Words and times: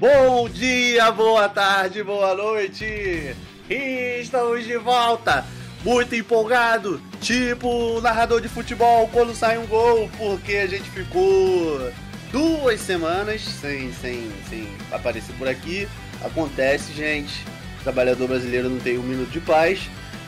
Bom 0.00 0.48
dia, 0.48 1.12
boa 1.12 1.46
tarde, 1.46 2.02
boa 2.02 2.34
noite! 2.34 3.36
E 3.68 4.20
estamos 4.22 4.64
de 4.64 4.78
volta! 4.78 5.44
Muito 5.84 6.14
empolgado, 6.14 6.98
tipo 7.20 8.00
narrador 8.00 8.40
de 8.40 8.48
futebol 8.48 9.06
quando 9.12 9.34
sai 9.34 9.58
um 9.58 9.66
gol, 9.66 10.08
porque 10.16 10.56
a 10.56 10.66
gente 10.66 10.88
ficou 10.88 11.92
duas 12.32 12.80
semanas 12.80 13.42
sem, 13.42 13.92
sem, 13.92 14.32
sem 14.48 14.66
aparecer 14.90 15.34
por 15.34 15.46
aqui. 15.46 15.86
Acontece, 16.24 16.94
gente. 16.94 17.44
O 17.80 17.82
trabalhador 17.82 18.26
brasileiro 18.26 18.70
não 18.70 18.78
tem 18.78 18.96
um 18.96 19.02
minuto 19.02 19.28
de 19.28 19.40
paz. 19.40 19.82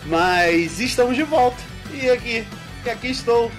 Mas 0.04 0.80
estamos 0.80 1.16
de 1.16 1.22
volta. 1.22 1.56
E 1.94 2.10
aqui, 2.10 2.46
e 2.84 2.90
aqui 2.90 3.10
estou. 3.10 3.50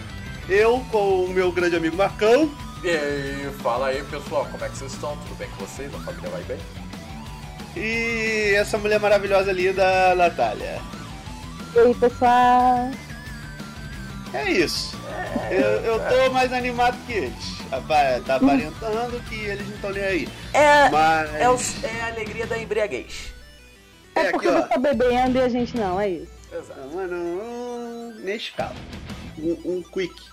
Eu 0.47 0.85
com 0.91 1.25
o 1.25 1.29
meu 1.29 1.51
grande 1.51 1.75
amigo 1.75 1.97
Marcão. 1.97 2.51
E 2.83 2.89
aí, 2.89 3.49
fala 3.61 3.87
aí 3.87 4.03
pessoal, 4.03 4.45
como 4.51 4.65
é 4.65 4.67
que 4.67 4.77
vocês 4.77 4.91
estão? 4.91 5.15
Tudo 5.15 5.37
bem 5.37 5.47
com 5.51 5.65
vocês? 5.65 5.93
A 5.95 5.99
família 5.99 6.29
vai 6.29 6.43
bem? 6.43 6.59
E 7.77 8.55
essa 8.55 8.77
mulher 8.77 8.99
maravilhosa 8.99 9.51
ali 9.51 9.71
da 9.71 10.13
Natália. 10.15 10.81
E 11.73 11.79
aí, 11.79 11.95
pessoal? 11.95 12.91
É 14.33 14.51
isso. 14.51 14.97
É, 15.49 15.59
eu, 15.59 15.93
eu 15.93 15.99
tô 15.99 16.33
mais 16.33 16.51
animado 16.51 16.97
que 17.05 17.13
eles. 17.13 17.53
Tá 18.25 18.35
aparentando 18.35 19.19
que 19.29 19.35
eles 19.35 19.65
não 19.65 19.75
estão 19.75 19.91
nem 19.91 20.03
aí. 20.03 20.29
É, 20.53 20.89
Mas... 20.89 21.35
é, 21.35 21.49
o, 21.49 21.57
é 21.83 22.01
a 22.01 22.07
alegria 22.07 22.45
da 22.45 22.57
embriaguez. 22.57 23.33
É, 24.13 24.27
é 24.27 24.31
porque 24.31 24.47
aqui, 24.47 24.57
você 24.57 24.67
tá 24.67 24.77
bebendo 24.77 25.37
e 25.37 25.41
a 25.41 25.49
gente 25.49 25.77
não, 25.77 25.99
é 25.99 26.09
isso. 26.09 26.31
Exato. 26.51 26.81
Mano, 26.93 27.15
um 27.15 28.15
Nescau. 28.19 28.73
Um, 29.39 29.77
um 29.77 29.81
quick. 29.81 30.32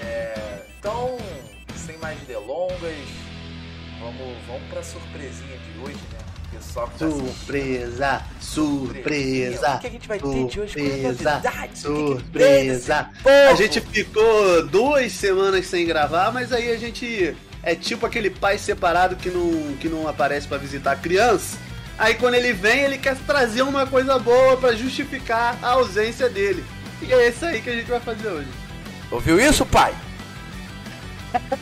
É, 0.00 0.62
então, 0.78 1.16
sem 1.76 1.96
mais 1.98 2.18
delongas, 2.20 2.78
vamos, 4.00 4.36
vamos 4.46 4.62
pra 4.70 4.82
surpresinha 4.82 5.58
de 5.58 5.78
hoje, 5.80 5.98
né? 6.12 6.18
Pessoal 6.52 6.88
que 6.88 6.98
tá 6.98 7.10
surpresa, 7.10 8.22
surpresa. 8.40 9.74
O 9.74 9.78
que 9.80 9.86
a 9.86 9.90
gente 9.90 10.08
vai 10.08 10.18
ter 10.18 10.46
de 10.46 10.60
hoje? 10.60 10.72
Surpresa, 10.72 11.42
surpresa. 11.74 13.10
A 13.50 13.54
gente 13.54 13.80
ficou 13.80 14.66
duas 14.66 15.12
semanas 15.12 15.66
sem 15.66 15.84
gravar, 15.86 16.32
mas 16.32 16.52
aí 16.52 16.70
a 16.70 16.78
gente 16.78 17.36
é 17.62 17.74
tipo 17.74 18.06
aquele 18.06 18.30
pai 18.30 18.58
separado 18.58 19.16
que 19.16 19.28
não, 19.28 19.76
que 19.76 19.88
não 19.88 20.08
aparece 20.08 20.46
para 20.46 20.56
visitar 20.56 20.92
a 20.92 20.96
criança. 20.96 21.58
Aí 21.98 22.14
quando 22.14 22.34
ele 22.34 22.52
vem, 22.52 22.80
ele 22.82 22.98
quer 22.98 23.16
trazer 23.26 23.62
uma 23.62 23.86
coisa 23.86 24.18
boa 24.18 24.56
para 24.56 24.74
justificar 24.74 25.58
a 25.62 25.70
ausência 25.72 26.28
dele. 26.28 26.64
E 27.02 27.12
é 27.12 27.28
isso 27.28 27.44
aí 27.44 27.60
que 27.60 27.68
a 27.68 27.74
gente 27.74 27.90
vai 27.90 28.00
fazer 28.00 28.28
hoje. 28.28 28.48
Ouviu 29.10 29.38
isso, 29.40 29.64
pai? 29.66 29.94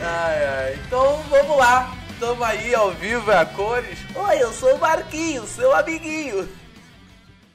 ai, 0.00 0.44
ai. 0.44 0.74
Então 0.86 1.22
vamos 1.24 1.56
lá. 1.58 1.96
Estamos 2.10 2.42
aí 2.42 2.74
ao 2.74 2.92
vivo 2.92 3.30
a 3.30 3.44
cores. 3.44 3.98
Oi, 4.14 4.42
eu 4.42 4.52
sou 4.52 4.74
o 4.74 4.78
Marquinhos, 4.80 5.50
seu 5.50 5.74
amiguinho. 5.74 6.48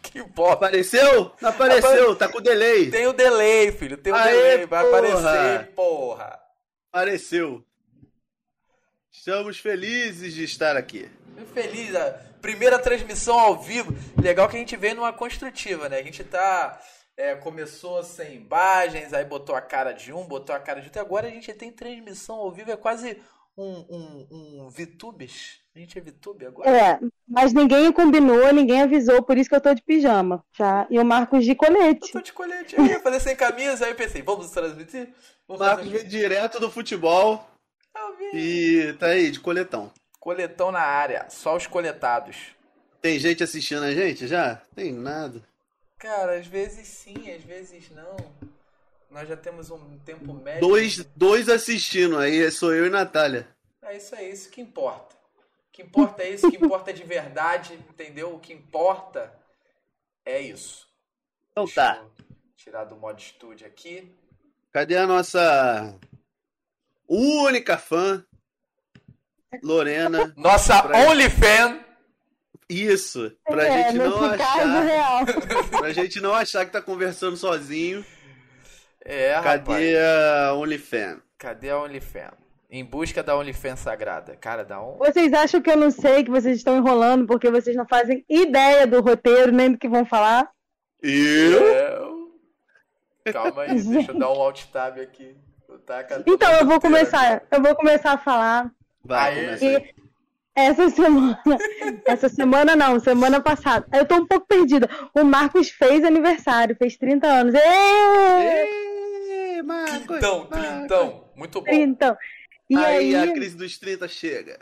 Que 0.03 0.22
bosta. 0.23 0.66
Apareceu? 0.66 1.31
Não 1.42 1.50
apareceu, 1.50 2.03
Apare... 2.03 2.16
tá 2.17 2.28
com 2.28 2.42
delay. 2.42 2.89
Tem 2.92 3.08
o 3.08 3.14
delay, 3.14 3.72
filho, 3.72 3.95
tem 3.95 4.12
o 4.12 4.16
Aê, 4.16 4.34
delay. 4.34 4.66
Vai 4.66 4.84
porra. 4.84 4.97
aparecer, 4.97 5.67
porra. 5.73 6.39
Apareceu. 6.92 7.64
Estamos 9.09 9.58
felizes 9.59 10.34
de 10.34 10.44
estar 10.44 10.75
aqui. 10.75 11.09
Feliz, 11.53 11.95
a 11.95 12.12
primeira 12.42 12.78
transmissão 12.78 13.39
ao 13.39 13.62
vivo. 13.62 13.95
Legal 14.22 14.50
que 14.50 14.58
a 14.58 14.59
gente 14.59 14.75
veio 14.75 14.95
numa 14.95 15.14
construtiva, 15.14 15.88
né? 15.88 16.00
A 16.00 16.03
gente 16.03 16.25
tá. 16.25 16.78
É, 17.17 17.36
começou 17.36 18.02
sem 18.04 18.36
imagens, 18.36 19.14
aí 19.14 19.26
botou 19.26 19.56
a 19.56 19.62
cara 19.62 19.92
de 19.92 20.12
um, 20.14 20.26
botou 20.26 20.56
a 20.56 20.59
cara 20.59 20.80
de 20.80 20.88
outro. 20.88 21.00
E 21.00 21.04
agora 21.04 21.28
a 21.28 21.30
gente 21.30 21.53
tem 21.53 21.72
transmissão 21.72 22.36
ao 22.36 22.52
vivo, 22.52 22.72
é 22.72 22.78
quase 22.78 23.22
um, 23.58 23.86
um, 23.90 24.28
um 24.31 24.69
VTubes. 24.69 25.59
A 25.75 25.80
gente 25.80 25.97
é 25.97 26.02
VTube 26.02 26.46
agora? 26.46 26.69
É, 26.69 27.00
mas 27.28 27.53
ninguém 27.53 27.91
combinou, 27.91 28.52
ninguém 28.52 28.81
avisou, 28.81 29.22
por 29.24 29.38
isso 29.38 29.50
que 29.50 29.56
eu 29.56 29.62
tô 29.62 29.74
de 29.74 29.81
pijama. 29.81 30.44
Já. 30.58 30.86
E 30.90 31.00
o 31.00 31.06
Marcos 31.06 31.46
de 31.46 31.56
colete. 31.56 32.08
Eu 32.08 32.13
tô 32.13 32.22
de 32.22 32.34
colete. 32.34 32.75
Eu 32.78 32.86
ia 32.86 33.00
fazer 33.00 33.19
sem 33.19 33.36
camisa, 33.36 33.86
aí 33.86 33.91
eu 33.91 33.96
pensei, 33.96 34.22
vamos 34.22 34.52
transmitir? 34.52 35.13
Vamos 35.47 35.66
Marcos 35.66 35.88
veio 35.88 36.07
direto 36.07 36.59
do 36.59 36.72
futebol. 36.72 37.47
E 38.34 38.96
tá 39.00 39.07
aí, 39.07 39.31
de 39.31 39.40
coletão. 39.40 39.91
Coletão 40.19 40.72
na 40.72 40.81
área, 40.81 41.25
só 41.30 41.56
os 41.56 41.68
coletados. 41.68 42.38
Tem 43.02 43.18
gente 43.18 43.44
assistindo 43.44 43.84
a 43.84 43.94
gente 43.94 44.28
já? 44.28 44.62
Tem 44.75 44.91
nada. 44.91 45.41
Cara, 46.01 46.39
às 46.39 46.47
vezes 46.47 46.88
sim, 46.88 47.31
às 47.31 47.44
vezes 47.44 47.91
não. 47.91 48.17
Nós 49.12 49.29
já 49.29 49.38
temos 49.38 49.69
um 49.69 50.00
tempo 50.00 50.34
médio. 50.34 50.62
Dois, 50.62 51.06
dois 51.16 51.47
assistindo, 51.47 52.17
aí 52.17 52.50
sou 52.50 52.73
eu 52.73 52.88
e 52.88 52.89
Natália. 52.89 53.47
É 53.84 53.95
isso 53.95 54.16
aí, 54.16 54.31
isso 54.31 54.50
que 54.50 54.59
importa. 54.59 55.16
O 55.16 55.72
que 55.72 55.84
importa 55.84 56.23
é 56.23 56.31
isso, 56.31 56.47
o 56.47 56.51
que 56.51 56.57
importa 56.57 56.89
é 56.89 56.94
de 56.94 57.03
verdade, 57.03 57.75
entendeu? 57.88 58.34
O 58.34 58.39
que 58.39 58.51
importa 58.51 59.31
é 60.25 60.39
isso. 60.39 60.88
Então 61.51 61.66
Deixa 61.66 61.81
tá. 61.81 62.06
Tirar 62.56 62.85
do 62.85 62.95
modo 62.95 63.19
estúdio 63.19 63.68
aqui. 63.68 64.12
Cadê 64.72 64.97
a 64.97 65.06
nossa 65.06 65.95
única 67.07 67.78
fã, 67.78 68.25
Lorena. 69.62 70.33
Nossa 70.35 70.81
pra... 70.81 70.97
only 70.97 71.29
fan. 71.29 71.91
Isso, 72.72 73.30
pra 73.46 73.68
é, 73.68 73.84
gente 73.84 73.98
não 73.98 74.24
achar. 74.24 75.26
pra 75.78 75.92
gente 75.92 76.22
não 76.22 76.34
achar 76.34 76.66
que 76.66 76.72
tá 76.72 76.82
conversando 76.82 77.36
sozinho. 77.36 78.06
É, 79.04 79.34
Cadê 79.42 79.58
rapaz. 79.58 79.96
a 79.98 80.54
OnlyFan? 80.54 81.22
Cadê 81.38 81.70
a 81.70 81.80
OnlyFan? 81.80 82.31
Em 82.70 82.86
busca 82.86 83.22
da 83.22 83.36
OnlyFan 83.36 83.76
sagrada. 83.76 84.38
Cara, 84.38 84.64
dá 84.64 84.81
um. 84.81 84.98
Vocês 84.98 85.34
acham 85.34 85.62
que 85.62 85.70
eu 85.70 85.76
não 85.76 85.92
sei 85.92 86.24
que 86.24 86.31
vocês 86.31 86.56
estão 86.56 86.78
enrolando 86.78 87.28
porque 87.28 87.52
vocês 87.52 87.76
não 87.76 87.86
fazem 87.86 88.24
ideia 88.30 88.88
do 88.88 89.02
roteiro 89.02 89.52
nem 89.52 89.74
do 89.74 89.78
que 89.78 89.90
vão 89.90 90.06
falar? 90.06 90.50
Eu? 91.04 92.31
Calma 93.34 93.64
aí, 93.64 93.81
deixa 93.81 94.12
eu 94.12 94.18
dar 94.18 94.31
um 94.31 94.42
alt 94.42 94.64
tab 94.72 94.98
aqui. 94.98 95.36
Então, 96.26 96.52
eu 96.54 96.66
vou 96.66 96.80
começar. 96.80 97.44
Eu 97.52 97.62
vou 97.62 97.76
começar 97.76 98.14
a 98.14 98.18
falar. 98.18 98.72
Vai, 99.04 99.56
e 99.62 99.94
essa 100.56 100.89
semana. 100.89 101.39
essa 102.06 102.29
semana 102.29 102.75
não, 102.75 103.00
semana 103.00 103.39
passada. 103.41 103.88
Eu 103.94 104.06
tô 104.06 104.16
um 104.16 104.25
pouco 104.25 104.47
perdida. 104.47 104.89
O 105.13 105.23
Marcos 105.23 105.69
fez 105.69 106.03
aniversário, 106.03 106.75
fez 106.75 106.97
30 106.97 107.28
anos. 107.28 107.53
Êêêê! 107.53 108.81
Marcos! 109.63 110.06
Trintão, 110.07 110.45
trintão. 110.47 111.23
Muito 111.35 111.62
bom. 111.62 111.66
Trintão. 111.66 112.17
E 112.69 112.75
aí, 112.78 113.16
aí 113.16 113.29
a 113.29 113.34
crise 113.34 113.56
dos 113.56 113.78
30 113.78 114.07
chega. 114.07 114.57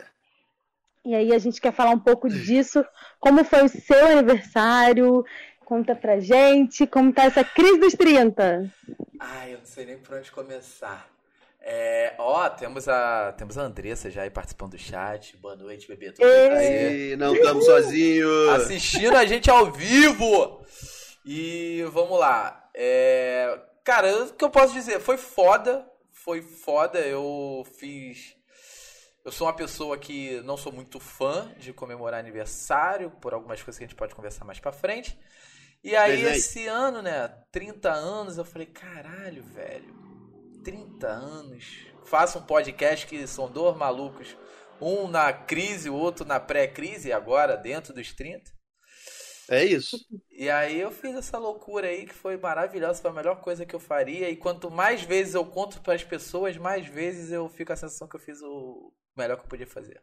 E 1.04 1.14
aí 1.14 1.32
a 1.32 1.38
gente 1.38 1.60
quer 1.60 1.72
falar 1.72 1.90
um 1.90 1.98
pouco 1.98 2.28
disso. 2.28 2.84
Como 3.18 3.44
foi 3.44 3.64
o 3.64 3.68
seu 3.68 4.06
aniversário? 4.06 5.24
Conta 5.64 5.94
pra 5.94 6.18
gente 6.18 6.86
como 6.86 7.12
tá 7.12 7.24
essa 7.24 7.44
crise 7.44 7.78
dos 7.78 7.94
30. 7.94 8.70
Ai, 9.20 9.54
eu 9.54 9.58
não 9.58 9.64
sei 9.64 9.86
nem 9.86 9.98
por 9.98 10.16
onde 10.16 10.30
começar. 10.30 11.08
É, 11.62 12.14
ó, 12.18 12.48
temos 12.48 12.88
a, 12.88 13.32
temos 13.32 13.58
a 13.58 13.62
Andressa 13.62 14.10
já 14.10 14.22
aí 14.22 14.30
participando 14.30 14.72
do 14.72 14.78
chat. 14.78 15.36
Boa 15.36 15.54
noite, 15.54 15.86
bebê. 15.86 16.10
Tudo 16.12 16.26
bem 16.26 17.16
Não 17.16 17.34
estamos 17.34 17.66
sozinhos. 17.66 18.48
Assistindo 18.48 19.14
a 19.14 19.26
gente 19.26 19.50
ao 19.50 19.70
vivo. 19.70 20.64
E 21.24 21.84
vamos 21.92 22.18
lá. 22.18 22.70
É, 22.74 23.60
cara, 23.84 24.24
o 24.24 24.32
que 24.32 24.44
eu 24.44 24.50
posso 24.50 24.72
dizer? 24.72 25.00
Foi 25.00 25.18
foda. 25.18 25.86
Foi 26.12 26.40
foda. 26.40 26.98
Eu 26.98 27.66
fiz. 27.78 28.34
Eu 29.22 29.30
sou 29.30 29.46
uma 29.46 29.52
pessoa 29.52 29.98
que 29.98 30.40
não 30.40 30.56
sou 30.56 30.72
muito 30.72 30.98
fã 30.98 31.52
de 31.58 31.74
comemorar 31.74 32.18
aniversário, 32.18 33.10
por 33.20 33.34
algumas 33.34 33.62
coisas 33.62 33.76
que 33.76 33.84
a 33.84 33.86
gente 33.86 33.96
pode 33.96 34.14
conversar 34.14 34.46
mais 34.46 34.58
pra 34.58 34.72
frente. 34.72 35.18
E 35.84 35.94
aí, 35.94 36.22
esse 36.24 36.66
ano, 36.66 37.02
né, 37.02 37.28
30 37.52 37.90
anos, 37.90 38.38
eu 38.38 38.44
falei, 38.44 38.66
caralho, 38.66 39.42
velho, 39.42 39.94
30 40.62 41.06
anos. 41.06 41.86
Faço 42.04 42.38
um 42.38 42.42
podcast 42.42 43.06
que 43.06 43.26
são 43.26 43.50
dois 43.50 43.76
malucos, 43.76 44.36
um 44.80 45.06
na 45.06 45.32
crise, 45.32 45.90
o 45.90 45.94
outro 45.94 46.24
na 46.24 46.40
pré-crise, 46.40 47.12
agora 47.12 47.56
dentro 47.56 47.92
dos 47.92 48.12
30. 48.12 48.50
É 49.50 49.64
isso. 49.64 49.98
E 50.30 50.48
aí 50.48 50.80
eu 50.80 50.92
fiz 50.92 51.14
essa 51.16 51.36
loucura 51.36 51.88
aí 51.88 52.06
que 52.06 52.14
foi 52.14 52.36
maravilhosa, 52.36 53.02
foi 53.02 53.10
a 53.10 53.14
melhor 53.14 53.40
coisa 53.40 53.66
que 53.66 53.74
eu 53.74 53.80
faria. 53.80 54.30
E 54.30 54.36
quanto 54.36 54.70
mais 54.70 55.02
vezes 55.02 55.34
eu 55.34 55.44
conto 55.44 55.80
para 55.80 55.94
as 55.94 56.04
pessoas, 56.04 56.56
mais 56.56 56.86
vezes 56.86 57.32
eu 57.32 57.48
fico 57.48 57.72
a 57.72 57.76
sensação 57.76 58.06
que 58.06 58.14
eu 58.14 58.20
fiz 58.20 58.40
o 58.42 58.92
melhor 59.16 59.36
que 59.36 59.42
eu 59.42 59.48
podia 59.48 59.66
fazer. 59.66 60.00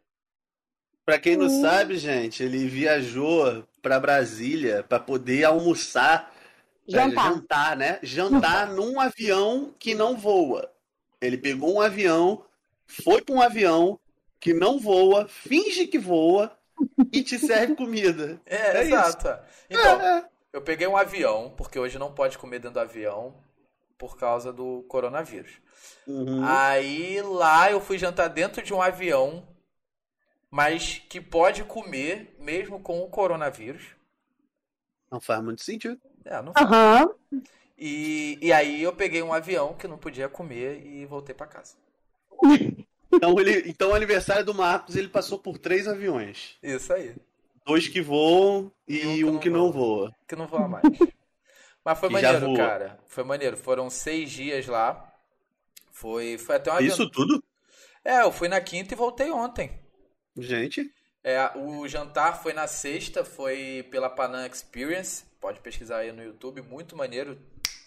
Pra 1.05 1.17
quem 1.17 1.37
não 1.37 1.47
uhum. 1.47 1.61
sabe, 1.61 1.97
gente, 1.97 2.43
ele 2.43 2.67
viajou 2.67 3.65
para 3.81 3.97
Brasília 3.97 4.83
para 4.83 4.99
poder 4.99 5.45
almoçar, 5.45 6.35
jantar. 6.87 7.33
jantar, 7.33 7.77
né? 7.77 7.99
Jantar 8.03 8.67
num 8.67 8.99
avião 8.99 9.73
que 9.77 9.93
não 9.93 10.17
voa. 10.17 10.71
Ele 11.19 11.37
pegou 11.37 11.75
um 11.75 11.81
avião, 11.81 12.45
foi 12.85 13.21
para 13.21 13.35
um 13.35 13.41
avião 13.41 13.99
que 14.39 14.53
não 14.53 14.79
voa, 14.79 15.27
finge 15.27 15.87
que 15.87 15.97
voa 15.97 16.55
e 17.11 17.23
te 17.23 17.37
serve 17.39 17.75
comida. 17.75 18.39
É, 18.45 18.77
é 18.77 18.81
exato. 18.83 19.27
Isso. 19.27 19.39
Então, 19.69 20.01
é, 20.01 20.19
é. 20.19 20.25
eu 20.53 20.61
peguei 20.61 20.87
um 20.87 20.95
avião, 20.97 21.53
porque 21.57 21.79
hoje 21.79 21.97
não 21.97 22.13
pode 22.13 22.37
comer 22.37 22.59
dentro 22.59 22.75
do 22.75 22.79
avião. 22.79 23.35
por 23.97 24.15
causa 24.15 24.53
do 24.53 24.85
coronavírus. 24.87 25.53
Uhum. 26.05 26.45
Aí 26.45 27.19
lá 27.21 27.71
eu 27.71 27.81
fui 27.81 27.97
jantar 27.97 28.27
dentro 28.27 28.61
de 28.61 28.73
um 28.73 28.81
avião, 28.81 29.47
mas 30.51 30.99
que 31.09 31.19
pode 31.19 31.63
comer 31.63 32.35
mesmo 32.39 32.79
com 32.79 33.01
o 33.01 33.09
coronavírus. 33.09 33.95
Não 35.09 35.19
faz 35.19 35.41
muito 35.43 35.63
sentido. 35.63 35.99
É, 36.27 36.41
não 36.41 36.51
Aham. 36.57 37.09
E, 37.77 38.37
e 38.41 38.51
aí 38.51 38.83
eu 38.83 38.93
peguei 38.93 39.21
um 39.21 39.33
avião 39.33 39.73
que 39.73 39.87
não 39.87 39.97
podia 39.97 40.27
comer 40.27 40.85
e 40.85 41.05
voltei 41.05 41.33
pra 41.33 41.47
casa. 41.47 41.75
Então, 43.09 43.39
ele, 43.39 43.69
então 43.69 43.91
o 43.91 43.95
aniversário 43.95 44.45
do 44.45 44.53
Marcos 44.53 44.95
ele 44.97 45.07
passou 45.07 45.39
por 45.39 45.57
três 45.57 45.87
aviões. 45.87 46.57
Isso 46.61 46.91
aí. 46.91 47.15
Dois 47.65 47.87
que 47.87 48.01
voam 48.01 48.71
e, 48.87 49.23
um 49.23 49.39
que 49.39 49.49
não 49.49 49.71
voa. 49.71 50.13
Que 50.27 50.35
não 50.35 50.45
voa 50.45 50.67
mais. 50.67 50.83
Mas 51.83 51.97
foi 51.99 52.09
Que 52.09 52.13
maneiro, 52.13 52.45
voa. 52.47 52.57
cara. 52.57 52.99
Foi 53.07 53.23
maneiro. 53.23 53.55
Foram 53.57 53.89
seis 53.89 54.29
dias 54.29 54.67
lá. 54.67 55.09
Foi, 55.91 56.37
foi 56.37 56.57
até 56.57 56.69
um 56.69 56.75
avião. 56.75 56.93
Isso 56.93 57.09
tudo? 57.09 57.41
É, 58.03 58.21
eu 58.21 58.31
fui 58.31 58.47
na 58.49 58.59
quinta 58.61 58.93
e 58.93 58.97
voltei 58.97 59.31
ontem. 59.31 59.71
Gente, 60.37 60.91
É, 61.23 61.49
o 61.57 61.87
jantar 61.87 62.41
foi 62.41 62.53
na 62.53 62.67
sexta, 62.67 63.25
foi 63.25 63.87
pela 63.89 64.09
Panam 64.09 64.45
Experience. 64.45 65.23
Pode 65.39 65.59
pesquisar 65.59 65.97
aí 65.97 66.11
no 66.11 66.23
YouTube, 66.23 66.61
muito 66.61 66.95
maneiro. 66.95 67.37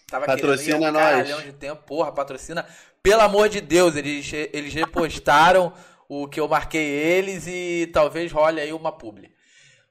Tava 0.07 0.25
Patrocina 0.25 0.77
querendo 0.77 0.83
ir 0.83 0.85
há 0.85 0.89
um 0.89 0.93
nós. 0.93 1.03
caralhão 1.03 1.41
de 1.41 1.53
tempo. 1.53 1.83
Porra, 1.83 2.11
patrocina. 2.11 2.65
Pelo 3.03 3.21
amor 3.21 3.49
de 3.49 3.61
Deus, 3.61 3.95
eles, 3.95 4.29
eles 4.53 4.73
repostaram 4.73 5.73
o 6.07 6.27
que 6.27 6.39
eu 6.39 6.47
marquei 6.47 6.83
eles 6.85 7.45
e 7.47 7.89
talvez 7.93 8.31
role 8.31 8.59
aí 8.59 8.73
uma 8.73 8.91
publi. 8.91 9.33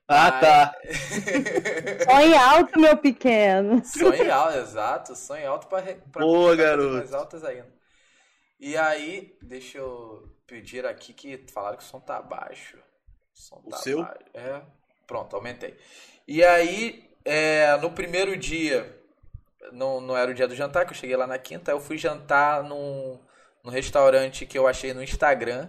ah 0.09 0.25
Ai. 0.35 0.41
tá. 0.41 0.75
Põe 2.07 2.35
alto, 2.37 2.79
meu 2.79 2.97
pequeno. 2.97 3.83
Sonho 3.85 4.33
alto, 4.33 4.59
exato. 4.59 5.17
Sonho 5.17 5.51
alto 5.51 5.67
pra, 5.69 5.83
pra 5.83 6.23
Boa, 6.25 6.55
garoto. 6.57 6.95
mais 6.99 7.15
altas 7.15 7.43
ainda. 7.45 7.69
E 8.59 8.77
aí, 8.77 9.37
deixa 9.43 9.79
eu 9.79 10.29
pedir 10.47 10.85
aqui 10.85 11.13
que 11.15 11.47
falaram 11.53 11.79
que 11.79 11.83
o 11.85 11.87
som 11.87 12.01
tá 12.01 12.21
baixo. 12.21 12.77
O 12.77 12.81
som 13.41 13.63
O 13.65 13.71
tá 13.71 13.79
seu? 13.79 14.03
baixo. 14.03 14.19
É. 14.35 14.61
Pronto, 15.07 15.35
aumentei. 15.35 15.77
E 16.29 16.45
aí, 16.45 17.10
é, 17.31 17.77
no 17.77 17.93
primeiro 17.93 18.37
dia, 18.37 19.01
não, 19.73 20.01
não 20.01 20.17
era 20.17 20.31
o 20.31 20.35
dia 20.35 20.49
do 20.49 20.57
jantar, 20.57 20.85
que 20.85 20.91
eu 20.93 20.97
cheguei 20.97 21.17
lá 21.17 21.27
na 21.27 21.39
quinta, 21.39 21.71
eu 21.71 21.81
fui 21.81 21.97
jantar 21.97 22.65
num, 22.65 23.21
num 23.63 23.71
restaurante 23.71 24.45
que 24.45 24.59
eu 24.59 24.67
achei 24.67 24.93
no 24.93 25.03
Instagram. 25.03 25.69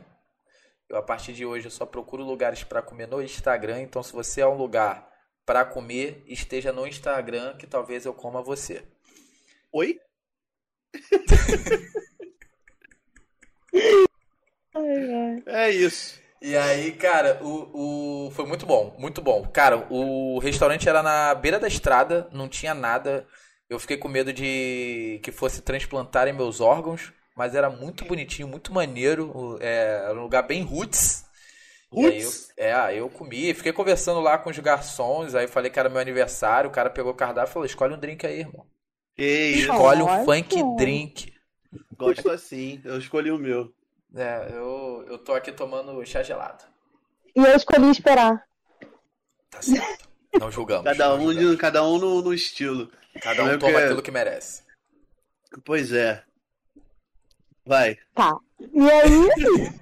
Eu, 0.90 0.98
a 0.98 1.04
partir 1.04 1.34
de 1.34 1.46
hoje, 1.46 1.68
eu 1.68 1.72
só 1.72 1.86
procuro 1.86 2.24
lugares 2.24 2.64
para 2.64 2.82
comer 2.82 3.08
no 3.08 3.22
Instagram. 3.22 3.82
Então, 3.82 4.02
se 4.02 4.12
você 4.12 4.42
é 4.42 4.48
um 4.48 4.58
lugar 4.58 5.08
para 5.46 5.64
comer, 5.64 6.24
esteja 6.26 6.74
no 6.74 6.88
Instagram, 6.88 7.56
que 7.58 7.68
talvez 7.68 8.06
eu 8.06 8.14
coma 8.14 8.42
você. 8.42 8.84
Oi? 9.72 10.00
É 15.46 15.70
isso. 15.70 16.20
E 16.42 16.58
aí, 16.58 16.92
cara, 16.94 17.40
o, 17.44 18.28
o 18.28 18.32
foi 18.32 18.46
muito 18.46 18.66
bom, 18.66 18.96
muito 18.98 19.22
bom. 19.22 19.46
Cara, 19.48 19.86
o 19.92 20.40
restaurante 20.40 20.90
era 20.90 21.04
na 21.04 21.36
beira 21.36 21.60
da 21.60 21.68
estrada, 21.68 22.28
não 22.32 22.50
tinha 22.50 22.74
nada. 22.74 23.28
Eu 23.70 23.80
fiquei 23.80 23.96
com 23.98 24.08
medo 24.08 24.34
de 24.34 25.20
que 25.24 25.32
fosse 25.32 25.62
transplantarem 25.62 26.34
meus 26.34 26.60
órgãos, 26.60 27.14
mas 27.36 27.54
era 27.54 27.70
muito 27.70 28.06
bonitinho, 28.06 28.48
muito 28.48 28.74
maneiro. 28.74 29.58
é, 29.62 30.04
era 30.10 30.20
um 30.20 30.24
lugar 30.24 30.42
bem 30.44 30.64
roots. 30.64 31.26
E 31.96 32.06
aí 32.06 32.22
eu, 32.22 32.32
Roots? 32.32 32.54
é, 32.58 32.96
eu 32.96 33.10
comi, 33.10 33.54
fiquei 33.54 33.74
conversando 33.74 34.20
lá 34.22 34.38
com 34.38 34.50
os 34.50 34.58
garçons, 34.60 35.36
aí 35.36 35.48
falei 35.48 35.70
que 35.70 35.80
era 35.80 35.90
meu 35.90 36.00
aniversário, 36.00 36.70
o 36.70 36.74
cara 36.74 36.90
pegou 36.90 37.12
o 37.12 37.16
cardápio 37.16 37.50
e 37.52 37.54
falou: 37.54 37.66
escolhe 37.66 37.94
um 37.94 38.00
drink 38.00 38.26
aí, 38.26 38.40
irmão. 38.40 38.66
Isso. 39.18 39.62
Escolhe 39.62 40.02
um 40.02 40.26
funk 40.26 40.56
drink. 40.78 41.34
Gosto 41.98 42.30
assim. 42.30 42.82
Eu 42.84 42.98
escolhi 42.98 43.32
o 43.32 43.38
meu. 43.38 43.74
É, 44.16 44.50
eu, 44.52 45.06
eu 45.08 45.18
tô 45.18 45.34
aqui 45.34 45.52
tomando 45.52 46.06
chá 46.06 46.22
gelado. 46.22 46.64
E 47.36 47.40
eu 47.40 47.56
escolhi 47.56 47.90
esperar. 47.90 48.46
Tá 49.50 49.62
certo. 49.62 50.10
Não 50.40 50.52
julgamos. 50.52 50.84
Cada 50.86 51.10
não 51.10 51.16
um, 51.16 51.32
julgamos. 51.34 51.56
cada 51.58 51.84
um 51.84 51.98
no, 51.98 52.22
no 52.22 52.34
estilo. 52.34 52.92
Cada 53.22 53.44
um 53.44 53.48
Eu 53.48 53.60
toma 53.60 53.72
quero- 53.74 53.86
aquilo 53.86 54.02
que 54.02 54.12
merece. 54.12 54.64
Pois 55.66 55.92
é. 55.94 56.24
Vai. 57.66 57.98
Tá. 58.16 58.38
E 58.60 58.90
aí. 58.90 59.72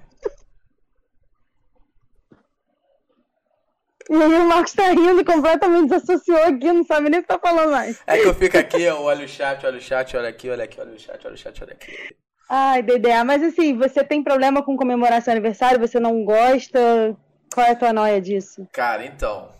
E 4.08 4.12
aí 4.14 4.34
o 4.34 4.44
Marcos 4.48 4.72
tá 4.72 4.88
rindo, 4.88 5.24
completamente 5.24 5.88
desassociou 5.88 6.42
aqui, 6.42 6.66
não 6.72 6.84
sabe 6.84 7.08
nem 7.08 7.20
o 7.20 7.22
que 7.22 7.28
tá 7.28 7.38
falando 7.38 7.70
mais. 7.70 8.02
É 8.08 8.18
que 8.18 8.26
eu 8.26 8.34
fico 8.34 8.58
aqui, 8.58 8.82
eu 8.82 9.00
olho 9.02 9.24
o 9.24 9.28
chat, 9.28 9.64
olho 9.64 9.78
o 9.78 9.80
chat, 9.80 10.16
olha 10.16 10.28
aqui, 10.28 10.50
olha 10.50 10.64
aqui, 10.64 10.80
olha 10.80 10.92
o 10.96 10.98
chat, 10.98 11.24
olha 11.24 11.34
o 11.34 11.38
chat, 11.38 11.62
olha 11.62 11.74
aqui. 11.74 12.16
Ai, 12.52 12.82
Dedé, 12.82 13.22
mas 13.22 13.44
assim, 13.44 13.76
você 13.76 14.02
tem 14.02 14.24
problema 14.24 14.60
com 14.60 14.76
comemorar 14.76 15.22
seu 15.22 15.30
aniversário? 15.30 15.78
Você 15.78 16.00
não 16.00 16.24
gosta? 16.24 17.16
Qual 17.54 17.64
é 17.64 17.70
a 17.70 17.76
tua 17.76 17.92
noia 17.92 18.20
disso? 18.20 18.66
Cara, 18.72 19.06
então, 19.06 19.52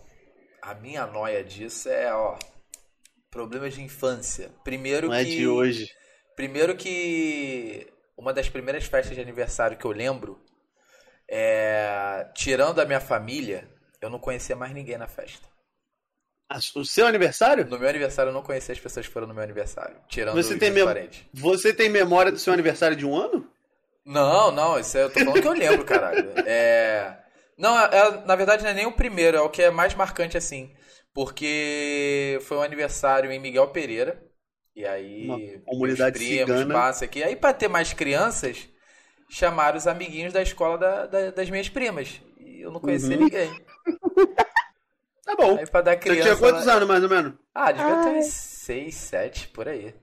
a 0.61 0.73
minha 0.73 1.07
noia 1.07 1.41
disso 1.41 1.87
é, 1.87 2.13
ó, 2.13 2.37
problemas 3.29 3.75
de 3.75 3.81
infância. 3.81 4.51
Primeiro 4.61 5.07
Não 5.07 5.15
que 5.15 5.21
é 5.21 5.23
de 5.23 5.47
hoje. 5.47 5.89
Primeiro 6.35 6.75
que 6.75 7.87
uma 8.17 8.33
das 8.33 8.49
primeiras 8.49 8.83
festas 8.83 9.15
de 9.15 9.21
aniversário 9.21 9.77
que 9.77 9.85
eu 9.85 9.91
lembro 9.91 10.37
é, 11.29 12.29
tirando 12.35 12.81
a 12.81 12.85
minha 12.85 12.99
família, 12.99 13.69
eu 14.01 14.09
não 14.09 14.19
conhecia 14.19 14.55
mais 14.55 14.73
ninguém 14.73 14.97
na 14.97 15.07
festa. 15.07 15.47
O 16.75 16.83
seu 16.85 17.05
aniversário? 17.07 17.65
No 17.69 17.79
meu 17.79 17.87
aniversário 17.89 18.29
eu 18.29 18.33
não 18.33 18.41
conhecia 18.43 18.73
as 18.73 18.79
pessoas 18.79 19.07
que 19.07 19.13
foram 19.13 19.27
no 19.27 19.33
meu 19.33 19.43
aniversário, 19.43 19.95
tirando 20.07 20.35
Você 20.35 20.57
tem, 20.57 20.71
mem- 20.71 20.83
parentes. 20.85 21.23
Você 21.33 21.73
tem 21.73 21.89
memória 21.89 22.31
do 22.31 22.37
seu 22.39 22.51
aniversário 22.53 22.95
de 22.95 23.05
um 23.05 23.15
ano? 23.15 23.47
Não, 24.05 24.51
não, 24.51 24.79
isso 24.79 24.97
é, 24.97 25.03
eu 25.03 25.09
tô 25.11 25.19
falando 25.19 25.41
que 25.41 25.47
eu 25.47 25.53
lembro, 25.53 25.85
caralho. 25.85 26.31
É. 26.45 27.17
Não, 27.57 27.77
é- 27.79 27.89
é- 27.97 28.25
na 28.25 28.35
verdade 28.35 28.63
não 28.63 28.71
é 28.71 28.73
nem 28.73 28.85
o 28.87 28.91
primeiro, 28.91 29.37
é 29.37 29.41
o 29.41 29.49
que 29.49 29.61
é 29.61 29.69
mais 29.69 29.93
marcante 29.93 30.35
assim. 30.37 30.71
Porque 31.13 32.39
foi 32.43 32.57
um 32.57 32.61
aniversário 32.63 33.31
em 33.31 33.39
Miguel 33.39 33.67
Pereira. 33.67 34.21
E 34.75 34.85
aí. 34.85 35.25
Uma 35.25 35.37
comunidade 35.65 36.17
primos, 36.17 36.47
cigana. 36.49 36.73
passa 36.73 37.05
aqui. 37.05 37.21
Aí, 37.21 37.35
pra 37.35 37.53
ter 37.53 37.67
mais 37.67 37.91
crianças, 37.93 38.67
chamaram 39.29 39.77
os 39.77 39.85
amiguinhos 39.87 40.31
da 40.33 40.41
escola 40.41 40.77
da- 40.77 41.05
da- 41.05 41.31
das 41.31 41.49
minhas 41.49 41.67
primas. 41.69 42.21
E 42.39 42.61
eu 42.61 42.71
não 42.71 42.79
conhecia 42.79 43.15
Uhum. 43.17 43.23
ninguém. 43.25 43.51
Tá 45.25 45.35
bom. 45.35 45.57
Aí 45.57 45.67
pra 45.67 45.81
dar 45.81 45.91
Você 45.93 45.97
criança. 45.99 46.21
tinha 46.23 46.35
quantos 46.37 46.65
lá- 46.65 46.73
anos, 46.73 46.87
mais 46.87 47.03
ou 47.03 47.09
menos? 47.09 47.33
Ah, 47.53 47.71
devia 47.71 47.95
ter 48.03 48.09
uns 48.09 48.25
6, 48.27 48.95
7, 48.95 49.47
por 49.49 49.67
aí. 49.67 49.93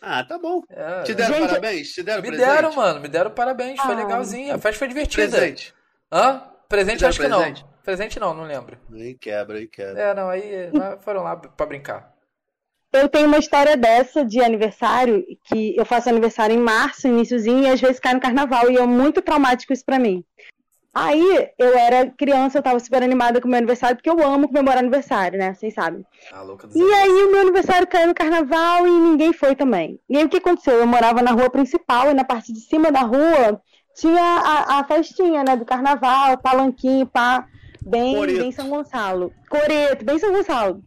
Ah, 0.00 0.22
tá 0.22 0.38
bom. 0.38 0.62
É, 0.70 1.02
Te 1.02 1.14
deram 1.14 1.34
Gente, 1.34 1.48
parabéns? 1.48 1.92
Te 1.92 2.02
deram 2.02 2.22
me 2.22 2.28
presente? 2.28 2.48
deram, 2.48 2.72
mano, 2.74 3.00
me 3.00 3.08
deram 3.08 3.30
parabéns, 3.30 3.80
foi 3.80 3.94
Ah. 3.94 3.96
legalzinho. 3.96 4.54
A 4.54 4.58
festa 4.58 4.78
foi 4.78 4.88
divertida. 4.88 5.28
Presente. 5.28 5.74
Hã? 6.12 6.42
Presente 6.68 7.04
acho 7.04 7.18
que 7.20 7.26
presente? 7.28 7.62
não. 7.62 7.68
Presente 7.82 8.20
não, 8.20 8.34
não 8.34 8.44
lembro. 8.44 8.78
Aí 8.92 9.14
quebra, 9.14 9.56
aí 9.58 9.66
quebra. 9.66 10.00
É, 10.00 10.14
não, 10.14 10.28
aí 10.28 10.70
mas 10.72 11.02
foram 11.02 11.22
lá 11.22 11.34
pra 11.36 11.66
brincar. 11.66 12.12
Eu 12.92 13.08
tenho 13.08 13.26
uma 13.26 13.38
história 13.38 13.76
dessa 13.76 14.24
de 14.24 14.40
aniversário, 14.42 15.24
que 15.44 15.74
eu 15.76 15.84
faço 15.84 16.08
aniversário 16.08 16.54
em 16.54 16.58
março, 16.60 17.08
iníciozinho, 17.08 17.64
e 17.64 17.70
às 17.70 17.80
vezes 17.80 17.98
cai 18.00 18.14
no 18.14 18.20
carnaval, 18.20 18.70
e 18.70 18.76
é 18.76 18.86
muito 18.86 19.20
traumático 19.20 19.72
isso 19.72 19.84
pra 19.84 19.98
mim. 19.98 20.24
Aí, 20.94 21.48
eu 21.58 21.76
era 21.76 22.10
criança, 22.10 22.58
eu 22.58 22.62
tava 22.62 22.80
super 22.80 23.02
animada 23.02 23.40
com 23.40 23.46
o 23.46 23.50
meu 23.50 23.58
aniversário, 23.58 23.96
porque 23.96 24.10
eu 24.10 24.20
amo 24.26 24.48
comemorar 24.48 24.78
aniversário, 24.78 25.38
né? 25.38 25.54
Vocês 25.54 25.74
sabem. 25.74 26.04
E 26.74 26.94
aí, 26.94 27.24
o 27.24 27.30
meu 27.30 27.40
aniversário 27.42 27.86
caiu 27.86 28.08
no 28.08 28.14
carnaval 28.14 28.86
e 28.86 28.90
ninguém 28.90 29.32
foi 29.32 29.54
também. 29.54 30.00
E 30.08 30.16
aí, 30.16 30.24
o 30.24 30.28
que 30.28 30.38
aconteceu? 30.38 30.74
Eu 30.74 30.86
morava 30.86 31.22
na 31.22 31.30
rua 31.32 31.50
principal 31.50 32.10
e 32.10 32.14
na 32.14 32.24
parte 32.24 32.52
de 32.52 32.60
cima 32.60 32.90
da 32.90 33.02
rua 33.02 33.60
tinha 33.94 34.22
a, 34.22 34.78
a 34.78 34.84
festinha, 34.84 35.44
né? 35.44 35.56
Do 35.56 35.64
carnaval, 35.64 36.38
palanquinho, 36.38 37.06
pá. 37.06 37.46
Bem, 37.84 38.16
Coreto. 38.16 38.38
bem 38.40 38.52
São 38.52 38.68
Gonçalo. 38.68 39.32
Coreto, 39.48 40.04
bem 40.04 40.18
São 40.18 40.32
Gonçalo. 40.32 40.82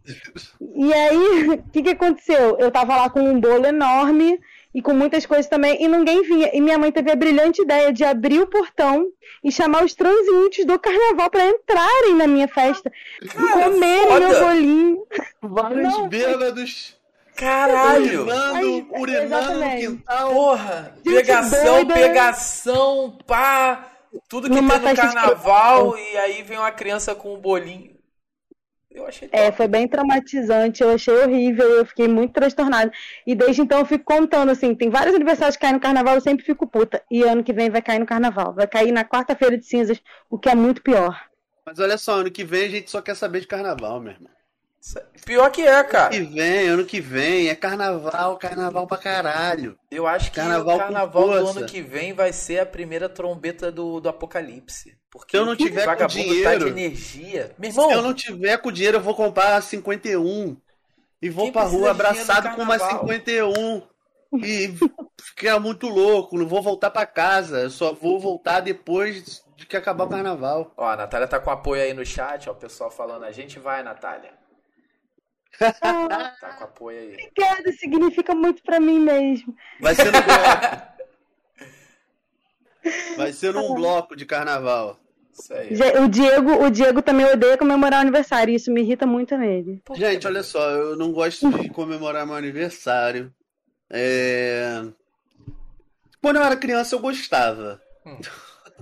E 0.60 0.92
aí, 0.92 1.48
o 1.58 1.70
que, 1.70 1.82
que 1.82 1.90
aconteceu? 1.90 2.58
Eu 2.58 2.70
tava 2.70 2.96
lá 2.96 3.10
com 3.10 3.20
um 3.20 3.40
bolo 3.40 3.66
enorme 3.66 4.38
e 4.74 4.80
com 4.80 4.94
muitas 4.94 5.26
coisas 5.26 5.46
também, 5.48 5.82
e 5.82 5.88
ninguém 5.88 6.22
vinha. 6.22 6.50
E 6.52 6.60
minha 6.60 6.78
mãe 6.78 6.90
teve 6.90 7.10
a 7.10 7.16
brilhante 7.16 7.62
ideia 7.62 7.92
de 7.92 8.04
abrir 8.04 8.40
o 8.40 8.46
portão 8.46 9.06
e 9.44 9.50
chamar 9.52 9.84
os 9.84 9.94
transeuntes 9.94 10.64
do 10.64 10.78
carnaval 10.78 11.30
pra 11.30 11.46
entrarem 11.48 12.14
na 12.14 12.26
minha 12.26 12.48
festa 12.48 12.90
e 13.20 13.28
comerem 13.28 14.06
foda. 14.08 14.28
meu 14.28 14.40
bolinho. 14.40 15.06
Vários 15.42 15.82
Não, 15.92 16.08
bêbados 16.08 16.96
Caralho! 17.34 18.22
urinando, 18.22 18.56
Aí, 18.56 18.86
urinando 18.98 19.58
no 19.58 19.70
quintal. 19.76 20.32
Porra! 20.32 20.94
Gente 21.04 21.14
Pegação, 21.16 21.74
doida. 21.74 21.94
pegação, 21.94 23.18
pá! 23.26 23.88
Tudo 24.28 24.48
que 24.48 24.54
Numa 24.54 24.78
tem 24.78 24.88
no 24.90 24.94
de 24.94 25.00
carnaval 25.00 25.96
e 25.96 26.16
aí 26.18 26.42
vem 26.42 26.58
uma 26.58 26.70
criança 26.70 27.14
com 27.14 27.34
um 27.34 27.38
bolinho. 27.40 27.91
Eu 28.94 29.06
achei 29.06 29.28
É, 29.32 29.50
foi 29.50 29.66
bem 29.66 29.88
traumatizante, 29.88 30.82
eu 30.82 30.90
achei 30.90 31.14
horrível, 31.14 31.68
eu 31.70 31.86
fiquei 31.86 32.06
muito 32.06 32.32
transtornada. 32.32 32.92
E 33.26 33.34
desde 33.34 33.62
então 33.62 33.78
eu 33.78 33.86
fico 33.86 34.04
contando, 34.04 34.50
assim, 34.50 34.74
tem 34.74 34.90
vários 34.90 35.14
aniversários 35.14 35.56
que 35.56 35.62
caem 35.62 35.74
no 35.74 35.80
carnaval, 35.80 36.14
eu 36.14 36.20
sempre 36.20 36.44
fico 36.44 36.66
puta. 36.66 37.02
E 37.10 37.22
ano 37.22 37.42
que 37.42 37.52
vem 37.52 37.70
vai 37.70 37.80
cair 37.80 37.98
no 37.98 38.06
carnaval. 38.06 38.52
Vai 38.54 38.66
cair 38.66 38.92
na 38.92 39.04
quarta-feira 39.04 39.56
de 39.56 39.64
cinzas, 39.64 40.00
o 40.28 40.38
que 40.38 40.48
é 40.48 40.54
muito 40.54 40.82
pior. 40.82 41.18
Mas 41.64 41.78
olha 41.78 41.96
só, 41.96 42.14
ano 42.20 42.30
que 42.30 42.44
vem 42.44 42.64
a 42.64 42.68
gente 42.68 42.90
só 42.90 43.00
quer 43.00 43.14
saber 43.14 43.40
de 43.40 43.46
carnaval, 43.46 44.00
meu 44.00 44.12
irmão. 44.12 44.30
Pior 45.24 45.50
que 45.50 45.62
é, 45.62 45.84
cara. 45.84 46.14
Ano 46.16 46.26
que 46.26 46.32
vem, 46.34 46.68
ano 46.68 46.84
que 46.84 47.00
vem, 47.00 47.48
é 47.48 47.54
carnaval, 47.54 48.36
carnaval 48.36 48.86
pra 48.86 48.98
caralho. 48.98 49.78
Eu 49.90 50.06
acho 50.06 50.30
que 50.30 50.36
Carnaval 50.36 50.74
o 50.76 50.78
carnaval 50.78 51.28
do 51.28 51.32
ano 51.58 51.66
que 51.66 51.80
vem 51.80 52.12
vai 52.12 52.32
ser 52.32 52.58
a 52.58 52.66
primeira 52.66 53.08
trombeta 53.08 53.70
do, 53.70 54.00
do 54.00 54.08
apocalipse. 54.08 54.96
Porque 55.10 55.36
Se 55.36 55.40
eu 55.40 55.46
não 55.46 55.54
tiver 55.54 55.86
com 55.86 55.94
tá 55.96 56.06
de 56.06 56.14
dinheiro- 56.22 56.68
energia. 56.68 57.54
Meu 57.58 57.70
irmão, 57.70 57.88
Se 57.88 57.94
eu 57.94 58.02
não 58.02 58.12
tiver 58.14 58.56
com 58.58 58.72
dinheiro, 58.72 58.96
eu 58.96 59.02
vou 59.02 59.14
comprar 59.14 59.54
a 59.56 59.60
51 59.62 60.56
e 61.20 61.30
vou 61.30 61.52
pra 61.52 61.62
rua 61.62 61.90
abraçado 61.92 62.56
com 62.56 62.62
uma 62.62 62.76
carnaval? 62.78 63.00
51 63.08 63.82
e 64.42 64.74
ficar 65.22 65.60
muito 65.60 65.86
louco. 65.86 66.36
Não 66.36 66.48
vou 66.48 66.60
voltar 66.60 66.90
pra 66.90 67.06
casa, 67.06 67.60
eu 67.60 67.70
só 67.70 67.92
vou 67.92 68.18
voltar 68.18 68.58
depois 68.60 69.44
de 69.56 69.64
que 69.66 69.76
acabar 69.76 70.04
o 70.04 70.08
carnaval. 70.08 70.72
Ó, 70.76 70.84
a 70.88 70.96
Natália 70.96 71.28
tá 71.28 71.38
com 71.38 71.50
apoio 71.50 71.82
aí 71.82 71.94
no 71.94 72.04
chat, 72.04 72.48
ó. 72.48 72.52
O 72.52 72.56
pessoal 72.56 72.90
falando, 72.90 73.24
a 73.24 73.30
gente 73.30 73.58
vai, 73.60 73.82
Natália. 73.84 74.41
Ah, 75.60 76.32
Tá 76.40 76.48
com 76.58 76.64
apoio 76.64 76.98
aí. 76.98 77.08
obrigada, 77.12 77.72
significa 77.72 78.34
muito 78.34 78.62
pra 78.62 78.80
mim 78.80 78.98
mesmo. 79.00 79.54
Vai 79.80 79.94
ser 79.94 80.06
no 80.06 80.12
bloco. 80.22 80.92
Vai 83.16 83.32
ser 83.32 83.52
num 83.54 83.74
bloco 83.74 84.16
de 84.16 84.26
carnaval. 84.26 84.98
Isso 85.32 85.54
aí. 85.54 85.70
O 86.04 86.08
Diego, 86.08 86.64
o 86.64 86.70
Diego 86.70 87.00
também 87.00 87.24
odeia 87.26 87.56
comemorar 87.56 88.00
o 88.00 88.02
aniversário, 88.02 88.54
isso 88.54 88.70
me 88.72 88.80
irrita 88.82 89.06
muito 89.06 89.36
nele. 89.36 89.80
Gente, 89.94 90.26
olha 90.26 90.42
só, 90.42 90.68
eu 90.70 90.96
não 90.96 91.12
gosto 91.12 91.48
de 91.58 91.68
comemorar 91.70 92.26
meu 92.26 92.34
aniversário. 92.34 93.32
É... 93.88 94.82
Quando 96.20 96.36
eu 96.36 96.42
era 96.42 96.56
criança, 96.56 96.94
eu 96.94 97.00
gostava. 97.00 97.80
Hum. 98.06 98.18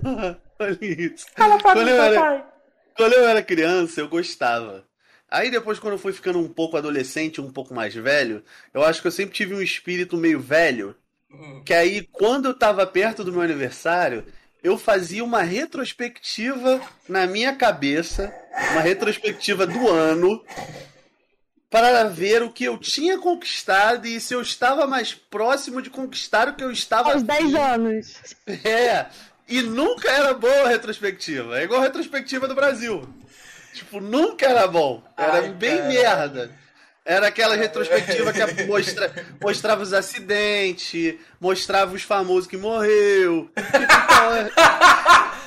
Olha 0.59 0.77
isso. 0.81 1.25
Fala 1.35 1.57
pra 1.57 1.73
Quando 1.73 1.85
mim, 1.85 1.91
eu 1.91 2.01
era-. 2.03 2.45
Quando 2.95 3.13
eu 3.13 3.27
era 3.27 3.41
criança, 3.43 3.99
eu 4.01 4.07
gostava. 4.07 4.83
Aí 5.31 5.49
depois, 5.49 5.79
quando 5.79 5.93
eu 5.93 5.97
fui 5.97 6.11
ficando 6.11 6.39
um 6.39 6.49
pouco 6.49 6.75
adolescente, 6.75 7.39
um 7.39 7.49
pouco 7.49 7.73
mais 7.73 7.95
velho, 7.95 8.43
eu 8.73 8.83
acho 8.83 9.01
que 9.01 9.07
eu 9.07 9.11
sempre 9.11 9.33
tive 9.33 9.55
um 9.55 9.61
espírito 9.61 10.17
meio 10.17 10.41
velho. 10.41 10.93
Hum. 11.31 11.63
Que 11.65 11.73
aí, 11.73 12.01
quando 12.11 12.49
eu 12.49 12.53
tava 12.53 12.85
perto 12.85 13.23
do 13.23 13.31
meu 13.31 13.41
aniversário, 13.41 14.25
eu 14.61 14.77
fazia 14.77 15.23
uma 15.23 15.41
retrospectiva 15.41 16.81
na 17.07 17.25
minha 17.25 17.55
cabeça, 17.55 18.33
uma 18.73 18.81
retrospectiva 18.81 19.65
do 19.65 19.87
ano, 19.87 20.43
para 21.69 22.03
ver 22.03 22.43
o 22.43 22.51
que 22.51 22.65
eu 22.65 22.77
tinha 22.77 23.17
conquistado 23.17 24.05
e 24.05 24.19
se 24.19 24.33
eu 24.33 24.41
estava 24.41 24.85
mais 24.85 25.13
próximo 25.13 25.81
de 25.81 25.89
conquistar 25.89 26.49
o 26.49 26.55
que 26.55 26.63
eu 26.65 26.71
estava. 26.71 27.13
Aos 27.13 27.23
10 27.23 27.55
anos. 27.55 28.19
É, 28.65 29.05
e 29.47 29.61
nunca 29.61 30.11
era 30.11 30.33
boa 30.33 30.65
a 30.65 30.67
retrospectiva. 30.67 31.57
É 31.57 31.63
igual 31.63 31.79
a 31.79 31.83
retrospectiva 31.83 32.49
do 32.49 32.53
Brasil. 32.53 33.07
Tipo, 33.73 33.99
nunca 34.01 34.45
era 34.45 34.67
bom. 34.67 35.01
Era 35.17 35.33
Ai, 35.39 35.49
bem 35.49 35.77
cara. 35.77 35.87
merda. 35.89 36.51
Era 37.03 37.27
aquela 37.27 37.55
retrospectiva 37.55 38.31
que 38.31 38.63
mostra, 38.65 39.11
mostrava 39.41 39.81
os 39.81 39.91
acidentes, 39.91 41.15
mostrava 41.39 41.95
os 41.95 42.03
famosos 42.03 42.47
que 42.47 42.57
morreu. 42.57 43.49
É- 43.55 43.61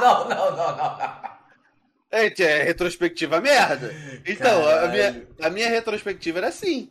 Não, 0.00 0.28
não, 0.28 0.56
não, 0.56 0.76
não. 0.76 0.98
é, 2.10 2.42
é 2.42 2.62
retrospectiva 2.64 3.40
merda. 3.40 3.94
Então, 4.26 4.68
a 4.68 4.88
minha, 4.88 5.26
a 5.42 5.50
minha 5.50 5.68
retrospectiva 5.68 6.38
era 6.38 6.48
assim. 6.48 6.88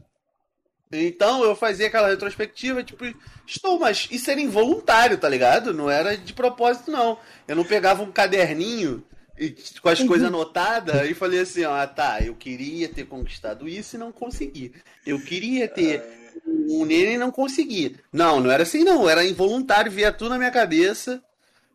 Então 0.91 1.43
eu 1.43 1.55
fazia 1.55 1.87
aquela 1.87 2.07
retrospectiva, 2.07 2.83
tipo, 2.83 3.03
estou, 3.45 3.79
mas 3.79 4.07
isso 4.11 4.29
era 4.31 4.39
involuntário, 4.39 5.17
tá 5.17 5.27
ligado? 5.27 5.73
Não 5.73 5.89
era 5.89 6.15
de 6.17 6.31
propósito, 6.33 6.91
não. 6.91 7.17
Eu 7.47 7.55
não 7.55 7.63
pegava 7.65 8.01
um 8.03 8.11
caderninho 8.11 9.03
e, 9.37 9.55
com 9.81 9.89
as 9.89 10.01
coisas 10.03 10.27
anotadas 10.27 11.09
e 11.09 11.13
falei 11.13 11.41
assim, 11.41 11.63
ó, 11.65 11.75
ah, 11.75 11.87
tá, 11.87 12.21
eu 12.21 12.35
queria 12.35 12.87
ter 12.87 13.05
conquistado 13.05 13.67
isso 13.67 13.95
e 13.95 13.99
não 13.99 14.11
consegui. 14.11 14.73
Eu 15.05 15.19
queria 15.19 15.67
ter 15.67 16.03
um 16.45 16.85
nele 16.85 17.13
e 17.13 17.17
não 17.17 17.31
consegui. 17.31 17.97
Não, 18.11 18.39
não 18.39 18.51
era 18.51 18.63
assim 18.63 18.83
não, 18.83 19.09
era 19.09 19.25
involuntário, 19.25 19.91
via 19.91 20.11
tudo 20.11 20.29
na 20.29 20.37
minha 20.37 20.51
cabeça 20.51 21.21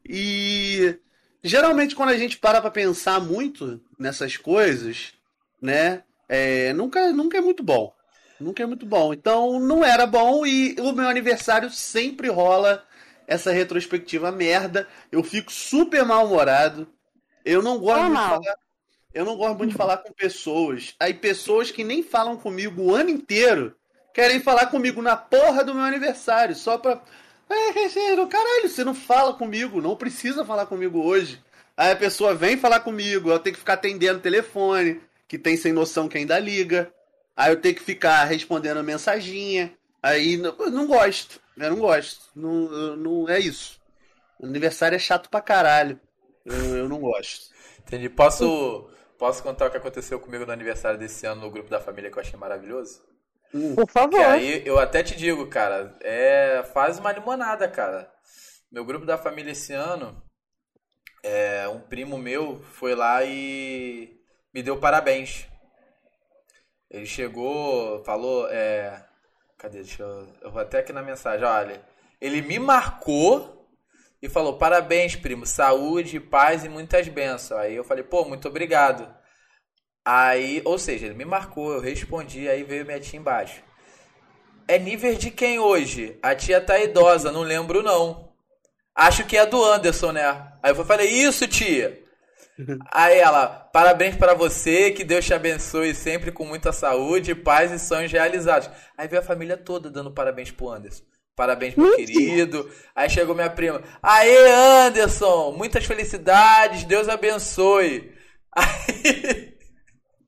e 0.08 0.96
geralmente 1.42 1.94
quando 1.94 2.10
a 2.10 2.16
gente 2.16 2.38
para 2.38 2.60
pra 2.60 2.70
pensar 2.70 3.20
muito 3.20 3.80
nessas 3.98 4.36
coisas, 4.36 5.12
né, 5.60 6.02
é, 6.28 6.72
nunca, 6.72 7.12
nunca 7.12 7.38
é 7.38 7.40
muito 7.40 7.62
bom. 7.62 7.92
Nunca 8.40 8.62
é 8.62 8.66
muito 8.66 8.86
bom. 8.86 9.12
Então 9.12 9.60
não 9.60 9.84
era 9.84 10.06
bom 10.06 10.46
e 10.46 10.74
o 10.80 10.92
meu 10.92 11.08
aniversário 11.08 11.68
sempre 11.70 12.28
rola 12.28 12.82
essa 13.26 13.52
retrospectiva 13.52 14.32
merda. 14.32 14.88
Eu 15.12 15.22
fico 15.22 15.52
super 15.52 16.04
mal-humorado. 16.04 16.88
Eu 17.44 17.62
não 17.62 17.78
gosto 17.78 18.02
muito 18.02 18.20
de 18.20 18.28
falar. 18.28 18.56
Eu 19.12 19.24
não 19.24 19.36
gosto 19.36 19.58
muito 19.58 19.70
de 19.72 19.76
falar 19.76 19.96
com 19.98 20.12
pessoas. 20.12 20.94
Aí 21.00 21.12
pessoas 21.12 21.70
que 21.70 21.82
nem 21.82 22.02
falam 22.02 22.36
comigo 22.36 22.82
o 22.82 22.94
ano 22.94 23.10
inteiro 23.10 23.74
querem 24.14 24.40
falar 24.40 24.66
comigo 24.66 25.02
na 25.02 25.16
porra 25.16 25.64
do 25.64 25.74
meu 25.74 25.84
aniversário, 25.84 26.54
só 26.54 26.78
pra. 26.78 27.00
Caralho, 28.30 28.68
você 28.68 28.84
não 28.84 28.94
fala 28.94 29.34
comigo, 29.34 29.80
não 29.80 29.96
precisa 29.96 30.44
falar 30.44 30.66
comigo 30.66 31.02
hoje. 31.02 31.42
Aí 31.76 31.90
a 31.90 31.96
pessoa 31.96 32.34
vem 32.34 32.56
falar 32.56 32.80
comigo, 32.80 33.30
eu 33.30 33.38
tenho 33.38 33.54
que 33.54 33.60
ficar 33.60 33.72
atendendo 33.72 34.18
o 34.18 34.22
telefone, 34.22 35.00
que 35.26 35.38
tem 35.38 35.56
sem 35.56 35.72
noção 35.72 36.08
que 36.08 36.18
ainda 36.18 36.38
liga. 36.38 36.92
Aí 37.36 37.50
eu 37.50 37.60
tenho 37.60 37.74
que 37.74 37.82
ficar 37.82 38.22
respondendo 38.24 38.84
mensaginha. 38.84 39.72
Aí 40.02 40.36
não, 40.36 40.54
eu 40.58 40.70
não 40.70 40.86
gosto. 40.86 41.40
Eu 41.56 41.70
não 41.70 41.78
gosto. 41.78 42.20
Não, 42.36 42.96
não 42.96 43.28
é 43.28 43.40
isso. 43.40 43.80
Aniversário 44.42 44.96
é 44.96 44.98
chato 44.98 45.28
pra 45.28 45.40
caralho. 45.40 45.98
Eu, 46.44 46.76
eu 46.76 46.88
não 46.88 47.00
gosto. 47.00 47.50
Entendi. 47.80 48.08
Posso, 48.08 48.90
posso 49.18 49.42
contar 49.42 49.66
o 49.66 49.70
que 49.70 49.76
aconteceu 49.76 50.18
comigo 50.20 50.46
no 50.46 50.52
aniversário 50.52 50.98
desse 50.98 51.26
ano 51.26 51.42
no 51.42 51.50
grupo 51.50 51.70
da 51.70 51.80
família 51.80 52.10
que 52.10 52.16
eu 52.16 52.22
achei 52.22 52.38
maravilhoso? 52.38 53.02
Hum. 53.54 53.74
Por 53.74 53.90
favor. 53.90 54.10
Que 54.10 54.24
aí 54.24 54.62
eu 54.66 54.78
até 54.78 55.02
te 55.02 55.16
digo, 55.16 55.46
cara, 55.48 55.96
é, 56.00 56.62
faz 56.72 56.98
uma 56.98 57.12
limonada, 57.12 57.68
cara. 57.68 58.12
Meu 58.70 58.84
grupo 58.84 59.04
da 59.04 59.18
família 59.18 59.52
esse 59.52 59.72
ano, 59.72 60.22
é, 61.22 61.68
um 61.68 61.80
primo 61.80 62.16
meu 62.16 62.60
foi 62.62 62.94
lá 62.94 63.24
e 63.24 64.16
me 64.54 64.62
deu 64.62 64.78
parabéns. 64.78 65.46
Ele 66.88 67.06
chegou, 67.06 68.02
falou, 68.04 68.48
é, 68.50 69.04
cadê? 69.58 69.78
Deixa 69.78 70.02
eu, 70.02 70.28
eu 70.42 70.50
vou 70.50 70.62
até 70.62 70.78
aqui 70.78 70.92
na 70.92 71.02
mensagem, 71.02 71.44
olha. 71.44 71.80
Ele 72.20 72.42
me 72.42 72.58
marcou 72.58 73.59
e 74.22 74.28
falou: 74.28 74.58
parabéns, 74.58 75.16
primo, 75.16 75.46
saúde, 75.46 76.20
paz 76.20 76.64
e 76.64 76.68
muitas 76.68 77.08
bênçãos. 77.08 77.60
Aí 77.60 77.74
eu 77.74 77.84
falei: 77.84 78.04
pô, 78.04 78.24
muito 78.24 78.48
obrigado. 78.48 79.08
Aí, 80.04 80.62
ou 80.64 80.78
seja, 80.78 81.06
ele 81.06 81.14
me 81.14 81.24
marcou, 81.24 81.72
eu 81.72 81.80
respondi, 81.80 82.48
aí 82.48 82.64
veio 82.64 82.86
minha 82.86 83.00
tia 83.00 83.18
embaixo. 83.18 83.62
É 84.66 84.78
nível 84.78 85.14
de 85.14 85.30
quem 85.30 85.58
hoje? 85.58 86.18
A 86.22 86.34
tia 86.34 86.60
tá 86.60 86.78
idosa, 86.78 87.32
não 87.32 87.42
lembro 87.42 87.82
não. 87.82 88.32
Acho 88.94 89.24
que 89.24 89.36
é 89.36 89.44
do 89.46 89.62
Anderson, 89.64 90.12
né? 90.12 90.52
Aí 90.62 90.72
eu 90.72 90.84
falei, 90.84 91.08
isso, 91.08 91.46
tia. 91.46 92.02
Aí 92.92 93.18
ela, 93.18 93.48
parabéns 93.72 94.16
pra 94.16 94.34
você, 94.34 94.90
que 94.90 95.04
Deus 95.04 95.24
te 95.24 95.32
abençoe 95.32 95.94
sempre 95.94 96.30
com 96.30 96.44
muita 96.44 96.72
saúde, 96.72 97.34
paz 97.34 97.72
e 97.72 97.78
sonhos 97.78 98.12
realizados. 98.12 98.70
Aí 98.96 99.08
veio 99.08 99.22
a 99.22 99.24
família 99.24 99.56
toda 99.56 99.90
dando 99.90 100.12
parabéns 100.12 100.50
pro 100.50 100.68
Anderson. 100.68 101.04
Parabéns, 101.36 101.74
meu 101.74 101.96
querido. 101.96 102.70
Aí 102.94 103.08
chegou 103.08 103.34
minha 103.34 103.50
prima. 103.50 103.82
Aê, 104.02 104.86
Anderson, 104.86 105.52
muitas 105.52 105.84
felicidades, 105.84 106.84
Deus 106.84 107.08
abençoe. 107.08 108.12
Aí, 108.54 109.56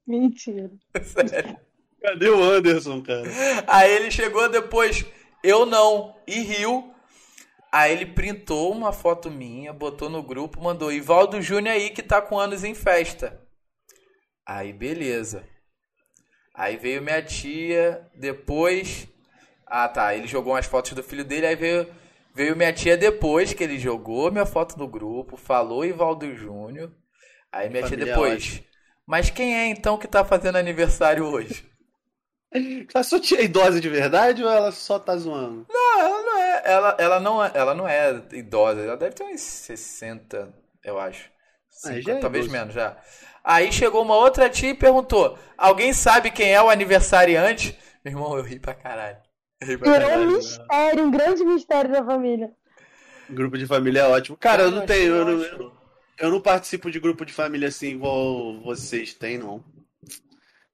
Mentira. 0.07 0.71
sério. 1.03 1.57
Cadê 2.03 2.29
o 2.29 2.43
Anderson, 2.43 3.01
cara? 3.01 3.29
Aí 3.67 3.93
ele 3.93 4.11
chegou 4.11 4.49
depois, 4.49 5.05
eu 5.43 5.65
não, 5.65 6.17
e 6.27 6.41
riu. 6.41 6.93
Aí 7.71 7.93
ele 7.93 8.07
printou 8.07 8.73
uma 8.73 8.93
foto 8.93 9.31
minha, 9.31 9.73
botou 9.73 10.11
no 10.11 10.23
grupo, 10.23 10.61
mandou 10.61 10.93
Ivaldo 10.93 11.41
Júnior 11.41 11.75
aí 11.75 11.91
que 11.91 12.03
tá 12.03 12.21
com 12.21 12.39
anos 12.39 12.65
em 12.65 12.75
festa. 12.75 13.41
Aí 14.47 14.73
beleza. 14.73 15.49
Aí 16.55 16.77
veio 16.77 17.01
minha 17.01 17.23
tia, 17.23 18.07
depois. 18.15 19.09
Ah 19.75 19.89
tá, 19.89 20.15
ele 20.15 20.27
jogou 20.27 20.53
umas 20.53 20.67
fotos 20.67 20.93
do 20.93 21.03
filho 21.03 21.25
dele, 21.25 21.47
aí 21.47 21.57
veio, 21.57 21.89
veio 22.35 22.55
minha 22.55 22.75
tia 22.75 22.95
depois, 22.95 23.55
que 23.55 23.65
ele 23.65 23.79
jogou 23.79 24.31
minha 24.31 24.45
foto 24.45 24.79
no 24.79 24.87
grupo, 24.87 25.35
falou 25.35 25.83
Ivaldo 25.83 26.37
Júnior. 26.37 26.93
Aí 27.51 27.71
minha 27.71 27.81
tia 27.81 27.89
Família 27.89 28.15
depois. 28.15 28.63
Mas 29.07 29.31
quem 29.31 29.57
é 29.57 29.69
então 29.69 29.97
que 29.97 30.07
tá 30.07 30.27
fazendo 30.27 30.57
aniversário 30.57 31.25
hoje? 31.25 31.67
A 32.93 33.03
sua 33.03 33.19
tia 33.19 33.41
é 33.41 33.45
idosa 33.45 33.81
de 33.81 33.89
verdade 33.89 34.45
ou 34.45 34.51
ela 34.51 34.71
só 34.73 34.99
tá 34.99 35.17
zoando? 35.17 35.67
Não, 35.71 36.01
ela 36.01 36.23
não 36.23 36.39
é. 36.39 36.63
Ela, 36.67 36.97
ela, 36.99 37.21
não, 37.21 37.43
é, 37.43 37.51
ela 37.55 37.75
não 37.75 37.89
é 37.89 38.23
idosa. 38.33 38.83
Ela 38.83 38.97
deve 38.99 39.15
ter 39.15 39.25
uns 39.25 39.41
60, 39.41 40.53
eu 40.85 40.99
acho. 41.01 41.31
Ah, 41.87 41.95
50, 41.95 42.03
já 42.03 42.13
é 42.13 42.21
talvez 42.21 42.45
idoso. 42.45 42.59
menos 42.59 42.75
já. 42.75 42.99
Aí 43.43 43.73
chegou 43.73 44.03
uma 44.03 44.17
outra 44.17 44.51
tia 44.51 44.69
e 44.69 44.75
perguntou: 44.75 45.39
Alguém 45.57 45.95
sabe 45.95 46.31
quem 46.31 46.53
é 46.53 46.61
o 46.61 46.69
aniversariante? 46.69 47.75
Meu 48.05 48.13
irmão, 48.13 48.37
eu 48.37 48.43
ri 48.43 48.61
pra 48.61 48.75
caralho. 48.75 49.32
Eu 49.69 49.79
pra 49.79 49.93
Virou 49.93 50.09
um 50.09 50.11
caralho. 50.11 50.37
mistério, 50.37 51.05
um 51.05 51.11
grande 51.11 51.45
mistério 51.45 51.93
da 51.93 52.05
família. 52.05 52.51
Grupo 53.31 53.57
de 53.57 53.67
família 53.67 54.01
é 54.01 54.07
ótimo. 54.07 54.37
Cara, 54.37 54.65
eu 54.65 54.71
não 54.71 54.83
achei 54.83 54.97
tenho. 54.97 55.15
Eu 55.15 55.25
não, 55.25 55.41
ótimo. 55.41 55.73
eu 56.19 56.31
não 56.31 56.41
participo 56.41 56.91
de 56.91 57.01
grupo 57.01 57.25
de 57.25 57.33
família 57.33 57.69
assim 57.69 57.89
igual 57.91 58.61
vocês 58.61 59.15
têm, 59.15 59.39
não. 59.39 59.65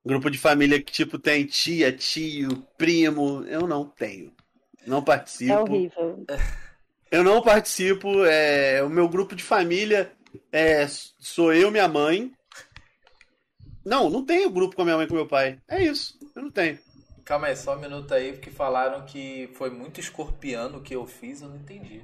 Grupo 0.04 0.30
de 0.30 0.38
família 0.38 0.80
que, 0.80 0.90
tipo, 0.90 1.18
tem 1.18 1.45
tia, 1.45 1.92
tio, 1.92 2.64
primo. 2.78 3.45
Eu 3.45 3.66
não 3.66 3.85
tenho. 3.85 4.33
Não 4.87 5.02
participo. 5.02 5.52
É 5.52 5.61
horrível. 5.61 6.25
Eu 7.11 7.23
não 7.23 7.42
participo. 7.42 8.25
É, 8.25 8.83
o 8.83 8.88
meu 8.88 9.09
grupo 9.09 9.37
de 9.37 9.42
família 9.42 10.11
é, 10.50 10.87
sou 11.18 11.52
eu, 11.52 11.71
minha 11.71 11.88
mãe. 11.88 12.33
Não, 13.85 14.09
não 14.09 14.25
tenho 14.25 14.50
grupo 14.50 14.75
com 14.75 14.83
a 14.83 14.85
minha 14.85 14.97
mãe 14.97 15.07
e 15.07 15.09
com 15.09 15.14
meu 15.14 15.26
pai. 15.26 15.59
É 15.68 15.83
isso. 15.83 16.18
Eu 16.35 16.42
não 16.42 16.50
tenho. 16.50 16.78
Calma 17.28 17.49
aí, 17.49 17.56
só 17.56 17.76
um 17.76 17.78
minuto 17.78 18.14
aí, 18.14 18.32
porque 18.32 18.50
falaram 18.50 19.04
que 19.04 19.50
foi 19.52 19.68
muito 19.68 20.00
escorpiano 20.00 20.80
que 20.80 20.97
eu 20.97 21.06
fiz, 21.06 21.42
eu 21.42 21.50
não 21.50 21.56
entendi. 21.56 22.02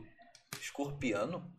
Escorpiano? 0.61 1.51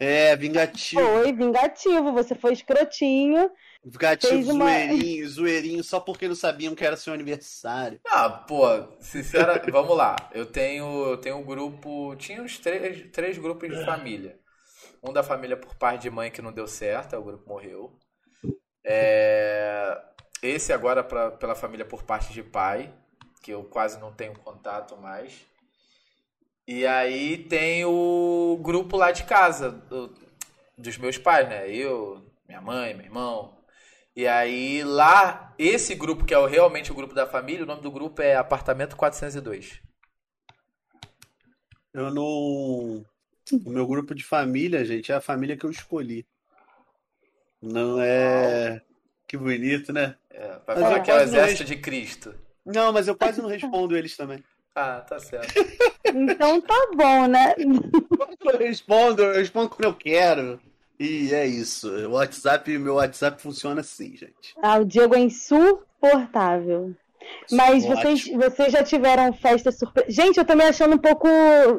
É, 0.00 0.34
vingativo. 0.34 1.02
Foi 1.02 1.30
vingativo, 1.30 2.14
você 2.14 2.34
foi 2.34 2.54
escrotinho. 2.54 3.50
Vingativo, 3.84 4.52
uma... 4.52 4.64
zoeirinho, 4.64 5.28
zoeirinho, 5.28 5.84
só 5.84 6.00
porque 6.00 6.26
não 6.26 6.34
sabiam 6.34 6.74
que 6.74 6.82
era 6.82 6.96
seu 6.96 7.12
aniversário. 7.12 8.00
Ah, 8.06 8.30
pô, 8.30 8.64
sinceramente, 9.00 9.68
vamos 9.70 9.94
lá. 9.94 10.16
Eu 10.32 10.46
tenho, 10.46 11.10
eu 11.10 11.18
tenho 11.18 11.36
um 11.36 11.44
grupo. 11.44 12.16
Tinha 12.16 12.40
uns 12.40 12.58
três, 12.58 13.10
três 13.12 13.36
grupos 13.36 13.68
de 13.68 13.84
família. 13.84 14.40
Um 15.02 15.12
da 15.12 15.22
família 15.22 15.58
por 15.58 15.74
parte 15.74 16.04
de 16.04 16.10
mãe 16.10 16.30
que 16.30 16.40
não 16.40 16.54
deu 16.54 16.66
certo, 16.66 17.18
o 17.18 17.22
grupo 17.22 17.46
morreu. 17.46 17.94
É, 18.82 20.07
esse 20.42 20.72
agora 20.72 21.02
pra, 21.02 21.30
pela 21.30 21.54
família 21.54 21.84
por 21.84 22.02
parte 22.02 22.32
de 22.32 22.42
pai, 22.42 22.92
que 23.42 23.50
eu 23.50 23.64
quase 23.64 23.98
não 23.98 24.12
tenho 24.12 24.34
contato 24.38 24.96
mais. 24.96 25.46
E 26.66 26.86
aí 26.86 27.38
tem 27.38 27.84
o 27.84 28.58
grupo 28.62 28.96
lá 28.96 29.10
de 29.10 29.24
casa, 29.24 29.70
do, 29.70 30.14
dos 30.76 30.98
meus 30.98 31.16
pais, 31.16 31.48
né? 31.48 31.70
Eu, 31.70 32.24
minha 32.46 32.60
mãe, 32.60 32.94
meu 32.94 33.06
irmão. 33.06 33.56
E 34.14 34.26
aí 34.26 34.82
lá, 34.84 35.54
esse 35.58 35.94
grupo 35.94 36.24
que 36.24 36.34
é 36.34 36.46
realmente 36.46 36.90
o 36.90 36.94
grupo 36.94 37.14
da 37.14 37.26
família, 37.26 37.62
o 37.62 37.66
nome 37.66 37.82
do 37.82 37.90
grupo 37.90 38.20
é 38.20 38.36
Apartamento 38.36 38.96
402. 38.96 39.80
Eu 41.94 42.12
não. 42.12 42.24
O 43.64 43.70
meu 43.70 43.86
grupo 43.86 44.14
de 44.14 44.22
família, 44.22 44.84
gente, 44.84 45.10
é 45.10 45.14
a 45.14 45.20
família 45.20 45.56
que 45.56 45.64
eu 45.64 45.70
escolhi. 45.70 46.26
Não 47.62 48.00
é. 48.00 48.82
Que 49.26 49.36
bonito, 49.36 49.92
né? 49.92 50.16
É, 50.38 50.60
vai 50.64 50.76
falar 50.76 51.00
que 51.00 51.10
é 51.10 51.14
o 51.14 51.20
exército 51.20 51.64
de 51.64 51.76
Cristo. 51.76 52.32
Não, 52.64 52.92
mas 52.92 53.08
eu 53.08 53.16
quase 53.16 53.42
não 53.42 53.48
respondo 53.48 53.96
eles 53.96 54.16
também. 54.16 54.42
Ah, 54.80 55.00
tá 55.00 55.18
certo. 55.18 55.52
Então 56.04 56.60
tá 56.60 56.90
bom, 56.94 57.26
né? 57.26 57.52
Eu 57.58 58.58
respondo, 58.58 59.24
eu 59.24 59.34
respondo 59.34 59.70
quando 59.70 59.86
eu 59.86 59.94
quero. 59.94 60.60
E 61.00 61.34
é 61.34 61.44
isso. 61.44 61.90
O 62.06 62.12
WhatsApp, 62.12 62.78
meu 62.78 62.94
WhatsApp 62.94 63.42
funciona 63.42 63.80
assim, 63.80 64.16
gente. 64.16 64.54
Ah, 64.62 64.78
o 64.78 64.84
Diego 64.84 65.16
é 65.16 65.18
insuportável. 65.18 66.94
Mas 67.50 67.84
vocês, 67.84 68.28
vocês 68.28 68.72
já 68.72 68.84
tiveram 68.84 69.32
festa 69.32 69.72
surpresa? 69.72 70.08
Gente, 70.12 70.38
eu 70.38 70.44
tô 70.44 70.54
me 70.54 70.62
achando 70.62 70.94
um 70.94 70.98
pouco 70.98 71.26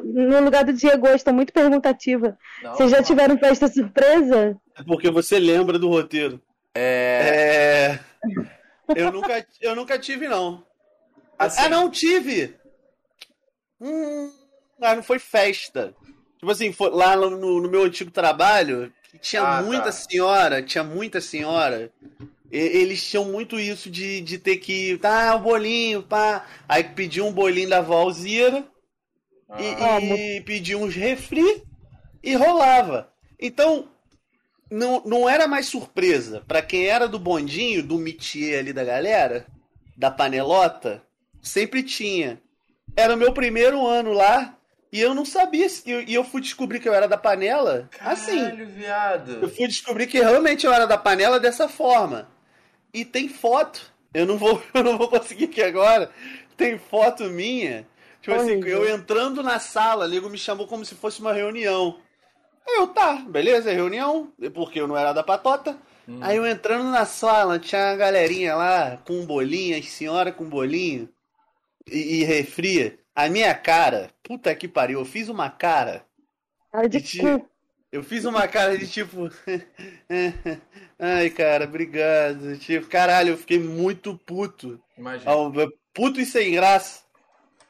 no 0.04 0.40
lugar 0.44 0.64
do 0.64 0.74
Diego 0.74 1.08
hoje, 1.08 1.24
tô 1.24 1.32
muito 1.32 1.54
perguntativa. 1.54 2.36
Não, 2.62 2.74
vocês 2.74 2.90
já 2.90 2.98
não. 2.98 3.04
tiveram 3.04 3.38
festa 3.38 3.66
surpresa? 3.66 4.58
É 4.76 4.82
porque 4.82 5.10
você 5.10 5.38
lembra 5.38 5.78
do 5.78 5.88
roteiro. 5.88 6.38
É. 6.74 7.94
é... 7.98 8.09
Eu, 8.94 9.12
nunca, 9.12 9.46
eu 9.60 9.76
nunca 9.76 9.98
tive, 9.98 10.28
não. 10.28 10.64
Assim... 11.38 11.62
Ah, 11.62 11.68
não, 11.68 11.90
tive! 11.90 12.54
Hum, 13.80 14.32
ah, 14.80 14.96
não 14.96 15.02
foi 15.02 15.18
festa. 15.18 15.94
Tipo 16.38 16.50
assim, 16.50 16.72
foi 16.72 16.90
lá 16.90 17.16
no, 17.16 17.60
no 17.60 17.70
meu 17.70 17.84
antigo 17.84 18.10
trabalho, 18.10 18.92
tinha 19.20 19.42
ah, 19.42 19.62
muita 19.62 19.84
tá. 19.84 19.92
senhora, 19.92 20.62
tinha 20.62 20.84
muita 20.84 21.20
senhora. 21.20 21.90
E, 22.50 22.58
eles 22.58 23.08
tinham 23.08 23.24
muito 23.24 23.58
isso 23.58 23.90
de, 23.90 24.20
de 24.20 24.38
ter 24.38 24.56
que. 24.56 24.98
Tá, 24.98 25.34
o 25.34 25.38
um 25.38 25.42
bolinho, 25.42 26.02
pá. 26.02 26.46
Aí 26.68 26.84
pediu 26.84 27.26
um 27.26 27.32
bolinho 27.32 27.68
da 27.68 27.80
Valzira 27.80 28.64
ah. 29.48 30.00
e, 30.00 30.36
e 30.36 30.40
pediu 30.42 30.80
uns 30.80 30.94
refri 30.94 31.62
e 32.22 32.34
rolava. 32.34 33.12
Então, 33.38 33.88
não, 34.70 35.02
não 35.04 35.28
era 35.28 35.48
mais 35.48 35.66
surpresa. 35.66 36.42
para 36.46 36.62
quem 36.62 36.86
era 36.86 37.08
do 37.08 37.18
bondinho, 37.18 37.82
do 37.82 37.98
métier 37.98 38.60
ali 38.60 38.72
da 38.72 38.84
galera, 38.84 39.46
da 39.96 40.10
panelota, 40.10 41.02
sempre 41.42 41.82
tinha. 41.82 42.40
Era 42.96 43.14
o 43.14 43.16
meu 43.16 43.32
primeiro 43.32 43.86
ano 43.86 44.12
lá. 44.12 44.56
E 44.92 45.00
eu 45.00 45.14
não 45.14 45.24
sabia. 45.24 45.66
E 46.06 46.14
eu 46.14 46.24
fui 46.24 46.40
descobrir 46.40 46.80
que 46.80 46.88
eu 46.88 46.94
era 46.94 47.06
da 47.06 47.16
panela 47.16 47.88
assim. 48.00 48.38
Caralho, 48.38 48.66
viado. 48.66 49.38
Eu 49.42 49.48
fui 49.48 49.68
descobrir 49.68 50.06
que 50.08 50.18
realmente 50.18 50.66
eu 50.66 50.72
era 50.72 50.86
da 50.86 50.98
panela 50.98 51.38
dessa 51.38 51.68
forma. 51.68 52.28
E 52.92 53.04
tem 53.04 53.28
foto. 53.28 53.92
Eu 54.12 54.26
não 54.26 54.36
vou, 54.36 54.60
eu 54.74 54.82
não 54.82 54.98
vou 54.98 55.08
conseguir 55.08 55.44
aqui 55.44 55.62
agora. 55.62 56.10
Tem 56.56 56.76
foto 56.76 57.24
minha. 57.24 57.86
Tipo 58.20 58.36
Ai, 58.36 58.40
assim, 58.40 58.68
eu 58.68 58.88
entrando 58.88 59.42
na 59.42 59.58
sala, 59.58 60.04
o 60.06 60.08
nego 60.08 60.28
me 60.28 60.36
chamou 60.36 60.66
como 60.66 60.84
se 60.84 60.94
fosse 60.94 61.20
uma 61.20 61.32
reunião. 61.32 61.98
Aí 62.70 62.76
eu, 62.76 62.86
tá, 62.86 63.16
beleza, 63.16 63.72
reunião, 63.72 64.32
porque 64.54 64.80
eu 64.80 64.86
não 64.86 64.96
era 64.96 65.12
da 65.12 65.24
patota. 65.24 65.76
Hum. 66.06 66.20
Aí 66.22 66.36
eu 66.36 66.46
entrando 66.46 66.84
na 66.84 67.04
sala, 67.04 67.58
tinha 67.58 67.90
uma 67.90 67.96
galerinha 67.96 68.54
lá 68.54 68.96
com 68.98 69.26
bolinho, 69.26 69.76
as 69.76 69.86
senhoras 69.90 70.34
com 70.34 70.44
bolinho 70.44 71.08
e, 71.90 72.20
e 72.20 72.24
refria. 72.24 72.96
A 73.14 73.28
minha 73.28 73.52
cara, 73.54 74.10
puta 74.22 74.54
que 74.54 74.68
pariu, 74.68 75.00
eu 75.00 75.04
fiz 75.04 75.28
uma 75.28 75.50
cara. 75.50 76.04
Cara 76.70 76.88
de, 76.88 76.98
de 77.00 77.04
tipo, 77.04 77.50
Eu 77.90 78.04
fiz 78.04 78.24
uma 78.24 78.46
cara 78.46 78.78
de 78.78 78.86
tipo. 78.86 79.28
Ai, 80.96 81.28
cara, 81.30 81.64
obrigado. 81.64 82.56
Tipo, 82.58 82.86
caralho, 82.86 83.30
eu 83.30 83.36
fiquei 83.36 83.58
muito 83.58 84.16
puto. 84.24 84.80
Imagina. 84.96 85.32
Puto 85.92 86.20
e 86.20 86.24
sem 86.24 86.52
graça. 86.52 87.02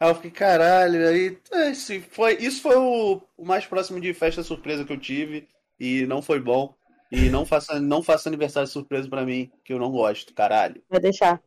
Aí 0.00 0.08
eu 0.08 0.14
fiquei, 0.14 0.30
caralho, 0.30 1.06
aí. 1.06 1.38
Assim, 1.70 2.00
foi, 2.00 2.36
isso 2.36 2.62
foi 2.62 2.74
o, 2.74 3.20
o 3.36 3.44
mais 3.44 3.66
próximo 3.66 4.00
de 4.00 4.14
festa 4.14 4.42
surpresa 4.42 4.84
que 4.84 4.92
eu 4.92 4.98
tive. 4.98 5.46
E 5.78 6.06
não 6.06 6.22
foi 6.22 6.40
bom. 6.40 6.74
E 7.12 7.28
não 7.28 7.44
faça, 7.44 7.78
não 7.80 8.02
faça 8.02 8.28
aniversário 8.28 8.68
surpresa 8.68 9.08
para 9.08 9.26
mim, 9.26 9.50
que 9.64 9.72
eu 9.72 9.78
não 9.78 9.90
gosto, 9.90 10.32
caralho. 10.32 10.82
Vou 10.88 11.00
deixar. 11.00 11.42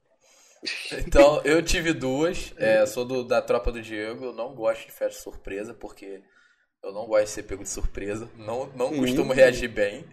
Então, 1.05 1.41
eu 1.43 1.63
tive 1.63 1.93
duas. 1.93 2.53
É, 2.57 2.85
sou 2.85 3.05
do, 3.05 3.23
da 3.23 3.41
tropa 3.41 3.71
do 3.71 3.81
Diego. 3.81 4.25
Eu 4.25 4.33
não 4.33 4.53
gosto 4.53 4.85
de 4.85 4.91
festa 4.91 5.21
surpresa, 5.21 5.73
porque 5.73 6.21
eu 6.83 6.93
não 6.93 7.07
gosto 7.07 7.25
de 7.25 7.29
ser 7.31 7.43
pego 7.43 7.63
de 7.63 7.69
surpresa. 7.69 8.29
Não, 8.37 8.67
não 8.75 8.91
hum. 8.91 8.97
costumo 8.97 9.33
reagir 9.33 9.69
bem. 9.69 10.05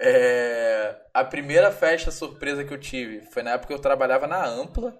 É, 0.00 0.96
a 1.12 1.24
primeira 1.24 1.70
festa 1.70 2.10
surpresa 2.10 2.64
que 2.64 2.72
eu 2.72 2.78
tive 2.78 3.22
foi 3.32 3.42
na 3.42 3.52
época 3.52 3.68
que 3.68 3.74
eu 3.74 3.78
trabalhava 3.78 4.26
na 4.26 4.44
Ampla. 4.44 4.98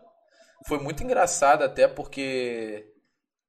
Foi 0.66 0.78
muito 0.78 1.02
engraçado 1.02 1.62
até 1.62 1.86
porque 1.86 2.92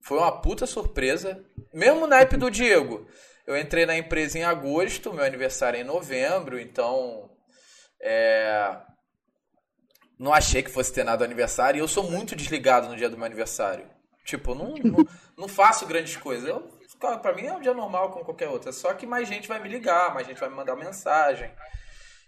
foi 0.05 0.17
uma 0.17 0.41
puta 0.41 0.65
surpresa. 0.65 1.43
Mesmo 1.73 2.07
na 2.07 2.19
época 2.19 2.37
do 2.37 2.51
Diego. 2.51 3.07
Eu 3.45 3.57
entrei 3.57 3.85
na 3.85 3.97
empresa 3.97 4.37
em 4.37 4.43
agosto, 4.43 5.13
meu 5.13 5.25
aniversário 5.25 5.77
é 5.77 5.81
em 5.81 5.83
novembro, 5.83 6.59
então 6.59 7.31
é, 7.99 8.77
não 10.19 10.31
achei 10.31 10.61
que 10.61 10.69
fosse 10.69 10.93
ter 10.93 11.03
nada 11.03 11.25
aniversário. 11.25 11.79
E 11.79 11.81
eu 11.81 11.87
sou 11.87 12.03
muito 12.03 12.35
desligado 12.35 12.87
no 12.87 12.95
dia 12.95 13.09
do 13.09 13.17
meu 13.17 13.25
aniversário. 13.25 13.89
Tipo, 14.23 14.53
não, 14.53 14.75
não, 14.75 15.05
não 15.35 15.47
faço 15.47 15.87
grandes 15.87 16.15
coisas. 16.15 16.47
Eu, 16.47 16.61
pra 17.19 17.33
mim 17.33 17.47
é 17.47 17.53
um 17.53 17.61
dia 17.61 17.73
normal 17.73 18.11
como 18.11 18.25
qualquer 18.25 18.49
outro. 18.49 18.69
É 18.69 18.71
só 18.71 18.93
que 18.93 19.07
mais 19.07 19.27
gente 19.27 19.47
vai 19.47 19.59
me 19.59 19.69
ligar, 19.69 20.13
mais 20.13 20.27
gente 20.27 20.39
vai 20.39 20.49
me 20.49 20.55
mandar 20.55 20.75
mensagem. 20.75 21.51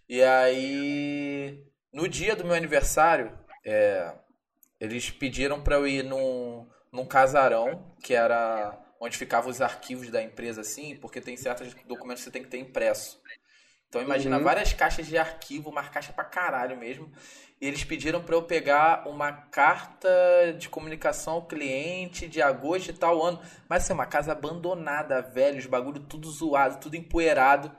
E 0.09 0.23
aí, 0.23 1.63
no 1.93 2.07
dia 2.07 2.35
do 2.35 2.45
meu 2.45 2.55
aniversário, 2.55 3.37
é, 3.63 4.11
eles 4.81 5.11
pediram 5.11 5.61
para 5.61 5.75
eu 5.75 5.87
ir 5.87 6.03
num, 6.03 6.67
num 6.91 7.05
casarão, 7.05 7.93
que 8.03 8.15
era 8.15 8.75
onde 8.99 9.15
ficavam 9.15 9.51
os 9.51 9.61
arquivos 9.61 10.09
da 10.09 10.23
empresa, 10.23 10.61
assim, 10.61 10.95
porque 10.95 11.21
tem 11.21 11.37
certos 11.37 11.71
documentos 11.85 12.23
que 12.23 12.25
você 12.25 12.31
tem 12.31 12.41
que 12.41 12.49
ter 12.49 12.57
impresso. 12.57 13.21
Então 13.87 14.01
imagina 14.01 14.37
uhum. 14.37 14.43
várias 14.43 14.73
caixas 14.73 15.05
de 15.05 15.17
arquivo, 15.17 15.69
uma 15.69 15.83
caixa 15.83 16.11
pra 16.11 16.23
caralho 16.23 16.77
mesmo. 16.77 17.11
E 17.59 17.67
eles 17.67 17.83
pediram 17.83 18.23
para 18.23 18.35
eu 18.35 18.41
pegar 18.41 19.07
uma 19.07 19.31
carta 19.31 20.09
de 20.57 20.67
comunicação 20.67 21.33
ao 21.33 21.45
cliente 21.45 22.27
de 22.27 22.41
agosto 22.41 22.91
de 22.91 22.97
tal 22.97 23.21
ano. 23.21 23.39
Mas 23.69 23.83
assim, 23.83 23.93
uma 23.93 24.07
casa 24.07 24.31
abandonada, 24.31 25.21
velho, 25.21 25.59
os 25.59 25.67
bagulho 25.67 25.99
tudo 25.99 26.31
zoado, 26.31 26.79
tudo 26.79 26.95
empoeirado. 26.95 27.71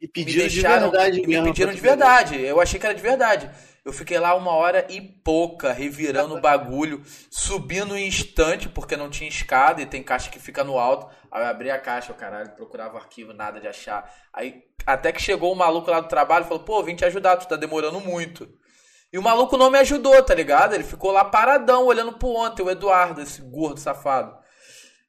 E 0.00 0.06
pediram 0.06 0.46
deixaram, 0.46 0.90
de 0.90 0.96
verdade 0.96 1.26
Me 1.26 1.42
pediram 1.42 1.72
de 1.72 1.80
verdade. 1.80 2.40
Eu 2.40 2.60
achei 2.60 2.78
que 2.78 2.86
era 2.86 2.94
de 2.94 3.02
verdade. 3.02 3.50
Eu 3.84 3.92
fiquei 3.92 4.18
lá 4.18 4.34
uma 4.34 4.50
hora 4.50 4.84
e 4.90 5.00
pouca, 5.00 5.72
revirando 5.72 6.34
o 6.34 6.40
bagulho, 6.40 7.02
subindo 7.30 7.96
em 7.96 8.08
instante, 8.08 8.68
porque 8.68 8.96
não 8.96 9.08
tinha 9.08 9.28
escada 9.28 9.80
e 9.80 9.86
tem 9.86 10.02
caixa 10.02 10.28
que 10.28 10.40
fica 10.40 10.64
no 10.64 10.76
alto. 10.76 11.06
Aí 11.30 11.42
eu 11.42 11.46
abri 11.46 11.70
a 11.70 11.78
caixa, 11.78 12.10
o 12.12 12.16
caralho, 12.16 12.50
procurava 12.50 12.94
o 12.94 12.98
arquivo, 12.98 13.32
nada 13.32 13.60
de 13.60 13.68
achar. 13.68 14.12
Aí 14.32 14.64
até 14.84 15.12
que 15.12 15.22
chegou 15.22 15.52
o 15.52 15.56
maluco 15.56 15.90
lá 15.90 16.00
do 16.00 16.08
trabalho 16.08 16.44
e 16.44 16.48
falou: 16.48 16.64
pô, 16.64 16.82
vim 16.82 16.96
te 16.96 17.04
ajudar, 17.04 17.36
tu 17.36 17.46
tá 17.46 17.54
demorando 17.54 18.00
muito. 18.00 18.48
E 19.12 19.18
o 19.18 19.22
maluco 19.22 19.56
não 19.56 19.70
me 19.70 19.78
ajudou, 19.78 20.20
tá 20.22 20.34
ligado? 20.34 20.74
Ele 20.74 20.84
ficou 20.84 21.12
lá 21.12 21.24
paradão, 21.24 21.86
olhando 21.86 22.12
pro 22.14 22.28
ontem, 22.28 22.62
o 22.62 22.70
Eduardo, 22.70 23.20
esse 23.20 23.40
gordo 23.40 23.78
safado. 23.78 24.36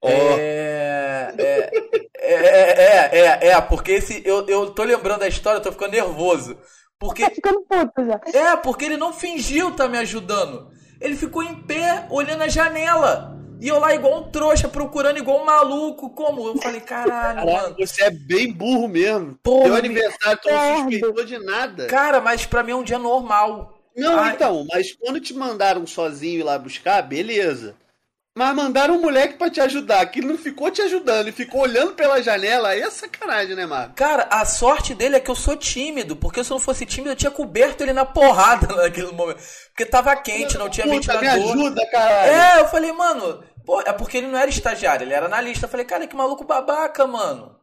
Oh. 0.01 0.09
É, 0.09 1.33
é, 1.37 1.71
é, 2.19 2.29
é, 2.29 3.19
é, 3.19 3.47
é, 3.49 3.61
porque 3.61 3.93
esse, 3.93 4.21
eu, 4.25 4.45
eu 4.47 4.69
tô 4.71 4.83
lembrando 4.83 5.19
da 5.19 5.27
história, 5.27 5.57
eu 5.57 5.63
tô 5.63 5.71
ficando 5.71 5.91
nervoso. 5.91 6.57
Porque... 6.99 7.23
Tá 7.23 7.31
ficando 7.31 7.61
puto 7.61 8.05
já. 8.05 8.21
É, 8.33 8.55
porque 8.57 8.85
ele 8.85 8.97
não 8.97 9.13
fingiu 9.13 9.71
tá 9.71 9.87
me 9.87 9.97
ajudando. 9.97 10.69
Ele 10.99 11.15
ficou 11.15 11.43
em 11.43 11.61
pé, 11.61 12.07
olhando 12.09 12.43
a 12.43 12.47
janela. 12.47 13.37
E 13.59 13.67
eu 13.67 13.79
lá 13.79 13.93
igual 13.93 14.19
um 14.19 14.31
trouxa, 14.31 14.67
procurando 14.67 15.17
igual 15.17 15.41
um 15.41 15.45
maluco. 15.45 16.11
Como? 16.11 16.47
Eu 16.47 16.57
falei, 16.57 16.79
caralho, 16.79 17.45
Caraca, 17.45 17.45
mano. 17.45 17.75
você 17.77 18.03
é 18.03 18.11
bem 18.11 18.51
burro 18.51 18.87
mesmo. 18.87 19.37
Porra, 19.41 19.65
Teu 19.65 19.75
aniversário, 19.75 20.39
tu 20.41 20.49
não 20.49 20.89
suspeitou 20.89 21.25
de 21.25 21.39
nada. 21.39 21.87
Cara, 21.87 22.21
mas 22.21 22.45
pra 22.45 22.61
mim 22.63 22.71
é 22.71 22.75
um 22.75 22.83
dia 22.83 22.99
normal. 22.99 23.73
Não, 23.95 24.19
Ai. 24.19 24.33
então, 24.33 24.65
mas 24.71 24.93
quando 24.93 25.19
te 25.19 25.33
mandaram 25.33 25.87
sozinho 25.87 26.39
ir 26.39 26.43
lá 26.43 26.59
buscar, 26.59 27.01
beleza. 27.01 27.75
Mas 28.37 28.55
mandaram 28.55 28.97
um 28.97 29.01
moleque 29.01 29.33
pra 29.33 29.49
te 29.49 29.59
ajudar, 29.59 30.05
que 30.05 30.19
ele 30.19 30.27
não 30.27 30.37
ficou 30.37 30.69
te 30.69 30.79
ajudando, 30.83 31.21
ele 31.21 31.31
ficou 31.31 31.61
olhando 31.61 31.93
pela 31.93 32.21
janela, 32.21 32.69
aí 32.69 32.81
é 32.81 32.89
sacanagem, 32.91 33.55
né, 33.55 33.65
Marco? 33.65 33.95
Cara, 33.95 34.27
a 34.29 34.45
sorte 34.45 34.93
dele 34.93 35.15
é 35.15 35.19
que 35.19 35.31
eu 35.31 35.35
sou 35.35 35.55
tímido, 35.57 36.15
porque 36.15 36.43
se 36.43 36.51
eu 36.51 36.55
não 36.55 36.61
fosse 36.61 36.85
tímido, 36.85 37.13
eu 37.13 37.15
tinha 37.15 37.31
coberto 37.31 37.81
ele 37.81 37.93
na 37.93 38.05
porrada 38.05 38.67
naquele 38.77 39.11
momento. 39.11 39.39
Porque 39.69 39.87
tava 39.87 40.15
quente, 40.17 40.55
não 40.55 40.69
tinha 40.69 40.85
Puta, 40.85 41.13
me 41.15 41.19
ventilador. 41.19 41.51
ajuda, 41.51 41.85
caralho. 41.89 42.31
É, 42.31 42.61
eu 42.61 42.67
falei, 42.67 42.91
mano, 42.91 43.43
pô, 43.65 43.81
é 43.81 43.91
porque 43.91 44.17
ele 44.17 44.27
não 44.27 44.37
era 44.37 44.51
estagiário, 44.51 45.03
ele 45.03 45.15
era 45.15 45.25
analista. 45.25 45.65
Eu 45.65 45.69
falei, 45.69 45.85
cara, 45.87 46.05
que 46.05 46.15
maluco 46.15 46.43
babaca, 46.45 47.07
mano. 47.07 47.55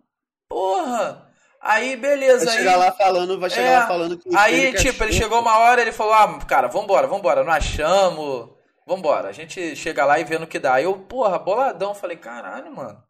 Porra. 0.49 1.25
Aí, 1.61 1.95
beleza. 1.97 2.45
Vai 2.47 2.55
aí... 2.55 2.59
chegar 2.65 2.77
lá 2.77 2.91
falando, 2.93 3.39
vai 3.39 3.49
chegar 3.49 3.65
É, 3.67 3.79
lá 3.79 3.87
falando 3.87 4.19
que 4.19 4.29
Aí, 4.37 4.55
ele 4.61 4.73
quer 4.73 4.79
tipo, 4.91 5.05
ele 5.05 5.13
chupa. 5.13 5.25
chegou 5.25 5.41
uma 5.41 5.57
hora, 5.59 5.81
ele 5.81 5.93
falou, 5.93 6.13
ah, 6.15 6.39
cara, 6.47 6.67
vambora, 6.69 7.07
vambora, 7.07 7.43
não 7.45 7.53
achamos, 7.53 8.51
vambora. 8.87 9.29
A 9.29 9.33
gente 9.33 9.75
chega 9.77 10.05
lá 10.05 10.19
e 10.19 10.25
vê 10.25 10.39
no 10.39 10.47
que 10.47 10.59
dá. 10.59 10.75
Aí 10.75 10.85
eu, 10.85 10.99
porra, 11.01 11.39
boladão, 11.39 11.95
falei, 11.95 12.17
caralho, 12.17 12.75
mano. 12.75 13.03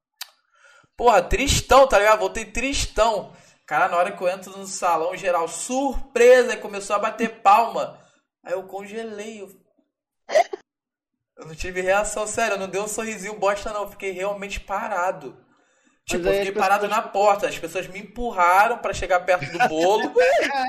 Porra, 0.97 1.23
tristão, 1.23 1.87
tá 1.89 1.99
ligado? 1.99 2.21
Voltei 2.21 2.45
tristão. 2.45 3.33
Cara, 3.67 3.89
na 3.89 3.97
hora 3.97 4.13
que 4.13 4.23
eu 4.23 4.29
entro 4.29 4.57
no 4.57 4.67
salão 4.67 5.17
geral, 5.17 5.49
surpresa, 5.49 6.53
e 6.55 6.59
começou 6.59 6.95
a 6.95 6.99
bater 6.99 7.41
palma. 7.41 7.99
Aí 8.45 8.53
eu 8.53 8.63
congelei. 8.65 9.41
Eu, 9.43 9.49
eu 11.39 11.47
não 11.47 11.55
tive 11.55 11.81
reação, 11.81 12.27
sério, 12.27 12.59
não 12.59 12.69
deu 12.69 12.85
um 12.85 12.89
sorrisinho 12.89 13.39
bosta, 13.39 13.73
não. 13.73 13.83
Eu 13.83 13.91
fiquei 13.91 14.11
realmente 14.13 14.61
parado. 14.61 15.37
Tipo, 16.07 16.27
eu 16.29 16.35
fiquei 16.35 16.53
parado 16.53 16.87
na 16.87 17.01
porta. 17.01 17.49
As 17.49 17.59
pessoas 17.59 17.89
me 17.89 17.99
empurraram 17.99 18.79
pra 18.79 18.93
chegar 18.93 19.21
perto 19.21 19.51
do 19.51 19.59
bolo. 19.69 20.13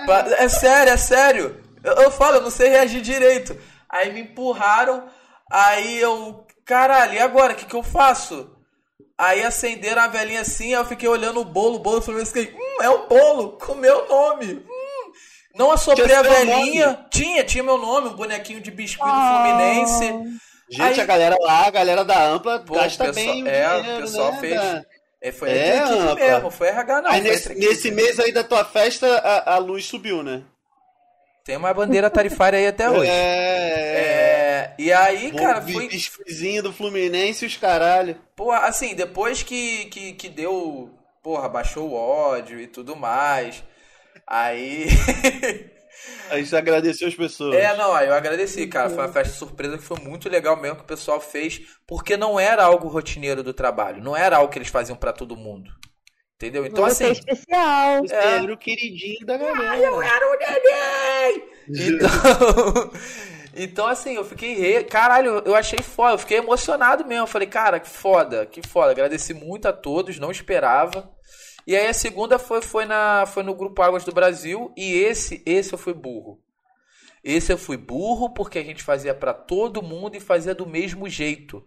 Pra- 0.06 0.28
É 0.38 0.48
sério, 0.48 0.94
é 0.94 0.98
sério. 0.98 1.62
Eu, 1.84 1.94
eu 2.04 2.12
falo, 2.12 2.38
eu 2.38 2.42
não 2.42 2.50
sei 2.50 2.70
reagir 2.70 3.02
direito. 3.02 3.56
Aí 3.96 4.12
me 4.12 4.22
empurraram. 4.22 5.06
Aí 5.52 5.98
eu. 6.00 6.46
Caralho, 6.66 7.14
e 7.14 7.20
agora? 7.20 7.54
O 7.54 7.56
que, 7.56 7.66
que 7.66 7.76
eu 7.76 7.84
faço? 7.84 8.52
Aí 9.18 9.44
acenderam 9.44 10.02
a 10.02 10.08
velhinha 10.08 10.42
assim, 10.42 10.66
aí 10.74 10.82
eu 10.82 10.86
fiquei 10.86 11.08
olhando 11.08 11.40
o 11.40 11.46
bolo, 11.46 11.76
o 11.76 11.80
bolo, 11.80 12.02
falei 12.02 12.24
assim, 12.24 12.50
hum, 12.54 12.82
é 12.84 12.90
o 12.90 13.08
bolo, 13.08 13.58
com 13.58 13.74
meu 13.76 14.08
nome. 14.10 14.56
Hum. 14.70 15.12
Não 15.56 15.72
assoprei 15.72 16.14
a 16.14 16.22
velhinha. 16.22 17.06
Tinha, 17.10 17.44
tinha 17.46 17.64
meu 17.64 17.78
nome, 17.78 18.10
um 18.10 18.14
bonequinho 18.16 18.60
de 18.60 18.72
biscuit 18.72 19.06
do 19.10 19.28
Fluminense. 19.28 20.40
Gente, 20.70 20.82
Aí- 20.82 21.00
a 21.00 21.06
galera 21.06 21.38
lá, 21.40 21.68
a 21.68 21.70
galera 21.70 22.04
da 22.04 22.22
Ampla, 22.28 22.60
Pô, 22.60 22.74
gasta 22.74 23.04
o 23.04 23.14
pessoal- 23.14 23.26
bem 23.36 23.44
o 23.44 23.48
é, 23.48 23.78
o 23.78 23.82
dinheiro, 23.82 24.02
pessoal 24.02 24.32
né? 24.34 24.40
fez- 24.40 24.56
da- 24.62 24.86
É, 25.22 25.32
foi 25.32 25.50
É, 25.50 25.86
mesmo, 26.16 26.52
foi 26.52 26.68
RH 26.68 27.02
não. 27.02 27.10
Aí 27.12 27.22
nesse, 27.22 27.56
nesse 27.56 27.92
mês 27.92 28.20
aí 28.20 28.32
da 28.34 28.44
tua 28.44 28.66
festa, 28.66 29.08
a, 29.20 29.54
a 29.56 29.58
luz 29.60 29.86
subiu, 29.86 30.22
né? 30.22 30.44
Tem 31.46 31.56
uma 31.56 31.72
bandeira 31.74 32.10
tarifária 32.10 32.58
aí 32.58 32.66
até 32.68 32.90
hoje. 32.90 33.08
É. 33.10 33.14
É, 33.14 34.74
e 34.80 34.92
aí, 34.92 35.32
cara, 35.32 35.62
foi. 35.62 35.88
biscoizinho 35.88 36.64
do 36.64 36.74
Fluminense 36.74 37.46
e 37.46 37.48
os 37.48 37.56
caralho. 37.56 38.18
Porra, 38.36 38.62
assim, 38.62 38.96
depois 38.96 39.44
que, 39.44 39.86
que, 39.86 40.14
que 40.14 40.28
deu. 40.28 40.90
Porra, 41.22 41.48
baixou 41.48 41.90
o 41.90 41.94
ódio 41.94 42.60
e 42.60 42.66
tudo 42.66 42.96
mais. 42.96 43.64
Aí. 44.26 44.88
Aí 46.30 46.46
você 46.46 46.56
agradeceu 46.58 47.08
as 47.08 47.16
pessoas. 47.16 47.56
é, 47.56 47.76
não, 47.78 47.94
aí 47.94 48.08
eu 48.08 48.14
agradeci, 48.14 48.68
cara. 48.68 48.90
Foi 48.90 49.00
uma 49.00 49.12
festa 49.12 49.34
surpresa 49.34 49.78
que 49.78 49.84
foi 49.84 49.98
muito 50.00 50.28
legal 50.30 50.56
mesmo 50.58 50.78
que 50.78 50.84
o 50.84 50.88
pessoal 50.88 51.20
fez, 51.22 51.62
porque 51.88 52.18
não 52.18 52.40
era 52.40 52.64
algo 52.64 52.88
rotineiro 52.88 53.42
do 53.42 53.54
trabalho. 53.54 54.04
Não 54.04 54.16
era 54.16 54.38
algo 54.38 54.52
que 54.52 54.58
eles 54.60 54.68
faziam 54.68 54.96
pra 54.98 55.14
todo 55.14 55.38
mundo. 55.38 55.72
Entendeu? 56.36 56.66
Então, 56.66 56.84
Você 56.84 57.06
é 57.06 57.12
assim. 57.12 57.20
especial. 57.20 58.02
Você 58.02 58.14
É. 58.14 58.38
era 58.44 58.54
o 58.54 58.58
queridinho 58.58 59.26
da 59.26 59.38
galera. 59.38 59.78
eu 59.78 60.02
era 60.02 60.28
o 60.28 60.38
neném! 60.38 61.05
Então, 61.68 62.92
então 63.56 63.88
assim, 63.88 64.16
eu 64.16 64.26
fiquei. 64.26 64.54
Re... 64.54 64.84
Caralho, 64.84 65.42
eu 65.46 65.56
achei 65.56 65.80
foda, 65.80 66.14
eu 66.14 66.20
fiquei 66.20 66.38
emocionado 66.38 67.06
mesmo. 67.06 67.24
Eu 67.24 67.28
falei, 67.28 67.48
cara, 67.48 67.80
que 67.80 67.90
foda, 67.90 68.46
que 68.46 68.62
foda. 68.62 68.92
Agradeci 68.92 69.34
muito 69.34 69.68
a 69.68 69.74
todos, 69.74 70.20
não 70.20 70.32
esperava. 70.32 71.12
E 71.68 71.76
aí 71.76 71.88
a 71.88 71.94
segunda 71.94 72.38
foi, 72.38 72.62
foi, 72.62 72.86
na, 72.86 73.26
foi 73.26 73.42
no 73.42 73.56
Grupo 73.56 73.82
Águas 73.82 74.04
do 74.04 74.12
Brasil. 74.12 74.72
E 74.78 74.94
esse, 74.94 75.42
esse 75.46 75.74
eu 75.74 75.78
fui 75.78 75.94
burro. 75.94 76.40
Esse 77.24 77.52
eu 77.52 77.58
fui 77.58 77.76
burro 77.76 78.34
porque 78.34 78.60
a 78.60 78.64
gente 78.64 78.84
fazia 78.84 79.14
pra 79.16 79.34
todo 79.34 79.82
mundo 79.82 80.16
e 80.16 80.20
fazia 80.20 80.54
do 80.54 80.68
mesmo 80.68 81.10
jeito. 81.10 81.66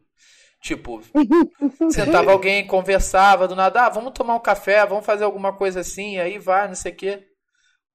Tipo, 0.60 1.02
sentava 1.90 2.32
alguém, 2.32 2.66
conversava 2.66 3.46
do 3.46 3.54
nada, 3.54 3.86
ah, 3.86 3.88
vamos 3.88 4.12
tomar 4.12 4.34
um 4.34 4.40
café, 4.40 4.84
vamos 4.86 5.06
fazer 5.06 5.24
alguma 5.24 5.56
coisa 5.56 5.80
assim, 5.80 6.18
aí 6.18 6.38
vai, 6.38 6.66
não 6.66 6.74
sei 6.74 6.92
o 6.92 6.96
quê. 6.96 7.26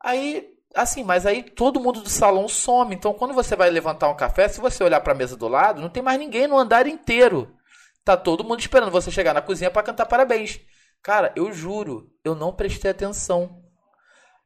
Aí, 0.02 0.53
assim, 0.76 1.04
mas 1.04 1.26
aí 1.26 1.44
todo 1.44 1.80
mundo 1.80 2.02
do 2.02 2.10
salão 2.10 2.48
some. 2.48 2.96
Então, 2.96 3.14
quando 3.14 3.34
você 3.34 3.56
vai 3.56 3.70
levantar 3.70 4.10
um 4.10 4.16
café, 4.16 4.48
se 4.48 4.60
você 4.60 4.84
olhar 4.84 5.02
pra 5.02 5.14
mesa 5.14 5.38
do 5.38 5.48
lado, 5.48 5.82
não 5.82 5.90
tem 5.90 6.04
mais 6.04 6.20
ninguém 6.20 6.48
no 6.48 6.58
andar 6.58 6.88
inteiro. 6.88 7.56
Tá 8.04 8.18
todo 8.18 8.44
mundo 8.44 8.60
esperando 8.60 8.92
você 8.92 9.10
chegar 9.10 9.34
na 9.34 9.42
cozinha 9.42 9.72
pra 9.72 9.84
cantar 9.84 10.06
parabéns. 10.06 10.60
Cara, 11.02 11.32
eu 11.36 11.52
juro, 11.54 12.10
eu 12.24 12.36
não 12.36 12.54
prestei 12.54 12.92
atenção. 12.92 13.62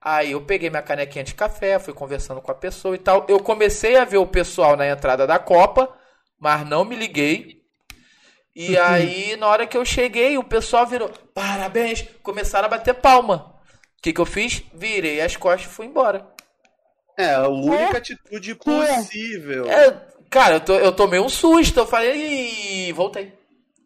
Aí 0.01 0.31
eu 0.31 0.41
peguei 0.45 0.69
minha 0.69 0.81
canequinha 0.81 1.23
de 1.23 1.33
café, 1.33 1.79
fui 1.79 1.93
conversando 1.93 2.41
com 2.41 2.51
a 2.51 2.55
pessoa 2.55 2.95
e 2.95 2.99
tal. 2.99 3.25
Eu 3.27 3.39
comecei 3.39 3.97
a 3.97 4.05
ver 4.05 4.17
o 4.17 4.27
pessoal 4.27 4.75
na 4.75 4.87
entrada 4.87 5.25
da 5.25 5.39
Copa, 5.39 5.91
mas 6.39 6.67
não 6.67 6.85
me 6.85 6.95
liguei. 6.95 7.63
E 8.55 8.77
aí, 8.77 9.35
na 9.37 9.47
hora 9.47 9.67
que 9.67 9.77
eu 9.77 9.83
cheguei, 9.83 10.37
o 10.37 10.43
pessoal 10.43 10.85
virou, 10.85 11.09
parabéns, 11.33 12.07
começaram 12.21 12.67
a 12.67 12.69
bater 12.69 12.93
palma. 12.93 13.56
O 13.97 14.01
que, 14.01 14.13
que 14.13 14.21
eu 14.21 14.25
fiz? 14.25 14.63
Virei 14.73 15.21
as 15.21 15.35
costas 15.35 15.71
e 15.71 15.73
fui 15.75 15.85
embora. 15.85 16.25
É, 17.17 17.33
a 17.33 17.47
única 17.47 17.97
atitude 17.97 18.55
possível. 18.55 19.65
É, 19.69 20.05
cara, 20.29 20.55
eu, 20.55 20.59
to- 20.59 20.73
eu 20.73 20.91
tomei 20.91 21.19
um 21.19 21.27
susto, 21.29 21.79
eu 21.79 21.87
falei, 21.87 22.87
e 22.89 22.91
voltei. 22.93 23.33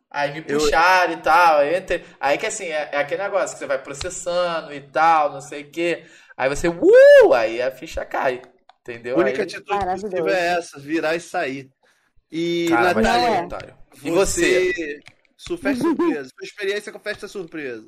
Aí 0.10 0.34
me 0.34 0.44
Eu- 0.46 0.60
puxaram 0.60 1.14
e 1.14 1.18
tal. 1.18 1.60
Aí, 1.60 1.78
entrei- 1.78 2.04
aí 2.20 2.38
que 2.38 2.46
assim, 2.46 2.66
é, 2.66 2.90
é 2.92 2.98
aquele 2.98 3.24
negócio 3.24 3.56
que 3.56 3.60
você 3.60 3.66
vai 3.66 3.82
processando 3.82 4.74
e 4.74 4.82
tal, 4.82 5.32
não 5.32 5.40
sei 5.40 5.62
o 5.64 5.72
quê. 5.72 6.04
Aí 6.36 6.50
você, 6.50 6.68
uh! 6.68 7.34
Aí 7.34 7.62
a 7.62 7.72
ficha 7.72 8.04
cai. 8.04 8.42
Entendeu? 8.82 9.16
A 9.16 9.20
única 9.22 9.38
Aí, 9.38 9.44
atitude 9.44 9.86
possível 9.86 10.28
é 10.28 10.48
essa, 10.58 10.80
virar 10.80 11.16
e 11.16 11.20
sair. 11.22 11.72
E, 12.30 12.66
cara, 12.70 12.94
Natália, 12.96 13.78
é. 14.04 14.08
E 14.08 14.12
você? 14.12 15.00
Sua 15.38 15.58
festa 15.58 15.84
surpresa. 15.84 16.30
Sua 16.30 16.44
experiência 16.46 16.92
com 16.92 17.00
festa 17.00 17.28
surpresa. 17.28 17.86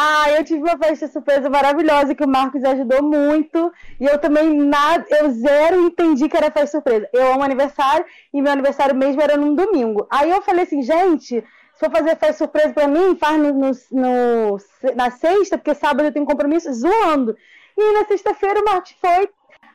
Ah, 0.00 0.30
eu 0.30 0.44
tive 0.44 0.60
uma 0.62 0.78
festa 0.78 1.08
surpresa 1.08 1.50
maravilhosa 1.50 2.14
que 2.14 2.22
o 2.22 2.28
Marcos 2.28 2.62
ajudou 2.64 3.02
muito. 3.02 3.72
E 4.00 4.04
eu 4.04 4.16
também 4.18 4.56
nada, 4.56 5.04
eu 5.10 5.30
zero 5.30 5.80
entendi 5.80 6.28
que 6.28 6.36
era 6.36 6.52
festa 6.52 6.78
surpresa. 6.78 7.08
Eu 7.12 7.32
amo 7.32 7.42
aniversário 7.42 8.04
e 8.32 8.40
meu 8.40 8.52
aniversário 8.52 8.94
mesmo 8.94 9.20
era 9.20 9.36
num 9.36 9.54
domingo. 9.56 10.06
Aí 10.08 10.30
eu 10.30 10.40
falei 10.42 10.62
assim, 10.64 10.82
gente, 10.82 11.40
se 11.40 11.80
for 11.80 11.90
fazer 11.90 12.10
festa 12.16 12.34
surpresa 12.44 12.72
pra 12.72 12.86
mim, 12.86 13.16
faz 13.16 13.38
no, 13.40 13.52
no- 13.52 13.72
no- 13.90 14.58
na 14.94 15.10
sexta, 15.10 15.58
porque 15.58 15.74
sábado 15.74 16.04
eu 16.04 16.12
tenho 16.12 16.26
compromisso, 16.26 16.72
zoando. 16.72 17.36
E 17.76 17.92
na 17.92 18.04
sexta-feira 18.06 18.60
o 18.60 18.64
Marcos 18.64 18.94
foi. 19.00 19.28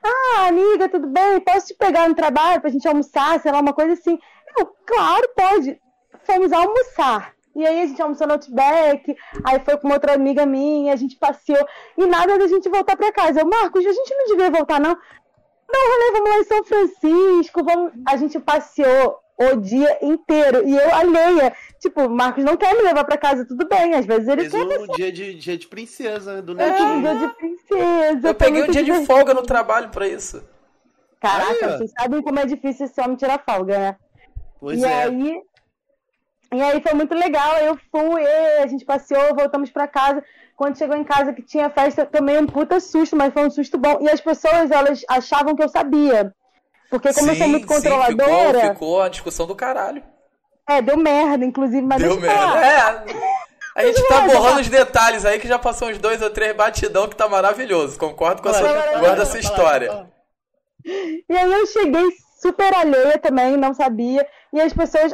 Ah, 0.06 0.48
amiga, 0.48 0.88
tudo 0.88 1.08
bem? 1.08 1.40
Posso 1.42 1.68
te 1.68 1.74
pegar 1.76 2.08
no 2.08 2.16
trabalho 2.16 2.62
pra 2.62 2.70
gente 2.70 2.88
almoçar, 2.88 3.40
sei 3.42 3.52
lá, 3.52 3.60
uma 3.60 3.74
coisa 3.74 3.94
assim. 3.94 4.18
Eu, 4.58 4.68
claro, 4.86 5.30
pode. 5.36 5.78
Fomos 6.26 6.54
almoçar. 6.54 7.34
E 7.56 7.66
aí 7.66 7.82
a 7.82 7.86
gente 7.86 8.02
almoçou 8.02 8.26
no 8.26 8.34
Outback, 8.34 9.16
aí 9.44 9.60
foi 9.60 9.78
com 9.78 9.88
uma 9.88 9.96
outra 9.96 10.14
amiga 10.14 10.46
minha, 10.46 10.92
a 10.92 10.96
gente 10.96 11.16
passeou, 11.18 11.66
e 11.98 12.06
nada 12.06 12.38
da 12.38 12.48
gente 12.48 12.68
voltar 12.68 12.96
pra 12.98 13.12
casa. 13.12 13.42
Eu, 13.42 13.48
Marcos, 13.48 13.86
a 13.86 13.92
gente 13.92 14.16
não 14.16 14.26
devia 14.26 14.50
voltar, 14.50 14.80
não. 14.80 14.98
Não, 15.72 15.92
rolê, 15.92 16.12
vamos 16.12 16.30
lá 16.30 16.40
em 16.40 16.44
São 16.44 16.64
Francisco, 16.64 17.64
vamos... 17.64 17.94
A 18.08 18.18
gente 18.18 18.40
passeou 18.40 19.20
o 19.38 19.56
dia 19.58 19.98
inteiro, 20.02 20.68
e 20.68 20.76
eu 20.76 20.96
alheia. 20.96 21.56
Tipo, 21.80 22.06
o 22.06 22.10
Marcos 22.10 22.44
não 22.44 22.58
quer 22.58 22.76
me 22.76 22.82
levar 22.82 23.04
pra 23.04 23.18
casa, 23.18 23.46
tudo 23.46 23.68
bem, 23.68 23.94
às 23.94 24.06
vezes 24.06 24.28
ele 24.28 24.50
Fez 24.50 24.68
quer 24.68 24.80
um 24.80 24.88
dia 24.88 25.12
de, 25.12 25.34
dia 25.36 25.58
de 25.58 25.68
princesa, 25.68 26.42
do 26.42 26.60
é, 26.60 26.66
um 26.66 26.70
netinho. 26.70 27.02
dia 27.02 27.28
de 27.28 27.36
princesa. 27.36 28.28
Eu 28.30 28.36
peguei 28.36 28.64
um 28.64 28.66
dia 28.66 28.82
de 28.82 28.86
divertido. 28.86 29.06
folga 29.06 29.34
no 29.34 29.44
trabalho 29.44 29.90
pra 29.90 30.08
isso. 30.08 30.44
Caraca, 31.20 31.66
Aí, 31.66 31.78
vocês 31.78 31.92
sabem 31.98 32.22
como 32.22 32.40
é 32.40 32.46
difícil 32.46 32.86
esse 32.86 33.00
homem 33.00 33.16
tirar 33.16 33.42
folga, 33.44 33.78
né? 33.78 33.96
Pois 34.60 34.82
e 34.82 34.86
é. 34.86 35.04
aí. 35.04 35.42
E 36.54 36.62
aí 36.62 36.82
foi 36.82 36.94
muito 36.94 37.14
legal. 37.16 37.58
Eu 37.58 37.78
fui, 37.92 38.22
e 38.22 38.58
a 38.64 38.68
gente 38.68 38.86
passeou, 38.86 39.36
voltamos 39.36 39.70
pra 39.72 39.88
casa. 39.88 40.24
Quando 40.56 40.78
chegou 40.78 40.96
em 40.96 41.04
casa 41.04 41.34
que 41.34 41.42
tinha 41.42 41.70
festa, 41.70 42.06
tomei 42.06 42.38
um 42.38 42.46
puta 42.46 42.80
susto, 42.80 43.16
mas 43.16 43.34
foi 43.34 43.48
um 43.48 43.50
susto 43.50 43.78
bom. 43.78 43.98
E 44.02 44.10
as 44.10 44.22
pessoas, 44.22 44.70
elas 44.70 45.04
achavam 45.10 45.56
que 45.56 45.64
eu 45.64 45.70
sabia. 45.70 46.34
Porque 46.90 47.12
como 47.12 47.32
eu 47.32 47.36
sou 47.36 47.48
muito 47.48 47.66
controladora, 47.66 48.60
ficou, 48.60 48.74
ficou 48.74 49.02
a 49.02 49.10
discussão 49.10 49.48
do 49.48 49.56
caralho. 49.56 50.04
é, 50.70 50.80
deu 50.82 50.96
merda, 50.96 51.44
inclusive, 51.44 51.82
mas 51.82 52.00
Deu 52.02 52.12
eu 52.14 52.22
falar. 52.22 52.62
merda. 52.62 53.12
É. 53.12 53.44
A 53.76 53.84
gente 53.86 54.08
tá 54.08 54.22
borrando 54.22 54.62
os 54.62 54.70
detalhes 54.70 55.26
aí 55.26 55.40
que 55.40 55.48
já 55.48 55.58
passou 55.58 55.90
uns 55.90 55.98
dois 55.98 56.22
ou 56.22 56.30
três 56.30 56.56
batidão 56.56 57.08
que 57.08 57.16
tá 57.16 57.28
maravilhoso. 57.28 57.98
Concordo 57.98 58.44
com 58.44 58.50
a 58.50 58.54
sua, 58.54 59.00
guarda 59.00 59.24
essa 59.24 59.40
história. 59.40 60.08
E 60.86 61.36
aí 61.36 61.52
eu 61.52 61.66
cheguei 61.66 62.08
super 62.44 62.76
alheia 62.76 63.18
também, 63.18 63.58
não 63.58 63.74
sabia. 63.74 64.28
E 64.52 64.60
as 64.62 64.74
pessoas. 64.74 65.14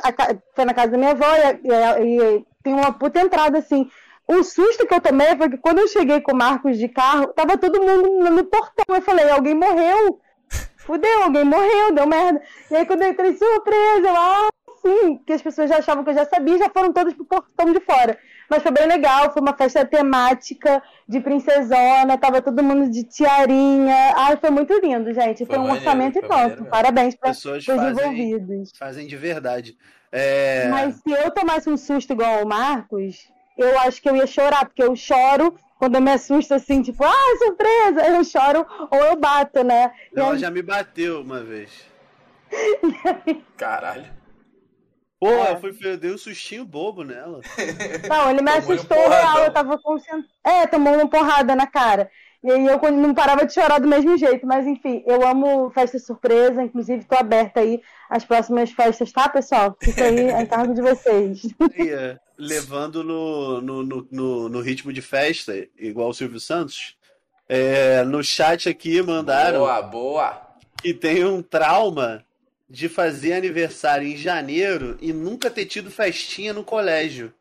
Foi 0.56 0.65
na 0.65 0.74
casa 0.74 0.92
da 0.92 0.98
minha 0.98 1.12
avó 1.12 1.28
e, 1.36 1.68
e, 1.68 2.20
e 2.20 2.46
tem 2.63 2.74
uma 2.74 2.92
puta 2.92 3.22
entrada 3.22 3.60
assim. 3.60 3.89
O 4.28 4.44
susto 4.44 4.86
que 4.86 4.94
eu 4.94 5.02
tomei 5.02 5.36
foi 5.38 5.50
que 5.50 5.58
quando 5.58 5.80
eu 5.80 5.88
cheguei 5.88 6.22
com 6.22 6.34
o 6.34 6.36
Marcos 6.36 6.78
de 6.78 6.88
carro, 6.88 7.28
tava 7.34 7.58
todo 7.58 7.82
mundo 7.82 8.30
no 8.30 8.44
portão. 8.46 8.96
Eu 8.96 9.02
falei, 9.02 9.30
alguém 9.30 9.56
morreu. 9.56 10.20
Fudeu, 10.78 11.24
alguém 11.24 11.44
morreu, 11.44 11.94
deu 11.94 12.08
merda. 12.08 12.42
E 12.70 12.76
aí 12.76 12.86
quando 12.86 13.04
eu 13.04 13.10
entrei, 13.10 13.36
surpresa, 13.36 14.08
eu, 14.08 14.15
ah, 14.15 14.50
sim, 14.82 15.18
que 15.26 15.34
as 15.34 15.42
pessoas 15.42 15.70
já 15.70 15.78
achavam 15.78 16.04
que 16.04 16.10
eu 16.10 16.15
já 16.15 16.26
sabia, 16.26 16.58
já 16.58 16.70
foram 16.70 16.92
todas 16.92 17.13
pro 17.13 17.26
portão 17.26 17.72
de 17.72 17.80
fora. 17.80 18.18
Mas 18.50 18.64
foi 18.64 18.72
bem 18.72 18.88
legal, 18.88 19.32
foi 19.32 19.42
uma 19.42 19.56
festa 19.56 19.86
temática 19.86 20.82
de 21.08 21.20
princesona, 21.20 22.18
tava 22.18 22.42
todo 22.42 22.64
mundo 22.64 22.90
de 22.90 23.04
tiarinha. 23.04 24.14
Ai, 24.16 24.38
foi 24.38 24.50
muito 24.50 24.74
lindo, 24.82 25.14
gente. 25.14 25.46
Foi, 25.46 25.56
foi 25.56 25.58
um 25.58 25.68
maneiro, 25.68 25.86
orçamento 25.86 26.18
e 26.18 26.22
pronto. 26.22 26.66
Parabéns 26.66 27.16
para 27.16 27.32
os 27.32 27.46
envolvidos. 27.46 28.72
Fazem 28.78 29.06
de 29.06 29.16
verdade. 29.16 29.78
É... 30.12 30.68
Mas 30.70 30.96
se 30.96 31.12
eu 31.12 31.30
tomasse 31.32 31.70
um 31.70 31.78
susto 31.78 32.14
igual 32.14 32.44
o 32.44 32.48
Marcos, 32.48 33.28
eu 33.58 33.78
acho 33.82 34.02
que 34.02 34.10
eu 34.10 34.16
ia 34.16 34.26
chorar, 34.26 34.66
porque 34.66 34.82
eu 34.82 34.96
choro 34.96 35.54
quando 35.78 35.96
eu 35.96 36.02
me 36.02 36.12
assusto 36.12 36.54
assim, 36.54 36.82
tipo, 36.82 37.04
ah, 37.04 37.38
surpresa! 37.38 38.08
Eu 38.08 38.24
choro 38.24 38.66
ou 38.90 39.00
eu 39.00 39.16
bato, 39.16 39.64
né? 39.64 39.92
Ela 40.16 40.34
aí... 40.34 40.40
já 40.40 40.50
me 40.50 40.62
bateu 40.62 41.22
uma 41.22 41.42
vez. 41.42 41.86
Caralho. 43.56 44.18
Pô, 45.19 45.27
é. 45.27 45.58
foi, 45.58 45.75
eu 45.82 45.97
dei 45.97 46.13
um 46.13 46.17
sustinho 46.17 46.63
bobo 46.63 47.03
nela. 47.03 47.41
Não, 48.08 48.29
ele 48.32 48.41
me 48.41 48.51
assustou 48.51 48.97
real, 49.10 49.39
eu 49.39 49.51
tava 49.51 49.77
concentrado. 49.77 50.25
É, 50.43 50.65
tomou 50.65 50.93
uma 50.93 51.10
porrada 51.10 51.55
na 51.55 51.67
cara. 51.67 52.10
E 52.41 52.49
aí 52.49 52.65
eu 52.65 52.79
não 52.93 53.13
parava 53.13 53.45
de 53.45 53.53
chorar 53.53 53.79
do 53.79 53.88
mesmo 53.88 54.17
jeito. 54.17 54.47
Mas 54.47 54.65
enfim, 54.65 55.03
eu 55.05 55.27
amo 55.27 55.69
festa 55.71 55.99
surpresa, 55.99 56.63
inclusive 56.63 57.03
tô 57.03 57.15
aberta 57.17 57.60
aí 57.60 57.82
às 58.10 58.23
próximas 58.23 58.71
festas, 58.71 59.12
tá, 59.12 59.27
pessoal? 59.27 59.75
Fica 59.82 60.05
aí 60.05 60.32
a 60.32 60.45
cargo 60.45 60.73
de 60.73 60.82
vocês. 60.82 61.41
É, 61.77 62.17
levando 62.38 63.03
no, 63.03 63.60
no, 63.60 63.84
no, 63.84 64.49
no, 64.49 64.62
ritmo 64.62 64.93
de 64.93 65.01
festa, 65.01 65.53
igual 65.77 66.10
o 66.10 66.13
Silvio 66.13 66.39
Santos, 66.39 66.95
é, 67.47 68.03
no 68.03 68.23
chat 68.23 68.69
aqui 68.69 69.01
mandaram. 69.01 69.60
Boa, 69.60 69.82
boa! 69.82 70.41
Que 70.82 70.93
tem 70.93 71.25
um 71.25 71.41
trauma 71.41 72.23
de 72.69 72.88
fazer 72.88 73.34
aniversário 73.34 74.08
em 74.08 74.15
janeiro 74.15 74.97
e 75.01 75.12
nunca 75.12 75.49
ter 75.49 75.65
tido 75.65 75.89
festinha 75.89 76.53
no 76.53 76.63
colégio. 76.63 77.34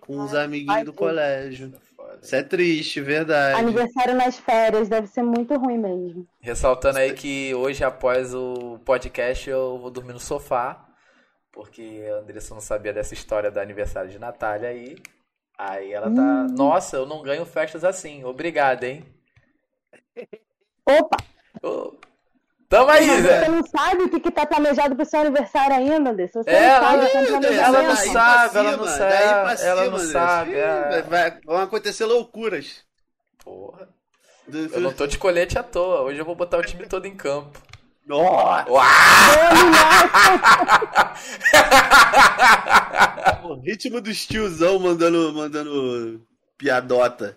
Com 0.00 0.18
os 0.18 0.34
amiguinhos 0.34 0.84
do 0.84 0.92
colégio. 0.92 1.72
Isso 2.20 2.34
é 2.34 2.42
triste, 2.42 3.00
verdade. 3.00 3.60
Aniversário 3.60 4.14
nas 4.14 4.36
férias 4.36 4.88
deve 4.88 5.06
ser 5.06 5.22
muito 5.22 5.54
ruim 5.56 5.78
mesmo. 5.78 6.26
Ressaltando 6.40 6.98
aí 6.98 7.12
que 7.12 7.54
hoje, 7.54 7.84
após 7.84 8.34
o 8.34 8.80
podcast, 8.84 9.48
eu 9.48 9.78
vou 9.78 9.90
dormir 9.90 10.12
no 10.12 10.20
sofá. 10.20 10.84
Porque 11.52 12.04
a 12.10 12.16
Andressa 12.16 12.52
não 12.52 12.60
sabia 12.60 12.92
dessa 12.92 13.14
história 13.14 13.50
do 13.50 13.60
aniversário 13.60 14.10
de 14.10 14.18
Natália 14.18 14.70
aí. 14.70 14.96
Aí 15.56 15.92
ela 15.92 16.12
tá. 16.12 16.20
Hum. 16.20 16.46
Nossa, 16.50 16.96
eu 16.96 17.06
não 17.06 17.22
ganho 17.22 17.46
festas 17.46 17.84
assim. 17.84 18.24
Obrigado, 18.24 18.84
hein? 18.84 19.04
Opa! 20.84 21.16
Oh. 21.62 21.94
Tamo 22.68 22.90
aí, 22.90 23.06
Mas 23.06 23.22
Zé. 23.22 23.40
Você 23.40 23.48
não 23.48 23.66
sabe 23.66 24.02
o 24.02 24.08
que, 24.08 24.20
que 24.20 24.30
tá 24.30 24.44
planejado 24.44 24.96
pro 24.96 25.04
seu 25.04 25.20
aniversário 25.20 25.76
ainda, 25.76 26.10
Anderson. 26.10 26.42
Você 26.42 26.50
é, 26.50 26.68
não 26.68 26.80
sabe, 26.80 27.46
ela, 27.46 27.56
ela 27.56 27.82
não 27.82 27.96
sabe, 27.96 28.58
ela 28.58 28.76
não 28.76 28.86
sabe. 28.86 29.62
Ela 29.62 29.90
não 29.90 29.98
sabe. 29.98 30.54
É. 30.54 31.02
Vai, 31.02 31.38
vão 31.44 31.58
acontecer 31.58 32.04
loucuras. 32.04 32.84
Porra. 33.44 33.88
Eu 34.52 34.80
não 34.80 34.92
tô 34.92 35.06
de 35.06 35.18
colete 35.18 35.58
à 35.58 35.62
toa. 35.62 36.02
Hoje 36.02 36.18
eu 36.18 36.24
vou 36.24 36.34
botar 36.34 36.58
o 36.58 36.62
time 36.62 36.86
todo 36.86 37.06
em 37.06 37.16
campo. 37.16 37.60
Nossa! 38.06 38.70
o 43.42 43.54
ritmo 43.60 44.00
dos 44.00 44.24
tiozão 44.26 44.78
mandando, 44.78 45.32
mandando 45.32 46.24
piadota. 46.56 47.36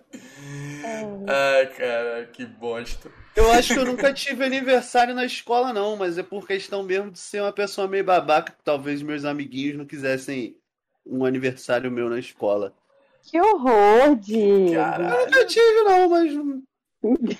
Ai, 1.26 1.66
cara, 1.66 2.26
que 2.32 2.46
bosta. 2.46 3.10
Eu 3.34 3.50
acho 3.52 3.72
que 3.72 3.78
eu 3.78 3.84
nunca 3.84 4.12
tive 4.12 4.44
aniversário 4.44 5.14
na 5.14 5.24
escola, 5.24 5.72
não, 5.72 5.96
mas 5.96 6.18
é 6.18 6.22
por 6.22 6.46
questão 6.46 6.82
mesmo 6.82 7.10
de 7.10 7.18
ser 7.18 7.40
uma 7.40 7.52
pessoa 7.52 7.88
meio 7.88 8.04
babaca, 8.04 8.52
que 8.52 8.62
talvez 8.62 9.02
meus 9.02 9.24
amiguinhos 9.24 9.78
não 9.78 9.86
quisessem 9.86 10.56
um 11.06 11.24
aniversário 11.24 11.90
meu 11.90 12.08
na 12.10 12.18
escola. 12.18 12.74
Que 13.22 13.40
horror, 13.40 14.16
Diego! 14.16 14.74
Eu 14.74 15.26
nunca 15.26 15.46
tive, 15.46 15.82
não, 15.82 16.08
mas 16.08 16.34
não 16.34 16.62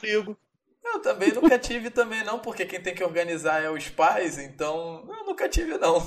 ligo. 0.03 0.37
Eu 0.83 1.01
também 1.01 1.33
nunca 1.33 1.59
tive 1.59 1.91
também, 1.91 2.25
não, 2.25 2.39
porque 2.39 2.65
quem 2.65 2.81
tem 2.81 2.95
que 2.95 3.05
organizar 3.05 3.63
é 3.63 3.71
os 3.71 3.89
pais, 3.89 4.39
então 4.39 5.07
eu 5.09 5.25
nunca 5.27 5.49
tive, 5.49 5.79
não. 5.79 5.99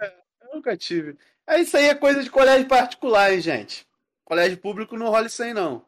É, 0.00 0.14
eu 0.42 0.54
nunca 0.54 0.76
tive. 0.76 1.16
É, 1.46 1.60
isso 1.60 1.76
aí 1.76 1.88
é 1.88 1.94
coisa 1.94 2.22
de 2.22 2.30
colégio 2.30 2.66
particular, 2.66 3.32
hein, 3.32 3.40
gente? 3.40 3.86
Colégio 4.24 4.58
público 4.58 4.96
não 4.96 5.08
rola 5.08 5.26
isso 5.26 5.42
aí, 5.42 5.54
não. 5.54 5.84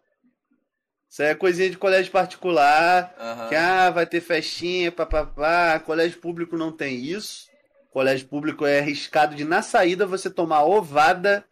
Isso 1.11 1.23
aí 1.23 1.29
é 1.31 1.35
coisinha 1.35 1.68
de 1.68 1.77
colégio 1.77 2.12
particular, 2.12 3.12
uhum. 3.18 3.49
que 3.49 3.57
ah, 3.57 3.90
vai 3.90 4.07
ter 4.07 4.20
festinha, 4.20 4.92
papapá. 4.92 5.81
Colégio 5.81 6.20
público 6.20 6.57
não 6.57 6.70
tem 6.70 6.94
isso. 6.99 7.51
Colégio 7.90 8.29
público 8.29 8.64
é 8.64 8.79
arriscado 8.79 9.35
de 9.35 9.44
na 9.44 9.61
saída 9.61 10.07
você 10.07 10.31
tomar 10.31 10.62
ovada 10.62 11.44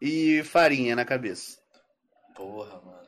e 0.00 0.42
farinha 0.44 0.96
na 0.96 1.04
cabeça. 1.04 1.58
Porra, 2.34 2.80
mano. 2.80 3.02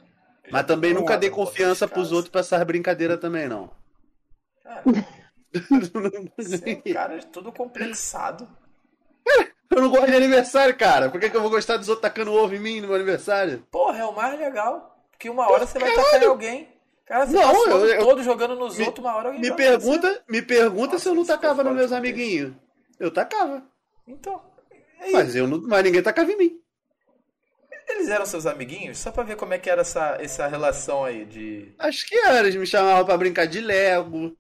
Mas 0.51 0.67
também 0.67 0.93
nunca 0.93 1.17
dê 1.17 1.31
confiança 1.31 1.89
pros 1.89 2.13
outros 2.13 2.31
pra 2.31 2.43
essas 2.43 2.63
brincadeiras 2.65 3.19
também, 3.19 3.49
não. 3.49 3.71
Cara, 4.63 4.83
você 6.37 6.83
é 6.85 6.91
um 6.91 6.93
cara 6.93 7.19
tudo 7.33 7.51
complexado. 7.51 8.47
Eu 9.71 9.81
não 9.81 9.89
gosto 9.89 10.11
de 10.11 10.17
aniversário, 10.17 10.77
cara. 10.77 11.09
Por 11.09 11.19
que, 11.19 11.31
que 11.31 11.37
eu 11.37 11.41
vou 11.41 11.51
gostar 11.51 11.79
dos 11.79 11.89
outros 11.89 12.03
tacando 12.03 12.35
ovo 12.35 12.55
em 12.55 12.61
mim 12.61 12.83
no 12.83 12.89
meu 12.89 12.97
aniversário? 12.97 13.67
Porra, 13.71 14.01
é 14.01 14.05
o 14.05 14.15
mais 14.15 14.39
legal. 14.39 14.94
Porque 15.25 15.31
uma 15.31 15.51
hora 15.51 15.67
você 15.67 15.79
vai 15.79 15.95
tacar 15.95 16.23
em 16.23 16.27
alguém. 16.27 16.69
Cara, 17.07 17.27
você 17.27 17.33
não, 17.33 17.67
eu, 17.67 17.87
eu, 17.87 18.05
todo 18.05 18.23
jogando 18.23 18.57
nos 18.57 18.77
me, 18.77 18.85
outros, 18.85 19.05
uma 19.05 19.17
hora 19.17 19.29
alguém 19.29 19.41
Me 19.41 19.57
pergunta, 19.57 20.23
me 20.29 20.43
pergunta 20.43 20.93
Nossa, 20.93 20.99
se 20.99 21.09
eu 21.09 21.15
não 21.15 21.25
tacava 21.25 21.65
nos 21.65 21.75
meus 21.75 21.93
amiguinhos. 21.93 22.53
Eu 23.01 23.11
tacava. 23.11 23.63
Então. 24.07 24.43
É 25.01 25.11
mas, 25.13 25.35
eu 25.35 25.47
não, 25.47 25.63
mas 25.63 25.83
ninguém 25.83 26.03
tacava 26.03 26.31
em 26.31 26.37
mim. 26.37 26.61
Eles 27.89 28.09
eram 28.09 28.27
seus 28.27 28.45
amiguinhos? 28.45 28.99
Só 28.99 29.11
pra 29.11 29.23
ver 29.23 29.37
como 29.37 29.55
é 29.55 29.59
que 29.59 29.71
era 29.71 29.81
essa, 29.81 30.19
essa 30.21 30.47
relação 30.47 31.05
aí 31.05 31.25
de. 31.25 31.75
Acho 31.79 32.07
que 32.07 32.17
era, 32.17 32.41
eles 32.41 32.57
me 32.57 32.67
chamavam 32.67 33.05
pra 33.07 33.17
brincar 33.17 33.47
de 33.47 33.63
Lego. 33.63 34.37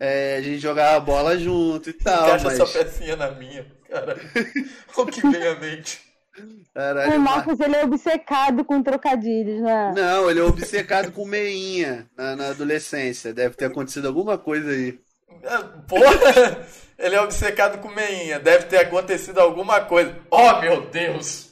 É, 0.00 0.36
a 0.36 0.40
gente 0.40 0.58
jogava 0.58 0.98
bola 1.00 1.38
junto 1.38 1.90
e 1.90 1.92
tal. 1.92 2.26
Encaixa 2.26 2.44
mas... 2.44 2.60
essa 2.60 2.78
pecinha 2.78 3.16
na 3.16 3.30
minha, 3.32 3.66
cara. 3.88 4.16
o 4.96 5.06
que 5.06 5.20
vem 5.28 5.46
à 5.46 5.54
mente. 5.56 6.11
Caralho, 6.74 7.16
o 7.16 7.20
Marcos 7.20 7.60
ele 7.60 7.76
é 7.76 7.84
obcecado 7.84 8.64
com 8.64 8.82
trocadilhos, 8.82 9.60
né? 9.60 9.92
Não, 9.94 10.30
ele 10.30 10.40
é 10.40 10.42
obcecado 10.42 11.12
com 11.12 11.26
meinha 11.26 12.08
na, 12.16 12.34
na, 12.34 12.48
adolescência. 12.48 13.34
Deve 13.34 13.54
ter 13.54 13.66
acontecido 13.66 14.08
alguma 14.08 14.38
coisa 14.38 14.70
aí. 14.70 14.98
Porra! 15.86 16.66
Ele 16.98 17.16
é 17.16 17.20
obcecado 17.20 17.78
com 17.78 17.88
meinha. 17.88 18.38
Deve 18.38 18.66
ter 18.66 18.78
acontecido 18.78 19.40
alguma 19.40 19.80
coisa. 19.80 20.16
Oh, 20.30 20.60
meu 20.60 20.82
Deus! 20.88 21.50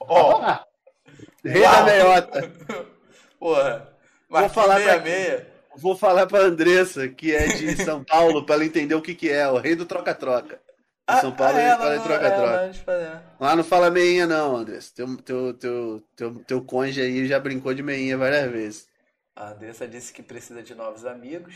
Ó! 0.00 0.38
Oh. 0.38 1.48
Rei 1.48 1.62
da 1.62 1.82
meiota. 1.82 2.52
Porra. 3.40 3.88
Vou 4.28 4.48
falar 4.50 4.78
meia, 4.80 4.94
pra... 4.94 5.02
meia. 5.02 5.52
Vou 5.76 5.96
falar 5.96 6.26
pra 6.26 6.40
Andressa, 6.40 7.08
que 7.08 7.34
é 7.34 7.46
de 7.46 7.82
São 7.82 8.04
Paulo, 8.04 8.44
pra 8.44 8.56
ela 8.56 8.64
entender 8.64 8.94
o 8.94 9.00
que, 9.00 9.14
que 9.14 9.30
é. 9.30 9.48
O 9.48 9.58
rei 9.58 9.74
do 9.74 9.86
troca-troca. 9.86 10.60
Em 11.10 11.20
São 11.20 11.32
Paulo 11.32 11.58
ah, 11.58 11.76
fala 11.76 12.00
troca-troca. 12.00 13.24
Lá 13.40 13.56
não 13.56 13.64
fala 13.64 13.90
meinha, 13.90 14.26
não, 14.26 14.56
Andressa. 14.56 14.94
Teu, 14.94 15.16
teu, 15.16 15.54
teu, 15.54 16.02
teu, 16.14 16.34
teu 16.44 16.64
conge 16.64 17.00
aí 17.00 17.26
já 17.26 17.40
brincou 17.40 17.74
de 17.74 17.82
meinha 17.82 18.16
várias 18.16 18.50
vezes. 18.50 18.88
A 19.34 19.50
Andressa 19.50 19.88
disse 19.88 20.12
que 20.12 20.22
precisa 20.22 20.62
de 20.62 20.74
novos 20.74 21.04
amigos. 21.04 21.54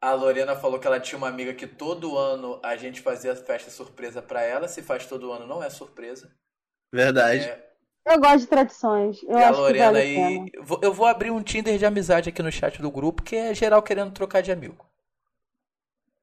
a 0.00 0.12
Lorena 0.12 0.56
falou 0.56 0.78
que 0.78 0.86
ela 0.86 1.00
tinha 1.00 1.16
uma 1.16 1.28
amiga 1.28 1.54
que 1.54 1.66
todo 1.66 2.18
ano 2.18 2.60
a 2.62 2.76
gente 2.76 3.00
fazia 3.00 3.34
festa 3.34 3.70
surpresa 3.70 4.20
para 4.20 4.42
ela. 4.42 4.68
Se 4.68 4.82
faz 4.82 5.06
todo 5.06 5.32
ano, 5.32 5.46
não 5.46 5.62
é 5.62 5.70
surpresa. 5.70 6.30
Verdade. 6.92 7.44
É... 7.44 7.68
Eu 8.06 8.20
gosto 8.20 8.40
de 8.40 8.46
tradições. 8.46 9.22
Eu 9.22 9.38
e 9.38 9.44
a 9.44 9.50
Lorena 9.50 9.84
vale 9.86 9.98
aí. 9.98 10.52
Eu 10.82 10.92
vou 10.92 11.06
abrir 11.06 11.30
um 11.30 11.42
Tinder 11.42 11.78
de 11.78 11.84
amizade 11.84 12.28
aqui 12.28 12.42
no 12.42 12.52
chat 12.52 12.80
do 12.80 12.90
grupo, 12.90 13.22
que 13.22 13.36
é 13.36 13.54
geral 13.54 13.82
querendo 13.82 14.12
trocar 14.12 14.40
de 14.40 14.50
amigo. 14.50 14.87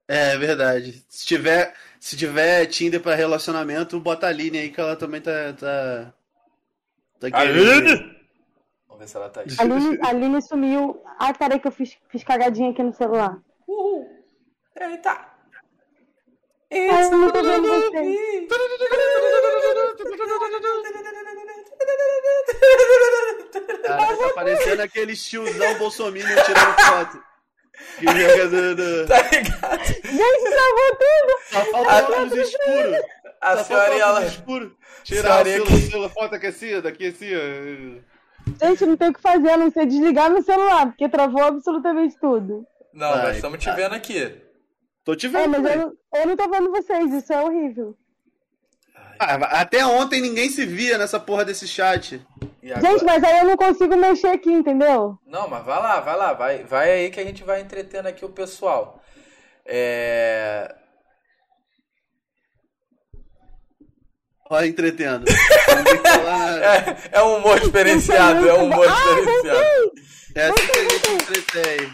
É 0.07 0.37
verdade. 0.37 1.03
Se 1.09 1.25
tiver, 1.25 1.73
se 1.99 2.15
tiver 2.15 2.65
Tinder 2.67 3.01
para 3.01 3.15
relacionamento, 3.15 3.99
bota 3.99 4.27
a 4.27 4.29
Aline 4.29 4.59
aí 4.59 4.69
que 4.69 4.79
ela 4.79 4.95
também 4.95 5.21
tá. 5.21 5.53
tá, 5.53 6.13
tá 7.19 7.39
Aline? 7.39 8.15
Vamos 8.87 8.99
ver 8.99 9.07
se 9.07 9.17
ela 9.17 9.29
tá 9.29 9.41
aí. 9.41 9.47
Aline, 9.57 9.99
Aline 10.03 10.41
sumiu. 10.41 11.01
Ah, 11.17 11.33
peraí 11.33 11.59
que 11.59 11.67
eu 11.67 11.71
fiz, 11.71 11.97
fiz 12.09 12.23
cagadinha 12.23 12.71
aqui 12.71 12.83
no 12.83 12.93
celular. 12.93 13.37
Uhul. 13.67 14.07
Eita! 14.79 15.35
Ai, 16.71 17.05
eu 17.05 17.11
não 17.11 17.31
vendo 17.31 17.67
você. 17.67 18.47
Cara, 23.85 24.17
tá 24.17 24.29
parecendo 24.33 24.81
aquele 24.81 25.15
tiozão 25.15 25.77
bolsominion 25.77 26.35
tirando 26.43 26.75
foto. 26.81 27.23
Que 27.99 28.05
joga 28.05 28.47
do, 28.49 28.75
do... 28.75 29.07
Tá 29.07 29.21
ligado? 29.21 29.85
Gente, 29.85 30.49
travou 30.49 30.91
tudo. 30.99 31.39
Só 31.51 31.65
falta 31.71 32.03
óculos 32.13 32.33
escuros. 32.33 33.01
A 33.41 33.57
Só 33.57 33.63
senhora 33.63 33.95
ela. 33.95 34.11
óculos 34.19 34.31
escuros. 34.33 34.71
Tirar 35.03 35.41
o 35.45 35.65
que- 35.65 36.09
foto 36.09 36.35
aqui 36.35 36.47
assim, 36.47 36.81
daqui 36.81 37.07
assim, 37.07 37.29
ó. 37.35 38.65
Gente, 38.65 38.85
não 38.85 38.97
tem 38.97 39.09
o 39.09 39.13
que 39.13 39.21
fazer, 39.21 39.49
a 39.49 39.57
não 39.57 39.71
ser 39.71 39.85
desligar 39.85 40.29
meu 40.31 40.41
celular, 40.41 40.87
porque 40.87 41.07
travou 41.09 41.43
absolutamente 41.43 42.15
tudo. 42.19 42.65
Não, 42.93 43.11
Ai, 43.13 43.23
nós 43.27 43.35
estamos 43.37 43.59
te 43.59 43.65
cara. 43.65 43.77
vendo 43.77 43.95
aqui. 43.95 44.35
Tô 45.03 45.15
te 45.15 45.27
É, 45.27 45.29
vendo. 45.29 45.49
mas 45.49 45.61
né? 45.63 45.73
eu 45.75 45.77
não, 45.79 45.93
eu 46.21 46.27
não 46.27 46.35
tô 46.35 46.49
vendo 46.49 46.71
vocês, 46.71 47.13
isso 47.13 47.31
é 47.33 47.41
horrível. 47.41 47.95
Ah, 49.19 49.35
até 49.61 49.85
ontem 49.85 50.21
ninguém 50.21 50.49
se 50.49 50.65
via 50.65 50.97
nessa 50.97 51.19
porra 51.19 51.45
desse 51.45 51.67
chat. 51.67 52.19
Agora? 52.71 52.91
Gente, 52.91 53.03
mas 53.05 53.23
aí 53.23 53.39
eu 53.39 53.45
não 53.45 53.57
consigo 53.57 53.95
mexer 53.95 54.27
aqui, 54.27 54.51
entendeu? 54.51 55.17
Não, 55.25 55.47
mas 55.47 55.63
vai 55.65 55.79
lá, 55.79 55.99
vai 55.99 56.15
lá, 56.17 56.33
vai, 56.33 56.63
vai 56.63 56.91
aí 56.91 57.09
que 57.11 57.19
a 57.19 57.23
gente 57.23 57.43
vai 57.43 57.61
entretendo 57.61 58.07
aqui 58.07 58.25
o 58.25 58.29
pessoal. 58.29 59.01
É. 59.65 60.73
Olha, 64.49 64.67
entretendo. 64.67 65.25
É, 67.11 67.19
é 67.19 67.23
um 67.23 67.37
humor 67.37 67.59
diferenciado, 67.59 68.47
é 68.47 68.53
um 68.53 68.65
humor 68.65 68.87
Ah, 68.87 68.91
diferenciado. 68.93 69.91
É 70.35 70.45
assim 70.47 70.67
que 70.67 70.77
a 70.77 70.83
gente 70.83 71.11
entretém. 71.11 71.89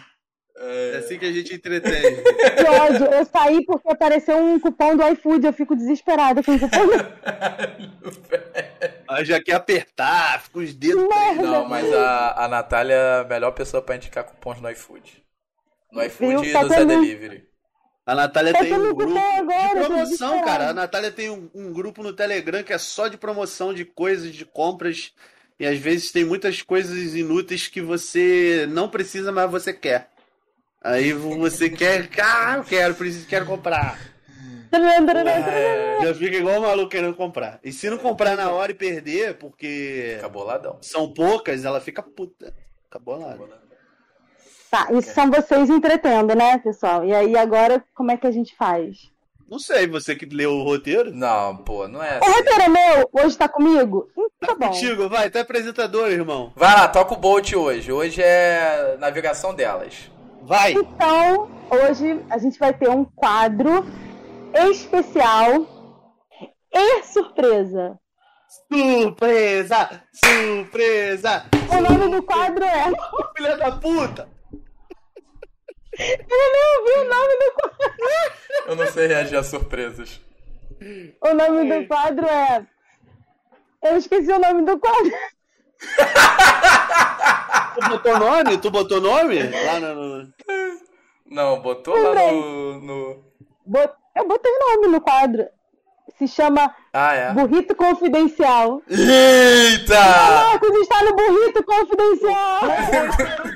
É 0.55 0.97
assim 0.97 1.17
que 1.19 1.25
a 1.25 1.31
gente 1.31 1.55
entretém. 1.55 2.23
Que 2.55 2.63
ódio. 2.69 3.05
Eu 3.07 3.25
saí 3.25 3.65
porque 3.65 3.89
apareceu 3.89 4.38
um 4.38 4.60
cupom 4.60 4.95
do 4.95 5.07
iFood, 5.10 5.45
eu 5.45 5.53
fico 5.53 5.75
desesperada 5.75 6.43
com 6.43 6.55
o 6.55 6.60
cupom. 6.60 6.77
Aí 9.12 9.26
já 9.26 9.41
quer 9.43 9.56
apertar, 9.56 10.41
fica 10.41 10.60
os 10.60 10.74
dedos. 10.74 11.06
Merda. 11.06 11.41
Não, 11.41 11.67
mas 11.67 11.93
a, 11.93 12.45
a 12.45 12.47
Natália 12.47 12.93
é 12.93 13.19
a 13.19 13.24
melhor 13.26 13.52
pessoa 13.52 13.84
pra 13.84 13.97
indicar 13.97 14.24
cupons 14.24 14.62
no 14.62 14.71
iFood. 14.71 15.21
No 15.91 16.02
iFood 16.04 16.47
e 16.47 16.54
Tá 16.54 16.63
no 16.63 16.69
Zé 16.69 16.86
Delivery. 16.86 17.45
A 18.06 18.15
Natália 18.15 18.54
Tá 18.54 18.60
tem 18.60 18.74
um 18.74 18.93
grupo 18.93 19.17
agora, 19.17 19.82
de 19.82 19.86
promoção, 19.86 20.41
cara. 20.45 20.69
A 20.69 20.74
Natália 20.74 21.12
tem 21.12 21.30
um, 21.30 21.50
um 21.54 21.74
grupo 21.74 22.02
no 22.02 22.13
Telegram 22.13 22.63
que 22.63 22.71
é 22.71 22.78
só 22.78 23.10
de 23.10 23.17
promoção 23.17 23.74
de 23.74 23.84
coisas, 23.84 24.34
de 24.34 24.45
compras. 24.45 25.12
E 25.60 25.65
às 25.65 25.78
vezes 25.78 26.10
tem 26.10 26.24
muitas 26.24 26.62
coisas 26.62 27.13
inúteis 27.13 27.67
que 27.67 27.82
você 27.82 28.65
não 28.69 28.88
precisa, 28.88 29.30
mas 29.30 29.52
você 29.52 29.74
quer. 29.74 30.10
Aí 30.82 31.12
você 31.12 31.69
quer, 31.69 32.10
ah, 32.17 32.56
eu 32.58 32.63
quero, 32.63 32.95
preciso, 32.95 33.28
quero 33.28 33.45
comprar. 33.45 34.11
Já 36.03 36.13
fica 36.15 36.38
igual 36.38 36.60
o 36.60 36.62
maluco 36.62 36.89
querendo 36.89 37.15
comprar. 37.15 37.60
E 37.63 37.71
se 37.71 37.89
não 37.89 37.97
comprar 37.97 38.36
na 38.36 38.51
hora 38.51 38.71
e 38.71 38.75
perder, 38.75 39.36
porque 39.38 40.13
Fica 40.15 40.29
boladão. 40.29 40.77
são 40.81 41.12
poucas, 41.13 41.65
ela 41.65 41.79
fica 41.81 42.01
puta. 42.01 42.53
Acabou 42.89 43.19
lá. 43.19 43.38
Tá, 44.69 44.88
isso 44.93 45.13
são 45.13 45.29
vocês 45.29 45.69
entretendo, 45.69 46.34
né, 46.34 46.57
pessoal? 46.57 47.03
E 47.03 47.13
aí 47.13 47.38
agora, 47.38 47.84
como 47.93 48.12
é 48.12 48.17
que 48.17 48.25
a 48.25 48.31
gente 48.31 48.55
faz? 48.55 49.12
Não 49.49 49.60
sei, 49.60 49.86
você 49.86 50.15
que 50.15 50.25
leu 50.25 50.51
o 50.53 50.63
roteiro? 50.63 51.13
Não, 51.13 51.57
pô, 51.57 51.86
não 51.86 52.01
é 52.01 52.19
O 52.19 52.23
assim. 52.23 52.31
roteiro 52.31 52.62
é 52.62 52.69
meu? 52.69 53.10
Hoje 53.12 53.38
tá 53.38 53.49
comigo? 53.49 54.10
Então 54.17 54.29
tá 54.47 54.55
bom. 54.55 54.67
Contigo, 54.67 55.10
vai, 55.10 55.29
tu 55.29 55.38
é 55.38 55.41
apresentador, 55.41 56.10
irmão. 56.10 56.53
Vai 56.55 56.73
lá, 56.73 56.88
toca 56.88 57.13
o 57.13 57.17
Bolt 57.17 57.51
hoje. 57.51 57.91
Hoje 57.91 58.21
é 58.23 58.95
navegação 58.97 59.53
delas. 59.53 60.10
Vai! 60.43 60.71
Então, 60.71 61.51
hoje 61.69 62.17
a 62.29 62.38
gente 62.38 62.57
vai 62.57 62.73
ter 62.73 62.89
um 62.89 63.03
quadro 63.03 63.86
especial 64.54 65.68
e 66.74 67.04
surpresa. 67.04 67.98
Surpresa! 68.72 70.04
Surpresa! 70.14 71.46
O 71.70 71.82
nome 71.82 72.10
do 72.16 72.24
quadro 72.24 72.64
é. 72.64 72.92
Filha 73.38 73.58
da 73.58 73.72
puta! 73.72 74.28
Eu 75.98 76.18
nem 76.28 76.80
ouvi 76.80 76.92
o 77.00 77.10
nome 77.10 77.36
do 77.38 77.52
quadro. 77.54 77.94
Eu 78.68 78.76
não 78.76 78.88
sei 78.88 79.08
reagir 79.08 79.38
a 79.38 79.44
surpresas. 79.44 80.20
O 81.22 81.34
nome 81.34 81.70
do 81.82 81.88
quadro 81.88 82.26
é. 82.26 82.66
Eu 83.84 83.98
esqueci 83.98 84.32
o 84.32 84.40
nome 84.40 84.64
do 84.66 84.80
quadro. 84.80 85.12
Tu 87.76 87.90
botou 87.90 88.20
nome? 88.20 88.58
Tu 88.58 88.72
botou 88.72 89.02
nome? 89.02 89.40
Lá 89.44 89.80
no. 89.80 89.96
no- 89.96 90.34
Não, 91.26 91.62
botou 91.62 91.96
lá 91.96 92.32
no. 92.32 92.80
no... 92.82 93.24
Bot- 93.66 93.96
Eu 94.15 94.28
botei 94.28 94.52
nome 94.60 94.88
no 94.88 95.02
quadro. 95.02 95.45
Se 96.17 96.28
chama 96.28 96.76
Ah, 96.93 97.13
é? 97.13 97.32
Burrito 97.32 97.74
Confidencial. 97.76 98.82
Eita! 98.89 99.95
Marcos 100.00 100.76
está 100.82 101.04
no 101.04 101.15
Burrito 101.15 101.63
Confidencial. 101.63 102.60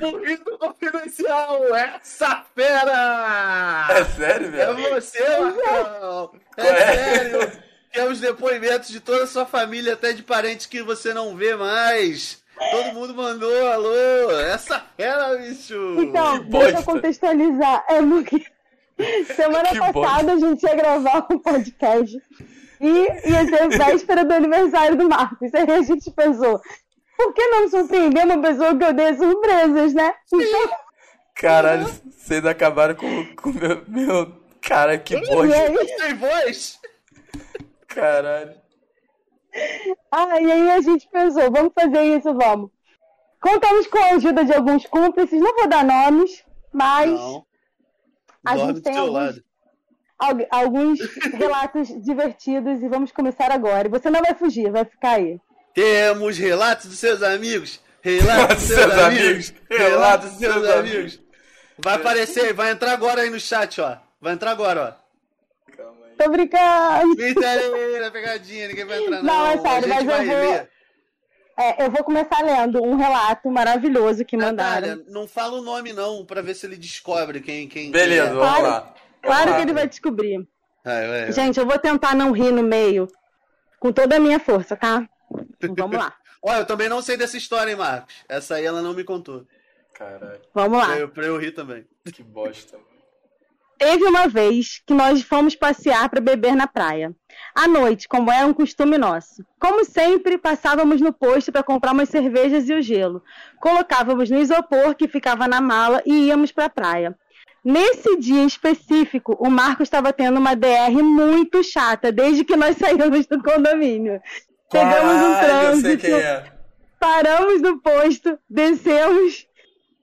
Burrito 0.00 0.58
confidencial! 0.58 1.74
Essa 1.76 2.44
fera! 2.54 3.86
É 3.90 4.04
sério, 4.04 4.46
É 4.48 4.72
velho? 4.74 4.94
você, 4.94 5.38
Marcão! 5.38 6.30
É 6.56 6.66
é? 6.66 6.94
sério! 6.94 7.52
Temos 7.92 8.20
depoimentos 8.20 8.88
de 8.88 9.00
toda 9.00 9.24
a 9.24 9.26
sua 9.26 9.46
família, 9.46 9.92
até 9.94 10.12
de 10.12 10.22
parentes 10.22 10.66
que 10.66 10.82
você 10.82 11.14
não 11.14 11.36
vê 11.36 11.54
mais. 11.54 12.42
Todo 12.70 12.94
mundo 12.94 13.14
mandou, 13.14 13.68
alô! 13.68 14.30
Essa 14.40 14.82
fera, 14.96 15.36
bicho! 15.36 15.96
Então, 16.00 16.38
deixa 16.44 16.78
eu 16.78 16.82
contextualizar. 16.84 17.84
É 17.88 18.00
porque 18.02 18.44
semana 19.34 19.68
Que 19.70 19.78
passada 19.78 20.32
a 20.32 20.38
gente 20.38 20.62
ia 20.62 20.74
gravar 20.74 21.26
um 21.30 21.38
podcast 21.38 22.16
e 22.80 23.30
ia 23.30 23.44
ser 23.46 23.68
véspera 23.68 24.24
do 24.24 24.34
aniversário 24.34 24.96
do 24.96 25.08
Marcos. 25.08 25.52
Aí 25.54 25.70
a 25.70 25.82
gente 25.82 26.10
pensou, 26.10 26.60
por 27.16 27.32
que 27.32 27.46
não 27.48 27.68
surpreender 27.68 28.24
uma 28.24 28.40
pessoa 28.40 28.76
que 28.76 28.84
odeia 28.84 29.16
surpresas, 29.16 29.94
né? 29.94 30.14
Então, 30.32 30.70
Caralho, 31.34 31.86
vocês 32.10 32.44
acabaram 32.46 32.94
com 32.94 33.50
o 33.50 33.52
meu, 33.52 33.82
meu. 33.86 34.46
Cara, 34.62 34.98
que 34.98 35.14
aí, 35.14 35.22
Tem 35.96 36.14
voz? 36.14 36.80
Caralho. 37.86 38.54
ah, 40.10 40.40
e 40.40 40.52
aí 40.52 40.70
a 40.70 40.80
gente 40.80 41.08
pensou, 41.08 41.50
vamos 41.50 41.72
fazer 41.74 42.02
isso, 42.16 42.34
vamos. 42.34 42.70
Contamos 43.40 43.86
com 43.86 43.98
a 43.98 44.10
ajuda 44.14 44.44
de 44.44 44.52
alguns 44.52 44.86
cúmplices, 44.86 45.40
não 45.40 45.54
vou 45.54 45.68
dar 45.68 45.84
nomes, 45.84 46.42
mas 46.72 47.10
Não. 47.10 47.46
A 48.46 48.54
Dorme 48.54 48.74
gente 48.74 48.82
tem 48.84 48.96
alguns- 48.96 49.40
alguns 50.50 50.98
relatos 51.34 51.88
divertidos 52.02 52.82
e 52.82 52.88
vamos 52.88 53.12
começar 53.12 53.50
agora. 53.50 53.86
E 53.86 53.90
você 53.90 54.08
não 54.10 54.20
vai 54.22 54.34
fugir, 54.34 54.70
vai 54.70 54.84
ficar 54.84 55.16
aí. 55.16 55.38
Temos 55.74 56.38
relatos 56.38 56.86
dos 56.86 56.98
seus 56.98 57.22
amigos. 57.22 57.80
Relatos 58.00 58.56
dos 58.68 58.76
seus 58.76 58.92
amigos. 58.98 59.54
Relatos 59.68 60.30
dos 60.30 60.38
seus 60.38 60.68
amigos. 60.68 61.20
Vai 61.78 61.94
aparecer, 61.96 62.54
vai 62.54 62.70
entrar 62.70 62.92
agora 62.92 63.20
aí 63.22 63.30
no 63.30 63.38
chat, 63.40 63.80
ó. 63.80 63.96
Vai 64.20 64.32
entrar 64.32 64.52
agora, 64.52 64.98
ó. 65.68 65.72
Calma 65.76 66.06
aí. 66.06 66.12
Tô 66.16 66.30
brincando. 66.30 67.16
Brincadeira, 67.16 68.10
pegadinha, 68.10 68.68
ninguém 68.68 68.84
vai 68.86 69.02
entrar 69.04 69.22
não. 69.22 69.24
Não, 69.24 69.46
é 69.48 69.58
sério, 69.58 69.88
mas 69.88 70.04
vai 70.04 70.20
eu 70.32 70.46
vou-. 70.52 70.68
É, 71.58 71.84
eu 71.84 71.90
vou 71.90 72.04
começar 72.04 72.42
lendo 72.44 72.82
um 72.82 72.96
relato 72.96 73.50
maravilhoso 73.50 74.24
que 74.24 74.36
Natália, 74.36 74.96
mandaram. 74.96 75.04
não 75.12 75.26
fala 75.26 75.58
o 75.58 75.62
nome 75.62 75.92
não, 75.92 76.24
pra 76.24 76.42
ver 76.42 76.54
se 76.54 76.66
ele 76.66 76.76
descobre 76.76 77.40
quem... 77.40 77.66
quem 77.66 77.90
Beleza, 77.90 78.28
quem 78.28 78.30
é. 78.32 78.34
vamos 78.34 78.58
Claro. 78.58 78.66
lá. 78.66 78.94
Claro 79.22 79.54
que 79.56 79.60
ele 79.62 79.72
vai 79.72 79.88
descobrir. 79.88 80.46
Vai, 80.84 81.08
vai, 81.08 81.20
vai. 81.22 81.32
Gente, 81.32 81.58
eu 81.58 81.66
vou 81.66 81.78
tentar 81.78 82.14
não 82.14 82.30
rir 82.32 82.52
no 82.52 82.62
meio. 82.62 83.08
Com 83.80 83.90
toda 83.92 84.16
a 84.16 84.20
minha 84.20 84.38
força, 84.38 84.76
tá? 84.76 85.08
Então, 85.62 85.74
vamos 85.76 85.96
lá. 85.98 86.14
Olha, 86.42 86.58
eu 86.58 86.66
também 86.66 86.88
não 86.88 87.02
sei 87.02 87.16
dessa 87.16 87.36
história, 87.36 87.70
hein, 87.70 87.76
Marcos. 87.76 88.14
Essa 88.28 88.56
aí 88.56 88.64
ela 88.64 88.80
não 88.82 88.94
me 88.94 89.02
contou. 89.02 89.44
Caralho, 89.94 90.40
Vamos 90.54 90.78
lá. 90.78 90.86
Pra 90.86 90.98
eu, 90.98 91.08
pra 91.08 91.24
eu 91.26 91.38
rir 91.38 91.52
também. 91.52 91.84
que 92.12 92.22
bosta. 92.22 92.78
Teve 93.78 94.04
uma 94.04 94.26
vez 94.26 94.82
que 94.86 94.94
nós 94.94 95.22
fomos 95.22 95.54
passear 95.54 96.08
para 96.08 96.20
beber 96.20 96.56
na 96.56 96.66
praia. 96.66 97.14
À 97.54 97.68
noite, 97.68 98.08
como 98.08 98.30
era 98.30 98.46
um 98.46 98.54
costume 98.54 98.96
nosso. 98.96 99.44
Como 99.58 99.84
sempre, 99.84 100.38
passávamos 100.38 101.00
no 101.00 101.12
posto 101.12 101.52
para 101.52 101.62
comprar 101.62 101.92
umas 101.92 102.08
cervejas 102.08 102.68
e 102.68 102.74
o 102.74 102.80
gelo. 102.80 103.22
Colocávamos 103.60 104.30
no 104.30 104.38
isopor 104.38 104.94
que 104.94 105.06
ficava 105.06 105.46
na 105.46 105.60
mala 105.60 106.02
e 106.06 106.28
íamos 106.28 106.52
para 106.52 106.66
a 106.66 106.70
praia. 106.70 107.16
Nesse 107.62 108.16
dia 108.18 108.44
específico, 108.44 109.36
o 109.40 109.50
Marco 109.50 109.82
estava 109.82 110.12
tendo 110.12 110.38
uma 110.38 110.54
DR 110.54 111.02
muito 111.02 111.62
chata 111.62 112.12
desde 112.12 112.44
que 112.44 112.56
nós 112.56 112.76
saímos 112.78 113.26
do 113.26 113.42
condomínio. 113.42 114.20
Pegamos 114.70 115.22
um 115.22 115.40
trânsito, 115.40 115.98
quem 115.98 116.14
é. 116.14 116.44
paramos 116.98 117.60
no 117.60 117.78
posto, 117.80 118.38
descemos 118.48 119.46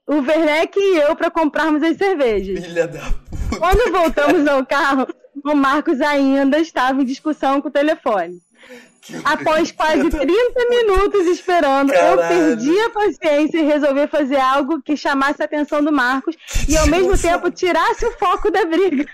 o 0.06 0.16
Werneck 0.16 0.78
e 0.78 0.98
eu 0.98 1.16
para 1.16 1.30
comprarmos 1.30 1.82
as 1.82 1.96
cervejas. 1.96 2.64
Filha 2.64 2.86
da. 2.86 3.00
Quando 3.58 3.92
voltamos 3.92 4.46
ao 4.46 4.64
carro, 4.64 5.06
o 5.44 5.54
Marcos 5.54 6.00
ainda 6.00 6.58
estava 6.58 7.00
em 7.00 7.04
discussão 7.04 7.60
com 7.60 7.68
o 7.68 7.72
telefone. 7.72 8.40
Após 9.22 9.70
quase 9.70 10.08
30 10.08 10.26
minutos 10.70 11.26
esperando, 11.26 11.92
eu 11.92 12.16
Caralho. 12.16 12.56
perdi 12.56 12.80
a 12.80 12.90
paciência 12.90 13.58
e 13.58 13.64
resolvi 13.64 14.06
fazer 14.06 14.38
algo 14.38 14.80
que 14.80 14.96
chamasse 14.96 15.42
a 15.42 15.44
atenção 15.44 15.84
do 15.84 15.92
Marcos 15.92 16.36
e 16.66 16.76
ao 16.76 16.86
mesmo 16.86 17.16
tempo 17.18 17.50
tirasse 17.50 18.06
o 18.06 18.12
foco 18.12 18.50
da 18.50 18.64
briga. 18.64 19.06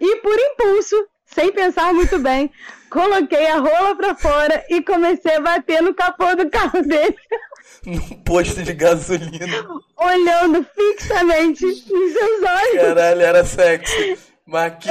E 0.00 0.16
por 0.16 0.34
impulso, 0.34 0.96
sem 1.26 1.52
pensar 1.52 1.92
muito 1.92 2.18
bem, 2.18 2.50
coloquei 2.88 3.46
a 3.48 3.58
rola 3.58 3.94
pra 3.94 4.14
fora 4.14 4.64
e 4.70 4.82
comecei 4.82 5.36
a 5.36 5.40
bater 5.40 5.82
no 5.82 5.92
capô 5.94 6.34
do 6.34 6.48
carro 6.48 6.82
dele. 6.82 7.16
Num 7.86 8.00
posto 8.24 8.62
de 8.62 8.74
gasolina. 8.74 9.66
Olhando 9.96 10.66
fixamente 10.74 11.64
nos 11.64 11.82
seus 11.82 12.42
olhos. 12.42 12.82
Caralho, 12.82 13.20
era 13.22 13.44
sexy. 13.44 14.18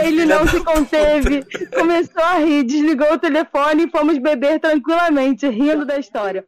Ele 0.03 0.25
não 0.25 0.45
se 0.47 0.61
conteve, 0.61 1.45
puta. 1.45 1.77
começou 1.77 2.21
a 2.21 2.39
rir, 2.39 2.63
desligou 2.63 3.13
o 3.13 3.19
telefone 3.19 3.85
e 3.85 3.89
fomos 3.89 4.17
beber 4.17 4.59
tranquilamente, 4.59 5.47
rindo 5.47 5.85
da 5.85 5.97
história. 5.97 6.45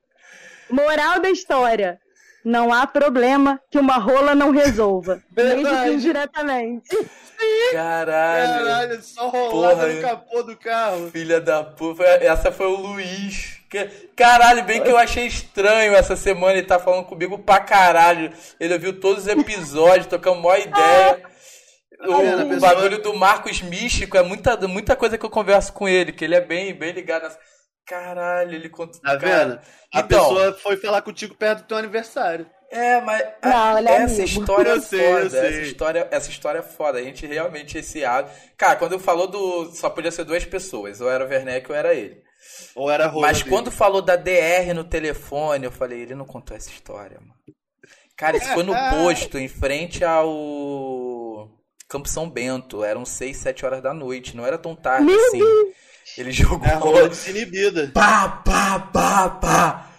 Moral 0.70 1.22
da 1.22 1.30
história: 1.30 2.00
não 2.44 2.74
há 2.74 2.86
problema 2.88 3.62
que 3.70 3.78
uma 3.78 3.98
rola 3.98 4.36
não 4.36 4.52
resolva. 4.52 5.22
Mesmo 5.36 6.00
diretamente. 6.00 6.90
Caralho. 7.72 8.66
Caralho, 8.66 9.02
só 9.02 9.28
rolada 9.30 9.76
Porra, 9.76 9.94
no 9.94 10.02
capô 10.02 10.44
do 10.44 10.58
carro. 10.58 11.10
Filha 11.10 11.40
da 11.40 11.64
puta. 11.64 12.04
Essa 12.04 12.52
foi 12.52 12.68
o 12.68 12.76
Luiz. 12.76 13.57
Caralho, 14.16 14.64
bem 14.64 14.82
que 14.82 14.90
eu 14.90 14.98
achei 14.98 15.28
estranho 15.28 15.94
essa 15.94 16.16
semana 16.16 16.54
ele 16.54 16.68
tá 16.68 16.80
falando 16.80 17.06
comigo 17.06 17.40
pra 17.40 17.60
caralho. 17.60 18.32
Ele 18.60 18.74
ouviu 18.74 19.00
todos 19.00 19.24
os 19.24 19.28
episódios, 19.28 20.08
tocando 20.08 20.40
uma 20.40 20.58
ideia. 20.58 21.24
O, 22.00 22.14
o 22.14 22.50
pessoa... 22.50 22.60
bagulho 22.60 23.02
do 23.02 23.14
Marcos 23.16 23.62
Místico 23.62 24.18
é 24.18 24.24
muita, 24.24 24.56
muita 24.68 24.96
coisa 24.96 25.18
que 25.18 25.26
eu 25.26 25.30
converso 25.30 25.74
com 25.74 25.88
ele, 25.88 26.12
que 26.12 26.24
ele 26.24 26.36
é 26.36 26.42
bem, 26.42 26.74
bem 26.74 26.92
ligado 26.92 27.24
nessa. 27.24 27.40
Caralho, 27.86 28.54
ele 28.54 28.70
conta. 28.70 29.00
Tá 29.00 29.16
vendo? 29.16 29.60
A 29.94 30.00
então, 30.02 30.30
pessoa 30.30 30.54
foi 30.54 30.78
falar 30.78 31.02
contigo 31.02 31.34
perto 31.36 31.60
do 31.60 31.68
teu 31.68 31.78
aniversário. 31.78 32.46
É, 32.70 33.00
mas 33.00 33.24
não, 33.42 33.78
é 33.78 34.04
essa 34.04 34.24
história 34.24 34.72
é 34.72 34.82
foda. 34.82 35.38
Essa 35.38 35.62
história, 35.62 36.08
essa 36.12 36.30
história 36.30 36.60
é 36.60 36.64
foda. 36.64 37.00
A 37.00 37.02
gente 37.02 37.26
realmente 37.26 37.78
esse. 37.78 38.02
Cara, 38.58 38.76
quando 38.76 39.00
falou 39.00 39.28
do. 39.28 39.74
Só 39.74 39.90
podia 39.90 40.12
ser 40.12 40.26
duas 40.26 40.44
pessoas. 40.44 41.00
Ou 41.00 41.10
era 41.10 41.26
o 41.26 41.30
Werneck 41.30 41.72
ou 41.72 41.78
era 41.78 41.94
ele. 41.94 42.27
Ou 42.78 42.92
era 42.92 43.08
a 43.08 43.12
Mas 43.12 43.40
dele. 43.40 43.50
quando 43.50 43.72
falou 43.72 44.04
da 44.04 44.16
DR 44.16 44.72
no 44.76 44.84
telefone, 44.84 45.66
eu 45.66 45.72
falei, 45.72 46.02
ele 46.02 46.14
não 46.14 46.26
contou 46.26 46.56
essa 46.56 46.70
história, 46.70 47.20
mano. 47.20 47.34
Cara, 48.16 48.38
isso 48.38 48.54
foi 48.54 48.62
no 48.62 48.74
posto, 48.92 49.40
em 49.40 49.48
frente 49.48 50.06
ao 50.06 51.50
Campo 51.90 52.08
São 52.08 52.30
Bento. 52.30 52.84
Eram 52.84 53.04
6, 53.04 53.36
7 53.36 53.66
horas 53.66 53.82
da 53.82 53.96
noite. 53.96 54.38
Não 54.38 54.46
era 54.46 54.60
tão 54.60 54.76
tarde 54.76 55.06
Meu 55.06 55.20
assim. 55.28 55.40
Deus. 55.40 55.76
Ele 56.20 56.32
jogou. 56.32 56.68
É 56.68 56.76
rola 56.76 57.10
desinibida. 57.10 57.90
Pá, 57.94 58.44
pá, 58.46 58.80
pá, 58.94 59.30
pá. 59.30 59.92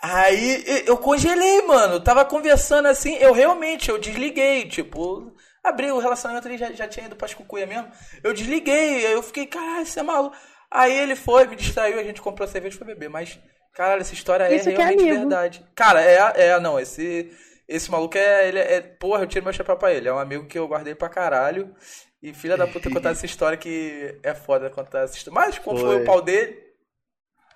Aí 0.00 0.84
eu 0.86 0.96
congelei, 0.96 1.62
mano. 1.62 1.94
Eu 1.94 2.00
tava 2.00 2.24
conversando 2.24 2.86
assim, 2.86 3.16
eu 3.16 3.32
realmente, 3.32 3.90
eu 3.90 3.98
desliguei, 3.98 4.66
tipo, 4.66 5.34
abri 5.62 5.90
o 5.90 5.98
relacionamento 5.98 6.46
ali, 6.46 6.56
já, 6.56 6.72
já 6.72 6.88
tinha 6.88 7.06
ido 7.06 7.16
pra 7.16 7.28
cucuia 7.34 7.66
mesmo. 7.66 7.88
Eu 8.22 8.32
desliguei, 8.32 9.12
eu 9.12 9.22
fiquei, 9.22 9.44
caralho, 9.46 9.84
você 9.84 10.00
é 10.00 10.02
maluco. 10.02 10.36
Aí 10.70 10.96
ele 10.96 11.16
foi, 11.16 11.46
me 11.46 11.56
distraiu, 11.56 11.98
a 11.98 12.04
gente 12.04 12.22
comprou 12.22 12.46
cerveja 12.46 12.76
e 12.76 12.78
foi 12.78 12.86
beber. 12.86 13.08
Mas, 13.08 13.38
caralho, 13.74 14.00
essa 14.00 14.14
história 14.14 14.44
é 14.44 14.54
Isso 14.54 14.68
é 14.68 14.72
realmente 14.72 15.08
é 15.08 15.14
verdade. 15.14 15.66
Cara, 15.74 16.02
é, 16.02 16.48
é, 16.48 16.60
não, 16.60 16.78
esse, 16.78 17.30
esse 17.66 17.90
maluco 17.90 18.16
é, 18.16 18.48
ele 18.48 18.58
é, 18.58 18.80
porra, 18.80 19.22
eu 19.22 19.26
tiro 19.26 19.44
meu 19.44 19.52
chapéu 19.52 19.76
pra 19.76 19.92
ele. 19.92 20.08
É 20.08 20.12
um 20.12 20.18
amigo 20.18 20.46
que 20.46 20.58
eu 20.58 20.68
guardei 20.68 20.94
pra 20.94 21.08
caralho. 21.08 21.74
E 22.22 22.34
filha 22.34 22.56
da 22.56 22.66
puta 22.66 22.90
contar 22.90 23.10
essa 23.10 23.24
história 23.26 23.56
que 23.56 24.18
é 24.22 24.34
foda 24.34 24.70
contar 24.70 25.00
essa 25.00 25.16
história. 25.16 25.40
Mas 25.40 25.58
como 25.58 25.78
foi, 25.78 25.88
foi 25.88 26.02
o 26.02 26.04
pau 26.04 26.20
dele? 26.20 26.70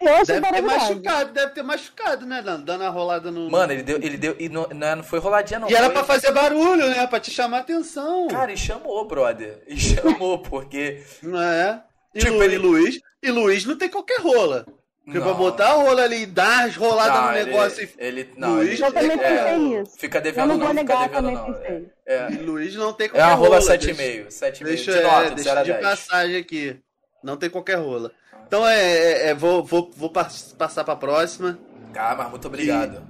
Eu 0.00 0.24
deve 0.24 0.46
ter 0.50 0.60
machucado, 0.60 1.32
deve 1.32 1.52
ter 1.52 1.62
machucado, 1.62 2.26
né, 2.26 2.42
dando, 2.42 2.64
dando 2.64 2.84
a 2.84 2.88
rolada 2.88 3.30
no. 3.30 3.50
Mano, 3.50 3.72
ele 3.72 3.82
deu. 3.82 3.96
Ele 3.96 4.16
deu. 4.16 4.36
E 4.38 4.48
não, 4.48 4.66
não 4.66 5.04
foi 5.04 5.18
roladinha, 5.18 5.60
não. 5.60 5.70
E 5.70 5.74
era 5.74 5.88
pra 5.88 6.04
fazer 6.04 6.32
barulho, 6.32 6.88
né? 6.88 7.06
Pra 7.06 7.20
te 7.20 7.30
chamar 7.30 7.60
atenção. 7.60 8.26
Cara, 8.28 8.52
e 8.52 8.56
chamou, 8.56 9.06
brother. 9.06 9.62
E 9.66 9.76
chamou, 9.78 10.40
porque. 10.40 11.02
Não 11.22 11.40
é? 11.40 11.82
E, 12.14 12.20
tipo, 12.20 12.34
Lu, 12.34 12.42
ele... 12.42 12.54
e 12.54 12.58
Luiz. 12.58 13.00
E 13.24 13.30
Luiz 13.30 13.64
não 13.64 13.74
tem 13.74 13.88
qualquer 13.88 14.20
rola. 14.20 14.66
Porque 15.02 15.18
não. 15.18 15.26
pra 15.26 15.34
botar 15.34 15.68
a 15.68 15.72
rola 15.72 16.02
ali 16.02 16.22
e 16.22 16.26
dar 16.26 16.66
as 16.66 16.76
roladas 16.76 17.24
no 17.24 17.32
negócio 17.32 17.82
ele, 17.82 17.90
e. 17.90 18.04
Ele, 18.04 18.30
não, 18.36 18.56
Luiz 18.56 18.80
ele, 18.80 18.90
também 18.90 19.20
é, 19.20 19.56
isso. 19.82 19.98
Fica 19.98 20.20
devendo, 20.20 20.52
eu 20.52 20.58
não. 20.58 20.64
Vou 20.66 20.74
negar, 20.74 21.04
fica 21.04 21.22
devendo, 21.22 21.40
não. 21.40 21.54
É, 21.64 21.82
é. 22.06 22.28
Luiz 22.28 22.74
não 22.74 22.92
tem 22.92 23.08
qualquer 23.08 23.34
rola. 23.34 23.56
É 23.56 23.56
uma 23.56 23.60
rola 23.60 23.78
7,5. 23.78 24.26
7,5. 24.28 24.64
Deixa, 24.64 24.92
de, 24.92 25.02
nota, 25.02 25.24
é, 25.24 25.30
deixa 25.30 25.62
de 25.62 25.74
passagem 25.74 26.36
aqui. 26.36 26.76
Não 27.22 27.36
tem 27.38 27.48
qualquer 27.48 27.76
rola. 27.76 28.12
Então 28.46 28.66
é, 28.66 28.78
é, 28.78 29.28
é 29.28 29.34
vou, 29.34 29.64
vou, 29.64 29.90
vou 29.96 30.10
passar 30.10 30.84
pra 30.84 30.96
próxima. 30.96 31.58
Ah, 31.94 32.14
mas 32.16 32.30
muito 32.30 32.46
obrigado. 32.46 33.02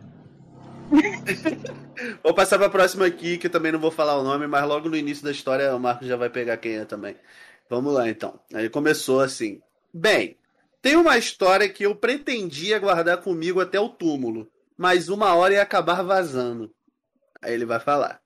E... 0.92 2.18
vou 2.22 2.34
passar 2.34 2.58
pra 2.58 2.70
próxima 2.70 3.06
aqui, 3.06 3.36
que 3.36 3.48
eu 3.48 3.50
também 3.50 3.72
não 3.72 3.80
vou 3.80 3.90
falar 3.90 4.16
o 4.16 4.22
nome, 4.22 4.46
mas 4.46 4.64
logo 4.64 4.88
no 4.88 4.96
início 4.96 5.24
da 5.24 5.30
história 5.30 5.74
o 5.74 5.80
Marcos 5.80 6.06
já 6.06 6.16
vai 6.16 6.30
pegar 6.30 6.56
quem 6.56 6.76
é 6.76 6.84
também. 6.84 7.16
Vamos 7.68 7.92
lá 7.92 8.08
então. 8.08 8.38
Aí 8.52 8.68
começou 8.68 9.20
assim. 9.20 9.60
Bem, 9.96 10.36
tem 10.82 10.96
uma 10.96 11.16
história 11.16 11.68
que 11.68 11.84
eu 11.86 11.94
pretendia 11.94 12.80
guardar 12.80 13.18
comigo 13.18 13.60
até 13.60 13.78
o 13.78 13.88
túmulo, 13.88 14.50
mas 14.76 15.08
uma 15.08 15.32
hora 15.36 15.54
ia 15.54 15.62
acabar 15.62 16.02
vazando. 16.02 16.74
Aí 17.40 17.54
ele 17.54 17.64
vai 17.64 17.78
falar. 17.78 18.20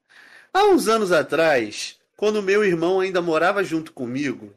Há 0.51 0.65
uns 0.65 0.89
anos 0.89 1.13
atrás, 1.13 1.99
quando 2.17 2.43
meu 2.43 2.65
irmão 2.65 3.01
ainda 3.01 3.21
morava 3.21 3.63
junto 3.63 3.93
comigo, 3.93 4.55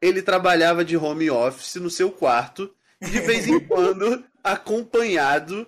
ele 0.00 0.22
trabalhava 0.22 0.84
de 0.84 0.96
home 0.96 1.28
office 1.32 1.74
no 1.74 1.90
seu 1.90 2.12
quarto, 2.12 2.72
de 3.00 3.18
vez 3.18 3.48
em 3.48 3.58
quando 3.66 4.24
acompanhado 4.44 5.66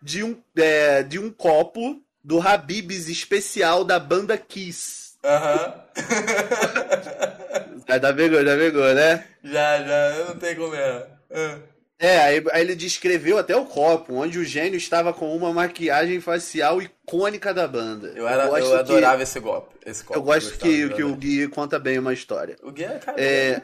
de 0.00 0.22
um, 0.22 0.40
é, 0.54 1.02
de 1.02 1.18
um 1.18 1.28
copo 1.28 2.00
do 2.22 2.40
Habibs 2.40 3.08
especial 3.08 3.82
da 3.82 3.98
banda 3.98 4.38
Kiss. 4.38 5.16
Aham. 5.24 5.74
Uhum. 5.96 7.36
já 7.88 8.14
pegou, 8.14 8.44
já 8.44 8.56
pegou, 8.56 8.94
né? 8.94 9.24
Já, 9.44 9.82
já, 9.82 10.24
não 10.28 10.36
tenho 10.36 10.56
como 10.56 10.74
é. 10.74 11.06
Uhum. 11.30 11.62
É, 11.98 12.18
aí, 12.18 12.44
aí, 12.52 12.60
ele 12.60 12.74
descreveu 12.74 13.38
até 13.38 13.56
o 13.56 13.64
copo, 13.64 14.14
onde 14.14 14.38
o 14.38 14.44
gênio 14.44 14.76
estava 14.76 15.14
com 15.14 15.34
uma 15.34 15.52
maquiagem 15.52 16.20
facial 16.20 16.82
icônica 16.82 17.54
da 17.54 17.66
banda. 17.66 18.12
Eu, 18.14 18.28
era, 18.28 18.44
eu, 18.44 18.56
eu 18.58 18.78
adorava 18.78 19.16
que, 19.16 19.22
esse, 19.22 19.40
copo, 19.40 19.72
esse 19.84 20.04
copo. 20.04 20.18
Eu 20.18 20.22
gosto 20.22 20.58
que, 20.58 20.90
que 20.90 21.02
o 21.02 21.16
Gui 21.16 21.48
conta 21.48 21.78
bem 21.78 21.98
uma 21.98 22.12
história. 22.12 22.56
O 22.62 22.70
Gui 22.70 22.84
é, 22.84 22.98
cara, 22.98 23.18
é, 23.18 23.62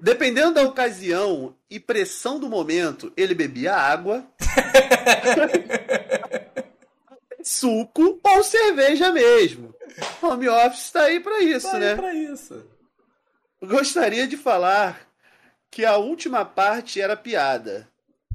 Dependendo 0.00 0.54
da 0.54 0.62
ocasião 0.62 1.54
e 1.70 1.80
pressão 1.80 2.38
do 2.38 2.48
momento, 2.48 3.12
ele 3.16 3.34
bebia 3.34 3.74
água, 3.74 4.24
suco 7.42 8.20
ou 8.22 8.42
cerveja 8.42 9.10
mesmo. 9.12 9.74
Home 10.22 10.48
office 10.48 10.84
está 10.84 11.04
aí 11.04 11.20
para 11.20 11.40
isso, 11.40 11.70
tá 11.70 11.78
né? 11.78 11.94
Para 11.94 12.14
isso. 12.14 12.64
Gostaria 13.62 14.26
de 14.26 14.36
falar 14.36 15.06
que 15.70 15.84
a 15.84 15.96
última 15.96 16.44
parte 16.44 17.00
era 17.00 17.16
piada. 17.16 17.88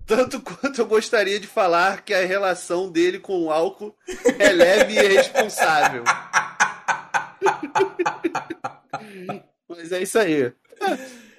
Tanto 0.06 0.40
quanto 0.42 0.80
eu 0.80 0.86
gostaria 0.86 1.38
de 1.38 1.48
falar 1.48 2.02
que 2.02 2.14
a 2.14 2.26
relação 2.26 2.90
dele 2.90 3.20
com 3.20 3.44
o 3.44 3.52
álcool 3.52 3.94
é 4.40 4.50
leve 4.54 4.94
e 4.94 5.08
responsável. 5.08 6.06
Mas 9.68 9.92
é 9.92 10.02
isso 10.02 10.18
aí. 10.18 10.54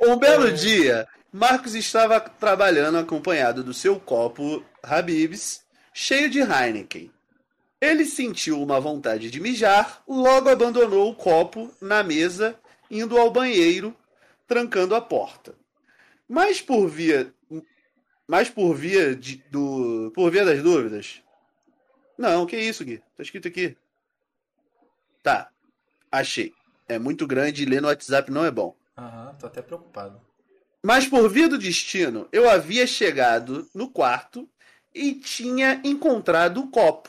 Um 0.01 0.16
belo 0.16 0.49
é. 0.49 0.53
dia, 0.53 1.09
Marcos 1.32 1.74
estava 1.74 2.20
trabalhando 2.20 2.99
acompanhado 2.99 3.64
do 3.64 3.72
seu 3.72 3.99
copo 3.99 4.62
Habibs, 4.82 5.62
cheio 5.95 6.28
de 6.28 6.41
Heineken. 6.41 7.11
Ele 7.80 8.05
sentiu 8.05 8.61
uma 8.61 8.78
vontade 8.80 9.30
de 9.30 9.41
mijar, 9.41 10.03
logo 10.07 10.51
abandonou 10.51 11.11
o 11.11 11.14
copo 11.14 11.72
na 11.80 12.03
mesa, 12.03 12.55
indo 12.91 13.18
ao 13.18 13.30
banheiro, 13.30 13.97
trancando 14.47 14.95
a 14.95 15.01
porta. 15.01 15.55
Mas 16.28 16.61
por 16.61 16.86
via, 16.89 17.32
mas 18.26 18.49
por 18.51 18.74
via 18.74 19.14
de, 19.14 19.36
do, 19.51 20.12
por 20.14 20.30
via 20.30 20.45
das 20.45 20.62
dúvidas. 20.62 21.22
Não, 22.16 22.47
que 22.47 22.57
isso, 22.57 22.84
Gui? 22.84 23.03
Tá 23.16 23.22
escrito 23.22 23.49
aqui. 23.49 23.76
Tá, 25.22 25.51
achei. 26.11 26.53
É 26.89 26.99
muito 26.99 27.26
grande 27.26 27.62
e 27.62 27.66
ler 27.66 27.80
no 27.82 27.89
WhatsApp 27.89 28.30
não 28.30 28.45
é 28.45 28.51
bom. 28.51 28.74
Aham, 28.97 29.34
tô 29.39 29.47
até 29.47 29.62
preocupado. 29.62 30.20
Mas 30.82 31.07
por 31.07 31.28
via 31.28 31.49
do 31.49 31.59
destino, 31.59 32.28
eu 32.32 32.49
havia 32.49 32.86
chegado 32.86 33.68
no 33.74 33.89
quarto 33.91 34.49
e 34.95 35.14
tinha 35.14 35.80
encontrado 35.84 36.61
o 36.61 36.70
copo. 36.70 37.09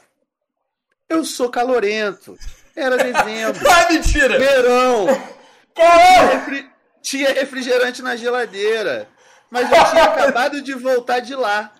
Eu 1.08 1.24
sou 1.26 1.50
calorento. 1.50 2.38
Era 2.76 2.98
dezembro. 3.02 3.68
ah, 3.70 3.92
mentira! 3.92 4.38
Verão. 4.38 5.08
Tinha, 5.80 6.26
refri... 6.26 6.70
tinha 7.02 7.34
refrigerante 7.34 8.02
na 8.02 8.16
geladeira. 8.16 9.10
Mas 9.50 9.72
eu 9.72 9.86
tinha 9.86 10.04
acabado 10.12 10.62
de 10.62 10.74
voltar 10.74 11.20
de 11.20 11.36
lá. 11.36 11.74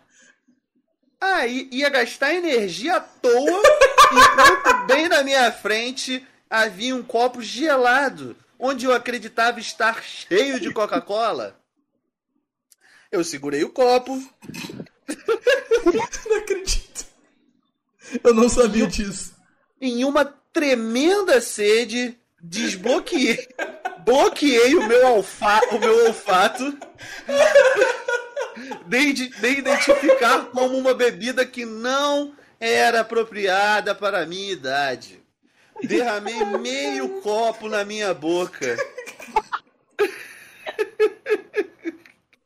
Aí 1.20 1.68
ia 1.72 1.90
gastar 1.90 2.34
energia 2.34 2.96
à 2.96 3.02
toa, 3.02 3.62
enquanto 4.12 4.88
bem 4.88 5.10
na 5.10 5.22
minha 5.22 5.52
frente 5.52 6.26
havia 6.50 6.96
um 6.96 7.04
copo 7.04 7.42
gelado 7.42 8.38
onde 8.60 8.86
eu 8.86 8.94
acreditava 8.94 9.60
estar 9.60 10.04
cheio 10.04 10.60
de 10.60 10.74
Coca-Cola. 10.74 11.58
Eu 13.12 13.24
segurei 13.24 13.64
o 13.64 13.70
copo. 13.70 14.22
não 16.26 16.38
acredito. 16.38 17.06
Eu 18.24 18.34
não 18.34 18.50
sabia 18.50 18.86
disso. 18.86 19.34
Em 19.80 20.04
uma 20.04 20.26
tremenda 20.26 21.40
sede, 21.40 22.19
desbloqueei. 22.42 23.48
bloqueei 24.06 24.76
o 24.76 24.88
meu, 24.88 25.08
alfa, 25.08 25.62
o 25.72 25.80
meu 25.80 26.08
olfato 26.08 26.78
nem, 28.88 29.14
de, 29.14 29.32
nem 29.42 29.60
identificar 29.60 30.46
como 30.46 30.78
uma 30.78 30.94
bebida 30.94 31.46
que 31.46 31.66
não 31.66 32.34
era 32.60 33.02
apropriada 33.02 33.96
para 33.96 34.22
a 34.24 34.26
minha 34.26 34.52
idade. 34.52 35.20
Derramei 35.84 36.44
meio 36.60 37.22
copo 37.22 37.70
na 37.70 37.86
minha 37.86 38.14
boca. 38.14 38.76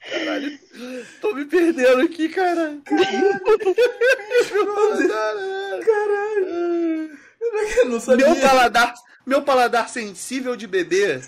Caralho, 0.07 0.59
tô 1.19 1.33
me 1.33 1.45
perdendo 1.45 2.01
aqui, 2.01 2.29
cara. 2.29 2.77
Caralho. 2.85 3.39
Caralho. 5.83 7.17
Eu 7.77 7.85
não 7.85 7.99
sabia. 7.99 8.29
Meu 8.29 8.35
paladar, 8.41 8.93
meu 9.25 9.41
paladar 9.41 9.89
sensível 9.89 10.55
de 10.55 10.67
bebê 10.67 11.21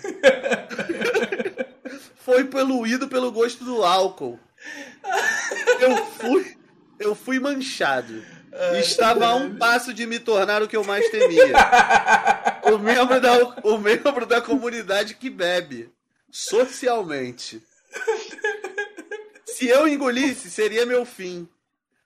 foi 2.18 2.44
poluído 2.44 3.08
pelo 3.08 3.32
gosto 3.32 3.64
do 3.64 3.84
álcool. 3.84 4.38
Eu 5.80 6.04
fui, 6.06 6.56
eu 6.98 7.14
fui 7.14 7.38
manchado. 7.38 8.24
Ai, 8.52 8.80
Estava 8.80 9.26
a 9.26 9.34
um 9.34 9.56
passo 9.56 9.92
de 9.92 10.06
me 10.06 10.18
tornar 10.18 10.62
o 10.62 10.68
que 10.68 10.76
eu 10.76 10.84
mais 10.84 11.08
temia. 11.10 11.52
O 12.64 12.78
membro 12.78 13.20
da, 13.20 13.32
o 13.62 13.78
membro 13.78 14.26
da 14.26 14.40
comunidade 14.40 15.14
que 15.14 15.30
bebe. 15.30 15.90
Socialmente. 16.30 17.62
Se 19.46 19.68
eu 19.68 19.86
engolisse, 19.86 20.50
seria 20.50 20.84
meu 20.84 21.04
fim. 21.06 21.48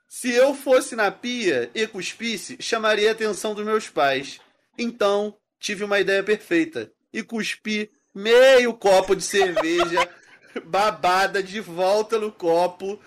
Se 0.09 0.31
eu 0.31 0.55
fosse 0.55 0.95
na 0.95 1.11
pia 1.11 1.71
e 1.75 1.87
cuspisse, 1.87 2.57
chamaria 2.61 3.09
a 3.09 3.13
atenção 3.13 3.55
dos 3.55 3.65
meus 3.65 3.89
pais. 3.89 4.41
Então, 4.77 5.37
tive 5.61 5.85
uma 5.85 6.01
ideia 6.01 6.23
perfeita 6.23 6.91
e 7.13 7.23
cuspi 7.23 7.91
meio 8.15 8.73
copo 8.75 9.15
de 9.15 9.23
cerveja 9.23 10.09
babada 10.65 11.43
de 11.43 11.61
volta 11.61 12.19
no 12.19 12.33
copo. 12.33 12.99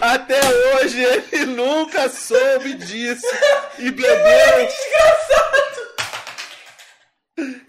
Até 0.00 0.40
hoje 0.74 1.00
ele 1.00 1.46
nunca 1.46 2.08
soube 2.08 2.74
disso 2.74 3.26
e 3.78 3.90
bebeu. 3.90 4.66
Desgraçado! 4.66 5.92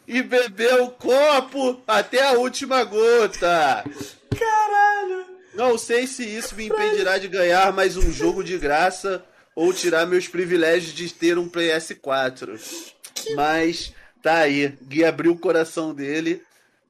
E 0.07 0.21
bebeu 0.21 0.85
o 0.85 0.91
copo 0.91 1.81
até 1.87 2.27
a 2.27 2.33
última 2.33 2.83
gota. 2.83 3.83
Caralho! 4.37 5.25
Não 5.53 5.77
sei 5.77 6.07
se 6.07 6.23
isso 6.23 6.55
me 6.55 6.65
impedirá 6.65 7.19
de 7.19 7.27
ganhar 7.27 7.71
mais 7.71 7.95
um 7.95 8.11
jogo 8.11 8.43
de 8.43 8.57
graça 8.57 9.23
ou 9.55 9.71
tirar 9.71 10.07
meus 10.07 10.27
privilégios 10.27 10.93
de 10.93 11.13
ter 11.13 11.37
um 11.37 11.47
PS4. 11.47 12.59
Mas 13.35 13.93
tá 14.21 14.39
aí, 14.39 14.67
Gui 14.83 15.03
abriu 15.03 15.31
o 15.33 15.39
coração 15.39 15.93
dele, 15.93 16.41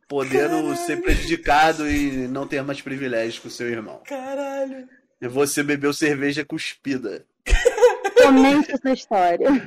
podendo 0.08 0.62
Caralho. 0.62 0.78
ser 0.78 1.02
prejudicado 1.02 1.90
e 1.90 2.28
não 2.28 2.48
ter 2.48 2.62
mais 2.64 2.82
privilégios 2.82 3.40
com 3.40 3.50
seu 3.50 3.68
irmão. 3.70 4.02
Caralho! 4.06 4.88
E 5.22 5.28
você 5.28 5.64
bebeu 5.64 5.94
cerveja 5.94 6.44
cuspida. 6.44 7.26
Comente 8.22 8.72
essa 8.72 8.92
história. 8.92 9.50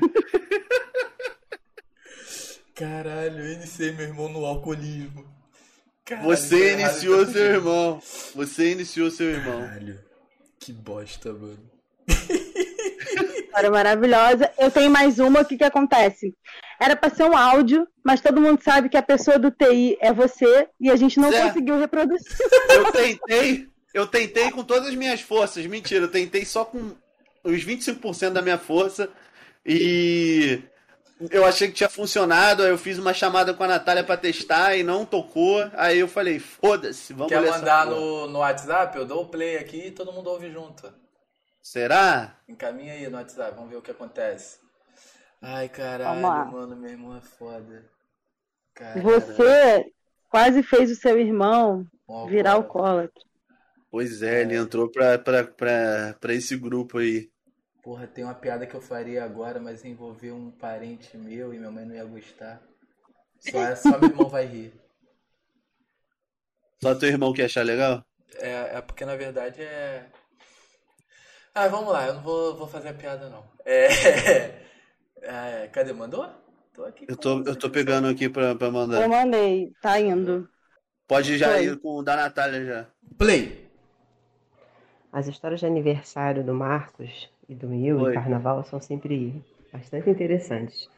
Caralho, 2.74 3.38
eu 3.38 3.52
iniciei 3.52 3.92
meu 3.92 4.06
irmão 4.06 4.28
no 4.28 4.44
alcoolismo. 4.44 5.24
Caralho, 6.04 6.28
Você 6.28 6.72
caralho, 6.72 6.80
iniciou 6.80 7.26
seu 7.26 7.42
irmão. 7.42 8.02
Você 8.34 8.72
iniciou 8.72 9.10
seu 9.10 9.30
irmão. 9.30 9.62
Caralho, 9.62 9.98
que 10.60 10.72
bosta, 10.72 11.32
mano. 11.32 11.70
História 13.56 13.70
maravilhosa. 13.70 14.52
Eu 14.58 14.70
tenho 14.70 14.90
mais 14.90 15.18
uma. 15.18 15.40
O 15.40 15.44
que 15.44 15.56
que 15.56 15.64
acontece? 15.64 16.34
Era 16.78 16.94
pra 16.94 17.08
ser 17.08 17.24
um 17.24 17.34
áudio, 17.34 17.88
mas 18.04 18.20
todo 18.20 18.38
mundo 18.38 18.62
sabe 18.62 18.90
que 18.90 18.98
a 18.98 19.02
pessoa 19.02 19.38
do 19.38 19.50
TI 19.50 19.96
é 19.98 20.12
você 20.12 20.68
e 20.78 20.90
a 20.90 20.96
gente 20.96 21.18
não 21.18 21.30
Zé. 21.30 21.40
conseguiu 21.40 21.78
reproduzir. 21.78 22.36
Eu 22.68 22.92
tentei, 22.92 23.68
eu 23.94 24.06
tentei 24.06 24.50
com 24.50 24.62
todas 24.62 24.88
as 24.88 24.94
minhas 24.94 25.22
forças. 25.22 25.64
Mentira, 25.64 26.04
eu 26.04 26.10
tentei 26.10 26.44
só 26.44 26.66
com 26.66 26.94
os 27.42 27.64
25% 27.64 28.28
da 28.28 28.42
minha 28.42 28.58
força 28.58 29.08
e 29.64 30.60
eu 31.30 31.46
achei 31.46 31.68
que 31.68 31.74
tinha 31.74 31.88
funcionado. 31.88 32.62
Aí 32.62 32.68
eu 32.68 32.76
fiz 32.76 32.98
uma 32.98 33.14
chamada 33.14 33.54
com 33.54 33.64
a 33.64 33.68
Natália 33.68 34.04
pra 34.04 34.18
testar 34.18 34.76
e 34.76 34.82
não 34.82 35.06
tocou. 35.06 35.66
Aí 35.72 35.98
eu 35.98 36.08
falei, 36.08 36.38
foda-se, 36.38 37.14
vamos 37.14 37.32
Quer 37.32 37.40
mandar 37.40 37.86
no, 37.86 38.28
no 38.28 38.40
WhatsApp? 38.40 38.98
Eu 38.98 39.06
dou 39.06 39.22
o 39.22 39.28
play 39.28 39.56
aqui 39.56 39.86
e 39.86 39.90
todo 39.92 40.12
mundo 40.12 40.28
ouve 40.28 40.50
junto. 40.50 40.92
Será? 41.66 42.38
Encaminha 42.48 42.92
aí 42.92 43.08
no 43.08 43.16
WhatsApp, 43.16 43.56
vamos 43.56 43.70
ver 43.70 43.76
o 43.76 43.82
que 43.82 43.90
acontece. 43.90 44.60
Ai, 45.42 45.68
caralho, 45.68 46.20
mano, 46.52 46.76
meu 46.76 46.90
irmão 46.90 47.16
é 47.16 47.20
foda. 47.20 47.84
Caralho, 48.72 49.02
Você 49.02 49.92
quase 50.30 50.62
fez 50.62 50.92
o 50.92 50.94
seu 50.94 51.18
irmão 51.18 51.84
um 52.08 52.24
virar 52.28 52.52
alcoólatra. 52.52 53.10
alcoólatra. 53.12 53.22
Pois 53.90 54.22
é, 54.22 54.42
ele 54.42 54.54
entrou 54.54 54.88
pra, 54.88 55.18
pra, 55.18 55.42
pra, 55.42 56.14
pra 56.20 56.32
esse 56.34 56.56
grupo 56.56 56.98
aí. 56.98 57.28
Porra, 57.82 58.06
tem 58.06 58.22
uma 58.22 58.34
piada 58.34 58.64
que 58.64 58.74
eu 58.76 58.80
faria 58.80 59.24
agora, 59.24 59.58
mas 59.58 59.84
envolver 59.84 60.30
um 60.30 60.52
parente 60.52 61.16
meu 61.18 61.52
e 61.52 61.58
minha 61.58 61.70
mãe 61.72 61.84
não 61.84 61.96
ia 61.96 62.04
gostar. 62.04 62.62
Só, 63.40 63.74
só 63.74 63.98
meu 63.98 64.10
irmão 64.10 64.28
vai 64.28 64.46
rir. 64.46 64.72
Só 66.80 66.94
teu 66.94 67.08
irmão 67.08 67.32
que 67.32 67.42
achar 67.42 67.64
legal? 67.64 68.04
É, 68.36 68.76
é 68.76 68.80
porque 68.80 69.04
na 69.04 69.16
verdade 69.16 69.62
é. 69.62 70.06
Ah, 71.58 71.68
vamos 71.68 71.90
lá, 71.90 72.06
eu 72.06 72.14
não 72.16 72.20
vou, 72.20 72.54
vou 72.54 72.68
fazer 72.68 72.90
a 72.90 72.92
piada 72.92 73.30
não. 73.30 73.42
É. 73.64 73.86
é, 75.22 75.68
cadê? 75.72 75.90
Mandou? 75.90 76.28
Tô 76.74 76.84
aqui. 76.84 77.06
Eu 77.08 77.16
tô, 77.16 77.42
eu 77.44 77.56
tô 77.56 77.70
pegando 77.70 78.08
aqui 78.08 78.28
pra, 78.28 78.54
pra 78.54 78.66
Eu 78.66 78.72
mandar. 78.72 79.08
mandei, 79.08 79.72
tá 79.80 79.98
indo. 79.98 80.46
Pode 81.08 81.38
já 81.38 81.52
Foi. 81.52 81.64
ir 81.64 81.80
com 81.80 81.96
o 81.96 82.02
da 82.02 82.14
Natália 82.14 82.62
já. 82.62 82.86
Play! 83.16 83.66
As 85.10 85.26
histórias 85.26 85.60
de 85.60 85.66
aniversário 85.66 86.44
do 86.44 86.52
Marcos 86.52 87.30
e 87.48 87.54
do 87.54 87.68
Oi. 87.68 88.10
e 88.10 88.14
carnaval 88.14 88.62
são 88.64 88.78
sempre 88.78 89.42
bastante 89.72 90.10
interessantes. 90.10 90.90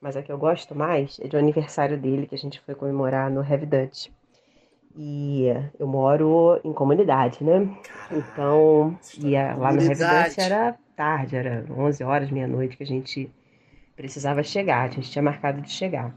Mas 0.00 0.16
a 0.16 0.22
que 0.22 0.32
eu 0.32 0.38
gosto 0.38 0.74
mais 0.74 1.20
é 1.20 1.28
do 1.28 1.36
aniversário 1.36 1.98
dele, 1.98 2.26
que 2.26 2.34
a 2.34 2.38
gente 2.38 2.58
foi 2.60 2.74
comemorar 2.74 3.30
no 3.30 3.42
Heavy 3.44 3.66
Dutch. 3.66 4.08
E 4.96 5.46
eu 5.78 5.86
moro 5.86 6.60
em 6.64 6.72
comunidade, 6.72 7.42
né? 7.44 7.68
Então, 8.10 8.98
ia 9.18 9.54
lá 9.54 9.68
Comunidade. 9.68 10.28
Dutch 10.30 10.38
era 10.38 10.74
tarde, 10.96 11.36
era 11.36 11.64
11 11.70 12.02
horas, 12.04 12.30
meia-noite 12.30 12.76
que 12.76 12.82
a 12.82 12.86
gente 12.86 13.30
precisava 13.96 14.42
chegar, 14.42 14.84
a 14.88 14.88
gente 14.88 15.10
tinha 15.10 15.22
marcado 15.22 15.60
de 15.60 15.70
chegar. 15.70 16.14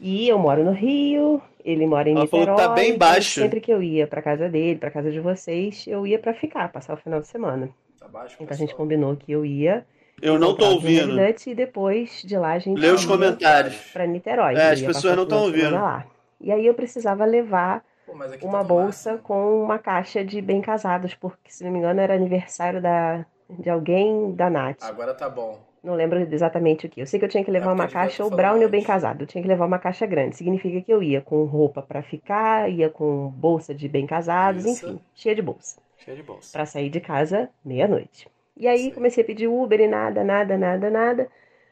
E 0.00 0.28
eu 0.28 0.38
moro 0.38 0.64
no 0.64 0.72
Rio, 0.72 1.40
ele 1.64 1.86
mora 1.86 2.08
em 2.10 2.16
Ela 2.16 2.26
falou 2.26 2.44
que 2.46 2.50
Niterói. 2.50 2.68
tá 2.68 2.74
bem 2.74 2.86
então 2.88 2.98
baixo. 2.98 3.40
Sempre 3.40 3.60
que 3.60 3.72
eu 3.72 3.82
ia 3.82 4.06
pra 4.06 4.20
casa 4.20 4.48
dele, 4.48 4.78
pra 4.78 4.90
casa 4.90 5.10
de 5.10 5.20
vocês, 5.20 5.86
eu 5.86 6.06
ia 6.06 6.18
pra 6.18 6.34
ficar, 6.34 6.70
passar 6.72 6.94
o 6.94 6.96
final 6.96 7.20
de 7.20 7.28
semana. 7.28 7.68
Tá 7.98 8.08
baixo, 8.08 8.34
Então 8.40 8.48
a 8.54 8.56
gente 8.58 8.68
pessoal? 8.70 8.76
combinou 8.78 9.16
que 9.16 9.30
eu 9.32 9.46
ia 9.46 9.86
Eu 10.20 10.38
não 10.38 10.54
tô 10.56 10.64
ouvindo. 10.66 11.16
E 11.46 11.54
depois 11.54 12.22
de 12.24 12.36
lá 12.36 12.52
a 12.54 12.58
gente 12.58 12.78
Lê 12.78 12.90
os 12.90 13.04
comentários. 13.04 13.76
pra 13.92 14.04
Niterói. 14.06 14.56
É, 14.56 14.72
as 14.72 14.82
pessoas 14.82 15.16
não 15.16 15.22
o 15.22 15.26
final 15.26 15.40
tão 15.40 15.50
de 15.52 15.56
semana 15.58 15.76
ouvindo. 15.76 15.82
lá. 15.84 16.06
E 16.44 16.52
aí 16.52 16.66
eu 16.66 16.74
precisava 16.74 17.24
levar 17.24 17.82
Pô, 18.06 18.12
uma 18.42 18.58
tá 18.58 18.64
bolsa 18.64 19.10
máximo. 19.10 19.18
com 19.28 19.62
uma 19.64 19.78
caixa 19.78 20.24
de 20.24 20.40
bem 20.42 20.60
casados, 20.60 21.14
porque 21.14 21.50
se 21.50 21.64
não 21.64 21.72
me 21.72 21.78
engano 21.78 22.00
era 22.00 22.14
aniversário 22.14 22.80
da, 22.80 23.24
de 23.48 23.70
alguém 23.70 24.32
da 24.32 24.50
Nath. 24.50 24.82
Agora 24.82 25.14
tá 25.14 25.28
bom. 25.28 25.58
Não 25.82 25.94
lembro 25.94 26.18
exatamente 26.18 26.86
o 26.86 26.90
que. 26.90 27.00
Eu 27.00 27.06
sei 27.06 27.18
que 27.18 27.24
eu 27.26 27.28
tinha 27.28 27.44
que 27.44 27.50
levar 27.50 27.70
É, 27.70 27.74
uma 27.74 27.88
caixa 27.88 28.24
ou 28.24 28.30
brownie 28.30 28.64
ou 28.64 28.70
bem 28.70 28.82
casado. 28.82 29.22
Eu 29.22 29.26
tinha 29.26 29.42
que 29.42 29.48
levar 29.48 29.66
uma 29.66 29.78
caixa 29.78 30.06
grande. 30.06 30.36
Significa 30.36 30.80
que 30.80 30.90
eu 30.92 31.02
ia 31.02 31.20
com 31.20 31.44
roupa 31.44 31.82
pra 31.82 32.02
ficar, 32.02 32.70
ia 32.70 32.88
com 32.88 33.28
bolsa 33.28 33.74
de 33.74 33.88
bem 33.88 34.06
casados, 34.06 34.64
Isso. 34.64 34.86
enfim, 34.86 35.00
cheia 35.14 35.34
de 35.34 35.42
bolsa. 35.42 35.78
Cheio 35.98 36.16
de 36.16 36.22
bolsa. 36.22 36.52
Pra 36.52 36.64
sair 36.66 36.88
de 36.90 37.00
casa 37.00 37.50
meia-noite. 37.64 38.28
E 38.56 38.66
aí 38.66 38.92
comecei 38.92 39.22
a 39.22 39.26
pedir 39.26 39.48
Uber 39.48 39.80
e 39.80 39.88
nada, 39.88 40.24
nada, 40.24 40.56
nada, 40.56 40.90
nada. 40.90 41.28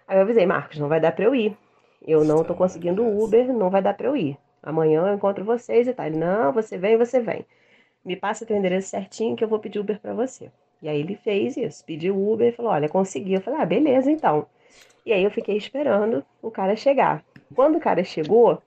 Aí 0.06 0.18
eu 0.18 0.22
avisei, 0.22 0.44
Marcos, 0.46 0.78
não 0.78 0.88
vai 0.88 1.00
dar 1.00 1.12
pra 1.12 1.24
eu 1.24 1.34
ir. 1.34 1.56
Eu 2.06 2.24
não 2.24 2.42
tô 2.44 2.54
conseguindo 2.54 3.02
né? 3.02 3.10
Uber, 3.24 3.52
não 3.52 3.70
vai 3.70 3.80
dar 3.80 3.94
pra 3.94 4.08
eu 4.08 4.16
ir. 4.16 4.36
Amanhã 4.62 5.06
eu 5.06 5.14
encontro 5.14 5.44
vocês 5.44 5.88
e 5.88 5.92
tal. 5.92 6.06
Ele, 6.06 6.16
não, 6.16 6.52
você 6.52 6.78
vem, 6.78 6.96
você 6.96 7.20
vem. 7.20 7.44
Me 8.04 8.16
passa 8.16 8.46
teu 8.46 8.56
endereço 8.56 8.88
certinho 8.88 9.36
que 9.36 9.44
eu 9.44 9.48
vou 9.48 9.58
pedir 9.58 9.78
Uber 9.78 10.00
pra 10.00 10.14
você. 10.14 10.50
E 10.80 10.88
aí 10.88 10.98
ele 11.00 11.16
fez 11.16 11.56
isso, 11.56 11.84
pediu 11.84 12.16
Uber 12.16 12.48
e 12.48 12.52
falou, 12.52 12.72
olha, 12.72 12.88
consegui. 12.88 13.34
Eu 13.34 13.40
falei, 13.40 13.60
ah, 13.60 13.66
beleza 13.66 14.10
então. 14.10 14.46
E 15.06 15.12
aí 15.12 15.22
eu 15.22 15.30
fiquei 15.30 15.56
esperando 15.56 16.24
o 16.40 16.50
cara 16.50 16.76
chegar. 16.76 17.24
Quando 17.54 17.76
o 17.76 17.80
cara 17.80 18.02
chegou, 18.02 18.62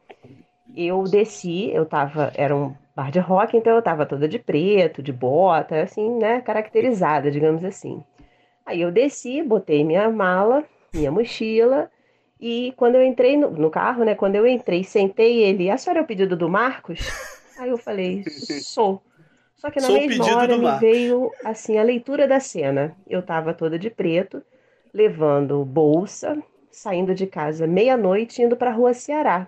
eu 0.75 1.03
desci, 1.03 1.71
eu 1.73 1.85
tava, 1.85 2.31
era 2.35 2.55
um 2.55 2.73
bar 2.95 3.11
de 3.11 3.19
rock, 3.19 3.55
então 3.57 3.75
eu 3.75 3.81
tava 3.81 4.05
toda 4.05 4.27
de 4.27 4.39
preto, 4.39 5.03
de 5.03 5.11
bota, 5.11 5.81
assim, 5.81 6.17
né, 6.17 6.41
caracterizada, 6.41 7.29
digamos 7.29 7.63
assim. 7.63 8.03
Aí 8.65 8.81
eu 8.81 8.91
desci, 8.91 9.43
botei 9.43 9.83
minha 9.83 10.09
mala, 10.09 10.63
minha 10.93 11.11
mochila, 11.11 11.89
e 12.39 12.73
quando 12.75 12.95
eu 12.95 13.03
entrei 13.03 13.37
no, 13.37 13.49
no 13.51 13.69
carro, 13.69 14.03
né, 14.03 14.15
quando 14.15 14.35
eu 14.35 14.45
entrei, 14.47 14.83
sentei 14.83 15.43
ele, 15.43 15.69
a 15.69 15.77
senhora 15.77 15.99
é 15.99 16.03
o 16.03 16.07
pedido 16.07 16.35
do 16.35 16.49
Marcos? 16.49 16.99
Aí 17.57 17.69
eu 17.69 17.77
falei, 17.77 18.23
sou. 18.25 19.01
Só 19.55 19.71
que 19.71 19.79
na 19.79 19.87
Sou 19.87 19.97
mesma 19.97 20.25
hora 20.35 20.57
me 20.57 20.63
Marcos. 20.63 20.81
veio, 20.81 21.31
assim, 21.43 21.77
a 21.77 21.83
leitura 21.83 22.27
da 22.27 22.39
cena. 22.39 22.95
Eu 23.07 23.21
tava 23.21 23.53
toda 23.53 23.79
de 23.79 23.89
preto, 23.89 24.43
levando 24.93 25.63
bolsa, 25.63 26.37
saindo 26.69 27.15
de 27.15 27.25
casa 27.25 27.65
meia-noite, 27.65 28.41
indo 28.41 28.57
pra 28.57 28.71
rua 28.71 28.93
Ceará. 28.93 29.47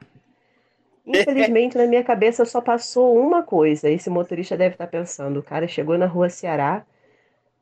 Infelizmente, 1.06 1.78
na 1.78 1.86
minha 1.88 2.04
cabeça 2.04 2.46
só 2.46 2.62
passou 2.62 3.18
uma 3.18 3.42
coisa. 3.44 3.90
Esse 3.90 4.10
motorista 4.10 4.58
deve 4.58 4.76
estar 4.76 4.88
pensando: 4.88 5.40
o 5.40 5.44
cara 5.44 5.68
chegou 5.68 5.98
na 5.98 6.06
rua 6.06 6.30
Ceará, 6.30 6.86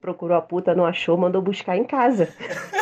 procurou 0.02 0.38
a 0.38 0.42
puta, 0.42 0.76
não 0.76 0.86
achou, 0.86 1.18
mandou 1.18 1.42
buscar 1.42 1.78
em 1.78 1.84
casa. 1.84 2.30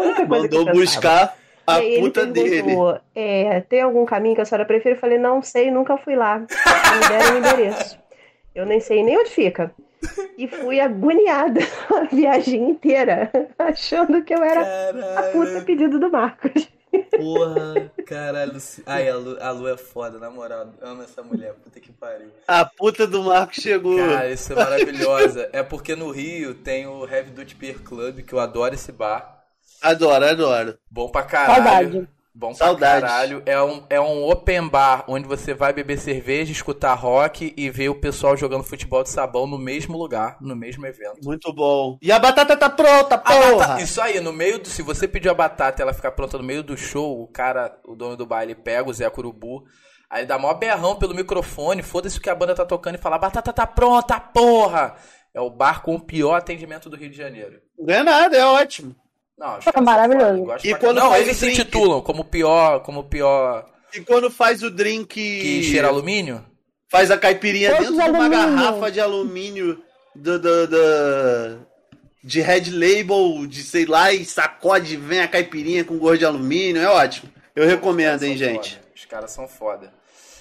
Única 0.00 0.26
coisa 0.26 0.42
Mandou 0.44 0.48
que 0.48 0.56
eu 0.56 0.64
pensava. 0.64 0.78
buscar 0.78 1.38
a 1.66 1.78
E 1.78 1.80
aí 1.82 1.92
ele 1.94 2.00
puta 2.02 2.26
dele. 2.26 2.50
perguntou, 2.62 3.00
É, 3.14 3.60
tem 3.62 3.80
algum 3.82 4.04
caminho 4.04 4.34
que 4.34 4.40
a 4.40 4.44
senhora 4.44 4.64
prefere? 4.64 4.94
Eu 4.94 5.00
falei, 5.00 5.18
não 5.18 5.42
sei, 5.42 5.70
nunca 5.70 5.96
fui 5.98 6.14
lá. 6.16 6.38
Me 6.40 7.08
deram 7.08 7.34
o 7.34 7.38
endereço. 7.38 7.98
Eu 8.54 8.64
nem 8.66 8.80
sei 8.80 9.02
nem 9.02 9.18
onde 9.18 9.30
fica. 9.30 9.70
E 10.38 10.46
fui 10.46 10.78
agoniada 10.80 11.60
a 11.94 12.04
viagem 12.14 12.70
inteira, 12.70 13.30
achando 13.58 14.22
que 14.22 14.32
eu 14.34 14.42
era 14.42 14.60
a 15.18 15.22
puta 15.32 15.46
Caralho. 15.46 15.64
pedido 15.64 15.98
do 15.98 16.10
Marcos. 16.10 16.68
Porra, 17.16 17.90
caralho. 18.06 18.56
Ai, 18.86 19.08
a 19.08 19.16
Lu, 19.16 19.36
a 19.40 19.50
Lu 19.50 19.68
é 19.68 19.76
foda, 19.76 20.18
na 20.18 20.30
moral. 20.30 20.68
Amo 20.80 21.02
essa 21.02 21.22
mulher, 21.22 21.54
puta 21.54 21.80
que 21.80 21.92
pariu. 21.92 22.28
A 22.46 22.64
puta 22.64 23.06
do 23.06 23.22
Marco 23.22 23.54
chegou. 23.60 23.96
Cara, 23.98 24.30
isso 24.30 24.52
é 24.52 24.56
maravilhosa. 24.56 25.48
É 25.52 25.62
porque 25.62 25.94
no 25.96 26.10
Rio 26.10 26.54
tem 26.54 26.86
o 26.86 27.06
Heavy 27.06 27.30
Duty 27.30 27.54
Beer 27.54 27.80
Club, 27.82 28.20
que 28.20 28.32
eu 28.32 28.38
adoro 28.38 28.74
esse 28.74 28.92
bar. 28.92 29.35
Adoro, 29.90 30.24
adoro. 30.24 30.78
Bom 30.90 31.08
pra 31.08 31.22
caralho. 31.22 31.62
Saudade. 31.64 32.08
Bom 32.34 32.48
pra 32.48 32.56
Saudades. 32.66 33.08
caralho. 33.08 33.42
É 33.46 33.62
um, 33.62 33.82
é 33.88 34.00
um 34.00 34.28
open 34.28 34.68
bar 34.68 35.04
onde 35.08 35.26
você 35.26 35.54
vai 35.54 35.72
beber 35.72 35.98
cerveja, 35.98 36.52
escutar 36.52 36.92
rock 36.94 37.54
e 37.56 37.70
ver 37.70 37.88
o 37.88 37.94
pessoal 37.94 38.36
jogando 38.36 38.62
futebol 38.62 39.02
de 39.02 39.08
sabão 39.08 39.46
no 39.46 39.56
mesmo 39.58 39.96
lugar, 39.96 40.36
no 40.40 40.54
mesmo 40.54 40.84
evento. 40.86 41.20
Muito 41.24 41.50
bom. 41.52 41.96
E 42.02 42.12
a 42.12 42.18
batata 42.18 42.54
tá 42.56 42.68
pronta, 42.68 43.16
porra! 43.16 43.56
batata- 43.56 43.80
isso 43.82 44.00
aí, 44.02 44.20
no 44.20 44.32
meio 44.32 44.58
do. 44.58 44.68
Se 44.68 44.82
você 44.82 45.08
pedir 45.08 45.30
a 45.30 45.34
batata 45.34 45.80
e 45.80 45.82
ela 45.82 45.94
ficar 45.94 46.12
pronta 46.12 46.36
no 46.36 46.44
meio 46.44 46.62
do 46.62 46.76
show, 46.76 47.22
o 47.22 47.26
cara, 47.26 47.78
o 47.84 47.94
dono 47.94 48.16
do 48.16 48.26
baile, 48.26 48.54
pega 48.54 48.88
o 48.90 48.92
Zé 48.92 49.08
Curubu. 49.08 49.64
Aí 50.10 50.26
dá 50.26 50.38
mó 50.38 50.52
berrão 50.54 50.94
pelo 50.96 51.14
microfone, 51.14 51.82
foda-se 51.82 52.18
o 52.18 52.20
que 52.20 52.28
a 52.30 52.34
banda 52.34 52.54
tá 52.54 52.66
tocando 52.66 52.96
e 52.96 52.98
fala: 52.98 53.16
a 53.16 53.20
batata 53.20 53.52
tá 53.52 53.66
pronta, 53.66 54.20
porra! 54.20 54.94
É 55.32 55.40
o 55.40 55.50
bar 55.50 55.80
com 55.82 55.94
o 55.94 56.00
pior 56.00 56.34
atendimento 56.34 56.88
do 56.90 56.96
Rio 56.96 57.10
de 57.10 57.16
Janeiro. 57.16 57.60
Não 57.78 57.94
é 57.94 58.02
nada, 58.02 58.36
é 58.36 58.44
ótimo. 58.44 58.94
Não, 59.38 59.60
são 59.60 59.82
maravilhoso. 59.82 60.44
foda, 60.46 60.58
E 60.64 60.74
quando. 60.74 60.96
Não, 60.96 61.10
faz 61.10 61.22
eles 61.24 61.36
o 61.36 61.40
se 61.40 61.46
drink? 61.46 61.60
intitulam 61.60 62.00
como 62.00 62.24
pior, 62.24 62.80
como 62.80 63.04
pior 63.04 63.66
E 63.94 64.00
quando 64.00 64.30
faz 64.30 64.62
o 64.62 64.70
drink. 64.70 65.06
que 65.14 65.62
cheira 65.62 65.88
alumínio? 65.88 66.44
Faz 66.88 67.10
a 67.10 67.18
caipirinha 67.18 67.70
Poço 67.76 67.82
dentro 67.92 67.96
de 67.96 68.04
de 68.04 68.10
uma 68.10 68.28
garrafa 68.28 68.90
de 68.90 69.00
alumínio 69.00 69.82
do, 70.14 70.38
do, 70.38 70.66
do- 70.68 71.66
de 72.24 72.40
Red 72.40 72.70
Label, 72.70 73.46
de 73.46 73.62
sei 73.62 73.84
lá, 73.86 74.12
e 74.12 74.24
sacode, 74.24 74.96
vem 74.96 75.20
a 75.20 75.28
caipirinha 75.28 75.84
com 75.84 75.98
gosto 75.98 76.18
de 76.18 76.24
alumínio. 76.24 76.80
É 76.82 76.88
ótimo. 76.88 77.30
Eu 77.54 77.66
recomendo, 77.66 78.22
hein, 78.22 78.36
são 78.36 78.46
gente. 78.46 78.74
foda. 78.76 78.86
Os 78.96 79.04
caras 79.04 79.30
são 79.30 79.46
foda. 79.48 79.92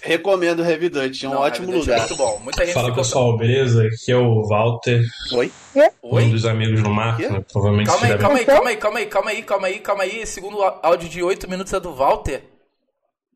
Recomendo 0.06 0.62
o 0.62 0.90
Dutch, 0.90 1.24
é 1.24 1.28
um 1.28 1.34
Não, 1.34 1.42
ótimo 1.42 1.74
É 1.74 1.78
lugar. 1.78 1.98
muito 2.00 2.16
bom. 2.16 2.40
Muita 2.40 2.64
gente 2.64 2.76
Fala 2.76 2.94
pessoal, 2.94 3.36
beleza? 3.36 3.88
Aqui 3.88 4.12
é 4.12 4.16
o 4.16 4.44
Walter, 4.48 5.02
Oi? 5.34 5.52
Oi? 6.04 6.24
um 6.24 6.30
dos 6.30 6.46
amigos 6.46 6.84
do 6.84 6.90
Marco, 6.92 7.24
né? 7.24 7.44
Provavelmente 7.52 7.88
Calma 7.88 8.06
aí, 8.06 8.18
calma 8.18 8.38
aí, 8.38 8.46
calma 8.46 8.70
aí, 8.70 8.78
calma 8.78 9.00
aí, 9.00 9.06
calma 9.08 9.30
aí, 9.32 9.42
calma 9.44 9.68
aí, 9.68 9.80
calma 9.80 10.04
aí. 10.04 10.20
Esse 10.22 10.34
segundo 10.34 10.62
áudio 10.62 11.10
de 11.10 11.24
8 11.24 11.50
minutos 11.50 11.74
é 11.74 11.80
do 11.80 11.92
Walter? 11.92 12.44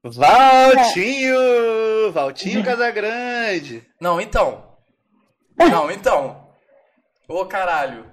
Valtinho! 0.03 2.11
Valtinho 2.13 2.63
Casagrande! 2.63 3.83
Não, 3.99 4.21
então. 4.21 4.63
Não, 5.57 5.89
então. 5.89 6.49
Ô, 7.27 7.45
caralho. 7.45 8.05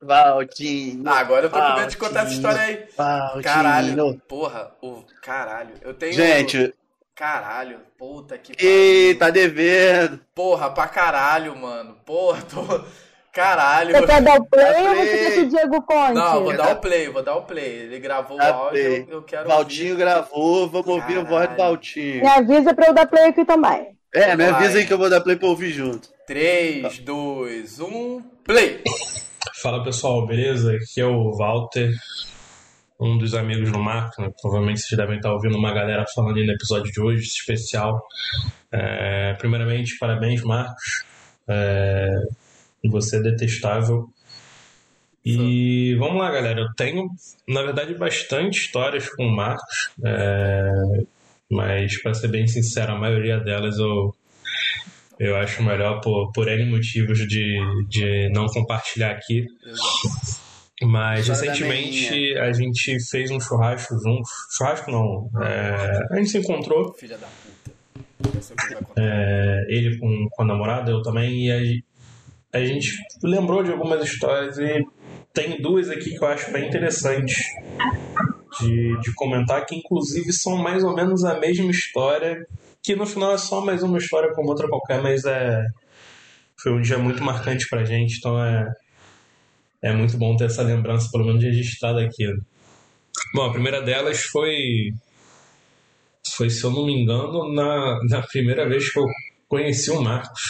Valtinho! 0.00 1.02
Ah, 1.06 1.18
agora 1.18 1.46
eu 1.46 1.50
tô 1.50 1.60
com 1.60 1.74
medo 1.74 1.90
de 1.90 1.96
contar 1.98 2.22
essa 2.22 2.32
história 2.32 2.60
aí. 2.60 2.84
Valtinho. 2.96 3.42
Caralho. 3.44 4.22
Porra, 4.26 4.72
o 4.82 5.04
caralho. 5.22 5.74
Eu 5.82 5.92
tenho. 5.92 6.14
Gente, 6.14 6.74
Caralho. 7.26 7.78
Puta 7.96 8.36
que 8.36 8.52
pariu. 8.52 9.16
tá 9.16 9.30
devendo. 9.30 10.18
Porra, 10.34 10.70
pra 10.70 10.88
caralho, 10.88 11.54
mano. 11.56 11.94
Porra, 12.04 12.42
tô. 12.42 12.84
Caralho. 13.32 13.94
Você 13.96 14.06
quer 14.06 14.22
dar 14.22 14.40
o 14.40 14.44
play, 14.44 14.72
Dá 14.72 14.80
ou 14.80 14.96
você 14.96 15.06
play. 15.06 15.18
quer 15.18 15.30
que 15.34 15.40
o 15.42 15.48
Diego 15.48 15.82
conte? 15.82 16.14
Não, 16.14 16.42
vou 16.42 16.56
dar 16.56 16.72
o 16.72 16.80
play, 16.80 17.08
vou 17.08 17.22
dar 17.22 17.36
o 17.36 17.42
play. 17.42 17.64
Ele 17.82 18.00
gravou 18.00 18.36
o 18.36 18.40
Dá 18.40 18.48
áudio, 18.52 18.70
play. 18.70 19.06
eu, 19.08 19.14
eu 19.18 19.22
quero 19.22 19.48
Valtinho 19.48 19.92
ouvir. 19.92 19.98
gravou, 20.04 20.68
vamos 20.68 20.88
ouvir 20.88 21.18
a 21.18 21.22
voz 21.22 21.28
do 21.28 21.30
Caralho. 21.30 21.56
Valtinho. 21.58 22.20
Me 22.22 22.26
avisa 22.28 22.74
pra 22.74 22.86
eu 22.88 22.92
dar 22.94 23.06
play 23.06 23.24
aqui 23.26 23.44
também. 23.44 23.96
É, 24.12 24.34
me 24.36 24.44
Vai. 24.50 24.54
avisa 24.64 24.78
aí 24.78 24.84
que 24.86 24.92
eu 24.92 24.98
vou 24.98 25.08
dar 25.08 25.20
play 25.20 25.36
pra 25.36 25.46
ouvir 25.46 25.70
junto. 25.70 26.08
3, 26.26 26.98
2, 26.98 27.78
1, 27.78 28.20
play! 28.44 28.82
Fala 29.62 29.84
pessoal, 29.84 30.26
beleza? 30.26 30.72
Aqui 30.72 31.00
é 31.00 31.06
o 31.06 31.30
Walter, 31.38 31.88
um 33.00 33.18
dos 33.18 33.34
amigos 33.34 33.70
do 33.72 33.78
Marco, 33.78 34.20
né? 34.22 34.30
Provavelmente 34.40 34.80
vocês 34.80 34.96
devem 34.96 35.16
estar 35.16 35.32
ouvindo 35.32 35.56
uma 35.56 35.72
galera 35.72 36.04
falando 36.14 36.36
aí 36.36 36.46
no 36.46 36.52
episódio 36.52 36.90
de 36.92 37.00
hoje, 37.00 37.22
especial. 37.22 38.00
É, 38.70 39.34
primeiramente, 39.34 39.98
parabéns, 39.98 40.42
Marcos. 40.42 41.04
É, 41.48 42.08
você 42.84 43.16
é 43.18 43.22
detestável. 43.22 44.08
E 45.24 45.94
vamos 45.98 46.20
lá, 46.20 46.30
galera. 46.30 46.60
Eu 46.60 46.74
tenho, 46.76 47.08
na 47.48 47.62
verdade, 47.62 47.94
bastante 47.94 48.58
histórias 48.58 49.08
com 49.08 49.24
o 49.24 49.36
Marcos, 49.36 49.90
é, 50.04 50.70
mas, 51.50 52.00
para 52.02 52.14
ser 52.14 52.28
bem 52.28 52.46
sincero, 52.46 52.92
a 52.92 52.98
maioria 52.98 53.38
delas 53.38 53.78
eu, 53.78 54.14
eu 55.20 55.36
acho 55.36 55.62
melhor 55.62 56.00
por, 56.00 56.32
por 56.32 56.48
N 56.48 56.64
motivos 56.70 57.18
de, 57.28 57.58
de 57.88 58.30
não 58.30 58.46
compartilhar 58.46 59.12
aqui. 59.12 59.46
Mas 60.84 61.28
recentemente 61.28 62.36
a 62.38 62.52
gente 62.52 62.98
fez 63.10 63.30
um 63.30 63.40
churrasco 63.40 63.94
juntos. 63.98 64.30
Churrasco 64.56 64.90
não. 64.90 65.30
é, 65.42 65.98
a 66.10 66.16
gente 66.16 66.30
se 66.30 66.38
encontrou, 66.38 66.92
Filha 66.94 67.18
da 67.18 67.26
puta. 67.26 67.72
Contar. 68.74 69.02
é, 69.02 69.66
ele 69.68 69.98
com, 69.98 70.28
com 70.30 70.42
a 70.42 70.46
namorada, 70.46 70.90
eu 70.90 71.02
também, 71.02 71.46
e 71.46 71.84
a, 72.52 72.58
a 72.58 72.64
gente 72.64 72.96
lembrou 73.22 73.62
de 73.62 73.72
algumas 73.72 74.04
histórias 74.04 74.58
e 74.58 74.84
tem 75.32 75.60
duas 75.60 75.88
aqui 75.90 76.10
que 76.10 76.22
eu 76.22 76.28
acho 76.28 76.52
bem 76.52 76.68
interessantes 76.68 77.36
de, 78.60 79.00
de 79.00 79.14
comentar, 79.14 79.64
que 79.66 79.74
inclusive 79.74 80.32
são 80.32 80.56
mais 80.56 80.84
ou 80.84 80.94
menos 80.94 81.24
a 81.24 81.38
mesma 81.38 81.70
história, 81.70 82.46
que 82.82 82.94
no 82.94 83.06
final 83.06 83.32
é 83.32 83.38
só 83.38 83.60
mais 83.64 83.82
uma 83.82 83.98
história 83.98 84.32
como 84.34 84.48
outra 84.48 84.68
qualquer, 84.68 85.02
mas 85.02 85.24
é 85.24 85.64
foi 86.62 86.72
um 86.72 86.80
dia 86.80 86.98
muito 86.98 87.24
marcante 87.24 87.68
pra 87.68 87.84
gente, 87.84 88.18
então 88.18 88.42
é, 88.42 88.72
é 89.82 89.92
muito 89.92 90.16
bom 90.16 90.36
ter 90.36 90.44
essa 90.44 90.62
lembrança, 90.62 91.08
pelo 91.10 91.26
menos 91.26 91.42
registrada 91.42 92.00
aqui. 92.00 92.26
Bom, 93.34 93.42
a 93.44 93.52
primeira 93.52 93.82
delas 93.82 94.22
foi 94.22 94.92
foi, 96.36 96.48
se 96.48 96.64
eu 96.64 96.70
não 96.70 96.86
me 96.86 97.02
engano, 97.02 97.52
na, 97.52 97.98
na 98.08 98.22
primeira 98.22 98.68
vez 98.68 98.90
que 98.90 98.98
eu 98.98 99.04
conheci 99.48 99.90
o 99.90 100.00
Marcos. 100.00 100.40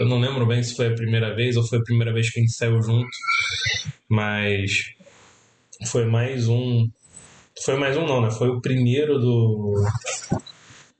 Eu 0.00 0.06
não 0.06 0.18
lembro 0.18 0.46
bem 0.46 0.62
se 0.62 0.74
foi 0.74 0.88
a 0.88 0.94
primeira 0.94 1.34
vez 1.34 1.56
ou 1.56 1.62
foi 1.62 1.78
a 1.78 1.82
primeira 1.82 2.12
vez 2.12 2.30
que 2.30 2.40
a 2.40 2.42
gente 2.42 2.52
saiu 2.52 2.82
junto, 2.82 3.08
mas 4.08 4.72
foi 5.86 6.06
mais 6.06 6.48
um. 6.48 6.88
Foi 7.64 7.76
mais 7.76 7.96
um, 7.96 8.06
não, 8.06 8.20
né? 8.20 8.30
Foi 8.30 8.48
o 8.48 8.60
primeiro 8.60 9.18
do, 9.18 9.84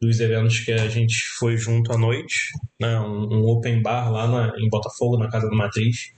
dos 0.04 0.20
eventos 0.20 0.60
que 0.60 0.72
a 0.72 0.88
gente 0.88 1.14
foi 1.38 1.56
junto 1.56 1.92
à 1.92 1.98
noite, 1.98 2.34
né? 2.80 2.98
Um, 3.00 3.34
um 3.34 3.46
open 3.46 3.82
bar 3.82 4.10
lá 4.10 4.26
na, 4.26 4.52
em 4.58 4.68
Botafogo, 4.68 5.18
na 5.18 5.30
Casa 5.30 5.48
da 5.48 5.56
Matriz 5.56 6.14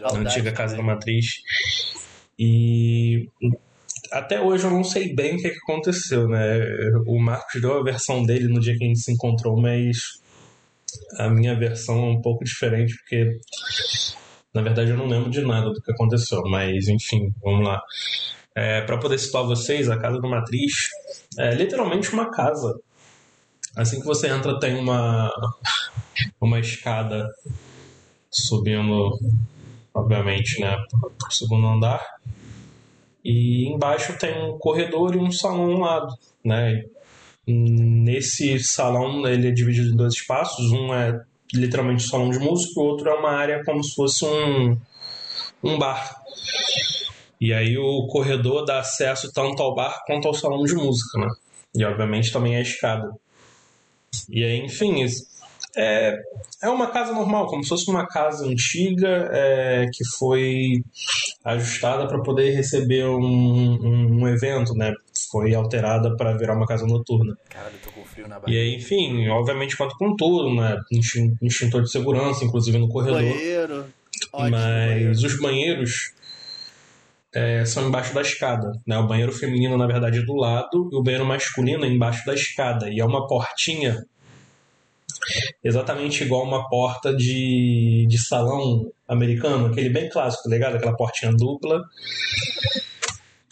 na 0.00 0.18
antiga 0.18 0.52
casa 0.52 0.76
da 0.76 0.82
matriz. 0.82 1.26
E 2.38 3.28
até 4.12 4.40
hoje 4.40 4.64
eu 4.64 4.70
não 4.70 4.84
sei 4.84 5.14
bem 5.14 5.34
o 5.34 5.38
que, 5.38 5.50
que 5.50 5.58
aconteceu, 5.58 6.28
né? 6.28 6.58
O 7.06 7.18
Marcos 7.18 7.60
deu 7.60 7.78
a 7.78 7.82
versão 7.82 8.24
dele 8.24 8.48
no 8.48 8.60
dia 8.60 8.76
que 8.76 8.84
a 8.84 8.88
gente 8.88 9.00
se 9.00 9.12
encontrou, 9.12 9.60
mas 9.60 10.20
a 11.18 11.28
minha 11.28 11.54
versão 11.58 11.98
é 11.98 12.10
um 12.10 12.20
pouco 12.20 12.44
diferente, 12.44 12.94
porque 12.96 13.38
na 14.52 14.62
verdade 14.62 14.90
eu 14.90 14.96
não 14.96 15.06
lembro 15.06 15.30
de 15.30 15.40
nada 15.42 15.70
do 15.70 15.80
que 15.80 15.92
aconteceu, 15.92 16.42
mas 16.44 16.88
enfim, 16.88 17.32
vamos 17.42 17.66
lá. 17.66 17.80
É, 18.54 18.82
Para 18.82 18.98
poder 18.98 19.18
situar 19.18 19.44
vocês, 19.44 19.90
a 19.90 19.98
casa 19.98 20.20
da 20.20 20.28
matriz 20.28 20.88
é 21.38 21.54
literalmente 21.54 22.12
uma 22.12 22.30
casa. 22.30 22.78
Assim 23.76 24.00
que 24.00 24.06
você 24.06 24.28
entra, 24.28 24.58
tem 24.58 24.76
uma, 24.76 25.30
uma 26.40 26.60
escada 26.60 27.28
subindo 28.30 29.18
obviamente, 29.94 30.60
né, 30.60 30.76
para 31.18 31.28
o 31.28 31.32
segundo 31.32 31.66
andar. 31.66 32.04
E 33.24 33.68
embaixo 33.68 34.18
tem 34.18 34.42
um 34.42 34.58
corredor 34.58 35.14
e 35.14 35.18
um 35.18 35.30
salão 35.30 35.72
ao 35.72 35.78
lado, 35.78 36.14
né? 36.44 36.84
Nesse 37.46 38.58
salão 38.58 39.26
ele 39.26 39.48
é 39.48 39.50
dividido 39.50 39.92
em 39.92 39.96
dois 39.96 40.14
espaços, 40.14 40.72
um 40.72 40.92
é 40.92 41.22
literalmente 41.54 42.04
um 42.04 42.08
salão 42.08 42.30
de 42.30 42.38
música, 42.38 42.80
o 42.80 42.84
outro 42.84 43.08
é 43.08 43.14
uma 43.14 43.30
área 43.30 43.62
como 43.64 43.82
se 43.82 43.94
fosse 43.94 44.24
um, 44.24 44.76
um 45.62 45.78
bar. 45.78 46.22
E 47.40 47.52
aí 47.52 47.78
o 47.78 48.06
corredor 48.08 48.64
dá 48.64 48.80
acesso 48.80 49.32
tanto 49.32 49.62
ao 49.62 49.74
bar 49.74 50.02
quanto 50.06 50.26
ao 50.26 50.34
salão 50.34 50.62
de 50.64 50.74
música, 50.74 51.18
né? 51.18 51.28
E 51.74 51.84
obviamente 51.84 52.32
também 52.32 52.56
a 52.56 52.60
escada. 52.60 53.10
E 54.30 54.44
aí, 54.44 54.58
enfim, 54.64 55.02
isso- 55.02 55.26
é, 55.76 56.16
é 56.62 56.68
uma 56.68 56.86
casa 56.88 57.12
normal, 57.12 57.46
como 57.48 57.62
se 57.62 57.68
fosse 57.68 57.90
uma 57.90 58.06
casa 58.06 58.46
antiga 58.46 59.28
é, 59.32 59.86
que 59.92 60.04
foi 60.18 60.82
ajustada 61.44 62.06
para 62.06 62.22
poder 62.22 62.50
receber 62.54 63.04
um, 63.06 63.18
um, 63.20 64.20
um 64.22 64.28
evento, 64.28 64.72
né? 64.74 64.92
foi 65.32 65.52
alterada 65.52 66.16
para 66.16 66.36
virar 66.36 66.54
uma 66.56 66.66
casa 66.66 66.86
noturna. 66.86 67.36
Caralho, 67.48 67.74
eu 67.74 67.80
tô 67.80 67.90
com 68.00 68.06
frio 68.06 68.28
na 68.28 68.36
E 68.36 68.40
barriga. 68.40 68.60
aí, 68.60 68.74
enfim, 68.76 69.28
obviamente 69.28 69.76
conta 69.76 69.94
com 69.98 70.14
tudo, 70.14 70.54
né? 70.54 70.76
Extin- 70.92 71.36
Extintor 71.42 71.82
de 71.82 71.90
segurança, 71.90 72.44
inclusive 72.44 72.78
no 72.78 72.88
corredor. 72.88 73.20
Banheiro. 73.20 73.86
Ótimo, 74.32 74.50
Mas 74.50 74.62
banheiro. 74.62 75.10
os 75.10 75.40
banheiros 75.40 76.12
é, 77.34 77.64
são 77.64 77.88
embaixo 77.88 78.14
da 78.14 78.20
escada. 78.22 78.70
Né? 78.86 78.96
O 78.98 79.08
banheiro 79.08 79.32
feminino, 79.32 79.76
na 79.76 79.86
verdade, 79.88 80.18
é 80.18 80.22
do 80.22 80.34
lado 80.34 80.88
e 80.92 80.96
o 80.96 81.02
banheiro 81.02 81.26
masculino 81.26 81.84
é 81.84 81.88
embaixo 81.88 82.24
da 82.24 82.34
escada. 82.34 82.88
E 82.88 83.00
é 83.00 83.04
uma 83.04 83.26
portinha 83.26 84.04
exatamente 85.62 86.24
igual 86.24 86.44
uma 86.44 86.68
porta 86.68 87.14
de, 87.14 88.06
de 88.08 88.18
salão 88.18 88.90
americano, 89.08 89.66
aquele 89.66 89.88
bem 89.88 90.08
clássico, 90.08 90.48
ligado? 90.48 90.76
Aquela 90.76 90.96
portinha 90.96 91.32
dupla. 91.32 91.82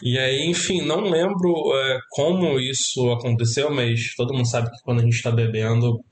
E 0.01 0.19
aí, 0.19 0.45
enfim, 0.49 0.85
não 0.85 1.01
lembro 1.01 1.53
é, 1.75 1.99
como 2.09 2.59
isso 2.59 3.09
aconteceu, 3.11 3.71
mas 3.73 4.13
todo 4.17 4.33
mundo 4.33 4.47
sabe 4.49 4.69
que 4.69 4.81
quando 4.83 4.99
a 4.99 5.03
gente 5.03 5.21
tá 5.21 5.31
bebendo, 5.31 6.03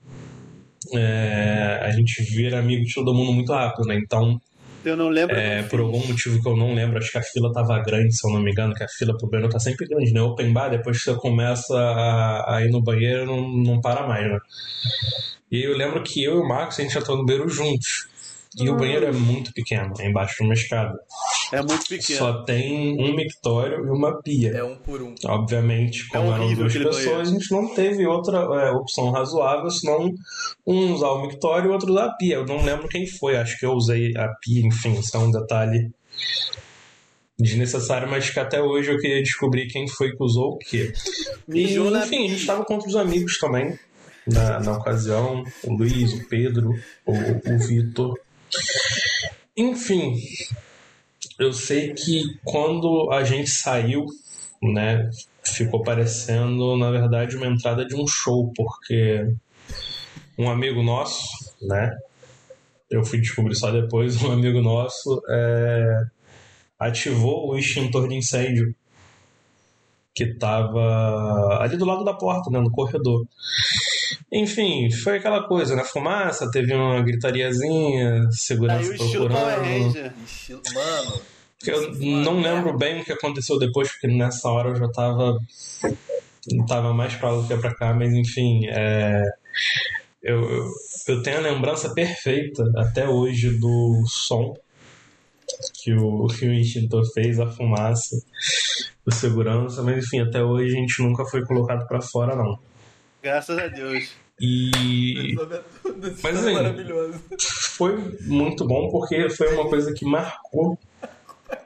é, 0.94 1.78
a 1.82 1.90
gente 1.90 2.22
vira 2.22 2.58
amigo 2.58 2.84
de 2.84 2.94
todo 2.94 3.12
mundo 3.12 3.32
muito 3.32 3.52
rápido, 3.52 3.86
né? 3.86 3.96
Então, 4.02 4.40
Eu 4.82 4.96
não 4.96 5.10
lembro. 5.10 5.36
é, 5.36 5.62
por 5.64 5.80
algum 5.80 6.04
motivo 6.06 6.40
que 6.42 6.48
eu 6.48 6.56
não 6.56 6.74
lembro, 6.74 6.98
acho 6.98 7.12
que 7.12 7.18
a 7.18 7.22
fila 7.22 7.52
tava 7.52 7.78
grande, 7.82 8.16
se 8.16 8.26
eu 8.26 8.32
não 8.32 8.42
me 8.42 8.50
engano, 8.50 8.74
que 8.74 8.82
a 8.82 8.88
fila 8.88 9.14
pro 9.16 9.28
banheiro 9.28 9.52
tá 9.52 9.58
sempre 9.58 9.86
grande, 9.86 10.10
né? 10.10 10.22
Open 10.22 10.52
bar, 10.54 10.70
depois 10.70 10.96
que 10.96 11.04
você 11.04 11.14
começa 11.16 11.78
a, 11.78 12.56
a 12.56 12.64
ir 12.64 12.70
no 12.70 12.82
banheiro, 12.82 13.26
não, 13.26 13.46
não 13.48 13.80
para 13.80 14.06
mais, 14.06 14.26
né? 14.26 14.38
E 15.52 15.58
aí 15.58 15.64
eu 15.64 15.76
lembro 15.76 16.02
que 16.02 16.24
eu 16.24 16.38
e 16.38 16.40
o 16.40 16.48
Marcos, 16.48 16.80
a 16.80 16.82
gente 16.82 16.94
já 16.94 17.02
tá 17.02 17.14
no 17.14 17.26
banheiro 17.26 17.46
juntos. 17.46 18.08
E 18.58 18.68
o 18.68 18.76
banheiro 18.76 19.06
é 19.06 19.12
muito 19.12 19.52
pequeno, 19.52 19.92
é 19.98 20.08
embaixo 20.08 20.36
de 20.38 20.44
uma 20.44 20.54
escada. 20.54 20.98
É 21.52 21.62
muito 21.62 21.86
pequeno. 21.86 22.18
Só 22.18 22.42
tem 22.42 22.98
um 22.98 23.14
mictório 23.14 23.86
e 23.86 23.90
uma 23.90 24.20
pia. 24.22 24.50
É 24.50 24.64
um 24.64 24.76
por 24.76 25.02
um. 25.02 25.14
Obviamente, 25.26 26.08
como 26.08 26.32
eram 26.32 26.44
horrível 26.44 26.64
duas 26.64 26.72
pessoas, 26.72 27.04
banheiro. 27.04 27.20
a 27.20 27.24
gente 27.24 27.50
não 27.50 27.74
teve 27.74 28.06
outra 28.06 28.38
é, 28.38 28.70
opção 28.70 29.10
razoável, 29.10 29.70
senão 29.70 30.14
um 30.66 30.94
usar 30.94 31.10
o 31.10 31.26
mictório 31.26 31.66
e 31.66 31.68
o 31.68 31.72
outro 31.72 31.92
usar 31.92 32.06
a 32.06 32.14
pia. 32.14 32.36
Eu 32.36 32.46
não 32.46 32.64
lembro 32.64 32.88
quem 32.88 33.06
foi, 33.06 33.36
acho 33.36 33.58
que 33.58 33.66
eu 33.66 33.72
usei 33.72 34.16
a 34.16 34.28
pia, 34.40 34.66
enfim, 34.66 34.98
isso 34.98 35.14
é 35.16 35.20
um 35.20 35.30
detalhe 35.30 35.90
desnecessário, 37.38 38.08
mas 38.08 38.30
que 38.30 38.38
até 38.38 38.62
hoje 38.62 38.90
eu 38.90 38.98
queria 38.98 39.22
descobrir 39.22 39.66
quem 39.66 39.88
foi 39.88 40.14
que 40.14 40.22
usou 40.22 40.52
o 40.52 40.58
quê. 40.58 40.92
E, 41.48 41.74
enfim, 41.74 42.26
a 42.26 42.28
gente 42.28 42.34
estava 42.34 42.64
com 42.64 42.74
outros 42.74 42.96
amigos 42.96 43.38
também, 43.38 43.78
na, 44.26 44.60
na 44.60 44.78
ocasião, 44.78 45.44
o 45.64 45.74
Luiz, 45.74 46.12
o 46.12 46.28
Pedro, 46.28 46.70
o, 47.06 47.12
o 47.12 47.58
Vitor. 47.58 48.18
Enfim, 49.56 50.16
eu 51.38 51.52
sei 51.52 51.92
que 51.92 52.38
quando 52.44 53.10
a 53.10 53.24
gente 53.24 53.50
saiu, 53.50 54.06
né, 54.62 55.10
ficou 55.44 55.82
parecendo, 55.82 56.76
na 56.76 56.90
verdade, 56.90 57.36
uma 57.36 57.46
entrada 57.46 57.84
de 57.84 57.94
um 57.94 58.06
show, 58.06 58.52
porque 58.54 59.34
um 60.38 60.48
amigo 60.50 60.82
nosso, 60.82 61.24
né, 61.60 61.96
eu 62.90 63.04
fui 63.04 63.20
descobrir 63.20 63.54
só 63.54 63.70
depois, 63.70 64.22
um 64.22 64.32
amigo 64.32 64.60
nosso 64.60 65.22
é, 65.28 66.04
ativou 66.78 67.50
o 67.50 67.58
extintor 67.58 68.08
de 68.08 68.16
incêndio 68.16 68.74
que 70.14 70.24
estava 70.24 71.58
ali 71.62 71.76
do 71.76 71.86
lado 71.86 72.04
da 72.04 72.12
porta, 72.12 72.50
né, 72.50 72.60
no 72.60 72.70
corredor. 72.70 73.26
Enfim, 74.32 74.90
foi 74.90 75.18
aquela 75.18 75.46
coisa, 75.46 75.76
né? 75.76 75.84
Fumaça, 75.84 76.50
teve 76.50 76.72
uma 76.72 77.02
gritariazinha, 77.02 78.22
Aí 78.22 78.32
segurança 78.32 78.90
o 78.90 78.94
estilo 78.94 79.28
Power 79.28 79.54
procurando. 79.54 79.84
Ranger. 79.84 80.12
Estilo... 80.24 80.62
Mano, 80.72 81.20
Eu 81.66 81.94
não 82.22 82.40
lembro 82.40 82.76
bem 82.76 83.00
o 83.00 83.04
que 83.04 83.12
aconteceu 83.12 83.58
depois, 83.58 83.90
porque 83.90 84.06
nessa 84.06 84.48
hora 84.48 84.70
eu 84.70 84.76
já 84.76 84.88
tava. 84.88 85.38
Não 86.50 86.66
tava 86.66 86.94
mais 86.94 87.14
pra 87.14 87.30
lá 87.30 87.42
do 87.42 87.46
que 87.46 87.56
pra 87.56 87.74
cá, 87.74 87.92
mas 87.92 88.12
enfim. 88.14 88.66
é, 88.68 89.22
eu, 90.22 90.40
eu, 90.50 90.70
eu 91.08 91.22
tenho 91.22 91.36
a 91.38 91.40
lembrança 91.40 91.92
perfeita 91.92 92.64
até 92.76 93.06
hoje 93.06 93.50
do 93.58 94.02
som 94.06 94.56
que 95.74 95.92
o, 95.92 96.26
que 96.28 96.46
o 96.46 96.52
extintor 96.54 97.04
fez, 97.12 97.38
a 97.38 97.46
fumaça, 97.46 98.16
o 99.04 99.12
segurança, 99.12 99.82
mas 99.82 100.04
enfim, 100.04 100.20
até 100.20 100.42
hoje 100.42 100.74
a 100.74 100.80
gente 100.80 101.02
nunca 101.02 101.24
foi 101.26 101.44
colocado 101.44 101.86
pra 101.86 102.00
fora, 102.00 102.34
não. 102.34 102.58
Graças 103.22 103.58
a 103.58 103.68
Deus. 103.68 104.21
E 104.44 105.36
Mas, 106.20 106.36
assim, 106.36 106.52
maravilhoso. 106.52 107.14
foi 107.76 107.96
muito 108.22 108.66
bom 108.66 108.90
porque 108.90 109.30
foi 109.30 109.54
uma 109.54 109.68
coisa 109.68 109.94
que 109.94 110.04
marcou 110.04 110.76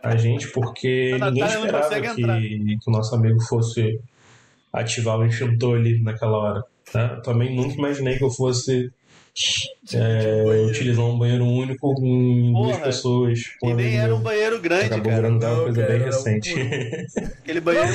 a 0.03 0.14
gente, 0.14 0.49
porque 0.49 1.16
A 1.18 1.31
ninguém 1.31 1.43
Natália 1.43 1.72
não 1.72 1.81
esperava 1.81 2.14
que, 2.14 2.79
que 2.79 2.91
o 2.91 2.93
nosso 2.93 3.14
amigo 3.14 3.41
fosse 3.41 3.99
ativar 4.70 5.18
o 5.18 5.24
extintor 5.24 5.79
ali 5.79 6.03
naquela 6.03 6.37
hora. 6.37 6.64
Tá? 6.93 7.14
Eu 7.16 7.22
também 7.22 7.57
nunca 7.57 7.74
imaginei 7.74 8.18
que 8.18 8.24
eu 8.24 8.31
fosse 8.31 8.93
é, 9.93 10.64
utilizar 10.66 11.05
um 11.05 11.18
banheiro 11.18 11.45
único 11.45 11.95
com 11.95 12.53
duas 12.53 12.72
Porra, 12.72 12.84
pessoas. 12.87 13.41
com 13.61 13.70
E 13.70 13.74
nem 13.74 13.99
era 13.99 14.14
um 14.14 14.20
banheiro 14.20 14.61
grande, 14.61 14.87
Acabou 14.87 15.05
cara. 15.05 15.16
virando 15.22 15.47
uma 15.47 15.62
coisa 15.62 15.80
cara, 15.80 15.93
bem 15.93 15.97
era 16.03 16.05
um 16.05 16.16
recente. 16.16 16.55
Aquele 17.43 17.61
banheiro. 17.61 17.95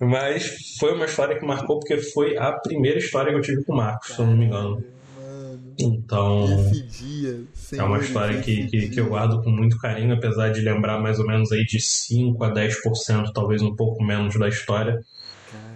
Mas 0.00 0.76
foi 0.78 0.92
uma 0.94 1.04
história 1.04 1.38
que 1.38 1.44
marcou 1.44 1.78
porque 1.78 1.98
foi 1.98 2.36
a 2.36 2.52
primeira 2.52 2.98
história 2.98 3.30
que 3.32 3.38
eu 3.38 3.42
tive 3.42 3.64
com 3.64 3.72
o 3.72 3.76
Marcos, 3.76 4.14
se 4.14 4.18
eu 4.18 4.26
não 4.26 4.36
me 4.36 4.46
engano. 4.46 4.84
Mano, 5.16 5.74
Então. 5.78 6.46
dia. 6.90 7.40
É 7.78 7.82
uma 7.82 7.98
história 7.98 8.40
que, 8.40 8.66
que, 8.66 8.88
que 8.90 9.00
eu 9.00 9.06
guardo 9.08 9.42
com 9.42 9.50
muito 9.50 9.78
carinho, 9.78 10.14
apesar 10.14 10.50
de 10.50 10.60
lembrar 10.60 11.00
mais 11.00 11.18
ou 11.18 11.26
menos 11.26 11.50
aí 11.52 11.64
de 11.64 11.80
5 11.80 12.42
a 12.44 12.52
10%, 12.52 13.32
talvez 13.32 13.62
um 13.62 13.74
pouco 13.74 14.02
menos 14.04 14.38
da 14.38 14.48
história, 14.48 15.00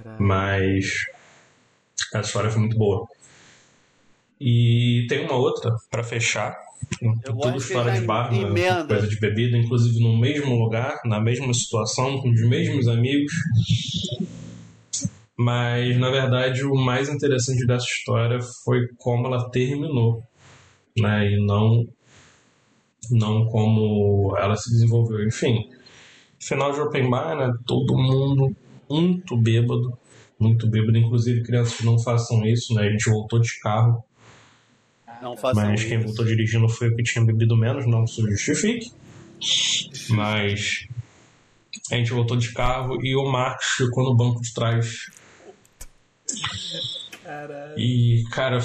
Caralho. 0.05 0.23
mas 0.23 0.85
a 2.15 2.21
história 2.21 2.51
foi 2.51 2.61
muito 2.61 2.77
boa. 2.77 3.07
E 4.41 5.07
tem 5.09 5.25
uma 5.25 5.35
outra 5.35 5.75
pra 5.91 6.05
fechar. 6.05 6.57
Tudo 7.25 7.61
já 7.61 7.91
de 7.91 8.07
bar, 8.07 8.33
né? 8.33 8.85
coisa 8.87 9.09
de 9.09 9.19
bebida, 9.19 9.57
inclusive 9.57 10.01
no 10.01 10.17
mesmo 10.17 10.55
lugar, 10.57 11.01
na 11.05 11.21
mesma 11.21 11.53
situação, 11.53 12.19
com 12.19 12.31
os 12.31 12.41
mesmos 12.49 12.87
amigos. 12.89 13.33
Mas, 15.37 15.97
na 15.99 16.11
verdade, 16.11 16.65
o 16.65 16.75
mais 16.75 17.09
interessante 17.09 17.65
dessa 17.67 17.87
história 17.87 18.41
foi 18.65 18.89
como 18.97 19.27
ela 19.27 19.51
terminou, 19.51 20.23
né? 20.99 21.31
E 21.31 21.47
não, 21.47 21.87
não 23.11 23.47
como 23.47 24.37
ela 24.37 24.57
se 24.57 24.71
desenvolveu. 24.71 25.25
Enfim, 25.27 25.69
final 26.41 26.73
de 26.73 26.81
open 26.81 27.09
bar, 27.09 27.37
né? 27.37 27.53
Todo 27.67 27.97
mundo 27.97 28.55
muito 28.91 29.37
bêbado, 29.37 29.97
muito 30.41 30.69
bêbado. 30.69 30.99
Inclusive, 30.99 31.45
crianças 31.45 31.81
não 31.83 31.99
façam 31.99 32.45
isso, 32.45 32.75
né? 32.75 32.89
A 32.89 32.91
gente 32.91 33.09
voltou 33.09 33.41
de 33.41 33.61
carro, 33.61 34.03
Não 35.21 35.37
façam 35.37 35.65
mas 35.65 35.85
quem 35.85 35.99
voltou 36.01 36.25
dirigindo 36.25 36.69
foi 36.69 36.89
o 36.89 36.97
que 36.97 37.03
tinha 37.03 37.25
bebido 37.25 37.57
menos, 37.57 37.87
não 37.87 38.07
se 38.07 38.23
justifique. 38.23 38.93
Mas 40.11 40.87
a 41.91 41.97
gente 41.97 42.13
voltou 42.13 42.37
de 42.37 42.53
carro 42.53 42.99
e 43.05 43.17
o 43.17 43.25
Marcos 43.31 43.67
ficou 43.77 44.05
no 44.05 44.17
banco 44.17 44.41
de 44.41 44.53
trás. 44.53 45.11
Caralho. 47.23 47.79
E, 47.79 48.25
cara, 48.31 48.59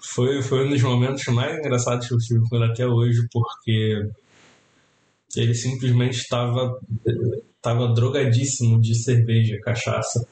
foi, 0.00 0.42
foi 0.42 0.66
um 0.66 0.70
dos 0.70 0.82
momentos 0.82 1.24
mais 1.26 1.58
engraçados 1.58 2.08
que 2.08 2.14
eu 2.14 2.18
tive 2.18 2.48
com 2.48 2.56
ele 2.56 2.72
até 2.72 2.86
hoje, 2.86 3.26
porque 3.32 4.10
ele 5.36 5.54
simplesmente 5.54 6.16
estava 6.16 6.78
estava 7.66 7.92
drogadíssimo 7.92 8.80
de 8.80 8.94
cerveja, 8.94 9.58
cachaça. 9.60 10.26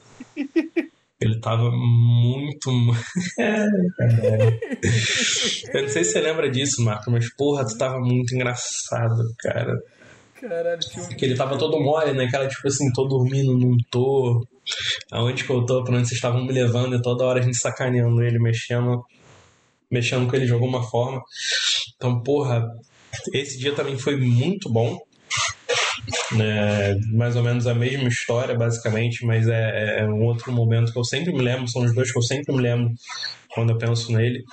Ele 1.19 1.39
tava 1.39 1.71
muito. 1.71 2.69
Eu 5.73 5.81
não 5.83 5.89
sei 5.89 6.03
se 6.03 6.11
você 6.11 6.21
lembra 6.21 6.49
disso, 6.49 6.83
Marco, 6.83 7.09
mas 7.09 7.33
porra, 7.35 7.65
tu 7.65 7.77
tava 7.77 7.99
muito 7.99 8.35
engraçado, 8.35 9.23
cara. 9.39 9.73
Caralho, 10.39 10.79
um 10.97 11.07
Que 11.15 11.25
ele 11.25 11.35
tava 11.35 11.57
todo 11.57 11.79
mole, 11.79 12.13
né? 12.13 12.29
Cara, 12.29 12.47
tipo 12.47 12.67
assim, 12.67 12.91
tô 12.91 13.05
dormindo, 13.05 13.57
não 13.57 13.75
tô. 13.89 14.45
Aonde 15.11 15.43
que 15.43 15.49
eu 15.49 15.65
tô, 15.65 15.83
pra 15.83 15.95
onde 15.95 16.07
vocês 16.07 16.17
estavam 16.17 16.43
me 16.43 16.51
levando, 16.51 16.95
e 16.95 17.01
toda 17.01 17.23
hora 17.23 17.39
a 17.39 17.41
gente 17.41 17.57
sacaneando 17.57 18.21
ele, 18.21 18.37
mexendo, 18.37 19.03
mexendo 19.89 20.27
com 20.27 20.35
ele 20.35 20.45
de 20.45 20.51
alguma 20.51 20.83
forma. 20.83 21.23
Então, 21.95 22.21
porra, 22.21 22.67
esse 23.33 23.57
dia 23.57 23.73
também 23.73 23.97
foi 23.97 24.17
muito 24.17 24.69
bom. 24.69 24.99
Né? 26.31 26.95
mais 27.13 27.35
ou 27.35 27.43
menos 27.43 27.67
a 27.67 27.73
mesma 27.73 28.07
história, 28.07 28.55
basicamente, 28.55 29.25
mas 29.25 29.47
é, 29.47 29.99
é 30.01 30.05
um 30.05 30.23
outro 30.23 30.51
momento 30.51 30.91
que 30.91 30.99
eu 30.99 31.03
sempre 31.03 31.33
me 31.33 31.41
lembro, 31.41 31.67
são 31.67 31.83
os 31.83 31.93
dois 31.93 32.11
que 32.11 32.17
eu 32.17 32.21
sempre 32.23 32.55
me 32.55 32.61
lembro 32.61 32.93
quando 33.53 33.71
eu 33.71 33.77
penso 33.77 34.11
nele. 34.11 34.43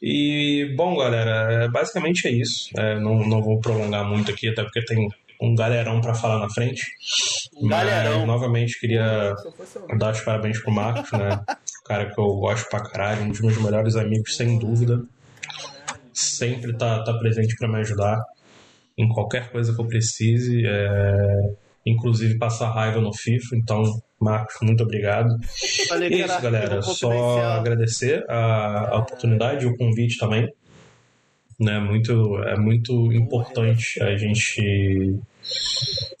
E, 0.00 0.74
bom, 0.76 0.96
galera, 0.96 1.64
é- 1.64 1.68
basicamente 1.68 2.28
é 2.28 2.30
isso. 2.30 2.68
É, 2.76 2.98
não, 3.00 3.18
não 3.26 3.42
vou 3.42 3.58
prolongar 3.60 4.04
muito 4.04 4.30
aqui, 4.30 4.48
até 4.48 4.62
porque 4.62 4.84
tem 4.84 5.08
um 5.40 5.54
galerão 5.54 6.00
pra 6.00 6.14
falar 6.14 6.38
na 6.38 6.50
frente. 6.50 6.82
Um 7.56 7.68
galerão. 7.68 8.18
Mas, 8.18 8.26
novamente, 8.26 8.78
queria 8.78 9.34
dar 9.98 10.12
os 10.12 10.20
parabéns 10.20 10.60
pro 10.62 10.72
Marcos, 10.72 11.10
né? 11.12 11.40
O 11.80 11.84
cara 11.88 12.12
que 12.12 12.20
eu 12.20 12.26
gosto 12.34 12.68
pra 12.68 12.80
caralho, 12.82 13.22
um 13.22 13.30
dos 13.30 13.40
meus 13.40 13.60
melhores 13.60 13.96
amigos, 13.96 14.36
sem 14.36 14.58
dúvida. 14.58 15.02
Sempre 16.12 16.76
tá, 16.76 17.02
tá 17.02 17.14
presente 17.14 17.56
pra 17.56 17.68
me 17.68 17.78
ajudar 17.78 18.20
em 18.98 19.08
qualquer 19.08 19.50
coisa 19.50 19.72
que 19.74 19.80
eu 19.80 19.86
precise. 19.86 20.66
é, 20.66 21.54
inclusive 21.90 22.38
passar 22.38 22.70
raiva 22.70 23.00
no 23.00 23.12
FIFA. 23.12 23.56
Então, 23.56 23.82
Marcos, 24.20 24.56
muito 24.62 24.82
obrigado. 24.82 25.34
Falei 25.88 26.10
E 26.10 26.22
é 26.22 26.26
isso, 26.26 26.40
galera. 26.40 26.82
Só 26.82 27.40
agradecer 27.40 28.24
a, 28.28 28.90
a 28.90 28.98
oportunidade 28.98 29.64
e 29.64 29.68
o 29.68 29.76
convite 29.76 30.18
também. 30.18 30.52
Né, 31.60 31.80
muito, 31.80 32.38
é 32.44 32.56
muito 32.56 33.12
importante 33.12 34.00
a 34.00 34.16
gente 34.16 35.18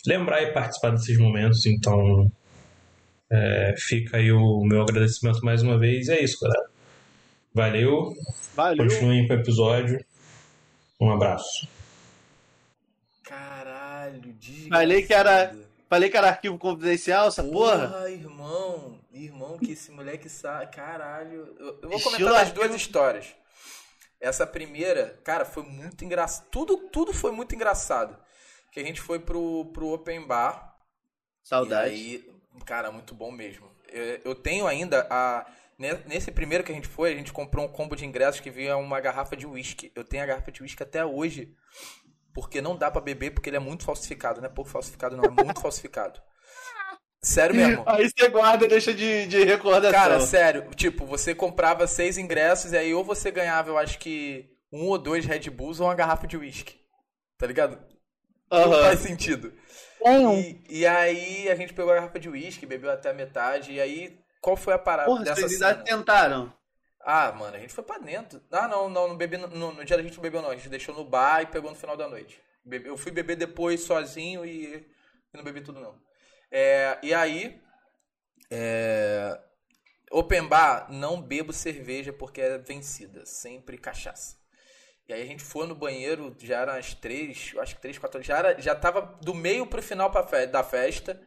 lembrar 0.04 0.42
e 0.42 0.52
participar 0.52 0.90
desses 0.90 1.16
momentos. 1.16 1.64
Então, 1.64 2.30
é, 3.30 3.74
fica 3.78 4.16
aí 4.16 4.32
o 4.32 4.64
meu 4.64 4.82
agradecimento 4.82 5.44
mais 5.44 5.62
uma 5.62 5.78
vez. 5.78 6.08
E 6.08 6.12
é 6.12 6.24
isso, 6.24 6.38
galera. 6.40 6.68
Valeu. 7.54 8.12
Valeu. 8.56 8.84
Continuem 8.84 9.28
com 9.28 9.34
o 9.34 9.36
episódio. 9.36 10.04
Um 11.00 11.10
abraço. 11.12 11.77
Desgraçado. 14.38 14.70
Falei 14.70 15.02
que 15.06 15.14
era- 15.14 15.56
Falei 15.90 16.10
que 16.10 16.16
era 16.18 16.28
arquivo 16.28 16.58
confidencial, 16.58 17.28
essa 17.28 17.42
porra. 17.42 17.88
Porra, 17.88 18.10
irmão. 18.10 19.00
Irmão, 19.10 19.58
que 19.58 19.72
esse 19.72 19.90
moleque 19.90 20.28
sabe. 20.28 20.70
Caralho. 20.70 21.56
Eu, 21.58 21.66
eu 21.82 21.88
vou 21.88 21.96
Estilo 21.96 22.02
comentar 22.18 22.42
as 22.42 22.52
duas 22.52 22.74
histórias. 22.74 23.34
Essa 24.20 24.46
primeira, 24.46 25.18
cara, 25.24 25.46
foi 25.46 25.62
muito 25.62 26.04
engraçado. 26.04 26.46
Tudo, 26.50 26.76
tudo 26.88 27.14
foi 27.14 27.30
muito 27.32 27.54
engraçado. 27.54 28.18
Que 28.70 28.80
a 28.80 28.84
gente 28.84 29.00
foi 29.00 29.18
pro, 29.18 29.64
pro 29.72 29.88
Open 29.94 30.26
Bar. 30.26 30.76
Saudade. 31.42 31.94
E 31.94 32.16
aí, 32.16 32.30
cara, 32.66 32.92
muito 32.92 33.14
bom 33.14 33.30
mesmo. 33.32 33.70
Eu, 33.88 34.20
eu 34.24 34.34
tenho 34.34 34.66
ainda 34.66 35.06
a. 35.08 35.46
ne- 35.78 36.02
Nesse 36.06 36.30
primeiro 36.30 36.62
que 36.64 36.70
a 36.70 36.74
gente 36.74 36.86
foi, 36.88 37.12
a 37.14 37.16
gente 37.16 37.32
comprou 37.32 37.64
um 37.64 37.68
combo 37.72 37.96
de 37.96 38.04
ingressos 38.04 38.40
que 38.42 38.50
vinha 38.50 38.76
uma 38.76 39.00
garrafa 39.00 39.34
de 39.34 39.46
uísque. 39.46 39.90
Eu 39.94 40.04
tenho 40.04 40.22
a 40.22 40.26
garrafa 40.26 40.52
de 40.52 40.60
uísque 40.62 40.82
até 40.82 41.02
hoje. 41.02 41.54
Porque 42.34 42.60
não 42.60 42.76
dá 42.76 42.90
pra 42.90 43.00
beber, 43.00 43.32
porque 43.32 43.48
ele 43.50 43.56
é 43.56 43.60
muito 43.60 43.84
falsificado. 43.84 44.40
Não 44.40 44.46
é 44.46 44.52
pouco 44.52 44.70
falsificado, 44.70 45.16
não. 45.16 45.24
É 45.24 45.30
muito 45.30 45.60
falsificado. 45.62 46.20
Sério 47.20 47.54
mesmo. 47.54 47.82
Aí 47.86 48.08
você 48.08 48.28
guarda 48.28 48.64
e 48.64 48.68
deixa 48.68 48.94
de, 48.94 49.26
de 49.26 49.42
recordação. 49.44 49.90
Cara, 49.92 50.20
sério, 50.20 50.70
tipo, 50.76 51.04
você 51.04 51.34
comprava 51.34 51.86
seis 51.86 52.16
ingressos 52.16 52.72
e 52.72 52.76
aí 52.76 52.94
ou 52.94 53.02
você 53.02 53.30
ganhava, 53.30 53.70
eu 53.70 53.78
acho 53.78 53.98
que 53.98 54.48
um 54.72 54.86
ou 54.86 54.98
dois 54.98 55.24
Red 55.26 55.50
Bulls 55.50 55.80
ou 55.80 55.86
uma 55.88 55.94
garrafa 55.96 56.26
de 56.26 56.36
uísque. 56.36 56.76
Tá 57.36 57.46
ligado? 57.46 57.78
Não 58.50 58.72
Aham. 58.72 58.82
faz 58.82 59.00
sentido. 59.00 59.52
Nenhum. 60.04 60.38
E, 60.38 60.64
e 60.70 60.86
aí 60.86 61.48
a 61.48 61.56
gente 61.56 61.74
pegou 61.74 61.90
a 61.92 61.96
garrafa 61.96 62.20
de 62.20 62.28
uísque, 62.28 62.66
bebeu 62.66 62.90
até 62.90 63.10
a 63.10 63.14
metade, 63.14 63.72
e 63.72 63.80
aí 63.80 64.16
qual 64.40 64.56
foi 64.56 64.74
a 64.74 64.78
parada 64.78 65.08
Porra, 65.10 65.24
dessa 65.24 65.40
vocês 65.42 65.58
cena? 65.58 65.74
tentaram. 65.74 66.52
Ah, 67.00 67.32
mano, 67.32 67.56
a 67.56 67.60
gente 67.60 67.72
foi 67.72 67.84
pra 67.84 67.98
dentro. 67.98 68.42
Ah, 68.50 68.68
não, 68.68 68.88
não, 68.88 69.08
não 69.08 69.16
bebi 69.16 69.36
no, 69.36 69.46
no, 69.48 69.84
dia 69.84 69.96
da 69.96 70.02
gente 70.02 70.16
não 70.16 70.22
bebeu 70.22 70.42
não, 70.42 70.50
a 70.50 70.56
gente 70.56 70.68
deixou 70.68 70.94
no 70.94 71.04
bar 71.04 71.42
e 71.42 71.46
pegou 71.46 71.70
no 71.70 71.76
final 71.76 71.96
da 71.96 72.08
noite. 72.08 72.40
Eu 72.84 72.96
fui 72.98 73.10
beber 73.12 73.36
depois 73.36 73.82
sozinho 73.82 74.44
e, 74.44 74.86
não 75.32 75.42
bebi 75.44 75.60
tudo 75.62 75.80
não. 75.80 75.98
É, 76.50 76.98
e 77.02 77.14
aí, 77.14 77.60
é, 78.50 79.38
open 80.10 80.46
bar, 80.48 80.88
não 80.90 81.20
bebo 81.20 81.52
cerveja 81.52 82.12
porque 82.12 82.40
é 82.40 82.58
vencida, 82.58 83.24
sempre 83.26 83.78
cachaça. 83.78 84.36
E 85.08 85.12
aí 85.12 85.22
a 85.22 85.26
gente 85.26 85.42
foi 85.42 85.66
no 85.66 85.74
banheiro, 85.74 86.36
já 86.40 86.60
eram 86.60 86.74
as 86.74 86.94
três, 86.94 87.54
acho 87.58 87.76
que 87.76 87.82
três, 87.82 87.98
quatro, 87.98 88.22
já, 88.22 88.38
era, 88.38 88.60
já 88.60 88.74
tava 88.74 89.00
do 89.22 89.34
meio 89.34 89.66
pro 89.66 89.82
final 89.82 90.10
pra 90.10 90.26
fe- 90.26 90.46
da 90.46 90.62
festa. 90.62 91.20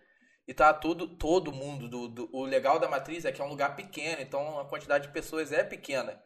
E 0.48 0.54
tava 0.54 0.78
tudo, 0.80 1.08
todo 1.08 1.52
mundo. 1.52 1.88
Do, 1.88 2.08
do- 2.08 2.30
o 2.34 2.44
legal 2.46 2.80
da 2.80 2.90
matriz 2.90 3.26
é 3.26 3.32
que 3.32 3.42
é 3.42 3.46
um 3.46 3.50
lugar 3.50 3.76
pequeno, 3.76 4.22
então 4.22 4.60
a 4.60 4.66
quantidade 4.66 5.08
de 5.08 5.14
pessoas 5.14 5.52
é 5.52 5.64
pequena. 5.64 6.22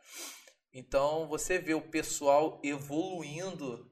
Então 0.74 1.28
você 1.28 1.57
vê 1.59 1.74
o 1.74 1.82
pessoal 1.82 2.59
evoluindo 2.63 3.89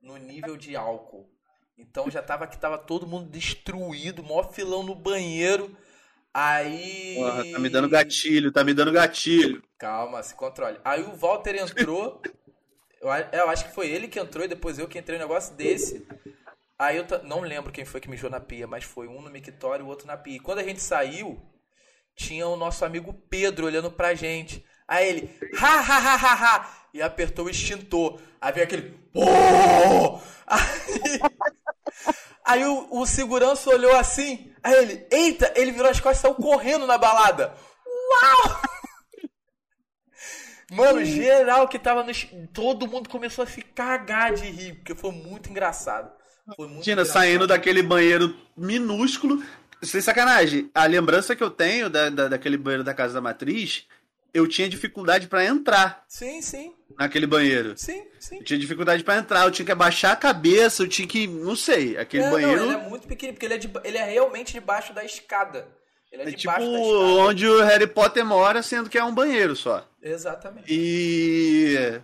no 0.00 0.16
nível 0.16 0.56
de 0.56 0.76
álcool. 0.76 1.28
Então 1.76 2.10
já 2.10 2.22
tava 2.22 2.46
que 2.46 2.58
tava 2.58 2.78
todo 2.78 3.06
mundo 3.06 3.28
destruído, 3.30 4.22
maior 4.22 4.52
filão 4.52 4.82
no 4.82 4.94
banheiro. 4.94 5.76
Aí. 6.34 7.14
Porra, 7.16 7.44
tá 7.52 7.58
me 7.58 7.68
dando 7.68 7.88
gatilho, 7.88 8.52
tá 8.52 8.64
me 8.64 8.72
dando 8.72 8.92
gatilho. 8.92 9.62
Calma, 9.78 10.22
se 10.22 10.34
controle. 10.34 10.78
Aí 10.84 11.02
o 11.02 11.14
Walter 11.16 11.56
entrou. 11.56 12.22
eu, 13.00 13.50
acho 13.50 13.66
que 13.66 13.74
foi 13.74 13.90
ele 13.90 14.08
que 14.08 14.18
entrou 14.18 14.44
e 14.44 14.48
depois 14.48 14.78
eu 14.78 14.88
que 14.88 14.98
entrei 14.98 15.18
no 15.18 15.24
negócio 15.24 15.54
desse. 15.54 16.06
Aí 16.82 16.96
eu 16.96 17.06
não 17.22 17.42
lembro 17.42 17.70
quem 17.70 17.84
foi 17.84 18.00
que 18.00 18.10
mijou 18.10 18.28
na 18.28 18.40
pia, 18.40 18.66
mas 18.66 18.82
foi 18.82 19.06
um 19.06 19.22
no 19.22 19.30
mictório 19.30 19.84
e 19.84 19.86
o 19.86 19.88
outro 19.88 20.04
na 20.04 20.16
pia. 20.16 20.34
E 20.34 20.40
quando 20.40 20.58
a 20.58 20.64
gente 20.64 20.82
saiu, 20.82 21.40
tinha 22.16 22.44
o 22.48 22.56
nosso 22.56 22.84
amigo 22.84 23.14
Pedro 23.30 23.66
olhando 23.66 23.88
pra 23.88 24.14
gente. 24.14 24.66
Aí 24.88 25.08
ele, 25.08 25.38
ha, 25.60 25.78
ha, 25.78 25.98
ha, 25.98 26.14
ha, 26.16 26.34
ha, 26.34 26.74
e 26.92 27.00
apertou 27.00 27.46
o 27.46 27.48
extintor. 27.48 28.20
Aí 28.40 28.52
veio 28.52 28.66
aquele, 28.66 28.90
pô! 29.12 29.22
Aí, 30.44 31.20
aí 32.44 32.64
o, 32.64 32.88
o 32.90 33.06
segurança 33.06 33.70
olhou 33.70 33.96
assim, 33.96 34.52
aí 34.62 34.74
ele, 34.74 35.06
eita, 35.10 35.52
ele 35.54 35.70
virou 35.70 35.88
as 35.88 36.00
costas 36.00 36.18
e 36.18 36.22
saiu 36.22 36.34
correndo 36.34 36.84
na 36.84 36.98
balada. 36.98 37.54
Uau! 37.86 38.60
Mano, 40.72 41.04
geral 41.04 41.68
que 41.68 41.78
tava 41.78 42.02
no. 42.02 42.12
Todo 42.52 42.88
mundo 42.88 43.08
começou 43.08 43.44
a 43.44 43.46
se 43.46 43.62
cagar 43.62 44.34
de 44.34 44.50
rir, 44.50 44.74
porque 44.74 44.96
foi 44.96 45.12
muito 45.12 45.48
engraçado. 45.48 46.12
Foi 46.56 46.66
muito 46.66 46.74
Imagina, 46.76 46.92
engraçado. 47.02 47.12
saindo 47.22 47.46
daquele 47.46 47.82
banheiro 47.82 48.34
minúsculo. 48.56 49.42
Sem 49.82 50.00
sacanagem, 50.00 50.70
a 50.74 50.84
lembrança 50.86 51.34
que 51.34 51.42
eu 51.42 51.50
tenho 51.50 51.90
da, 51.90 52.08
da- 52.08 52.28
daquele 52.28 52.56
banheiro 52.56 52.84
da 52.84 52.94
casa 52.94 53.14
da 53.14 53.20
matriz, 53.20 53.84
eu 54.32 54.46
tinha 54.46 54.68
dificuldade 54.68 55.26
pra 55.26 55.44
entrar 55.44 56.04
Sim, 56.08 56.40
sim, 56.40 56.72
naquele 56.98 57.26
banheiro. 57.26 57.74
sim, 57.76 58.04
sim. 58.20 58.38
Eu 58.38 58.44
tinha 58.44 58.58
dificuldade 58.58 59.02
pra 59.02 59.16
entrar, 59.16 59.44
eu 59.44 59.50
tinha 59.50 59.66
que 59.66 59.72
abaixar 59.72 60.12
a 60.12 60.16
cabeça, 60.16 60.82
eu 60.84 60.88
tinha 60.88 61.06
que. 61.08 61.26
Não 61.26 61.56
sei, 61.56 61.96
aquele 61.96 62.22
É, 62.22 62.26
não, 62.26 62.32
banheiro. 62.32 62.62
ele 62.64 62.72
é 62.74 62.88
muito 62.88 63.08
pequeno, 63.08 63.32
porque 63.32 63.46
ele 63.46 63.54
é, 63.54 63.58
de- 63.58 63.70
ele 63.84 63.98
é 63.98 64.04
realmente 64.04 64.52
debaixo 64.52 64.92
da 64.94 65.04
escada. 65.04 65.66
Ele 66.12 66.22
é, 66.22 66.24
é 66.26 66.28
tipo 66.28 66.40
debaixo 66.42 66.70
da 66.70 66.78
escada. 66.78 67.04
onde 67.28 67.48
o 67.48 67.62
Harry 67.64 67.86
Potter 67.86 68.24
mora, 68.24 68.62
sendo 68.62 68.88
que 68.88 68.98
é 68.98 69.04
um 69.04 69.14
banheiro 69.14 69.56
só. 69.56 69.88
Exatamente. 70.02 70.66
E. 70.68 72.00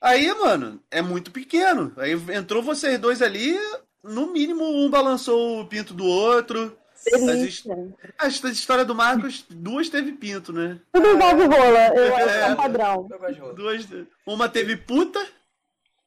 Aí, 0.00 0.32
mano, 0.34 0.80
é 0.90 1.02
muito 1.02 1.30
pequeno. 1.30 1.92
Aí 1.96 2.12
entrou 2.34 2.62
vocês 2.62 2.98
dois 2.98 3.20
ali, 3.22 3.58
no 4.02 4.32
mínimo 4.32 4.64
um 4.64 4.88
balançou 4.88 5.60
o 5.60 5.66
pinto 5.66 5.92
do 5.94 6.04
outro. 6.04 6.76
Delícia. 7.10 7.74
A 8.18 8.26
história 8.26 8.84
do 8.84 8.94
Marcos, 8.94 9.44
duas 9.48 9.88
teve 9.88 10.12
pinto, 10.12 10.52
né? 10.52 10.78
Tudo 10.92 11.06
envolve 11.08 11.44
rola, 11.44 11.88
eu 11.96 12.16
acho 12.16 12.24
que 12.24 12.30
é 12.30 12.40
É. 12.40 12.46
um 12.48 12.56
padrão. 12.56 13.08
De 13.08 13.38
rola. 13.40 13.54
Duas, 13.54 13.86
uma 14.26 14.48
teve 14.48 14.76
puta, 14.76 15.24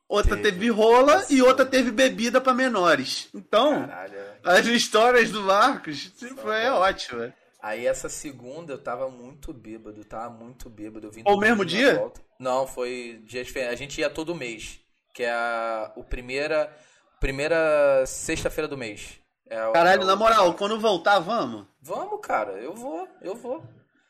outra 0.07 0.35
Teve. 0.35 0.51
teve 0.51 0.69
rola 0.69 1.25
e 1.29 1.41
outra 1.41 1.65
teve 1.65 1.91
bebida 1.91 2.39
pra 2.41 2.53
menores. 2.53 3.29
Então, 3.33 3.87
Caralho. 3.87 4.15
é. 4.15 4.35
as 4.43 4.65
histórias 4.67 5.31
do 5.31 5.41
Marcos 5.41 6.11
tipo, 6.17 6.51
é 6.51 6.71
ótima. 6.71 7.33
Aí 7.63 7.85
essa 7.85 8.09
segunda 8.09 8.73
eu 8.73 8.77
tava 8.77 9.09
muito 9.09 9.53
bêbado, 9.53 10.03
tava 10.03 10.29
muito 10.33 10.69
bêbado. 10.69 11.07
Eu 11.07 11.11
vim 11.11 11.23
Foi 11.23 11.31
o 11.31 11.35
dormindo 11.35 11.49
mesmo 11.57 11.65
dia? 11.65 11.95
volta. 11.95 12.21
Não, 12.41 12.65
foi 12.65 13.21
dias 13.23 13.45
diferentes. 13.47 13.73
A 13.73 13.77
gente 13.77 14.01
ia 14.01 14.09
todo 14.09 14.33
mês, 14.35 14.79
que 15.13 15.23
é 15.23 15.31
a 15.31 15.93
o 15.95 16.03
primeira 16.03 16.75
primeira 17.19 18.03
sexta-feira 18.07 18.67
do 18.67 18.75
mês. 18.77 19.19
É 19.47 19.71
Caralho, 19.71 20.01
é 20.01 20.05
o- 20.05 20.07
na 20.07 20.15
moral, 20.15 20.53
quando 20.55 20.79
voltar, 20.79 21.19
vamos? 21.19 21.67
Vamos, 21.81 22.19
cara, 22.21 22.53
eu 22.53 22.73
vou, 22.73 23.07
eu 23.21 23.35
vou. 23.35 23.63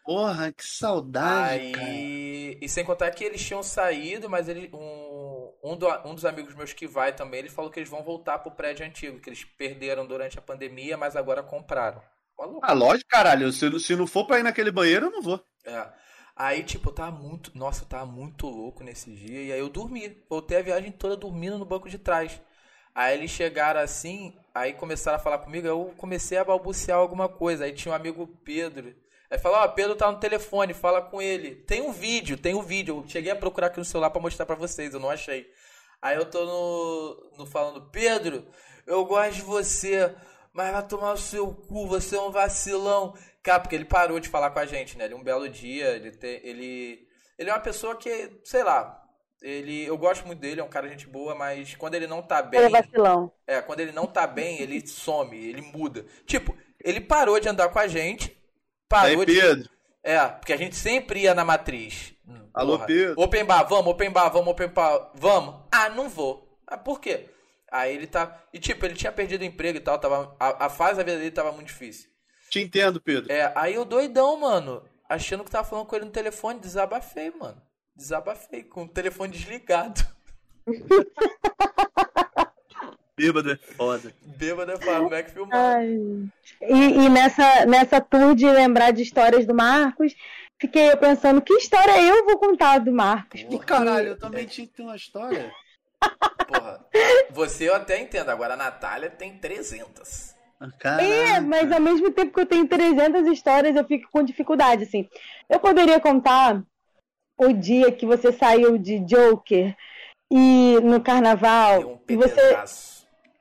Porra, 0.06 0.52
que 0.52 0.66
saudade, 0.66 1.72
cara. 1.74 1.86
Aí, 1.88 2.58
e 2.62 2.70
sem 2.70 2.86
contar 2.86 3.12
que 3.12 3.24
eles 3.24 3.46
tinham 3.46 3.62
saído, 3.62 4.30
mas 4.30 4.48
ele, 4.48 4.70
um, 4.74 5.52
um, 5.64 5.76
do- 5.78 6.08
um 6.08 6.16
dos 6.16 6.24
amigos 6.26 6.56
meus 6.56 6.72
que 6.74 6.88
vai 6.88 7.14
também, 7.14 7.42
ele 7.42 7.50
falou 7.50 7.70
que 7.70 7.80
eles 7.80 7.90
vão 7.90 8.02
voltar 8.02 8.40
pro 8.40 8.52
prédio 8.52 8.86
antigo, 8.86 9.20
que 9.20 9.30
eles 9.30 9.44
perderam 9.44 10.06
durante 10.08 10.40
a 10.40 10.42
pandemia, 10.42 10.96
mas 10.98 11.16
agora 11.18 11.44
compraram. 11.44 12.02
Uma 12.38 12.48
loucura. 12.48 12.72
Ah, 12.72 12.74
lógico, 12.74 13.10
caralho. 13.10 13.52
Se, 13.52 13.80
se 13.80 13.96
não 13.96 14.08
for 14.08 14.26
pra 14.26 14.40
ir 14.40 14.44
naquele 14.44 14.72
banheiro, 14.72 15.08
eu 15.08 15.12
não 15.12 15.22
vou. 15.22 15.44
É. 15.66 15.88
Aí, 16.36 16.64
tipo, 16.64 16.92
tava 16.92 17.12
muito. 17.12 17.52
Nossa, 17.58 17.84
eu 17.84 17.88
tava 17.88 18.06
muito 18.06 18.48
louco 18.48 18.84
nesse 18.84 19.12
dia. 19.12 19.44
E 19.44 19.52
aí 19.52 19.60
eu 19.60 19.70
dormi. 19.70 20.18
Voltei 20.30 20.58
a 20.58 20.62
viagem 20.62 20.92
toda 20.92 21.16
dormindo 21.16 21.58
no 21.58 21.66
banco 21.66 21.90
de 21.90 21.98
trás. 21.98 22.42
Aí 22.94 23.18
eles 23.18 23.32
chegaram 23.32 23.80
assim, 23.80 24.36
aí 24.54 24.74
começaram 24.74 25.16
a 25.16 25.20
falar 25.20 25.38
comigo, 25.38 25.66
eu 25.66 25.94
comecei 25.98 26.38
a 26.38 26.44
balbuciar 26.44 26.98
alguma 26.98 27.30
coisa. 27.30 27.64
Aí 27.66 27.72
tinha 27.72 27.92
um 27.92 27.96
amigo 27.96 28.28
Pedro. 28.44 28.94
Aí 29.30 29.40
falou, 29.40 29.60
ó, 29.60 29.68
Pedro 29.70 29.96
tá 29.96 30.12
no 30.12 30.20
telefone, 30.20 30.74
fala 30.74 31.02
com 31.02 31.22
ele. 31.22 31.56
Tem 31.56 31.82
um 31.82 31.92
vídeo, 31.94 32.38
tem 32.38 32.54
um 32.54 32.62
vídeo. 32.62 32.98
Eu 32.98 33.08
cheguei 33.08 33.32
a 33.32 33.36
procurar 33.36 33.68
aqui 33.68 33.80
no 33.80 33.86
celular 33.86 34.10
pra 34.10 34.22
mostrar 34.22 34.46
pra 34.46 34.56
vocês, 34.56 34.94
eu 34.94 35.00
não 35.00 35.10
achei. 35.10 35.50
Aí 36.02 36.18
eu 36.18 36.26
tô 36.26 36.46
no, 36.46 37.38
no 37.38 37.46
falando, 37.46 37.90
Pedro, 37.92 38.46
eu 38.86 39.06
gosto 39.06 39.36
de 39.36 39.42
você, 39.44 40.14
mas 40.54 40.72
vai 40.72 40.86
tomar 40.88 41.14
o 41.14 41.18
seu 41.18 41.54
cu, 41.54 41.88
você 41.88 42.16
é 42.16 42.22
um 42.22 42.32
vacilão. 42.32 43.14
Cara, 43.44 43.60
porque 43.60 43.76
ele 43.76 43.86
parou 43.86 44.20
de 44.20 44.30
falar 44.30 44.52
com 44.52 44.60
a 44.60 44.66
gente, 44.66 44.98
né? 44.98 45.06
Ele 45.06 45.16
um 45.16 45.24
belo 45.24 45.48
dia, 45.50 45.90
ele 45.96 46.12
te, 46.12 46.42
ele 46.44 47.08
ele 47.38 47.50
é 47.50 47.54
uma 47.54 47.60
pessoa 47.60 47.96
que, 47.96 48.40
sei 48.44 48.64
lá, 48.64 49.02
ele 49.42 49.86
eu 49.86 49.98
gosto 49.98 50.26
muito 50.28 50.40
dele, 50.40 50.62
é 50.62 50.64
um 50.64 50.70
cara 50.70 50.88
gente 50.88 51.08
boa, 51.08 51.34
mas 51.34 51.76
quando 51.76 51.96
ele 51.96 52.06
não 52.08 52.22
tá 52.22 52.42
bem, 52.42 52.60
Ele 52.60 52.68
é 52.68 52.70
vacilão. 52.70 53.32
é, 53.48 53.62
quando 53.62 53.80
ele 53.80 53.92
não 53.92 54.06
tá 54.06 54.28
bem, 54.28 54.62
ele 54.62 54.86
some, 54.88 55.36
ele 55.38 55.62
muda. 55.62 56.06
Tipo, 56.26 56.56
ele 56.80 57.02
parou 57.02 57.40
de 57.40 57.50
andar 57.50 57.70
com 57.70 57.80
a 57.80 57.88
gente, 57.88 58.38
parou 58.88 59.22
Aí, 59.22 59.26
de 59.26 59.34
Pedro. 59.34 59.70
é, 60.04 60.28
porque 60.28 60.54
a 60.54 60.58
gente 60.58 60.76
sempre 60.76 61.22
ia 61.22 61.34
na 61.34 61.44
matriz. 61.46 62.14
Alô, 62.54 62.78
porra. 62.78 62.86
Pedro. 62.86 63.16
Open 63.16 63.46
bar, 63.46 63.64
vamos, 63.64 63.88
open 63.88 64.12
bar, 64.12 64.30
vamos, 64.30 64.50
open 64.50 64.68
bar, 64.70 65.12
vamos. 65.16 65.56
Ah, 65.72 65.90
não 65.90 66.10
vou. 66.10 66.60
Ah, 66.68 66.78
por 66.78 67.00
quê? 67.00 67.30
Aí 67.72 67.96
ele 67.96 68.06
tá. 68.06 68.38
E 68.54 68.60
tipo, 68.60 68.86
ele 68.86 68.96
tinha 68.96 69.12
perdido 69.14 69.42
o 69.42 69.46
emprego 69.46 69.78
e 69.78 69.82
tal, 69.82 69.98
tava. 69.98 70.36
A, 70.38 70.66
a 70.66 70.70
fase 70.70 70.98
da 70.98 71.04
vida 71.04 71.18
dele 71.18 71.32
tava 71.32 71.54
muito 71.54 71.68
difícil. 71.68 72.10
Te 72.50 72.60
entendo, 72.60 73.00
Pedro. 73.00 73.32
É, 73.32 73.54
aí 73.56 73.76
eu 73.76 73.86
doidão, 73.86 74.38
mano, 74.38 74.84
achando 75.08 75.46
que 75.46 75.50
tava 75.50 75.66
falando 75.68 75.86
com 75.86 75.96
ele 75.96 76.04
no 76.06 76.12
telefone, 76.12 76.60
desabafei, 76.60 77.32
mano. 77.32 77.62
Desabafei, 77.96 78.64
com 78.64 78.84
o 78.84 78.90
telefone 78.90 79.32
desligado. 79.32 80.06
Bêbado 83.16 83.52
é 83.52 83.56
foda. 83.56 84.14
Bêbado 84.22 84.72
é 84.72 84.78
foda, 84.78 85.00
como 85.00 85.16
é 85.16 85.24
que 85.24 85.32
filmar? 85.32 85.56
Ai. 85.56 85.98
E, 86.62 87.06
e 87.06 87.10
nessa, 87.10 87.66
nessa 87.66 88.02
tour 88.02 88.36
de 88.36 88.50
lembrar 88.50 88.92
de 88.92 89.04
histórias 89.04 89.46
do 89.46 89.54
Marcos, 89.54 90.14
fiquei 90.60 90.92
eu 90.92 90.98
pensando, 90.98 91.42
que 91.42 91.54
história 91.54 92.02
eu 92.02 92.26
vou 92.26 92.38
contar 92.38 92.80
do 92.80 92.92
Marcos? 92.92 93.44
Pô, 93.44 93.60
caralho, 93.60 94.10
eu 94.10 94.18
também 94.18 94.46
tinha 94.46 94.68
que 94.68 94.74
ter 94.74 94.82
uma 94.82 94.96
história. 94.96 95.54
Porra, 96.48 96.86
você 97.32 97.70
eu 97.70 97.76
até 97.76 98.00
entendo, 98.00 98.30
agora 98.30 98.54
a 98.54 98.58
Natália 98.58 99.10
tem 99.10 99.38
300. 99.38 100.32
Caraca. 100.78 101.04
É, 101.04 101.40
mas 101.40 101.72
ao 101.72 101.80
mesmo 101.80 102.12
tempo 102.12 102.34
que 102.34 102.40
eu 102.40 102.46
tenho 102.46 102.68
300 102.68 103.26
histórias, 103.28 103.76
eu 103.76 103.84
fico 103.86 104.08
com 104.12 104.24
dificuldade, 104.24 104.84
assim. 104.84 105.10
Eu 105.50 105.60
poderia 105.60 106.00
contar 106.00 106.62
o 107.38 107.52
dia 107.52 107.92
que 107.92 108.06
você 108.06 108.32
saiu 108.32 108.78
de 108.78 109.00
Joker 109.00 109.76
e 110.32 110.78
no 110.84 111.02
carnaval, 111.02 111.82
um 111.82 112.00
e 112.08 112.16
você, 112.16 112.58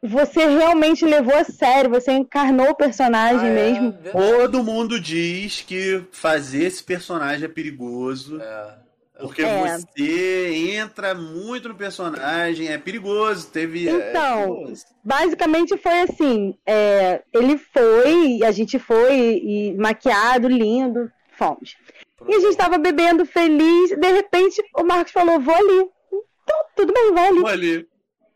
você 0.03 0.47
realmente 0.47 1.05
levou 1.05 1.37
a 1.37 1.45
sério, 1.45 1.91
você 1.91 2.13
encarnou 2.13 2.71
o 2.71 2.75
personagem 2.75 3.49
Ah, 3.49 3.53
é, 3.53 3.55
mesmo. 3.55 3.93
verdade. 3.93 4.27
Todo 4.39 4.65
mundo 4.65 4.99
diz 4.99 5.61
que 5.61 6.03
fazer 6.11 6.65
esse 6.65 6.83
personagem 6.83 7.45
é 7.45 7.49
perigoso. 7.49 8.41
É. 8.41 8.90
Porque 9.21 9.43
É. 9.43 9.79
você 9.79 10.55
entra 10.77 11.15
muito 11.15 11.69
no 11.69 11.75
personagem, 11.75 12.69
é 12.69 12.79
perigoso. 12.79 13.49
Teve. 13.51 13.89
é 13.89 14.11
Então, 14.11 14.55
perigoso. 14.55 14.85
Basicamente 15.05 15.77
foi 15.77 16.01
assim: 16.03 16.55
é, 16.67 17.23
ele 17.33 17.59
foi, 17.59 18.41
a 18.45 18.51
gente 18.51 18.79
foi, 18.79 19.15
e 19.43 19.75
maquiado, 19.79 20.49
lindo, 20.49 21.11
fomos. 21.33 21.77
E 22.29 22.35
a 22.35 22.41
gente 22.41 22.57
tava 22.57 22.79
bebendo 22.79 23.25
feliz, 23.25 23.91
de 23.91 24.13
repente 24.13 24.63
o 24.77 24.85
Marcos 24.85 25.13
falou: 25.13 25.41
vou 25.41 25.55
ali. 25.55 25.89
Então, 26.13 26.57
tudo 26.77 26.93
bem, 26.93 27.13
vai 27.13 27.29
ali. 27.29 27.41
Vou 27.41 27.49
ali. 27.49 27.89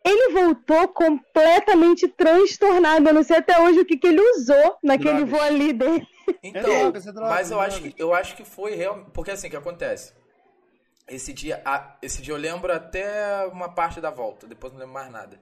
Ele 0.07 0.33
voltou 0.35 0.87
completamente 0.89 2.07
transtornado. 2.09 3.09
Eu 3.09 3.15
não 3.15 3.23
sei 3.23 3.39
até 3.39 3.59
hoje 3.59 3.81
o 3.81 3.87
que, 3.87 3.97
que 3.97 4.07
ele 4.07 4.21
usou 4.21 4.77
naquele 4.83 5.25
Drogas. 5.25 5.31
voo 5.31 5.41
ali 5.41 5.73
dele. 5.73 6.07
Então, 6.43 6.71
É 6.71 6.83
é 6.87 7.13
mas 7.21 7.51
eu 7.51 7.61
é 7.61 7.67
acho, 7.67 7.83
que, 7.83 7.95
eu 7.99 8.15
acho 8.15 8.37
que 8.37 8.45
foi 8.45 8.75
real. 8.75 9.07
Porque 9.13 9.31
assim, 9.31 9.47
o 9.47 9.51
que 9.51 9.57
acontece? 9.57 10.13
Esse 11.07 11.33
dia, 11.33 11.63
esse 12.01 12.23
dia 12.23 12.33
eu 12.33 12.39
lembro 12.39 12.73
até 12.73 13.45
uma 13.47 13.69
parte 13.75 14.01
da 14.01 14.11
volta, 14.11 14.47
depois 14.47 14.73
não 14.73 14.81
lembro 14.81 14.95
mais 14.95 15.11
nada. 15.11 15.41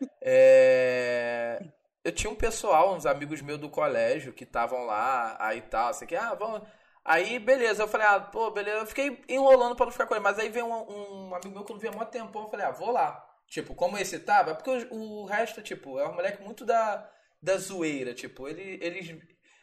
É, 0.20 1.62
Eu 2.04 2.12
tinha 2.12 2.30
um 2.30 2.34
pessoal, 2.36 2.94
uns 2.94 3.06
amigos 3.06 3.40
meus 3.40 3.58
do 3.60 3.70
colégio 3.70 4.32
que 4.32 4.44
estavam 4.44 4.84
lá, 4.84 5.36
aí 5.40 5.60
tal, 5.62 5.90
assim 5.90 6.06
que, 6.06 6.16
ah, 6.16 6.34
vamos. 6.34 6.62
Aí, 7.04 7.38
beleza, 7.38 7.84
eu 7.84 7.88
falei, 7.88 8.06
ah, 8.08 8.20
pô, 8.20 8.50
beleza, 8.50 8.78
eu 8.78 8.86
fiquei 8.86 9.22
enrolando 9.28 9.76
pra 9.76 9.86
não 9.86 9.92
ficar 9.92 10.06
com 10.06 10.14
ele, 10.14 10.22
mas 10.24 10.38
aí 10.38 10.48
veio 10.48 10.66
um, 10.66 11.28
um 11.30 11.34
amigo 11.34 11.50
meu 11.54 11.64
que 11.64 11.70
eu 11.72 11.74
não 11.74 11.80
via 11.80 11.90
há 11.90 11.94
muito 11.94 12.10
tempo, 12.10 12.36
eu 12.38 12.50
falei, 12.50 12.66
ah, 12.66 12.70
vou 12.72 12.90
lá. 12.92 13.24
Tipo, 13.48 13.74
como 13.74 13.98
esse 13.98 14.18
tava, 14.20 14.54
porque 14.56 14.70
o, 14.90 15.22
o 15.22 15.24
resto, 15.26 15.62
tipo, 15.62 15.98
é 16.00 16.08
um 16.08 16.14
moleque 16.14 16.42
muito 16.42 16.64
da, 16.64 17.08
da 17.40 17.56
zoeira, 17.58 18.14
tipo, 18.14 18.48
ele, 18.48 18.78
eles, 18.82 19.14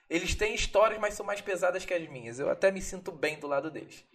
eles 0.10 0.36
têm 0.36 0.56
histórias, 0.56 1.00
mas 1.00 1.16
são 1.16 1.26
mais 1.26 1.42
pesadas 1.42 1.86
que 1.86 1.94
as 1.94 2.08
minhas. 2.10 2.40
Eu 2.40 2.50
até 2.50 2.72
me 2.72 2.82
sinto 2.82 3.12
bem 3.12 3.40
do 3.40 3.48
lado 3.48 3.70
deles. 3.72 4.06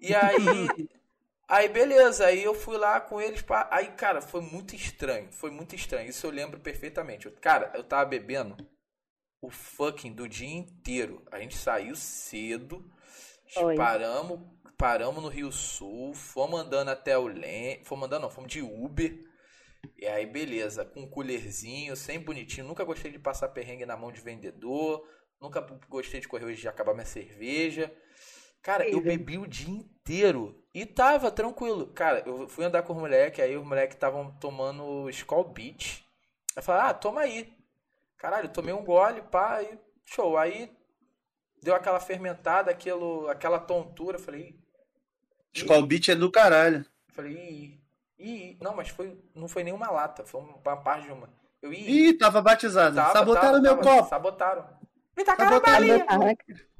E 0.00 0.14
aí, 0.14 0.88
aí 1.48 1.68
beleza, 1.68 2.26
aí 2.26 2.42
eu 2.44 2.54
fui 2.54 2.76
lá 2.78 3.00
com 3.00 3.20
eles, 3.20 3.42
pá, 3.42 3.68
aí, 3.72 3.88
cara, 3.92 4.20
foi 4.22 4.40
muito 4.40 4.74
estranho, 4.76 5.32
foi 5.32 5.50
muito 5.50 5.74
estranho, 5.76 6.08
isso 6.10 6.26
eu 6.26 6.30
lembro 6.30 6.60
perfeitamente. 6.60 7.26
Eu- 7.26 7.32
Cara, 7.40 7.72
eu 7.74 7.84
tava 7.84 8.06
bebendo 8.10 8.56
o 9.42 9.50
fucking 9.50 10.12
do 10.14 10.28
dia 10.28 10.48
inteiro. 10.50 11.24
A 11.32 11.40
gente 11.40 11.56
saiu 11.56 11.96
cedo, 11.96 12.84
paramos, 13.74 14.40
paramos 14.78 15.22
no 15.22 15.28
Rio 15.30 15.52
Sul, 15.52 16.14
fomos 16.14 16.60
andando 16.60 16.90
até 16.90 17.18
o 17.18 17.26
Lem, 17.28 17.84
fomos 17.84 18.06
andando 18.06 18.22
não, 18.22 18.30
fomos 18.30 18.52
de 18.52 18.62
Uber. 18.62 19.24
E 19.96 20.06
aí, 20.06 20.26
beleza, 20.26 20.84
com 20.84 21.02
um 21.02 21.10
colherzinho, 21.10 21.96
sempre 21.96 22.24
bonitinho. 22.26 22.66
Nunca 22.66 22.84
gostei 22.84 23.10
de 23.10 23.18
passar 23.18 23.48
perrengue 23.48 23.86
na 23.86 23.96
mão 23.96 24.12
de 24.12 24.20
vendedor. 24.20 25.06
Nunca 25.40 25.60
gostei 25.88 26.20
de 26.20 26.28
correr 26.28 26.46
hoje 26.46 26.60
de 26.62 26.68
acabar 26.68 26.94
minha 26.94 27.06
cerveja. 27.06 27.92
Cara, 28.62 28.88
eu 28.88 29.00
bebi 29.00 29.38
o 29.38 29.46
dia 29.46 29.70
inteiro 29.70 30.62
e 30.74 30.84
tava 30.84 31.30
tranquilo. 31.30 31.86
Cara, 31.88 32.22
eu 32.26 32.48
fui 32.48 32.64
andar 32.64 32.82
com 32.82 32.92
os 32.92 32.98
moleques, 32.98 33.42
aí 33.42 33.56
os 33.56 33.66
moleques 33.66 33.96
estavam 33.96 34.30
tomando 34.38 35.08
Skull 35.10 35.44
Beach. 35.44 36.04
Eu 36.56 36.62
falei, 36.62 36.82
ah, 36.82 36.94
toma 36.94 37.22
aí. 37.22 37.52
Caralho, 38.18 38.46
eu 38.46 38.52
tomei 38.52 38.74
um 38.74 38.84
gole, 38.84 39.22
pá, 39.22 39.62
e 39.62 39.78
show. 40.04 40.36
Aí 40.36 40.70
deu 41.62 41.74
aquela 41.74 42.00
fermentada, 42.00 42.70
aquilo, 42.70 43.28
aquela 43.28 43.58
tontura. 43.58 44.16
Eu 44.16 44.22
falei, 44.22 44.58
Skull 45.54 45.86
Beat 45.86 46.08
é 46.10 46.14
do 46.14 46.30
caralho. 46.30 46.84
eu 47.08 47.14
falei, 47.14 47.32
ih, 47.32 47.80
ih, 48.18 48.58
não, 48.60 48.74
mas 48.74 48.88
foi, 48.88 49.18
não 49.34 49.48
foi 49.48 49.64
nenhuma 49.64 49.90
lata, 49.90 50.24
foi 50.24 50.40
uma 50.40 50.76
parte 50.76 51.06
de 51.06 51.12
uma. 51.12 51.28
Eu 51.62 51.72
ih, 51.72 52.08
Ih, 52.08 52.12
tava 52.14 52.40
batizado. 52.40 52.96
tava, 52.96 53.12
Sabotaram 53.12 53.46
tava, 53.48 53.60
meu 53.60 53.76
tava, 53.76 53.82
copo. 53.82 54.08
Sabotaram. 54.08 54.79
Me 55.20 55.24
tacaram 55.24 55.56
a 55.56 55.60
balinha. 55.60 56.06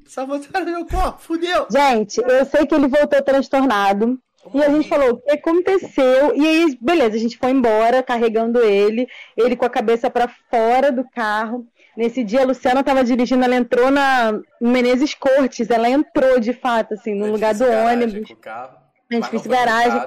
Sabotaram 0.07 0.65
meu 0.67 0.87
copo. 0.87 1.21
Fudeu. 1.21 1.67
Gente, 1.71 2.21
eu 2.21 2.45
sei 2.47 2.67
que 2.67 2.75
ele 2.75 2.89
voltou 2.89 3.23
transtornado. 3.23 4.19
E 4.55 4.63
a 4.65 4.71
gente 4.71 4.89
falou, 4.89 5.11
o 5.11 5.17
que 5.19 5.33
aconteceu? 5.33 6.35
E 6.35 6.47
aí, 6.47 6.79
beleza, 6.81 7.15
a 7.17 7.19
gente 7.19 7.37
foi 7.37 7.51
embora 7.51 8.03
carregando 8.03 8.59
ele, 8.61 9.07
ele 9.37 9.55
com 9.55 9.67
a 9.67 9.71
cabeça 9.71 10.09
pra 10.09 10.27
fora 10.51 10.91
do 10.91 11.05
carro. 11.11 11.67
Nesse 11.95 12.25
dia, 12.25 12.41
a 12.41 12.45
Luciana 12.47 12.83
tava 12.83 13.05
dirigindo, 13.05 13.45
ela 13.45 13.55
entrou 13.55 13.91
na 13.91 14.41
Menezes 14.59 15.13
Cortes, 15.13 15.69
ela 15.69 15.91
entrou 15.91 16.41
de 16.41 16.55
fato, 16.55 16.95
assim, 16.95 17.15
no 17.15 17.27
Eu 17.27 17.33
lugar 17.33 17.53
do 17.53 17.67
garagem 17.67 18.03
ônibus. 18.05 18.37
carro, 18.41 18.79
A 19.11 19.15
gente 19.15 19.29
fez 19.29 19.47
garagem, 19.47 20.01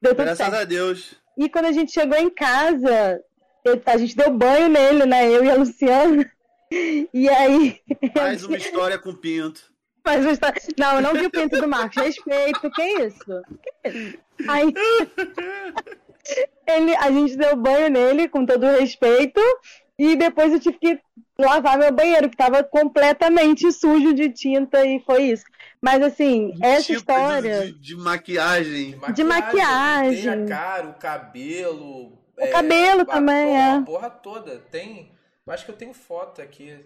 deu 0.00 0.14
tudo 0.14 0.24
Graças 0.24 0.38
certo. 0.38 0.54
a 0.54 0.64
Deus. 0.64 1.14
E 1.36 1.48
quando 1.50 1.66
a 1.66 1.72
gente 1.72 1.92
chegou 1.92 2.16
em 2.16 2.30
casa, 2.30 3.20
a 3.84 3.96
gente 3.98 4.16
deu 4.16 4.30
banho 4.32 4.68
nele, 4.70 5.04
né? 5.04 5.28
Eu 5.28 5.44
e 5.44 5.50
a 5.50 5.54
Luciana. 5.54 6.30
E 7.12 7.28
aí. 7.28 7.80
Mais 8.14 8.44
uma 8.44 8.56
história 8.56 8.98
com 8.98 9.14
pinto. 9.14 9.70
Mas 10.04 10.24
Não, 10.78 10.96
eu 10.96 11.02
não 11.02 11.14
vi 11.14 11.26
o 11.26 11.30
pinto 11.30 11.60
do 11.60 11.68
Marcos. 11.68 12.02
Respeito, 12.02 12.70
que 12.70 12.82
isso? 12.82 13.42
Que 13.82 13.88
isso? 13.88 14.18
Aí. 14.48 14.72
Ele, 16.66 16.94
a 16.96 17.10
gente 17.10 17.36
deu 17.36 17.56
banho 17.56 17.88
nele, 17.88 18.28
com 18.28 18.46
todo 18.46 18.64
o 18.64 18.78
respeito. 18.78 19.40
E 19.98 20.16
depois 20.16 20.52
eu 20.52 20.60
tive 20.60 20.78
que 20.78 21.00
lavar 21.38 21.76
meu 21.78 21.92
banheiro, 21.92 22.28
que 22.28 22.34
estava 22.34 22.62
completamente 22.62 23.70
sujo 23.72 24.14
de 24.14 24.30
tinta, 24.30 24.86
e 24.86 25.00
foi 25.00 25.24
isso. 25.24 25.44
Mas 25.82 26.02
assim, 26.02 26.54
essa 26.62 26.84
Tipo 26.84 26.98
história. 26.98 27.66
De, 27.66 27.72
de 27.78 27.96
maquiagem. 27.96 28.98
De 29.12 29.24
maquiagem. 29.24 30.24
eu 30.24 30.38
pintei 30.38 30.54
a 30.54 30.58
cara, 30.58 30.88
o 30.88 30.94
cabelo. 30.94 32.18
O 32.38 32.50
cabelo 32.50 33.02
a 33.02 33.04
também, 33.06 33.46
porra, 33.46 33.58
é. 33.58 33.70
A 33.72 33.82
porra 33.82 34.10
toda. 34.10 34.58
Tem. 34.70 35.10
Eu 35.46 35.52
acho 35.52 35.64
que 35.64 35.70
eu 35.70 35.76
tenho 35.76 35.94
foto 35.94 36.40
aqui. 36.42 36.76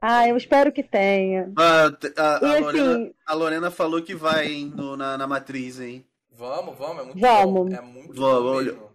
Ah, 0.00 0.28
eu 0.28 0.36
espero 0.36 0.72
que 0.72 0.82
tenha. 0.82 1.52
A, 1.56 1.86
a- 1.86 2.52
a 2.54 2.58
E 2.58 2.60
Lorena, 2.60 2.90
assim- 2.92 3.14
a 3.26 3.34
Lorena 3.34 3.70
falou 3.70 4.02
que 4.02 4.14
vai, 4.14 4.46
hein, 4.48 4.72
no- 4.74 4.96
na, 4.96 5.16
na 5.16 5.26
matriz, 5.26 5.80
hein? 5.80 6.04
Vamos, 6.30 6.76
vamos, 6.76 7.00
é 7.02 7.04
muito 7.06 7.20
Vamos. 7.20 7.70
bom. 7.70 7.76
É 7.76 7.80
muito 7.80 8.14
Vamos, 8.20 8.74
bom. 8.74 8.90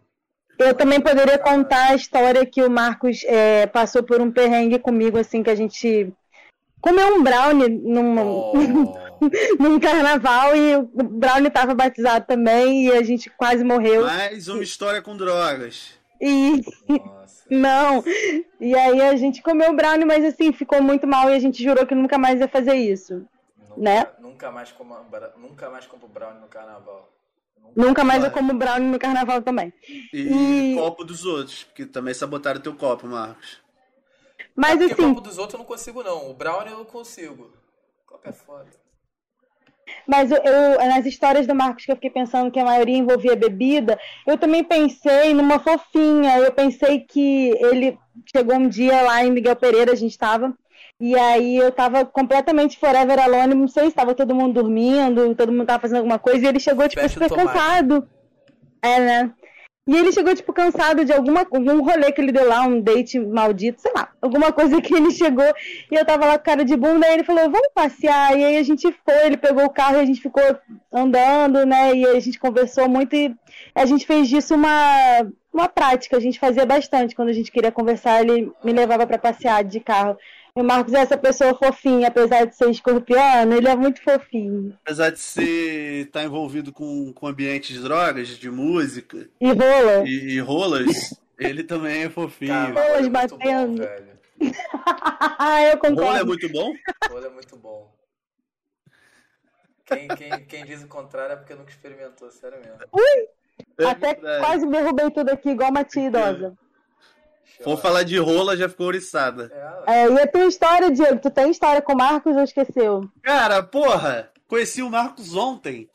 Eu 0.60 0.76
também 0.76 1.02
poderia 1.02 1.40
contar 1.40 1.90
a 1.90 1.96
história 1.96 2.46
que 2.46 2.62
o 2.62 2.70
Marcos 2.70 3.24
é, 3.26 3.66
passou 3.66 4.04
por 4.04 4.22
um 4.22 4.32
perrengue 4.32 4.78
comigo, 4.78 5.18
assim, 5.18 5.42
que 5.42 5.50
a 5.50 5.56
gente 5.56 6.14
comeu 6.80 7.16
um 7.16 7.24
brownie 7.24 7.68
num, 7.68 8.16
Oh, 8.20 8.54
num 9.60 9.80
carnaval 9.80 10.56
e 10.56 10.76
o 10.76 10.84
brownie 10.84 11.50
tava 11.50 11.74
batizado 11.74 12.28
também 12.28 12.86
e 12.86 12.92
a 12.92 13.02
gente 13.02 13.28
quase 13.32 13.64
morreu. 13.64 14.04
Mais 14.06 14.48
uma 14.48 14.62
história 14.62 15.02
com 15.02 15.18
drogas. 15.18 15.94
E 16.20 16.62
nossa. 16.88 17.20
Não, 17.52 18.04
e 18.60 18.74
aí 18.76 19.02
a 19.02 19.16
gente 19.16 19.41
comeu 19.41 19.72
o 19.72 19.76
brownie, 19.76 20.06
mas 20.06 20.24
assim, 20.24 20.52
ficou 20.54 20.82
muito 20.82 21.06
mal 21.06 21.30
e 21.30 21.34
a 21.36 21.39
gente 21.39 21.62
jurou 21.62 21.86
que 21.86 21.93
nunca 21.93 22.18
mais 22.18 22.39
ia 22.39 22.47
fazer 22.47 22.76
isso. 22.76 23.28
Nunca, 23.58 23.76
Né? 23.78 24.08
Nunca 24.20 24.52
mais 24.52 24.72
como 24.72 24.95
nunca 25.38 25.70
mais 25.70 25.86
compro 25.86 26.08
brownie 26.08 26.41
no 26.41 26.47
carnaval. 26.47 27.10
Nunca 27.76 28.04
mais 28.04 28.24
eu 28.24 28.32
Vai. 28.32 28.39
como 28.39 28.54
brownie 28.58 28.89
no 28.89 28.99
carnaval 28.99 29.41
também. 29.41 29.72
E, 30.14 30.74
E- 30.74 30.76
copo 30.76 31.04
dos 31.04 31.26
outros, 31.26 31.64
porque 31.64 31.86
também 31.86 32.14
sabotaram 32.14 32.60
teu 32.60 32.76
copo, 32.76 33.08
Marcos. 33.08 33.62
Mas 34.56 34.78
Porque 34.78 34.93
assim, 34.93 35.14
copo 35.14 35.22
dos 35.22 35.38
outros 35.38 35.54
eu 35.54 35.60
não 35.60 35.66
consigo, 35.66 36.04
não. 36.04 36.30
O 36.30 36.34
brownie 36.34 36.74
eu 36.74 36.84
consigo. 36.86 37.54
Copo 38.06 38.28
é 38.28 38.32
foda. 38.34 38.68
Mas 40.08 40.32
eu, 40.32 40.38
eu- 40.38 40.78
nas 40.88 41.06
histórias 41.06 41.48
do 41.48 41.56
Marcos 41.56 41.86
que 41.86 41.92
eu 41.92 41.96
fiquei 41.96 42.10
pensando 42.10 42.52
que 42.52 42.60
a 42.60 42.66
maioria 42.66 42.98
envolvia 42.98 43.36
bebida, 43.36 44.00
eu 44.28 44.38
também 44.38 44.64
pensei 44.64 45.34
numa 45.34 45.60
fofinha. 45.60 46.38
Eu 46.39 46.52
pensei 46.52 47.00
que 47.00 47.50
ele 47.60 47.98
chegou 48.36 48.56
um 48.56 48.68
dia 48.68 49.02
lá 49.02 49.24
em 49.24 49.32
Miguel 49.32 49.56
Pereira, 49.56 49.92
a 49.92 49.96
gente 49.96 50.12
estava, 50.12 50.54
e 51.00 51.18
aí 51.18 51.58
eu 51.58 51.72
tava 51.72 52.06
completamente 52.06 52.78
forever 52.78 53.20
alone, 53.20 53.56
não 53.56 53.68
sei 53.68 53.84
se 53.84 53.89
estava 53.89 54.14
todo 54.14 54.36
mundo 54.36 54.62
dormindo, 54.62 55.34
todo 55.36 55.52
mundo 55.52 55.66
tava 55.66 55.82
fazendo 55.82 55.98
alguma 55.98 56.20
coisa, 56.20 56.46
e 56.46 56.48
ele 56.48 56.60
chegou, 56.60 56.88
tipo, 56.88 57.02
Fecha 57.02 57.20
super 57.20 57.30
cansado. 57.30 58.08
É, 58.82 59.00
né? 59.00 59.32
E 59.92 59.98
ele 59.98 60.14
chegou, 60.14 60.34
tipo, 60.34 60.54
cansado 60.54 61.04
de 61.04 61.12
alguma, 61.12 61.42
algum 61.42 61.82
rolê 61.84 62.14
que 62.14 62.22
ele 62.22 62.32
deu 62.32 62.48
lá, 62.48 62.62
um 62.62 62.80
date 62.80 63.20
maldito, 63.20 63.82
sei 63.82 63.92
lá, 63.94 64.08
alguma 64.22 64.50
coisa 64.54 64.80
que 64.80 64.96
ele 64.96 65.12
chegou 65.12 65.54
e 65.92 65.96
eu 65.96 66.06
tava 66.06 66.28
lá 66.28 66.38
com 66.38 66.46
cara 66.46 66.64
de 66.64 66.78
bunda, 66.78 67.06
e 67.06 67.14
ele 67.14 67.26
falou, 67.26 67.44
vamos 67.52 67.68
passear. 67.76 68.39
E 68.39 68.46
aí 68.46 68.56
a 68.56 68.64
gente 68.64 68.89
foi, 69.04 69.26
ele 69.26 69.36
pegou 69.36 69.66
o 69.66 69.70
carro 69.70 69.98
e 69.98 70.00
a 70.00 70.06
gente 70.06 70.22
ficou 70.22 70.42
andando, 70.94 71.66
né? 71.66 71.94
E 71.94 72.06
a 72.06 72.20
gente 72.22 72.39
conversou 72.39 72.88
muito 72.88 73.14
e 73.14 73.36
a 73.76 73.86
gente 73.86 74.08
fez 74.08 74.30
disso 74.30 74.56
uma, 74.56 75.28
uma 75.54 75.68
prática. 75.68 76.16
A 76.16 76.22
gente 76.22 76.39
fazia 76.39 76.66
bastante 76.66 77.14
quando 77.14 77.28
a 77.28 77.34
gente 77.34 77.52
queria 77.52 77.70
conversar, 77.70 78.22
ele 78.22 78.50
me 78.64 78.72
levava 78.72 79.06
para 79.06 79.18
passear 79.18 79.62
de 79.62 79.82
carro. 79.82 80.18
E 80.56 80.62
o 80.62 80.64
Marcos 80.64 80.93
é 80.93 80.99
essa 80.99 81.18
pessoa 81.18 81.56
fofinha, 81.56 82.10
apesar 82.10 82.45
de 82.45 82.56
ser 82.56 82.70
escorpiano, 82.70 83.54
ele 83.54 83.68
é 83.68 83.76
muito 83.76 84.02
fofinho. 84.02 84.78
Apesar 84.84 85.10
de 85.10 85.20
ser 85.20 86.06
estar 86.08 86.20
tá 86.20 86.26
envolvido 86.26 86.74
com, 86.74 87.14
com 87.14 87.28
ambiente 87.28 87.72
de 87.74 87.80
drogas, 87.80 88.28
de 88.30 88.49
música. 88.52 89.30
E 89.39 89.47
rola. 89.47 90.04
E, 90.06 90.34
e 90.34 90.39
rolas, 90.39 91.20
ele 91.39 91.64
também 91.64 92.04
é 92.04 92.10
fofinho. 92.10 92.52
Cara, 92.52 92.74
rolas 92.74 93.06
é 93.06 93.10
batendo. 93.10 93.84
eu 95.72 95.78
concordo. 95.78 96.02
Rola 96.02 96.20
é 96.20 96.24
muito 96.24 96.49
bom? 96.49 96.74
Rola 97.10 97.28
é 97.28 97.30
muito 97.30 97.56
bom. 97.58 98.02
Quem, 99.86 100.08
quem, 100.10 100.45
quem 100.45 100.66
diz 100.66 100.84
o 100.84 100.88
contrário 100.88 101.34
é 101.34 101.36
porque 101.36 101.54
nunca 101.54 101.70
experimentou, 101.70 102.30
sério 102.32 102.60
mesmo. 102.60 102.78
Ui! 102.91 103.28
É 103.78 103.86
Até 103.86 104.16
quase 104.16 104.68
derrubei 104.68 105.12
tudo 105.12 105.30
aqui, 105.30 105.49
igual 105.49 105.70
uma 105.70 105.84
tia 105.84 106.08
idosa. 106.08 106.58
For 107.64 107.78
falar 107.78 108.04
de 108.04 108.18
rola, 108.18 108.58
já 108.58 108.68
ficou 108.68 108.88
oriçada. 108.88 109.52
É, 109.86 110.08
e 110.08 110.20
a 110.20 110.28
tua 110.28 110.46
história, 110.46 110.92
Diego? 110.92 111.20
Tu 111.20 111.30
tem 111.30 111.52
história 111.52 111.82
com 111.82 111.94
o 111.94 111.98
Marcos 111.98 112.36
ou 112.36 112.44
esqueceu? 112.44 113.10
Cara, 113.22 113.62
porra, 113.62 114.32
conheci 114.48 114.82
o 114.82 114.89
Marcos 114.89 115.36
ontem. 115.36 115.89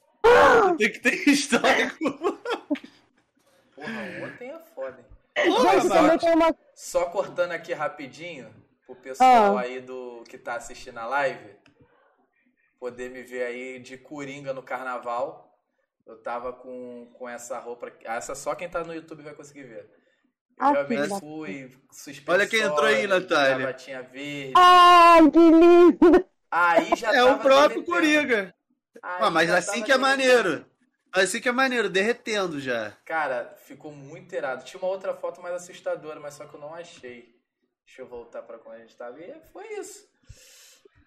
tem 0.78 0.92
que 0.92 1.00
ter 1.00 1.28
história 1.28 1.90
com 1.90 2.08
o 2.08 2.22
Marcos. 2.22 2.90
Porra, 3.74 4.26
ontem 4.26 4.50
é 4.50 4.58
foda, 4.74 4.98
hein? 4.98 5.16
Porra, 5.46 5.80
só, 5.82 6.34
uma... 6.34 6.56
só 6.74 7.04
cortando 7.06 7.52
aqui 7.52 7.74
rapidinho, 7.74 8.48
pro 8.86 8.94
pessoal 8.96 9.58
ah. 9.58 9.60
aí 9.60 9.80
do 9.80 10.22
que 10.28 10.38
tá 10.38 10.54
assistindo 10.54 10.98
a 10.98 11.06
live, 11.06 11.50
poder 12.78 13.10
me 13.10 13.22
ver 13.22 13.44
aí 13.44 13.78
de 13.78 13.98
Coringa 13.98 14.54
no 14.54 14.62
carnaval. 14.62 15.44
Eu 16.06 16.16
tava 16.22 16.52
com, 16.52 17.10
com 17.14 17.28
essa 17.28 17.58
roupa. 17.58 17.92
Essa 18.04 18.34
só 18.36 18.54
quem 18.54 18.68
tá 18.68 18.84
no 18.84 18.94
YouTube 18.94 19.24
vai 19.24 19.34
conseguir 19.34 19.64
ver. 19.64 19.95
Eu 20.58 20.72
realmente 20.72 21.12
ah, 21.12 21.20
fui 21.20 21.70
Olha 22.28 22.46
quem 22.46 22.60
entrou 22.60 22.84
aí, 22.84 23.06
Natália. 23.06 23.58
Gravatinha 23.58 24.02
verde. 24.02 24.52
Ai, 24.56 25.30
que 25.30 25.38
lindo! 25.38 26.26
Aí 26.50 26.96
já 26.96 27.14
É 27.14 27.22
o 27.24 27.38
próprio 27.38 27.82
derretendo. 27.82 27.86
Coringa. 27.86 28.54
Ah, 29.02 29.30
mas 29.30 29.50
assim 29.50 29.82
que 29.82 29.92
é 29.92 29.98
maneiro. 29.98 30.64
Assim 31.12 31.40
que 31.40 31.48
é 31.48 31.52
maneiro, 31.52 31.88
derretendo 31.88 32.60
já. 32.60 32.92
Cara, 33.04 33.54
ficou 33.64 33.92
muito 33.92 34.34
irado. 34.34 34.64
Tinha 34.64 34.80
uma 34.80 34.90
outra 34.90 35.14
foto 35.14 35.40
mais 35.40 35.54
assustadora, 35.54 36.20
mas 36.20 36.34
só 36.34 36.46
que 36.46 36.54
eu 36.54 36.60
não 36.60 36.74
achei. 36.74 37.34
Deixa 37.86 38.02
eu 38.02 38.06
voltar 38.06 38.42
pra 38.42 38.58
quando 38.58 38.76
a 38.76 38.78
gente 38.80 38.96
tava. 38.96 39.18
E 39.20 39.34
foi 39.52 39.66
isso. 39.74 40.06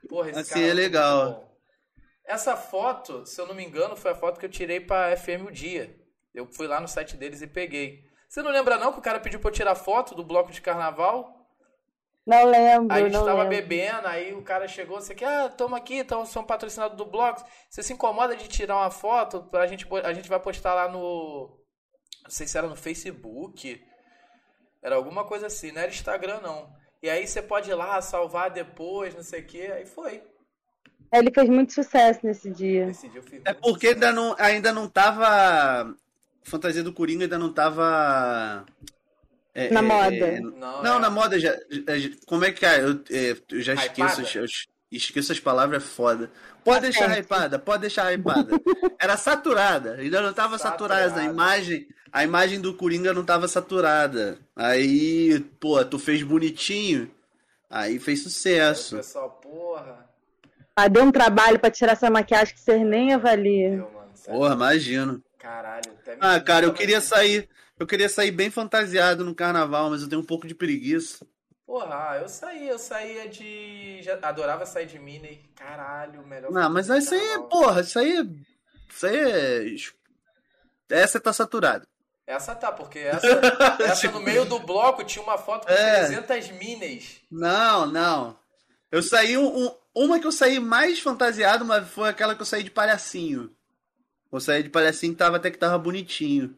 Porra, 0.08 0.30
esse 0.30 0.40
assim 0.40 0.64
é 0.64 0.74
legal. 0.74 1.56
Essa 2.26 2.56
foto, 2.56 3.26
se 3.26 3.40
eu 3.40 3.48
não 3.48 3.54
me 3.54 3.64
engano, 3.64 3.96
foi 3.96 4.12
a 4.12 4.16
foto 4.16 4.40
que 4.40 4.46
eu 4.46 4.50
tirei 4.50 4.80
pra 4.80 5.16
FM 5.16 5.48
o 5.48 5.52
dia. 5.52 5.96
Eu 6.34 6.48
fui 6.48 6.68
lá 6.68 6.80
no 6.80 6.88
site 6.88 7.18
deles 7.18 7.42
e 7.42 7.48
peguei. 7.48 8.09
Você 8.30 8.44
não 8.44 8.52
lembra 8.52 8.78
não 8.78 8.94
que 8.94 9.00
o 9.00 9.02
cara 9.02 9.20
pediu 9.20 9.40
pra 9.40 9.50
eu 9.50 9.54
tirar 9.54 9.74
foto 9.74 10.14
do 10.14 10.24
bloco 10.24 10.52
de 10.52 10.62
carnaval? 10.62 11.36
Não 12.24 12.46
lembro. 12.46 12.94
Aí 12.94 13.02
a 13.02 13.06
gente 13.06 13.14
não 13.14 13.26
tava 13.26 13.42
lembro. 13.42 13.58
bebendo, 13.58 14.08
aí 14.08 14.36
o 14.36 14.44
cara 14.44 14.68
chegou, 14.68 15.02
você 15.02 15.16
quer, 15.16 15.26
ah, 15.26 15.50
toma 15.50 15.78
aqui, 15.78 15.96
então 15.96 16.24
sou 16.28 16.44
um 16.44 16.46
patrocinado 16.46 16.96
do 16.96 17.08
bloco. 17.08 17.44
Você 17.68 17.82
se 17.82 17.92
incomoda 17.92 18.36
de 18.36 18.48
tirar 18.48 18.78
uma 18.78 18.92
foto 18.92 19.42
pra 19.50 19.66
gente, 19.66 19.88
a 20.04 20.14
gente 20.14 20.30
vai 20.30 20.40
postar 20.40 20.76
lá 20.76 20.88
no. 20.88 21.58
Não 22.24 22.30
sei 22.30 22.46
se 22.46 22.56
era 22.56 22.68
no 22.68 22.76
Facebook. 22.76 23.84
Era 24.84 24.96
alguma 24.96 25.26
coisa 25.26 25.48
assim, 25.48 25.72
não 25.72 25.82
era 25.82 25.90
Instagram 25.90 26.40
não. 26.42 26.72
E 27.02 27.10
aí 27.10 27.26
você 27.26 27.42
pode 27.42 27.72
ir 27.72 27.74
lá, 27.74 28.00
salvar 28.00 28.52
depois, 28.52 29.16
não 29.16 29.24
sei 29.24 29.42
o 29.42 29.46
que, 29.48 29.62
aí 29.64 29.88
foi. 29.88 30.24
Ele 31.12 31.32
fez 31.34 31.50
muito 31.50 31.74
sucesso 31.74 32.20
nesse 32.24 32.52
dia. 32.52 32.86
Nesse 32.86 33.10
dia 33.10 33.20
eu 33.20 33.24
fiz 33.24 33.42
é 33.44 33.54
porque 33.56 33.88
ainda 33.88 34.12
não, 34.12 34.36
ainda 34.38 34.72
não 34.72 34.88
tava 34.88 35.96
fantasia 36.50 36.84
do 36.84 36.94
Coringa 36.94 37.26
ainda 37.26 37.38
não 37.38 37.54
tava. 37.54 38.66
É, 39.54 39.70
na 39.72 39.80
é, 39.80 39.84
moda. 39.84 40.16
É, 40.16 40.40
não, 40.40 40.84
não 40.84 40.96
é. 40.96 41.00
na 41.00 41.10
moda 41.10 41.40
já, 41.40 41.54
já, 41.70 42.10
Como 42.26 42.46
é 42.46 42.52
que 42.52 42.66
é? 42.66 42.84
Eu, 42.84 43.02
é, 43.12 43.36
eu 43.52 43.62
já 43.62 43.74
esqueço. 43.74 44.38
Eu 44.38 44.46
esqueço 44.92 45.32
as 45.32 45.40
palavras, 45.40 45.84
é 45.84 45.86
foda. 45.86 46.32
Pode 46.64 46.82
deixar 46.82 47.18
hypada, 47.18 47.58
pode 47.58 47.82
deixar 47.82 48.14
hypada. 48.14 48.50
Era 49.00 49.16
saturada, 49.18 49.94
ainda 49.96 50.22
não 50.22 50.34
tava 50.34 50.58
saturada. 50.58 51.10
saturada. 51.10 51.30
A 51.30 51.32
imagem, 51.32 51.88
a 52.12 52.24
imagem 52.24 52.60
do 52.60 52.74
Coringa 52.74 53.14
não 53.14 53.24
tava 53.24 53.48
saturada. 53.48 54.38
Aí, 54.56 55.40
pô, 55.60 55.84
tu 55.86 55.98
fez 55.98 56.22
bonitinho. 56.24 57.10
Aí 57.70 58.00
fez 58.00 58.24
sucesso. 58.24 58.96
Aí, 58.96 59.02
pessoal, 59.02 59.30
porra. 59.30 60.10
Ah, 60.76 60.88
deu 60.88 61.04
um 61.04 61.12
trabalho 61.12 61.60
para 61.60 61.70
tirar 61.70 61.92
essa 61.92 62.10
maquiagem 62.10 62.54
que 62.54 62.62
vocês 62.62 62.82
nem 62.82 63.14
avaliam. 63.14 63.88
Porra, 64.26 64.54
imagino. 64.54 65.24
Caralho, 65.40 65.92
até 66.02 66.18
Ah, 66.20 66.40
cara, 66.40 66.66
eu 66.66 66.74
queria 66.74 67.00
sair. 67.00 67.50
Eu 67.80 67.88
queria 67.88 68.10
sair 68.10 68.30
bem 68.32 68.52
fantasiado 68.52 69.24
no 69.24 69.34
carnaval, 69.34 69.90
mas 69.90 70.02
eu 70.02 70.10
tenho 70.10 70.22
um 70.22 70.26
pouco 70.26 70.46
de 70.46 70.54
preguiça. 70.54 71.26
Porra, 71.66 72.18
eu 72.22 72.28
saí, 72.28 72.68
eu 72.68 72.78
saía 72.78 73.30
de. 73.30 74.02
Já 74.02 74.20
adorava 74.22 74.66
sair 74.66 74.86
de 74.86 75.00
Minnie. 75.00 75.50
Caralho, 75.56 76.26
melhor. 76.28 76.52
Não, 76.52 76.70
mas 76.70 76.90
isso 76.90 77.14
aí, 77.14 77.40
porra, 77.50 77.82
isso 77.82 78.00
aí. 78.00 78.28
Isso 78.90 79.08
aí 79.08 79.88
é. 80.90 80.96
Essa 81.02 81.20
tá 81.20 81.32
saturada. 81.32 81.88
Essa 82.28 82.54
tá, 82.54 82.72
porque 82.72 83.00
essa, 83.08 83.28
essa 83.80 84.12
no 84.12 84.20
meio 84.20 84.46
do 84.46 84.60
bloco 84.60 85.04
tinha 85.04 85.24
uma 85.24 85.38
foto 85.38 85.66
com 85.66 85.74
é. 85.74 86.08
300 86.08 86.52
minis. 86.52 87.22
Não, 87.32 87.86
não. 87.86 88.38
Eu 88.92 89.02
saí 89.02 89.38
um, 89.38 89.66
um, 89.66 89.76
uma 89.96 90.20
que 90.20 90.28
eu 90.28 90.32
saí 90.32 90.60
mais 90.60 91.00
fantasiado, 91.00 91.64
mas 91.64 91.88
foi 91.88 92.10
aquela 92.10 92.36
que 92.36 92.42
eu 92.42 92.46
saí 92.46 92.64
de 92.64 92.72
palhacinho. 92.72 93.56
O 94.32 94.40
sair 94.40 94.64
de 94.64 94.70
palhacinho 94.70 95.16
tava 95.16 95.38
até 95.38 95.50
que 95.50 95.58
tava 95.58 95.78
bonitinho. 95.78 96.56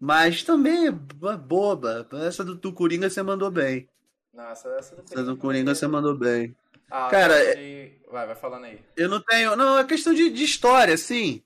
Mas 0.00 0.42
também 0.42 0.88
é 0.88 0.90
boba. 0.90 2.08
Essa 2.26 2.44
do, 2.44 2.54
do 2.54 2.72
Coringa 2.72 3.08
você 3.08 3.22
mandou 3.22 3.50
bem. 3.50 3.88
Nossa, 4.32 4.68
essa 4.70 4.96
do 4.96 5.02
Coringa. 5.02 5.14
Essa 5.14 5.24
do 5.24 5.36
Coringa 5.36 5.74
você 5.74 5.86
mandou 5.86 6.16
bem. 6.16 6.56
Ah, 6.90 7.08
Cara, 7.08 7.54
de... 7.54 7.92
vai, 8.10 8.26
vai 8.26 8.34
falando 8.34 8.64
aí. 8.64 8.84
Eu 8.96 9.08
não 9.08 9.20
tenho. 9.20 9.54
Não, 9.54 9.78
é 9.78 9.84
questão 9.84 10.12
de, 10.12 10.30
de 10.30 10.44
história, 10.44 10.94
assim. 10.94 11.42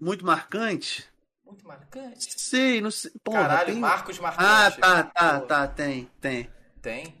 Muito 0.00 0.24
marcante. 0.24 1.06
Muito 1.44 1.66
marcante? 1.66 2.40
Sei, 2.40 2.80
não 2.80 2.90
sei. 2.90 3.10
Porra, 3.24 3.42
Caralho, 3.42 3.72
tem... 3.72 3.80
Marcos 3.80 4.18
Marcante. 4.18 4.48
Ah, 4.48 4.70
tá, 4.70 5.02
tá, 5.02 5.40
tá, 5.40 5.68
tem, 5.68 6.10
tem. 6.20 6.50
Tem? 6.80 7.14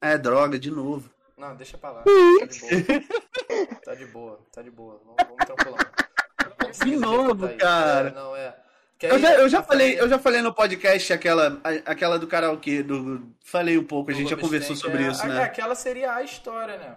É 0.00 0.18
droga, 0.18 0.58
de 0.58 0.70
novo. 0.70 1.10
Não, 1.36 1.54
deixa 1.54 1.76
pra 1.76 1.90
lá. 1.90 2.04
Tá 2.04 2.46
de 2.46 2.60
boa. 2.60 3.78
tá 3.84 3.94
de 3.94 4.06
boa, 4.06 4.40
tá 4.52 4.62
de 4.62 4.70
boa. 4.70 5.00
Vamos, 5.04 5.16
vamos 5.18 5.44
tranquilão. 5.44 5.78
De 6.84 6.96
novo, 6.96 7.48
cara. 7.56 8.08
É, 8.08 8.12
não, 8.12 8.36
é. 8.36 8.54
Eu 9.02 9.18
já, 9.18 9.34
eu, 9.34 9.48
já 9.48 9.62
falei, 9.62 10.00
eu 10.00 10.08
já 10.08 10.18
falei 10.18 10.40
no 10.40 10.54
podcast 10.54 11.12
aquela, 11.12 11.60
aquela 11.84 12.18
do 12.18 12.26
karaokê, 12.26 12.82
do, 12.82 13.30
falei 13.44 13.76
um 13.76 13.84
pouco, 13.84 14.10
a 14.10 14.14
gente 14.14 14.30
já 14.30 14.36
conversou 14.38 14.74
sobre 14.74 15.04
é, 15.04 15.08
isso, 15.08 15.26
né? 15.26 15.42
Aquela 15.42 15.74
seria 15.74 16.14
a 16.14 16.22
história, 16.22 16.78
né? 16.78 16.94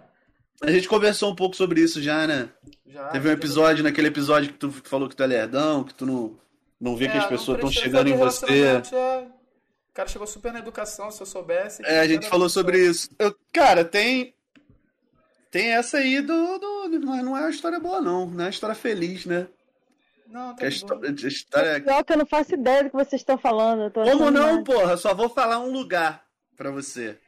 A 0.62 0.70
gente 0.70 0.88
conversou 0.88 1.30
um 1.30 1.34
pouco 1.34 1.54
sobre 1.54 1.82
isso 1.82 2.00
já, 2.02 2.26
né? 2.26 2.48
Já, 2.86 3.08
Teve 3.08 3.28
um 3.28 3.32
episódio, 3.32 3.84
naquele 3.84 4.08
episódio 4.08 4.50
que 4.50 4.58
tu 4.58 4.70
falou 4.70 5.10
que 5.10 5.16
tu 5.16 5.22
é 5.22 5.26
lerdão, 5.26 5.84
que 5.84 5.92
tu 5.92 6.06
não, 6.06 6.38
não 6.80 6.96
vê 6.96 7.04
é, 7.04 7.08
que 7.10 7.18
as 7.18 7.26
pessoas 7.26 7.58
estão 7.58 7.70
chegando 7.70 8.08
em 8.08 8.16
você. 8.16 8.62
É... 8.64 8.80
O 9.90 9.92
cara 9.92 10.08
chegou 10.08 10.26
super 10.26 10.52
na 10.52 10.60
educação, 10.60 11.10
se 11.10 11.20
eu 11.20 11.26
soubesse. 11.26 11.84
É, 11.84 12.00
a 12.00 12.06
gente 12.06 12.28
falou 12.28 12.48
sobre 12.48 12.78
isso. 12.78 13.10
Eu, 13.18 13.34
cara, 13.52 13.84
tem. 13.84 14.34
Tem 15.50 15.72
essa 15.72 15.98
aí 15.98 16.22
do, 16.22 16.58
do. 16.58 16.88
Não 17.00 17.36
é 17.36 17.40
uma 17.40 17.50
história 17.50 17.80
boa, 17.80 18.00
não. 18.00 18.26
Não 18.26 18.40
é 18.40 18.46
uma 18.46 18.50
história 18.50 18.74
feliz, 18.74 19.26
né? 19.26 19.48
Não, 20.30 20.54
tá 20.54 20.66
história, 20.68 21.10
história... 21.26 21.80
Pior 21.80 22.04
que 22.04 22.12
eu 22.12 22.18
não 22.18 22.26
faço 22.26 22.54
ideia 22.54 22.84
do 22.84 22.90
que 22.90 22.96
vocês 22.96 23.20
estão 23.20 23.36
falando. 23.36 23.90
Como 23.92 24.30
não, 24.30 24.62
porra? 24.62 24.96
Só 24.96 25.12
vou 25.12 25.28
falar 25.28 25.58
um 25.58 25.72
lugar 25.72 26.24
pra 26.56 26.70
você. 26.70 27.18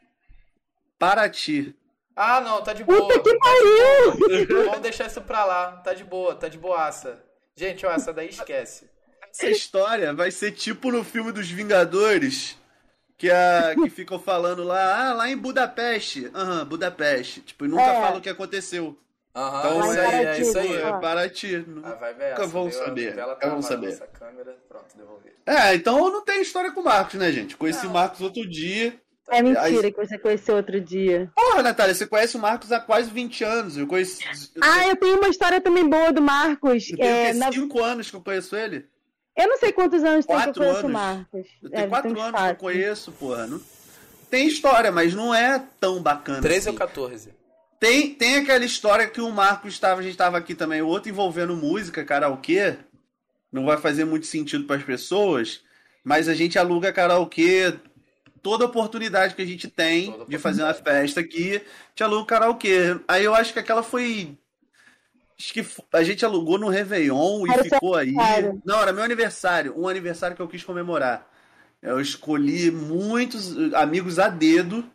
Paraty. 1.01 1.75
Ah, 2.15 2.41
não, 2.41 2.63
tá 2.63 2.73
de 2.73 2.85
boa. 2.85 3.01
Puta 3.01 3.21
que 3.21 3.39
pariu! 3.39 4.47
Vamos 4.67 4.81
deixar 4.81 5.07
isso 5.07 5.21
pra 5.23 5.45
lá. 5.45 5.73
Tá 5.79 5.93
de 5.95 6.05
boa, 6.05 6.37
tá 6.37 6.47
de 6.47 6.57
boaça. 6.57 7.21
Gente, 7.57 7.85
ó, 7.85 7.91
essa 7.91 8.13
daí 8.13 8.29
esquece. 8.29 8.89
Essa 9.31 9.51
história 9.51 10.15
vai 10.15 10.31
ser 10.31 10.53
tipo 10.53 10.93
no 10.93 11.03
filme 11.03 11.33
dos 11.33 11.51
Vingadores. 11.51 12.57
Que, 13.19 13.31
a, 13.31 13.75
que 13.75 13.89
ficam 13.89 14.19
falando 14.19 14.65
lá, 14.65 15.11
ah, 15.11 15.15
lá 15.15 15.29
em 15.29 15.37
Budapeste. 15.37 16.31
Aham, 16.35 16.61
uhum, 16.61 16.65
Budapeste. 16.67 17.41
Tipo, 17.41 17.65
e 17.65 17.69
nunca 17.69 17.83
é. 17.83 18.01
falam 18.01 18.19
o 18.19 18.21
que 18.21 18.29
aconteceu. 18.29 18.99
Aham, 19.35 19.59
então, 19.61 19.81
isso 19.81 20.01
aí, 20.01 20.25
é 20.27 20.41
isso 20.41 20.59
aí. 20.59 20.77
É 20.77 20.93
Paraty. 21.01 21.67
Ah, 21.83 21.95
vai 21.95 22.15
ver 22.15 22.31
Nunca 22.31 22.47
vão 22.47 22.71
saber. 22.71 23.19
Ela 23.19 23.35
tá 23.35 23.49
vão 23.49 23.63
saber. 23.63 23.99
Câmera. 24.13 24.57
Pronto, 24.69 24.97
devolvi. 24.97 25.31
É, 25.47 25.75
então 25.75 26.11
não 26.13 26.23
tem 26.23 26.43
história 26.43 26.71
com 26.71 26.81
o 26.81 26.85
Marcos, 26.85 27.15
né, 27.15 27.33
gente? 27.33 27.57
Conheci 27.57 27.87
o 27.87 27.91
Marcos 27.91 28.21
outro 28.21 28.47
dia. 28.49 28.95
É 29.31 29.41
mentira 29.43 29.87
Aí... 29.87 29.93
que 29.93 29.97
você 30.07 30.19
conheceu 30.19 30.57
outro 30.57 30.79
dia. 30.81 31.31
Porra, 31.35 31.63
Natália, 31.63 31.95
você 31.95 32.07
conhece 32.07 32.37
o 32.37 32.41
Marcos 32.41 32.71
há 32.73 32.81
quase 32.81 33.11
20 33.11 33.43
anos. 33.45 33.79
Eu 33.79 33.87
conheci. 33.87 34.23
Ah, 34.61 34.87
eu 34.89 34.97
tenho 34.97 35.17
uma 35.17 35.29
história 35.29 35.61
também 35.61 35.89
boa 35.89 36.13
do 36.13 36.21
Marcos. 36.21 36.91
Eu 36.91 36.99
tenho 36.99 37.09
é, 37.09 37.33
5 37.33 37.79
na... 37.79 37.87
anos 37.87 38.11
que 38.11 38.17
eu 38.17 38.21
conheço 38.21 38.55
ele. 38.55 38.87
Eu 39.35 39.49
não 39.49 39.57
sei 39.57 39.73
quantos 39.73 40.05
anos 40.05 40.27
tem 40.27 40.37
que 40.37 40.43
eu 40.43 40.45
Quatro 40.47 40.61
conheço 40.63 40.77
o 40.83 40.87
anos. 40.87 40.93
Marcos. 40.93 41.47
Eu 41.63 41.69
É, 41.73 41.77
tenho 41.77 41.89
quatro 41.89 42.13
tem 42.13 42.23
uns 42.23 42.27
anos 42.27 42.31
que 42.33 42.37
eu 42.37 42.47
quatro. 42.49 42.59
conheço, 42.59 43.13
porra. 43.13 43.47
Não... 43.47 43.61
Tem 44.29 44.47
história, 44.47 44.93
mas 44.93 45.15
não 45.15 45.35
é 45.35 45.63
tão 45.81 46.03
bacana 46.03 46.43
13 46.43 46.59
assim. 46.59 46.69
ou 46.71 46.75
14. 46.75 47.42
Tem, 47.83 48.15
tem 48.15 48.37
aquela 48.37 48.65
história 48.65 49.09
que 49.09 49.21
o 49.21 49.29
Marcos 49.33 49.73
estava, 49.73 49.99
a 49.99 50.05
gente 50.05 50.13
estava 50.13 50.39
aqui 50.39 50.55
também, 50.55 50.81
o 50.81 50.87
outro 50.87 51.11
envolvendo 51.11 51.57
música, 51.57 52.05
karaokê. 52.05 52.77
Não 53.51 53.65
vai 53.65 53.77
fazer 53.77 54.05
muito 54.05 54.25
sentido 54.25 54.67
para 54.69 54.77
as 54.77 54.85
pessoas, 54.85 55.65
mas 56.05 56.29
a 56.29 56.35
gente 56.35 56.57
aluga 56.57 56.93
karaokê 56.93 57.75
toda 58.41 58.67
oportunidade 58.67 59.35
que 59.35 59.43
a 59.43 59.45
gente 59.45 59.67
tem 59.67 60.17
de 60.29 60.39
fazer 60.39 60.63
uma 60.63 60.73
festa 60.73 61.19
aqui, 61.19 61.61
te 61.93 62.05
aluga 62.05 62.25
karaokê. 62.25 63.01
Aí 63.09 63.25
eu 63.25 63.35
acho 63.35 63.53
que 63.53 63.59
aquela 63.59 63.83
foi 63.83 64.39
acho 65.37 65.53
que 65.53 65.67
a 65.93 66.05
gente 66.05 66.25
alugou 66.25 66.59
no 66.59 66.69
Réveillon 66.69 67.49
e 67.49 67.65
ficou 67.65 67.97
aí. 67.97 68.15
Não, 68.65 68.81
era 68.81 68.93
meu 68.93 69.03
aniversário, 69.03 69.75
um 69.77 69.89
aniversário 69.89 70.37
que 70.37 70.43
eu 70.43 70.47
quis 70.47 70.63
comemorar. 70.63 71.29
Eu 71.83 72.01
escolhi 72.01 72.71
muitos 72.71 73.75
amigos 73.75 74.21
a 74.21 74.29
dedo. 74.29 74.89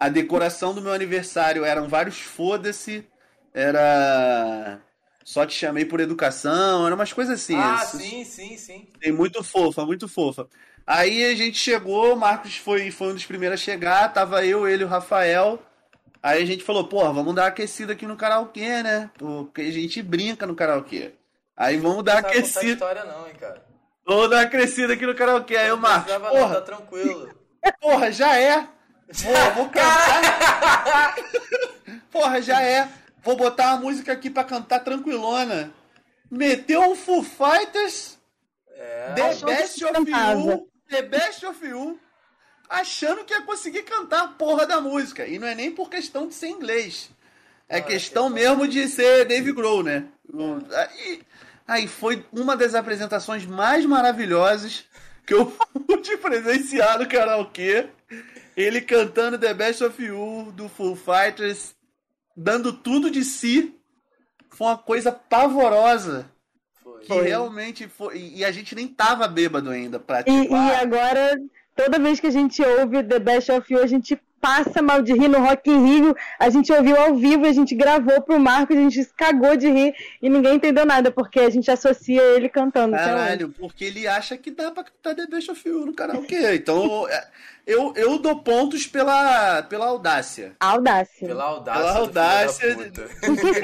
A 0.00 0.08
decoração 0.08 0.74
do 0.74 0.80
meu 0.80 0.92
aniversário 0.92 1.64
eram 1.64 1.88
vários 1.88 2.18
foda-se. 2.20 3.06
Era. 3.52 4.80
Só 5.24 5.44
te 5.44 5.54
chamei 5.54 5.84
por 5.84 6.00
educação, 6.00 6.86
eram 6.86 6.96
umas 6.96 7.12
coisas 7.12 7.40
assim. 7.40 7.54
ah, 7.56 7.82
Isso- 7.84 7.98
sim, 7.98 8.24
sim, 8.24 8.56
sim. 8.56 8.88
Tem 9.00 9.12
muito 9.12 9.42
fofa, 9.44 9.84
muito 9.84 10.08
fofa. 10.08 10.48
Aí 10.86 11.24
a 11.24 11.34
gente 11.34 11.58
chegou, 11.58 12.14
o 12.14 12.16
Marcos 12.16 12.56
foi, 12.56 12.90
foi 12.90 13.08
um 13.08 13.14
dos 13.14 13.26
primeiros 13.26 13.60
a 13.60 13.62
chegar, 13.62 14.10
tava 14.12 14.44
eu, 14.46 14.66
ele 14.66 14.82
e 14.84 14.86
o 14.86 14.88
Rafael. 14.88 15.58
Aí 16.22 16.42
a 16.42 16.46
gente 16.46 16.64
falou, 16.64 16.84
porra, 16.88 17.12
vamos 17.12 17.34
dar 17.34 17.42
uma 17.42 17.48
aquecida 17.48 17.92
aqui 17.92 18.06
no 18.06 18.16
karaokê, 18.16 18.82
né? 18.82 19.10
Porque 19.18 19.60
a 19.60 19.70
gente 19.70 20.02
brinca 20.02 20.46
no 20.46 20.54
karaokê. 20.54 21.12
Aí 21.54 21.76
vamos 21.76 22.02
dar 22.04 22.22
Não 22.22 22.30
aquecida. 22.30 22.72
história 22.72 23.04
não, 23.04 23.28
hein, 23.28 23.34
cara. 23.38 23.62
Vamos 24.06 24.30
dar 24.30 24.36
uma 24.44 24.46
crescida 24.46 24.94
aqui 24.94 25.04
no 25.04 25.14
karaokê. 25.14 25.56
Aí 25.56 25.70
o 25.70 25.74
Não 25.76 25.82
Marcos, 25.82 26.04
precisava 26.04 26.26
não, 26.28 26.40
tá 26.40 26.40
porra, 26.48 26.60
tranquilo. 26.62 27.28
porra, 27.82 28.10
já 28.10 28.34
é. 28.40 28.66
Vou, 29.12 29.50
vou 29.54 29.68
cantar. 29.70 31.14
Porra, 32.10 32.42
já 32.42 32.60
é. 32.62 32.88
Vou 33.22 33.36
botar 33.36 33.72
uma 33.74 33.80
música 33.80 34.12
aqui 34.12 34.30
pra 34.30 34.44
cantar 34.44 34.80
tranquilona. 34.80 35.72
Meteu 36.30 36.82
um 36.82 36.94
Foo 36.94 37.22
Fighters, 37.22 38.18
É. 38.76 39.12
The 39.14 39.22
Achou 39.30 39.48
Best 39.48 39.84
of 39.84 39.92
cantava. 39.94 40.40
You, 40.40 40.68
The 40.88 41.02
Best 41.02 41.46
of 41.46 41.66
You, 41.66 41.98
achando 42.68 43.24
que 43.24 43.32
ia 43.32 43.42
conseguir 43.42 43.82
cantar 43.82 44.22
a 44.24 44.28
porra 44.28 44.66
da 44.66 44.80
música. 44.80 45.26
E 45.26 45.38
não 45.38 45.48
é 45.48 45.54
nem 45.54 45.70
por 45.70 45.88
questão 45.88 46.28
de 46.28 46.34
ser 46.34 46.48
inglês. 46.48 47.10
É 47.68 47.78
Ah, 47.78 47.82
questão 47.82 48.26
é 48.26 48.30
mesmo 48.30 48.68
de 48.68 48.86
ser 48.88 49.24
Dave 49.26 49.52
Grohl, 49.52 49.82
né? 49.82 50.04
Aí, 50.74 51.22
aí 51.66 51.88
foi 51.88 52.24
uma 52.32 52.56
das 52.56 52.74
apresentações 52.74 53.44
mais 53.46 53.84
maravilhosas 53.84 54.84
que 55.26 55.34
eu 55.34 55.46
pude 55.86 56.16
presenciar 56.18 56.98
no 56.98 57.06
karaokê. 57.08 57.88
Ele 58.58 58.80
cantando 58.80 59.38
The 59.38 59.54
Best 59.54 59.84
of 59.84 60.02
You 60.02 60.50
do 60.52 60.68
Full 60.68 60.96
Fighters, 60.96 61.76
dando 62.36 62.72
tudo 62.72 63.08
de 63.08 63.24
si. 63.24 63.72
Foi 64.50 64.66
uma 64.66 64.76
coisa 64.76 65.12
pavorosa. 65.12 66.28
Foi. 66.82 67.02
Que 67.02 67.20
realmente 67.20 67.86
foi. 67.86 68.18
E 68.18 68.44
a 68.44 68.50
gente 68.50 68.74
nem 68.74 68.88
tava 68.88 69.28
bêbado 69.28 69.70
ainda 69.70 70.00
pra 70.00 70.22
E, 70.22 70.24
tipo, 70.24 70.54
e 70.54 70.56
ah, 70.56 70.80
agora, 70.80 71.40
toda 71.76 72.00
vez 72.00 72.18
que 72.18 72.26
a 72.26 72.32
gente 72.32 72.60
ouve 72.60 73.04
The 73.04 73.20
Best 73.20 73.52
of 73.52 73.72
You, 73.72 73.80
a 73.80 73.86
gente 73.86 74.20
passa 74.40 74.80
mal 74.82 75.02
de 75.02 75.12
rir 75.12 75.28
no 75.28 75.40
Rock 75.40 75.70
in 75.70 75.84
Rio. 75.84 76.16
A 76.38 76.48
gente 76.50 76.72
ouviu 76.72 76.96
ao 76.96 77.14
vivo, 77.14 77.46
a 77.46 77.52
gente 77.52 77.74
gravou 77.74 78.20
pro 78.22 78.38
Marcos, 78.38 78.76
a 78.76 78.80
gente 78.80 79.04
cagou 79.16 79.56
de 79.56 79.68
rir 79.68 79.94
e 80.22 80.28
ninguém 80.28 80.54
entendeu 80.56 80.84
nada, 80.86 81.10
porque 81.10 81.40
a 81.40 81.50
gente 81.50 81.70
associa 81.70 82.22
ele 82.22 82.48
cantando. 82.48 82.96
Caralho, 82.96 83.50
porque 83.50 83.84
ele 83.84 84.06
acha 84.06 84.36
que 84.36 84.50
dá 84.50 84.70
pra 84.70 84.84
cantar 84.84 85.14
The 85.14 85.26
Best 85.26 85.50
of 85.50 85.68
You 85.68 85.86
no 85.86 85.94
karaokê. 85.94 86.54
Então, 86.54 87.08
é, 87.08 87.28
eu, 87.66 87.92
eu 87.96 88.18
dou 88.18 88.42
pontos 88.42 88.86
pela, 88.86 89.62
pela 89.62 89.86
audácia. 89.86 90.56
Audácia. 90.60 91.28
Pela 91.28 91.44
audácia. 91.44 91.82
Pela 91.82 91.98
audácia. 91.98 92.78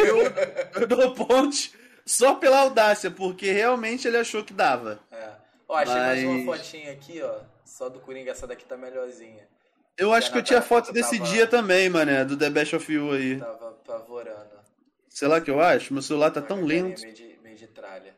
Eu, 0.05 0.83
eu 0.83 0.87
dou 0.87 1.15
pontos 1.15 1.73
só 2.05 2.35
pela 2.35 2.61
audácia, 2.61 3.11
porque 3.11 3.51
realmente 3.51 4.07
ele 4.07 4.17
achou 4.19 4.45
que 4.45 4.53
dava. 4.53 5.01
É. 5.11 5.29
Ó, 5.69 5.77
achei 5.77 5.95
mais 5.95 6.25
uma 6.25 6.45
Mas- 6.45 6.61
fotinha 6.61 6.93
aqui, 6.93 7.23
ó. 7.23 7.41
Só 7.65 7.89
do 7.89 7.99
Coringa, 7.99 8.31
essa 8.31 8.47
daqui 8.47 8.65
tá 8.65 8.77
melhorzinha. 8.77 9.49
Eu 9.97 10.12
acho 10.12 10.31
que 10.33 10.39
eu 10.39 10.43
tinha 10.43 10.61
foto 10.61 10.93
desse 10.93 11.19
tava- 11.19 11.31
dia 11.31 11.47
também, 11.47 11.89
mané, 11.89 12.25
do 12.25 12.37
The 12.37 12.51
Best 12.51 12.75
of 12.75 12.93
You 12.93 13.12
aí. 13.12 13.39
Tava 13.39 13.71
apavorando. 13.71 14.55
Sei 15.09 15.29
lá 15.29 15.39
o 15.39 15.43
que 15.43 15.51
eu 15.51 15.61
acho, 15.61 15.93
meu 15.93 16.03
celular 16.03 16.31
tá 16.33 16.43
tão 16.43 16.65
lento. 16.65 17.01
Meio 17.03 17.15
de, 17.15 17.39
meio 17.43 17.57
de 17.57 17.69
tralha. 17.69 18.16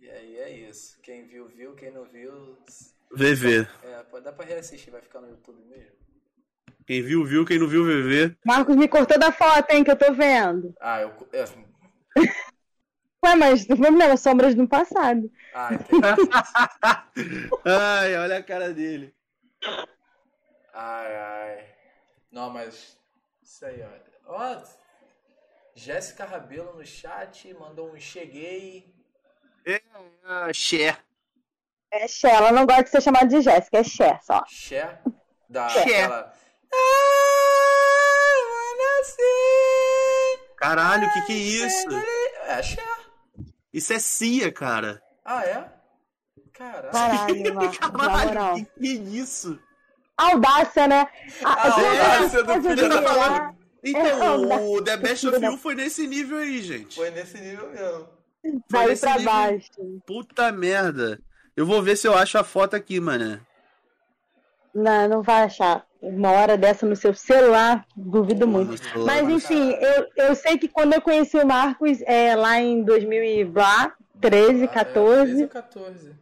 E 0.00 0.08
aí 0.08 0.36
é 0.38 0.50
isso. 0.68 0.98
Quem 1.02 1.26
viu, 1.26 1.46
viu. 1.48 1.74
Quem 1.74 1.90
não 1.90 2.04
viu... 2.04 2.56
VV. 3.10 3.66
É, 3.82 4.02
pode 4.04 4.24
dar 4.24 4.32
pra 4.32 4.46
reassistir. 4.46 4.92
Vai 4.92 5.02
ficar 5.02 5.20
no 5.20 5.28
YouTube 5.28 5.60
mesmo. 5.64 5.90
Quem 6.86 7.02
viu, 7.02 7.24
viu. 7.24 7.44
Quem 7.44 7.58
não 7.58 7.66
viu, 7.66 7.84
VV. 7.84 8.36
Marcos 8.44 8.76
me 8.76 8.86
cortou 8.86 9.18
da 9.18 9.32
foto, 9.32 9.70
hein, 9.70 9.82
que 9.82 9.90
eu 9.90 9.96
tô 9.96 10.12
vendo. 10.12 10.72
Ah, 10.80 11.02
eu... 11.02 11.12
é, 11.32 11.44
Ué, 13.24 13.36
mas 13.36 13.66
não 13.66 13.76
foi 13.76 13.86
problema, 13.86 14.16
sombras 14.16 14.54
do 14.54 14.66
passado. 14.66 15.30
Ah, 15.54 15.74
entendi. 15.74 16.02
Ai, 17.64 18.16
olha 18.16 18.38
a 18.38 18.42
cara 18.42 18.72
dele. 18.72 19.14
Ai, 20.72 21.16
ai. 21.16 21.66
Não, 22.30 22.50
mas. 22.50 22.96
Isso 23.42 23.64
aí, 23.66 23.82
ó. 23.82 24.34
Ó. 24.34 24.62
Jéssica 25.74 26.24
Rabelo 26.24 26.74
no 26.74 26.84
chat 26.84 27.52
mandou 27.54 27.90
um 27.92 27.98
cheguei. 27.98 28.94
Ah, 30.24 30.52
Xé. 30.52 30.96
É 31.90 32.08
Xé, 32.08 32.30
ela 32.30 32.52
não 32.52 32.66
gosta 32.66 32.84
de 32.84 32.90
ser 32.90 33.00
chamada 33.02 33.26
de 33.26 33.40
Jéssica, 33.40 33.78
é 33.78 33.84
Xé 33.84 34.18
só. 34.22 34.44
Xé. 34.46 34.98
Da 35.48 35.68
Xé. 35.68 35.80
aquela. 35.80 36.34
Ah. 36.74 37.22
Caralho, 40.56 41.08
o 41.08 41.12
que 41.12 41.22
que 41.22 41.32
é 41.32 41.36
isso? 41.36 41.88
É, 42.46 42.62
Xé. 42.62 42.82
Isso 43.72 43.92
é 43.92 43.98
Cia, 43.98 44.52
cara. 44.52 45.02
Ah, 45.24 45.44
é? 45.44 45.72
Caralho. 46.52 46.92
Caralho, 46.92 47.54
Caralho, 47.80 48.66
que 48.66 48.80
que 48.80 48.86
é 48.86 49.00
isso? 49.00 49.58
Audácia, 50.16 50.86
né? 50.86 51.06
A 51.44 51.70
audácia 51.70 52.42
do 52.44 52.52
filho 52.62 52.88
da 52.88 52.96
admirar- 52.98 53.54
Então, 53.84 54.52
É, 54.52 54.56
o 54.60 54.82
The 54.82 54.96
Best 54.96 55.26
of 55.26 55.44
You 55.44 55.56
foi 55.58 55.74
nesse 55.74 56.06
nível 56.06 56.38
aí, 56.38 56.62
gente. 56.62 56.94
Foi 56.94 57.10
nesse 57.10 57.38
nível 57.40 57.68
mesmo. 57.70 58.08
Nesse 58.44 59.00
pra 59.00 59.16
nível. 59.18 59.32
baixo. 59.32 59.70
Puta 60.06 60.52
merda. 60.52 61.20
Eu 61.56 61.66
vou 61.66 61.82
ver 61.82 61.96
se 61.96 62.06
eu 62.06 62.16
acho 62.16 62.38
a 62.38 62.44
foto 62.44 62.74
aqui, 62.76 63.00
mano. 63.00 63.40
Não, 64.74 65.08
não 65.08 65.22
vai 65.22 65.42
achar. 65.42 65.84
Uma 66.00 66.30
hora 66.32 66.56
dessa 66.56 66.86
no 66.86 66.96
seu 66.96 67.14
celular, 67.14 67.84
duvido 67.96 68.46
muito. 68.48 68.74
Mas 69.06 69.28
enfim, 69.28 69.70
eu, 69.72 70.08
eu 70.28 70.34
sei 70.34 70.58
que 70.58 70.66
quando 70.66 70.94
eu 70.94 71.00
conheci 71.02 71.36
o 71.36 71.46
Marcos, 71.46 72.00
é, 72.02 72.34
lá 72.34 72.58
em 72.60 72.82
2013, 72.82 73.54
Ah, 74.64 74.64
é, 74.64 74.66
14, 74.68 75.24
13 75.26 75.42
ou 75.42 75.48
14. 75.48 76.12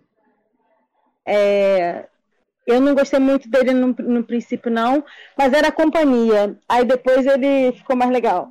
é, 1.24 2.06
eu 2.66 2.80
não 2.80 2.94
gostei 2.94 3.18
muito 3.18 3.48
dele 3.48 3.72
no, 3.72 3.88
no 3.98 4.24
princípio, 4.24 4.70
não, 4.70 5.04
mas 5.36 5.52
era 5.52 5.72
companhia. 5.72 6.56
Aí 6.68 6.84
depois 6.84 7.26
ele 7.26 7.72
ficou 7.72 7.96
mais 7.96 8.10
legal. 8.10 8.50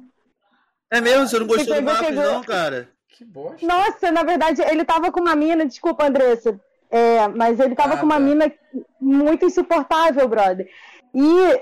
É 0.92 1.00
mesmo? 1.00 1.28
Você 1.28 1.40
não 1.40 1.48
gostou 1.48 1.82
do 1.82 1.86
pegou. 2.00 2.24
não, 2.24 2.44
cara? 2.44 2.90
Que 3.08 3.24
bosta. 3.26 3.66
Nossa, 3.66 4.12
na 4.12 4.24
verdade, 4.24 4.62
ele 4.62 4.84
tava 4.86 5.12
com 5.12 5.20
uma 5.22 5.36
mina, 5.36 5.66
desculpa, 5.66 6.06
Andressa, 6.08 6.60
é, 6.90 7.28
mas 7.28 7.60
ele 7.60 7.76
tava 7.76 7.94
Ah, 7.94 7.98
com 7.98 8.06
uma 8.06 8.16
tá. 8.16 8.20
mina 8.22 8.52
muito 9.00 9.46
insuportável, 9.46 10.28
brother. 10.28 10.68
E 11.14 11.62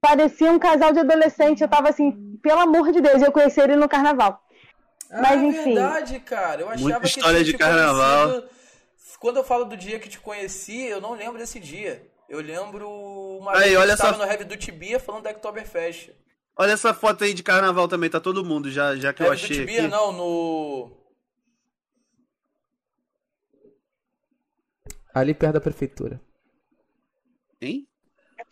parecia 0.00 0.50
um 0.50 0.58
casal 0.58 0.92
de 0.92 1.00
adolescente. 1.00 1.60
Eu 1.62 1.68
tava 1.68 1.88
assim, 1.88 2.38
pelo 2.42 2.60
amor 2.60 2.92
de 2.92 3.00
Deus, 3.00 3.22
eu 3.22 3.32
conheci 3.32 3.60
ele 3.60 3.76
no 3.76 3.88
carnaval. 3.88 4.40
Ah, 5.10 5.22
Mas, 5.22 5.40
é 5.40 5.44
enfim. 5.44 5.74
verdade, 5.74 6.20
cara. 6.20 6.60
Eu 6.60 6.66
achava 6.68 6.82
Muita 6.82 7.00
que 7.00 7.06
história 7.06 7.38
tinha 7.38 7.44
de 7.44 7.56
carnaval. 7.56 8.28
conhecido- 8.28 8.55
Quando 9.20 9.36
eu 9.38 9.44
falo 9.44 9.64
do 9.64 9.76
dia 9.76 9.98
que 9.98 10.08
te 10.08 10.20
conheci, 10.20 10.84
eu 10.84 11.00
não 11.00 11.14
lembro 11.14 11.38
desse 11.38 11.58
dia. 11.58 12.06
Eu 12.28 12.40
lembro 12.40 12.88
uma 13.40 13.52
Aí, 13.52 13.58
vez 13.60 13.70
que 13.72 13.76
olha 13.78 13.92
eu 13.92 13.96
tava 13.96 14.12
só- 14.18 14.24
no 14.24 14.30
Heavy 14.30 14.44
do 14.44 14.56
Tibia 14.56 14.98
falando 15.00 15.22
da 15.24 15.30
Oktoberfest. 15.30 16.10
Olha 16.58 16.72
essa 16.72 16.92
foto 16.94 17.22
aí 17.24 17.32
de 17.34 17.42
carnaval 17.42 17.86
também, 17.86 18.08
tá 18.10 18.18
todo 18.20 18.44
mundo, 18.44 18.70
já, 18.70 18.96
já 18.96 19.12
que 19.12 19.22
eu 19.22 19.26
Heavy 19.26 19.38
do 19.40 19.44
achei 19.44 19.56
Tibia 19.58 19.80
aqui. 19.82 19.88
não, 19.88 20.12
no... 20.12 21.06
Ali 25.14 25.32
perto 25.34 25.54
da 25.54 25.60
prefeitura. 25.60 26.20
Hein? 27.60 27.88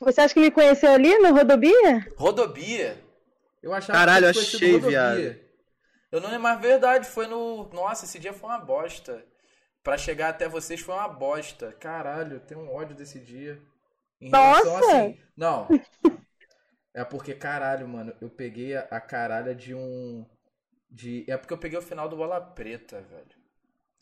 Você 0.01 0.21
acha 0.21 0.35
que 0.35 0.41
me 0.41 0.51
conheceu 0.51 0.91
ali 0.93 1.19
no 1.19 1.35
Rodobia? 1.35 2.13
Rodobia? 2.17 3.03
Eu 3.63 3.73
achava 3.73 3.99
Caralho, 3.99 4.33
que 4.33 4.39
achei, 4.39 4.79
viado. 4.79 5.37
Eu 6.11 6.21
não 6.21 6.29
lembro, 6.29 6.43
mas 6.43 6.61
verdade, 6.61 7.07
foi 7.09 7.27
no. 7.27 7.69
Nossa, 7.73 8.05
esse 8.05 8.19
dia 8.19 8.33
foi 8.33 8.49
uma 8.49 8.59
bosta. 8.59 9.25
Pra 9.85 9.97
chegar 9.99 10.31
até 10.31 10.49
vocês 10.49 10.81
foi 10.81 10.95
uma 10.97 11.09
bosta. 11.09 11.73
Caralho, 11.75 12.35
eu 12.39 12.41
tenho 12.41 12.61
um 12.63 12.75
ódio 12.75 12.97
desse 12.97 13.21
dia. 13.21 13.63
Em 14.21 14.31
relação, 14.31 14.73
Nossa! 14.75 14.87
assim, 14.87 15.19
Não. 15.37 15.79
É 16.95 17.05
porque, 17.05 17.35
caralho, 17.35 17.87
mano, 17.89 18.15
eu 18.21 18.31
peguei 18.31 18.77
a, 18.77 18.81
a 18.91 19.01
caralha 19.01 19.55
de 19.55 19.75
um. 19.75 20.25
De... 20.91 21.25
É 21.31 21.37
porque 21.37 21.53
eu 21.55 21.59
peguei 21.59 21.79
o 21.79 21.83
final 21.83 22.09
do 22.09 22.17
Bola 22.17 22.41
Preta, 22.41 23.01
velho. 23.03 23.37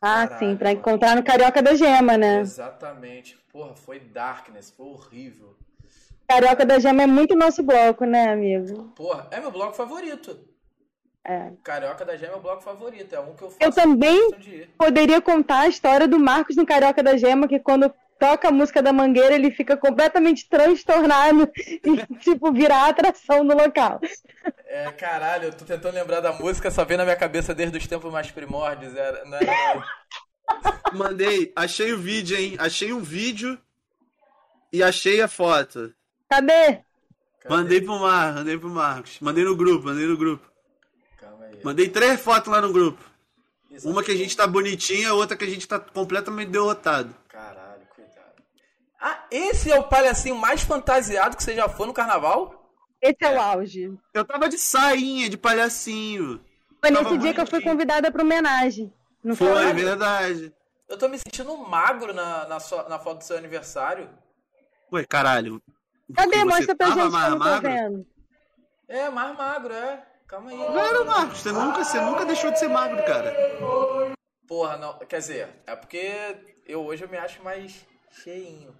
Ah, 0.03 0.29
Caralho, 0.29 0.29
sim, 0.29 0.57
pra 0.57 0.71
mano. 0.71 0.73
encontrar 0.73 1.17
no 1.17 1.25
Carioca 1.25 1.63
da 1.63 1.75
Gema, 1.75 2.19
né? 2.19 2.53
Exatamente. 2.53 3.39
Porra, 3.51 3.75
foi 3.75 3.99
Darkness, 4.01 4.71
foi 4.71 4.87
horrível. 4.87 5.57
Carioca 6.29 6.67
da 6.67 6.81
Gema 6.81 7.05
é 7.05 7.07
muito 7.07 7.37
nosso 7.37 7.63
bloco, 7.63 8.05
né, 8.05 8.29
amigo? 8.33 8.93
Porra, 8.95 9.29
é 9.31 9.39
meu 9.41 9.51
bloco 9.51 9.75
favorito. 9.75 10.49
É. 11.25 11.53
Carioca 11.63 12.05
da 12.05 12.17
Gema 12.17 12.33
é 12.33 12.37
o 12.37 12.41
bloco 12.41 12.63
favorito. 12.63 13.15
É 13.15 13.21
um 13.21 13.35
que 13.35 13.43
eu 13.43 13.51
faço. 13.51 13.59
Eu 13.61 13.73
também 13.73 14.31
poderia 14.77 15.21
contar 15.21 15.61
a 15.61 15.69
história 15.69 16.09
do 16.09 16.19
Marcos 16.19 16.57
no 16.57 16.67
Carioca 16.67 17.03
da 17.03 17.17
Gema, 17.17 17.47
que 17.47 17.61
quando 17.61 17.93
toca 18.19 18.49
a 18.49 18.53
música 18.53 18.83
da 18.83 18.93
Mangueira, 18.93 19.35
ele 19.35 19.51
fica 19.51 19.77
completamente 19.77 20.49
transtornado 20.49 21.51
e, 21.59 22.17
tipo, 22.19 22.53
vira 22.53 22.75
a 22.75 22.89
atração 22.89 23.43
no 23.43 23.55
local. 23.55 24.01
É, 24.67 24.91
caralho, 24.93 25.47
eu 25.47 25.53
tô 25.53 25.65
tentando 25.65 25.95
lembrar 25.95 26.21
da 26.21 26.33
música, 26.33 26.71
só 26.71 26.85
vem 26.85 26.97
na 26.97 27.05
minha 27.05 27.17
cabeça 27.17 27.55
desde 27.55 27.79
os 27.79 27.87
tempos 27.87 28.13
mais 28.13 28.31
primórdios. 28.31 28.97
Era, 28.97 29.25
não 29.25 29.39
era, 29.39 29.85
Mandei, 30.95 31.53
achei 31.57 31.93
o 31.93 31.99
vídeo, 31.99 32.37
hein? 32.37 32.57
Achei 32.59 32.93
um 32.93 33.01
vídeo 33.01 33.59
e 34.73 34.83
achei 34.83 35.21
a 35.21 35.29
foto. 35.29 35.93
Cadê? 36.29 36.81
Mandei 37.49 37.81
pro 37.81 37.99
Mar, 37.99 38.35
mandei 38.35 38.59
pro 38.59 38.69
Marcos. 38.69 39.19
Mandei 39.21 39.45
no 39.45 39.57
grupo, 39.57 39.87
mandei 39.87 40.07
no 40.07 40.17
grupo. 40.17 40.52
Mandei 41.65 41.89
três 41.89 42.21
fotos 42.21 42.51
lá 42.53 42.61
no 42.61 42.73
grupo. 42.73 43.03
Isso 43.71 43.89
Uma 43.89 44.03
que 44.03 44.11
a 44.11 44.17
gente 44.17 44.37
tá 44.37 44.47
bonitinha, 44.47 45.15
outra 45.15 45.37
que 45.37 45.45
a 45.45 45.49
gente 45.49 45.67
tá 45.67 45.79
completamente 45.81 46.51
derrotado. 46.51 47.15
Caralho, 47.29 47.83
cuidado. 47.95 48.43
Ah, 49.01 49.25
esse 49.31 49.71
é 49.73 49.79
o 49.79 49.85
palhacinho 49.85 50.37
mais 50.37 50.63
fantasiado 50.63 51.37
que 51.37 51.43
você 51.43 51.55
já 51.55 51.69
foi 51.69 51.87
no 51.87 51.93
carnaval? 51.95 52.71
Esse 53.01 53.17
é 53.23 53.35
o 53.37 53.41
auge. 53.41 53.93
Eu 54.15 54.25
tava 54.25 54.49
de 54.49 54.59
sainha, 54.59 55.29
de 55.29 55.37
palhacinho. 55.39 56.41
Foi 56.81 56.91
Tava 56.93 57.03
nesse 57.05 57.19
dia 57.19 57.35
que 57.35 57.41
eu 57.41 57.47
fui 57.47 57.61
convidada 57.63 58.11
pra 58.13 58.23
homenagem. 58.23 58.93
Não 59.25 59.35
Foi, 59.35 59.49
foi? 59.49 59.73
verdade. 59.73 60.53
Eu 60.89 60.99
tô 60.99 61.09
me 61.09 61.17
sentindo 61.19 61.57
magro 61.57 62.13
na, 62.13 62.47
na, 62.47 62.61
sua- 62.61 62.89
na 62.89 62.99
foto 62.99 63.19
do 63.19 63.25
seu 63.25 63.37
aniversário. 63.39 64.09
Ué, 64.93 65.05
caralho. 65.05 65.63
Cadê? 66.15 66.45
Mostra 66.45 66.75
pra 66.77 66.89
tava 66.89 67.01
gente 67.03 67.11
que 67.11 67.17
eu 67.17 67.19
mais 67.19 67.31
não 67.31 67.39
tô 67.39 67.45
magro? 67.45 67.71
vendo. 67.71 68.07
É, 68.89 69.09
mais 69.09 69.37
magro, 69.39 69.73
é. 69.73 70.07
Calma 70.33 70.51
aí. 70.51 70.57
Não 70.57 70.79
era, 70.79 71.05
Marcos. 71.05 71.41
Você 71.41 71.53
nunca, 71.53 71.85
você 71.85 72.01
nunca 72.01 72.25
deixou 72.25 72.51
de 72.51 72.59
ser 72.59 72.69
magro, 72.69 73.05
cara. 73.05 73.37
Porra, 74.49 74.79
não. 74.79 74.99
Quer 75.01 75.19
dizer, 75.19 75.49
é 75.67 75.77
porque 75.77 76.11
eu 76.67 76.83
hoje 76.87 77.05
eu 77.05 77.09
me 77.11 77.19
acho 77.19 77.43
mais 77.43 77.87
cheinho. 78.25 78.75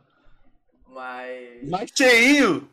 Mas. 0.89 1.69
Mais 1.69 1.91
cheinho. 1.95 2.67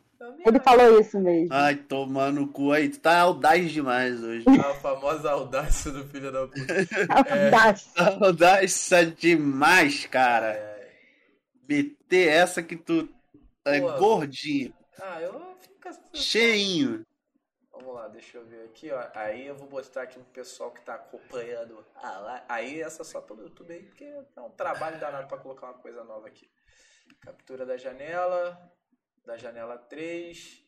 Ele 0.46 0.58
falou 0.60 0.98
isso 0.98 1.20
mesmo. 1.20 1.48
Ai, 1.52 1.76
tomando 1.76 2.42
o 2.42 2.48
cu 2.48 2.72
aí. 2.72 2.88
Tu 2.88 3.00
tá 3.00 3.20
audaz 3.20 3.70
demais 3.70 4.22
hoje. 4.22 4.46
A 4.58 4.74
famosa 4.76 5.30
audácia 5.30 5.90
do 5.90 6.02
filho 6.08 6.32
da 6.32 6.46
puta. 6.46 6.74
Audácia. 7.44 7.90
Audácia 8.24 9.06
demais, 9.06 10.06
cara. 10.06 10.58
Meter 11.68 12.28
essa 12.28 12.62
que 12.62 12.76
tu 12.76 13.06
é 13.66 13.78
Pô. 13.78 13.92
gordinho, 13.98 14.72
Ah, 14.98 15.20
eu 15.20 15.54
fico 15.60 15.86
assim. 15.88 16.00
cheinho. 16.14 17.06
Lá, 18.00 18.08
deixa 18.08 18.38
eu 18.38 18.46
ver 18.46 18.64
aqui, 18.64 18.90
ó. 18.90 19.10
Aí 19.14 19.46
eu 19.46 19.54
vou 19.54 19.68
botar 19.68 20.04
aqui 20.04 20.14
pro 20.14 20.32
pessoal 20.32 20.70
que 20.70 20.80
tá 20.80 20.94
acompanhando. 20.94 21.84
a 21.96 22.18
live. 22.18 22.44
aí 22.48 22.80
essa 22.80 23.04
só 23.04 23.20
pelo 23.20 23.42
YouTube 23.42 23.74
aí, 23.74 23.82
porque 23.82 24.04
é 24.04 24.40
um 24.40 24.48
trabalho 24.48 24.98
danado 24.98 25.28
pra 25.28 25.36
colocar 25.36 25.66
uma 25.66 25.78
coisa 25.78 26.02
nova 26.02 26.26
aqui. 26.26 26.50
Captura 27.20 27.66
da 27.66 27.76
janela. 27.76 28.58
Da 29.26 29.36
janela 29.36 29.76
3. 29.76 30.64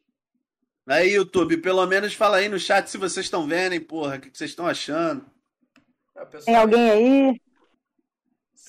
Aí, 0.87 1.15
YouTube, 1.15 1.57
pelo 1.57 1.87
menos 1.87 2.13
fala 2.13 2.37
aí 2.37 2.51
no 2.51 2.59
chat 2.59 2.91
se 2.91 2.99
vocês 2.99 3.25
estão 3.25 3.49
vendo, 3.49 3.73
hein, 3.73 3.81
porra. 3.81 4.17
O 4.17 4.21
que 4.21 4.37
vocês 4.37 4.51
estão 4.51 4.67
achando? 4.67 5.25
Ah, 6.15 6.27
pessoal, 6.27 6.45
Tem 6.45 6.57
alguém 6.57 6.91
aí? 6.91 7.43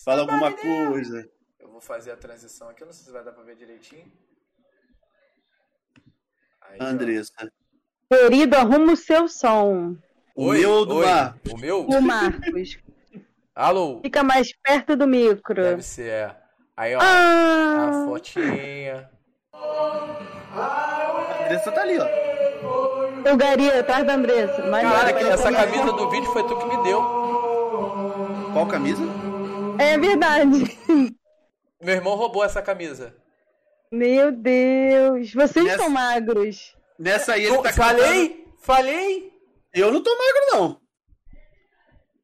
Fala 0.06 0.22
alguma 0.22 0.56
coisa. 0.56 1.30
Eu 1.60 1.70
vou 1.70 1.82
fazer 1.82 2.12
a 2.12 2.18
transição 2.18 2.70
aqui, 2.70 2.82
eu 2.82 2.86
não 2.86 2.94
sei 2.94 3.04
se 3.04 3.12
vai 3.12 3.26
dar 3.26 3.34
pra 3.34 3.44
ver 3.44 3.58
direitinho. 3.58 4.10
Aí, 6.62 6.78
ó. 6.80 7.63
Querido, 8.18 8.56
arruma 8.56 8.94
o 8.94 8.98
seu 8.98 9.28
som. 9.28 9.96
O 10.36 10.46
Oi, 10.48 10.60
meu 10.60 10.72
ou 10.72 10.86
do 10.86 10.96
oi. 10.98 11.06
Mar? 11.06 11.36
O 11.52 11.58
meu? 11.58 11.86
O 11.86 12.02
Marcos. 12.02 12.78
Alô? 13.56 14.00
Fica 14.02 14.24
mais 14.24 14.52
perto 14.64 14.96
do 14.96 15.06
micro. 15.08 15.62
Deve 15.62 15.84
ser, 15.84 16.10
é. 16.10 16.36
Aí, 16.76 16.96
ó. 16.96 17.00
A 17.00 17.04
Ah, 17.04 18.06
fotinha. 18.08 19.10
A 19.54 21.44
Andressa 21.46 21.72
tá 21.72 21.82
ali, 21.82 21.98
ó. 22.00 23.32
o 23.34 23.38
Gari 23.38 23.70
atrás 23.70 24.06
da 24.06 24.14
Andressa. 24.16 24.64
Mas 24.66 24.84
Caralho, 24.90 25.16
mas- 25.16 25.28
essa 25.28 25.52
camisa 25.52 25.92
do 25.94 26.10
vídeo 26.10 26.32
foi 26.32 26.44
tu 26.48 26.58
que 26.58 26.66
me 26.66 26.84
deu. 26.84 27.02
Qual 28.54 28.68
camisa? 28.68 29.04
É 29.80 29.98
verdade. 29.98 30.78
Meu 31.82 31.96
irmão 31.96 32.16
roubou 32.16 32.44
essa 32.44 32.62
camisa. 32.62 33.16
Meu 33.92 34.32
Deus. 34.32 35.32
Vocês 35.34 35.66
Nessa- 35.66 35.78
são 35.78 35.90
magros. 35.90 36.76
Nessa 37.04 37.34
aí 37.34 37.44
ele 37.46 37.58
tá 37.58 37.74
cantando- 37.74 38.02
falei? 38.02 38.48
Falei? 38.60 39.34
Eu 39.74 39.92
não 39.92 40.02
tô 40.02 40.10
magro, 40.18 40.42
não. 40.54 40.82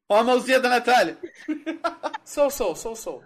Ó 0.08 0.16
a 0.16 0.24
mãozinha 0.24 0.58
da 0.58 0.68
Natália. 0.68 1.18
Sou, 2.24 2.48
sou, 2.50 2.74
sou, 2.74 2.96
sou. 2.96 3.22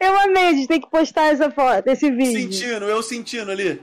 Eu 0.00 0.18
amei, 0.20 0.48
a 0.48 0.52
gente 0.52 0.68
tem 0.68 0.80
que 0.80 0.90
postar 0.90 1.28
essa 1.32 1.50
foto, 1.50 1.86
esse 1.88 2.10
vídeo. 2.10 2.52
Sentindo, 2.52 2.84
eu 2.84 3.02
sentindo 3.02 3.50
ali. 3.50 3.76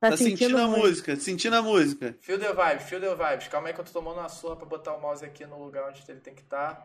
Tá, 0.00 0.10
Tá 0.10 0.16
sentindo 0.16 0.58
a 0.58 0.66
muito. 0.66 0.82
música, 0.84 1.16
sentindo 1.16 1.54
a 1.56 1.62
música. 1.62 2.16
Feel 2.20 2.38
the 2.38 2.52
vibes, 2.52 2.88
feel 2.88 3.00
the 3.00 3.14
vibes. 3.14 3.48
Calma 3.48 3.68
aí 3.68 3.74
que 3.74 3.80
eu 3.80 3.84
tô 3.84 3.92
tomando 3.92 4.18
uma 4.18 4.28
surra 4.28 4.56
pra 4.56 4.66
botar 4.66 4.94
o 4.94 5.00
mouse 5.00 5.24
aqui 5.24 5.46
no 5.46 5.62
lugar 5.62 5.88
onde 5.88 6.02
ele 6.08 6.20
tem 6.20 6.34
que 6.34 6.42
estar. 6.42 6.84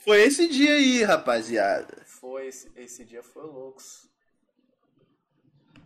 Foi 0.00 0.20
esse 0.22 0.46
dia 0.48 0.74
aí, 0.74 1.02
rapaziada. 1.02 2.02
Foi, 2.06 2.48
esse, 2.48 2.70
esse 2.76 3.04
dia 3.04 3.22
foi 3.22 3.44
loucos. 3.44 4.06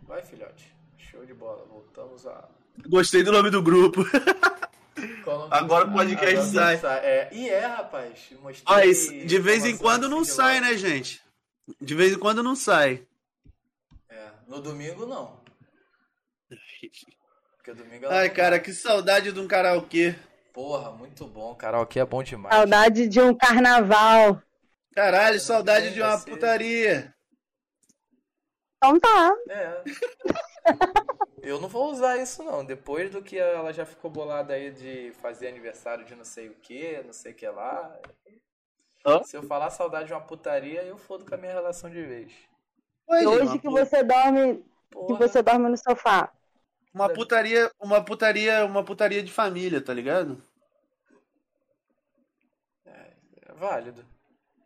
Vai, 0.03 0.23
filhote. 0.23 0.75
Show 0.97 1.25
de 1.25 1.33
bola. 1.33 1.65
Voltamos 1.65 2.25
a. 2.27 2.49
Gostei 2.85 3.23
do 3.23 3.31
nome 3.31 3.49
do 3.49 3.61
grupo. 3.61 4.05
Agora 5.51 5.85
o 5.85 5.93
podcast 5.93 6.57
Agora 6.57 6.77
sai. 6.77 6.99
É, 6.99 7.29
e 7.31 7.49
é, 7.49 7.65
rapaz. 7.65 8.29
Mostrei 8.41 9.25
de 9.25 9.39
vez 9.39 9.65
em 9.65 9.77
quando 9.77 10.07
não 10.09 10.23
sai, 10.23 10.55
lá. 10.55 10.67
né, 10.67 10.77
gente? 10.77 11.21
De 11.81 11.95
vez 11.95 12.13
em 12.13 12.19
quando 12.19 12.41
não 12.43 12.55
sai. 12.55 13.05
É, 14.09 14.29
no 14.47 14.61
domingo 14.61 15.05
não. 15.05 15.37
Porque 17.57 17.73
domingo 17.73 18.05
ela 18.05 18.19
Ai, 18.19 18.29
cara, 18.29 18.59
que 18.59 18.73
saudade 18.73 19.31
de 19.31 19.39
um 19.39 19.47
karaokê. 19.47 20.15
Porra, 20.53 20.91
muito 20.91 21.27
bom. 21.27 21.53
Karaokê 21.55 21.99
é 21.99 22.05
bom 22.05 22.23
demais. 22.23 22.55
Saudade 22.55 23.07
de 23.07 23.19
um 23.21 23.35
carnaval. 23.35 24.41
Caralho, 24.95 25.39
saudade 25.39 25.93
de 25.93 26.01
uma 26.01 26.17
ser. 26.17 26.29
putaria. 26.31 27.13
Então 28.77 28.99
tá. 28.99 29.35
É. 29.49 29.83
Eu 31.47 31.61
não 31.61 31.69
vou 31.69 31.89
usar 31.89 32.17
isso 32.17 32.43
não. 32.43 32.65
Depois 32.65 33.09
do 33.09 33.21
que 33.21 33.37
ela 33.37 33.71
já 33.71 33.85
ficou 33.85 34.11
bolada 34.11 34.53
aí 34.53 34.69
de 34.69 35.13
fazer 35.21 35.47
aniversário 35.47 36.03
de 36.03 36.13
não 36.13 36.25
sei 36.25 36.49
o 36.49 36.55
que, 36.55 37.01
não 37.03 37.13
sei 37.13 37.31
o 37.31 37.35
que 37.35 37.47
lá. 37.47 37.97
Hã? 39.05 39.23
Se 39.23 39.37
eu 39.37 39.43
falar 39.43 39.69
saudade 39.69 40.07
de 40.07 40.13
uma 40.13 40.19
putaria, 40.19 40.83
eu 40.83 40.97
fodo 40.97 41.25
com 41.25 41.33
a 41.33 41.37
minha 41.37 41.53
relação 41.53 41.89
de 41.89 42.03
vez. 42.03 42.33
Ué, 43.09 43.21
E 43.21 43.23
gente, 43.23 43.41
hoje 43.43 43.59
que 43.59 43.69
você 43.69 44.03
dorme, 44.03 44.65
que 44.91 45.13
você 45.13 45.41
dorme 45.41 45.69
no 45.69 45.77
sofá. 45.77 46.29
uma 46.93 47.07
putaria, 47.07 47.71
uma 47.79 48.03
putaria, 48.03 48.65
uma 48.65 48.83
putaria 48.83 49.23
de 49.23 49.31
família, 49.31 49.79
tá 49.79 49.93
ligado? 49.93 50.43
É 52.85 53.53
válido. 53.53 54.05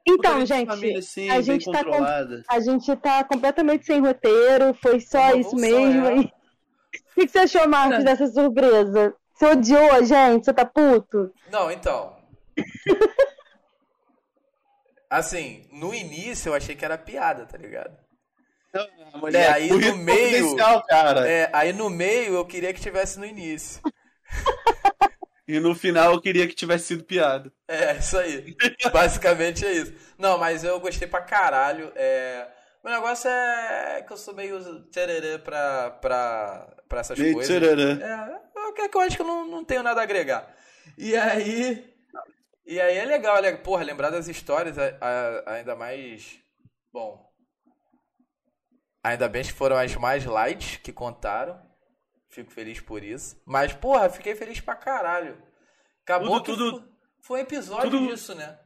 Então, 0.08 0.16
Putaria 0.18 0.46
gente, 0.48 0.66
família, 0.68 1.02
sim, 1.04 1.30
a 1.30 1.42
gente 1.42 1.72
tá 1.72 1.84
com- 1.86 2.04
a 2.50 2.60
gente 2.60 2.96
tá 2.96 3.24
completamente 3.24 3.86
sem 3.86 4.00
roteiro, 4.02 4.74
foi 4.74 5.00
só 5.00 5.36
isso 5.36 5.56
mesmo. 5.56 6.41
É. 7.12 7.14
O 7.14 7.16
que, 7.16 7.26
que 7.26 7.32
você 7.32 7.40
achou, 7.40 7.68
Marcos, 7.68 8.04
dessa 8.04 8.28
surpresa? 8.28 9.14
Você 9.34 9.46
odiou 9.46 9.92
a 9.94 10.02
gente? 10.04 10.46
Você 10.46 10.54
tá 10.54 10.66
puto? 10.66 11.34
Não, 11.52 11.72
então. 11.72 12.18
Assim, 15.10 15.68
no 15.72 15.94
início 15.94 16.50
eu 16.50 16.54
achei 16.54 16.76
que 16.76 16.86
era 16.86 16.98
piada, 16.98 17.46
tá 17.46 17.58
ligado? 17.58 17.98
Não, 18.74 18.88
mulher, 19.20 19.50
E 19.50 19.54
aí, 19.54 19.68
por 19.68 19.82
no 19.82 19.98
meio- 19.98 20.56
cara. 20.88 21.28
É, 21.30 21.50
aí 21.52 21.74
no 21.74 21.90
meio 21.90 22.36
eu 22.36 22.46
queria 22.46 22.74
que 22.74 22.80
tivesse 22.80 23.20
no 23.20 23.26
início. 23.26 23.82
E 25.48 25.60
no 25.60 25.76
final 25.76 26.14
eu 26.14 26.22
queria 26.22 26.48
que 26.48 26.56
tivesse 26.56 26.86
sido 26.86 27.04
piada. 27.04 27.52
É, 27.68 27.98
isso 27.98 28.18
aí. 28.18 28.56
Basicamente 28.94 29.66
é 29.66 29.72
isso. 29.74 29.94
Não, 30.18 30.38
mas 30.38 30.64
eu 30.64 30.80
gostei 30.80 31.06
pra 31.10 31.20
caralho. 31.20 31.92
É... 31.94 32.48
O 32.82 32.88
negócio 32.90 33.30
é 33.30 34.02
que 34.08 34.14
eu 34.14 34.18
sou 34.18 34.34
meio 34.34 34.82
tererê 34.84 35.38
pra, 35.40 35.90
pra, 36.00 36.68
pra 36.92 37.00
essas 37.00 37.18
Meio 37.18 37.34
coisas. 37.34 37.56
tchararã. 37.58 38.00
É, 38.00 38.68
o 38.68 38.74
que 38.74 38.82
é 38.82 38.90
que 38.90 38.98
eu 38.98 39.02
acho 39.02 39.16
que 39.16 39.22
eu 39.22 39.26
não, 39.28 39.48
não 39.48 39.64
tenho 39.66 39.82
nada 39.82 40.02
a 40.02 40.04
agregar. 40.04 40.54
E 40.98 41.16
aí. 41.16 41.90
E 42.66 42.80
aí 42.80 42.98
é 42.98 43.06
legal, 43.06 43.38
é 43.38 43.42
legal. 43.42 43.62
Porra, 43.62 43.84
lembrar 43.84 44.10
das 44.12 44.28
histórias, 44.28 44.78
a- 44.78 44.98
a- 45.02 45.54
ainda 45.56 45.76
mais. 45.76 46.40
Bom. 46.94 47.26
Ainda 49.04 49.28
bem 49.28 49.42
que 49.44 49.52
foram 49.54 49.78
as 49.78 49.96
mais 49.96 50.26
light 50.26 50.80
que 50.82 50.92
contaram. 50.94 51.60
Fico 52.30 52.52
feliz 52.52 52.80
por 52.80 53.04
isso. 53.04 53.42
Mas, 53.46 53.74
porra, 53.74 54.10
fiquei 54.10 54.36
feliz 54.36 54.60
pra 54.62 54.76
caralho. 54.76 55.42
Acabou 56.04 56.40
Tudo- 56.42 56.44
que 56.44 56.52
tudo- 56.52 56.80
fo- 56.82 56.88
foi 57.24 57.40
um 57.40 57.44
episódio 57.44 57.90
tudo- 57.92 58.08
disso, 58.08 58.36
né? 58.36 58.58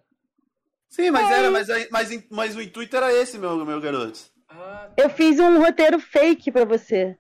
Sim, 0.89 1.10
mas 1.11 1.30
era, 1.31 1.49
mas, 1.52 1.68
mas, 1.89 2.27
mas 2.30 2.56
o 2.56 2.61
intuito 2.61 2.95
era 2.95 3.11
esse, 3.14 3.38
meu, 3.38 3.65
meu 3.65 3.81
garoto. 3.81 4.19
Ah, 4.47 4.91
Eu 4.95 5.10
fiz 5.10 5.39
um 5.39 5.60
roteiro 5.60 5.99
fake 5.99 6.52
pra 6.52 6.64
você. 6.64 7.18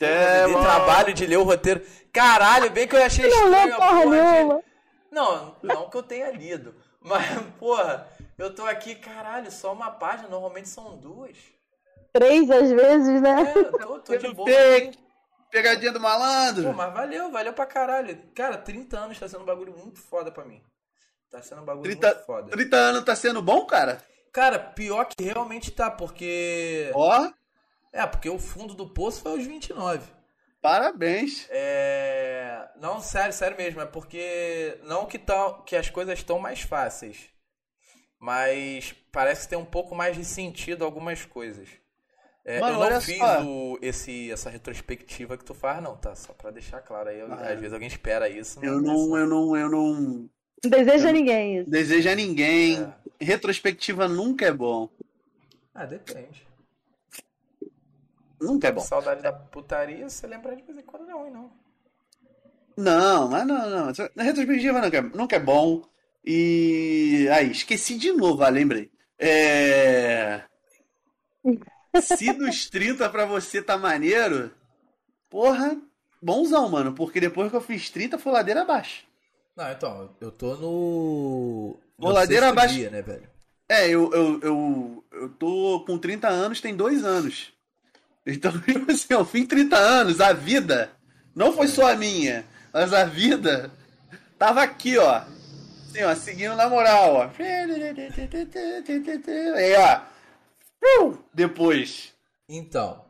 É, 0.00 0.46
de 0.46 0.52
mano. 0.52 0.64
trabalho 0.64 1.14
de 1.14 1.26
ler 1.26 1.38
o 1.38 1.44
roteiro. 1.44 1.80
Caralho, 2.12 2.70
bem 2.70 2.86
que 2.86 2.96
eu 2.96 3.02
achei 3.02 3.28
Não 3.28 3.30
estranho 3.30 3.66
leu 3.66 3.74
a 3.74 3.78
porra 3.78 4.02
porra 4.02 4.58
de-. 4.58 4.64
Não, 5.10 5.56
não 5.62 5.90
que 5.90 5.96
eu 5.96 6.02
tenha 6.02 6.30
lido. 6.30 6.74
Mas, 7.00 7.26
porra, 7.58 8.08
eu 8.38 8.54
tô 8.54 8.64
aqui, 8.64 8.94
caralho, 8.94 9.50
só 9.50 9.72
uma 9.72 9.90
página, 9.90 10.28
normalmente 10.28 10.68
são 10.68 10.96
duas. 10.96 11.36
Três 12.12 12.50
às 12.50 12.70
vezes, 12.70 13.20
né? 13.20 13.52
É, 13.54 13.58
eu 13.58 13.72
tô, 13.72 13.98
tô 14.00 14.16
de 14.16 14.32
boa. 14.32 14.48
Pegadinha 15.50 15.92
do 15.92 16.00
malandro. 16.00 16.64
Pô, 16.64 16.72
mas 16.72 16.92
valeu, 16.92 17.30
valeu 17.30 17.52
pra 17.52 17.64
caralho. 17.64 18.18
Cara, 18.34 18.56
30 18.58 18.98
anos 18.98 19.20
tá 19.20 19.28
sendo 19.28 19.42
um 19.42 19.46
bagulho 19.46 19.72
muito 19.76 20.00
foda 20.00 20.32
pra 20.32 20.44
mim. 20.44 20.60
Tá 21.30 21.42
sendo 21.42 21.62
um 21.62 21.64
bagulho 21.64 21.84
30, 21.84 22.06
muito 22.08 22.26
foda. 22.26 22.50
30 22.50 22.76
anos 22.76 23.04
tá 23.04 23.14
sendo 23.14 23.40
bom, 23.40 23.64
cara? 23.64 24.02
Cara, 24.32 24.58
pior 24.58 25.04
que 25.04 25.22
realmente 25.22 25.70
tá, 25.70 25.92
porque. 25.92 26.90
Ó, 26.92 27.30
É, 27.94 28.04
porque 28.06 28.28
o 28.28 28.40
fundo 28.40 28.74
do 28.74 28.88
poço 28.88 29.22
foi 29.22 29.32
aos 29.32 29.46
29. 29.46 30.02
parabéns. 30.60 31.46
É. 31.48 32.68
Não, 32.80 33.00
sério, 33.00 33.32
sério 33.32 33.56
mesmo. 33.56 33.80
É 33.80 33.86
porque. 33.86 34.76
Não 34.82 35.06
que, 35.06 35.16
tá, 35.16 35.62
que 35.64 35.76
as 35.76 35.88
coisas 35.88 36.18
estão 36.18 36.40
mais 36.40 36.60
fáceis. 36.60 37.28
Mas 38.18 38.92
parece 39.12 39.42
que 39.42 39.50
tem 39.50 39.58
um 39.58 39.64
pouco 39.64 39.94
mais 39.94 40.16
de 40.16 40.24
sentido 40.24 40.84
algumas 40.84 41.24
coisas. 41.24 41.68
É, 42.44 42.58
Mano, 42.58 42.82
eu 42.82 42.90
não 42.90 43.00
fiz 43.00 43.20
o, 43.46 43.78
esse, 43.80 44.30
essa 44.30 44.50
retrospectiva 44.50 45.36
que 45.38 45.44
tu 45.44 45.54
faz, 45.54 45.82
não, 45.82 45.96
tá? 45.96 46.14
Só 46.14 46.32
pra 46.32 46.50
deixar 46.50 46.80
claro 46.80 47.08
aí. 47.08 47.20
Ah, 47.22 47.52
às 47.52 47.58
vezes 47.58 47.72
alguém 47.72 47.88
espera 47.88 48.28
isso. 48.28 48.58
Eu 48.62 48.78
é 48.78 48.82
não, 48.82 49.16
eu 49.16 49.26
não, 49.26 49.56
eu 49.56 49.70
não 49.70 49.94
Não 50.64 50.70
deseja 50.70 51.12
ninguém 51.12 51.60
isso. 51.60 51.70
desejo 51.70 52.10
a 52.10 52.14
ninguém. 52.14 52.82
É. 52.82 53.24
Retrospectiva 53.24 54.08
nunca 54.08 54.46
é 54.46 54.52
bom. 54.52 54.88
Ah, 55.74 55.86
depende. 55.86 56.46
Nunca 58.44 58.68
é 58.68 58.72
bom. 58.72 58.80
Saudade 58.80 59.22
da 59.22 59.32
putaria, 59.32 60.08
você 60.08 60.26
lembra 60.26 60.54
de 60.54 60.62
vez 60.62 60.78
em 60.78 60.82
quando 60.82 61.06
não, 61.06 61.26
hein, 61.26 61.32
não. 61.32 61.50
Não, 62.76 63.28
mas 63.28 63.46
não, 63.46 63.70
não. 63.70 63.92
Na 64.16 64.22
retrospectiva 64.22 64.80
nunca, 64.80 64.96
é- 64.98 65.02
nunca 65.02 65.36
é 65.36 65.40
bom. 65.40 65.82
E. 66.24 67.28
Aí, 67.32 67.50
esqueci 67.50 67.96
de 67.96 68.12
novo, 68.12 68.42
ah, 68.42 68.48
lembrei. 68.48 68.90
É. 69.18 70.42
Se 72.02 72.32
dos 72.32 72.68
30 72.68 73.08
pra 73.08 73.24
você 73.24 73.62
tá 73.62 73.78
maneiro, 73.78 74.50
porra, 75.30 75.76
bonzão, 76.20 76.68
mano. 76.68 76.92
Porque 76.94 77.20
depois 77.20 77.50
que 77.50 77.56
eu 77.56 77.60
fiz 77.60 77.90
30 77.90 78.18
foi 78.18 78.32
ladeira 78.32 78.62
abaixo. 78.62 79.04
Não, 79.56 79.70
então, 79.70 80.10
eu 80.20 80.32
tô 80.32 80.56
no. 80.56 81.76
no 81.96 82.06
Voladeira 82.08 82.46
sexto 82.46 82.52
abaixo. 82.58 82.74
dia, 82.74 82.90
né, 82.90 83.02
velho? 83.02 83.28
É, 83.68 83.88
eu, 83.88 84.12
eu, 84.12 84.40
eu, 84.42 85.04
eu 85.12 85.28
tô 85.30 85.84
com 85.86 85.96
30 85.96 86.28
anos, 86.28 86.60
tem 86.60 86.74
dois 86.74 87.04
anos. 87.04 87.53
Então, 88.26 88.52
tipo 88.62 88.90
assim, 88.90 89.06
eu 89.14 89.24
fiz 89.24 89.46
30 89.46 89.76
anos, 89.76 90.20
a 90.20 90.32
vida 90.32 90.90
não 91.34 91.52
foi 91.52 91.68
só 91.68 91.90
a 91.92 91.96
minha, 91.96 92.44
mas 92.72 92.92
a 92.92 93.04
vida 93.04 93.70
tava 94.38 94.62
aqui, 94.62 94.96
ó. 94.98 95.22
Assim, 95.90 96.02
ó, 96.04 96.14
seguindo 96.14 96.56
na 96.56 96.68
moral, 96.68 97.14
ó. 97.14 97.30
Aí, 99.56 99.74
ó. 99.76 101.12
Depois. 101.32 102.12
Então, 102.48 103.04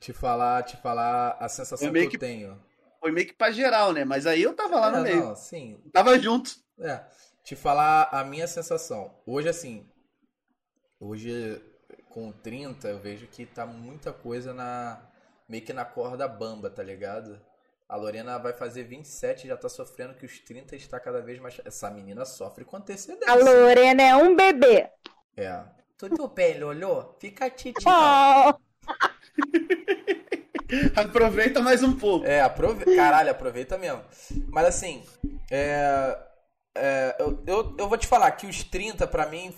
te 0.00 0.12
falar, 0.12 0.62
te 0.64 0.76
falar 0.76 1.36
a 1.40 1.48
sensação 1.48 1.90
meio 1.90 2.08
que 2.10 2.16
eu 2.16 2.20
que- 2.20 2.26
tenho. 2.26 2.60
Foi 3.00 3.12
meio 3.12 3.26
que 3.26 3.32
pra 3.34 3.50
geral, 3.50 3.92
né? 3.92 4.04
Mas 4.04 4.26
aí 4.26 4.42
eu 4.42 4.52
tava 4.54 4.80
lá 4.80 4.90
no 4.90 4.98
É, 4.98 5.02
meio. 5.02 5.24
Não, 5.26 5.36
sim. 5.36 5.78
Tava 5.92 6.18
junto. 6.18 6.50
É. 6.80 7.00
Te 7.44 7.54
falar 7.54 8.08
a 8.10 8.24
minha 8.24 8.46
sensação. 8.48 9.14
Hoje, 9.24 9.48
assim. 9.48 9.86
Hoje, 10.98 11.60
com 12.16 12.32
30, 12.32 12.88
eu 12.88 12.98
vejo 12.98 13.26
que 13.26 13.44
tá 13.44 13.66
muita 13.66 14.10
coisa 14.10 14.54
na. 14.54 15.02
Meio 15.46 15.62
que 15.62 15.74
na 15.74 15.84
corda 15.84 16.26
bamba, 16.26 16.70
tá 16.70 16.82
ligado? 16.82 17.38
A 17.86 17.94
Lorena 17.94 18.38
vai 18.38 18.54
fazer 18.54 18.84
27 18.84 19.44
e 19.44 19.48
já 19.48 19.56
tá 19.56 19.68
sofrendo 19.68 20.14
que 20.14 20.24
os 20.24 20.38
30 20.40 20.74
está 20.76 20.98
cada 20.98 21.20
vez 21.20 21.38
mais. 21.38 21.60
Essa 21.62 21.90
menina 21.90 22.24
sofre 22.24 22.64
com 22.64 22.78
antecedência. 22.78 23.30
A 23.30 23.34
Lorena 23.34 24.02
é 24.02 24.16
um 24.16 24.34
bebê. 24.34 24.88
É. 25.36 25.62
Tudo 25.98 26.26
bem, 26.28 26.58
Lolo? 26.58 27.14
Fica 27.20 27.50
titi. 27.50 27.84
Oh, 27.86 28.54
Aproveita 30.98 31.60
mais 31.60 31.82
um 31.82 31.94
pouco. 31.98 32.24
É, 32.24 32.40
aprove... 32.40 32.96
caralho, 32.96 33.30
aproveita 33.30 33.76
mesmo. 33.76 34.02
Mas 34.48 34.64
assim, 34.64 35.04
é, 35.50 36.18
é, 36.76 37.16
eu, 37.18 37.42
eu, 37.46 37.74
eu 37.78 37.88
vou 37.88 37.98
te 37.98 38.06
falar 38.06 38.30
que 38.32 38.46
os 38.46 38.62
30, 38.64 39.06
pra 39.06 39.26
mim, 39.26 39.54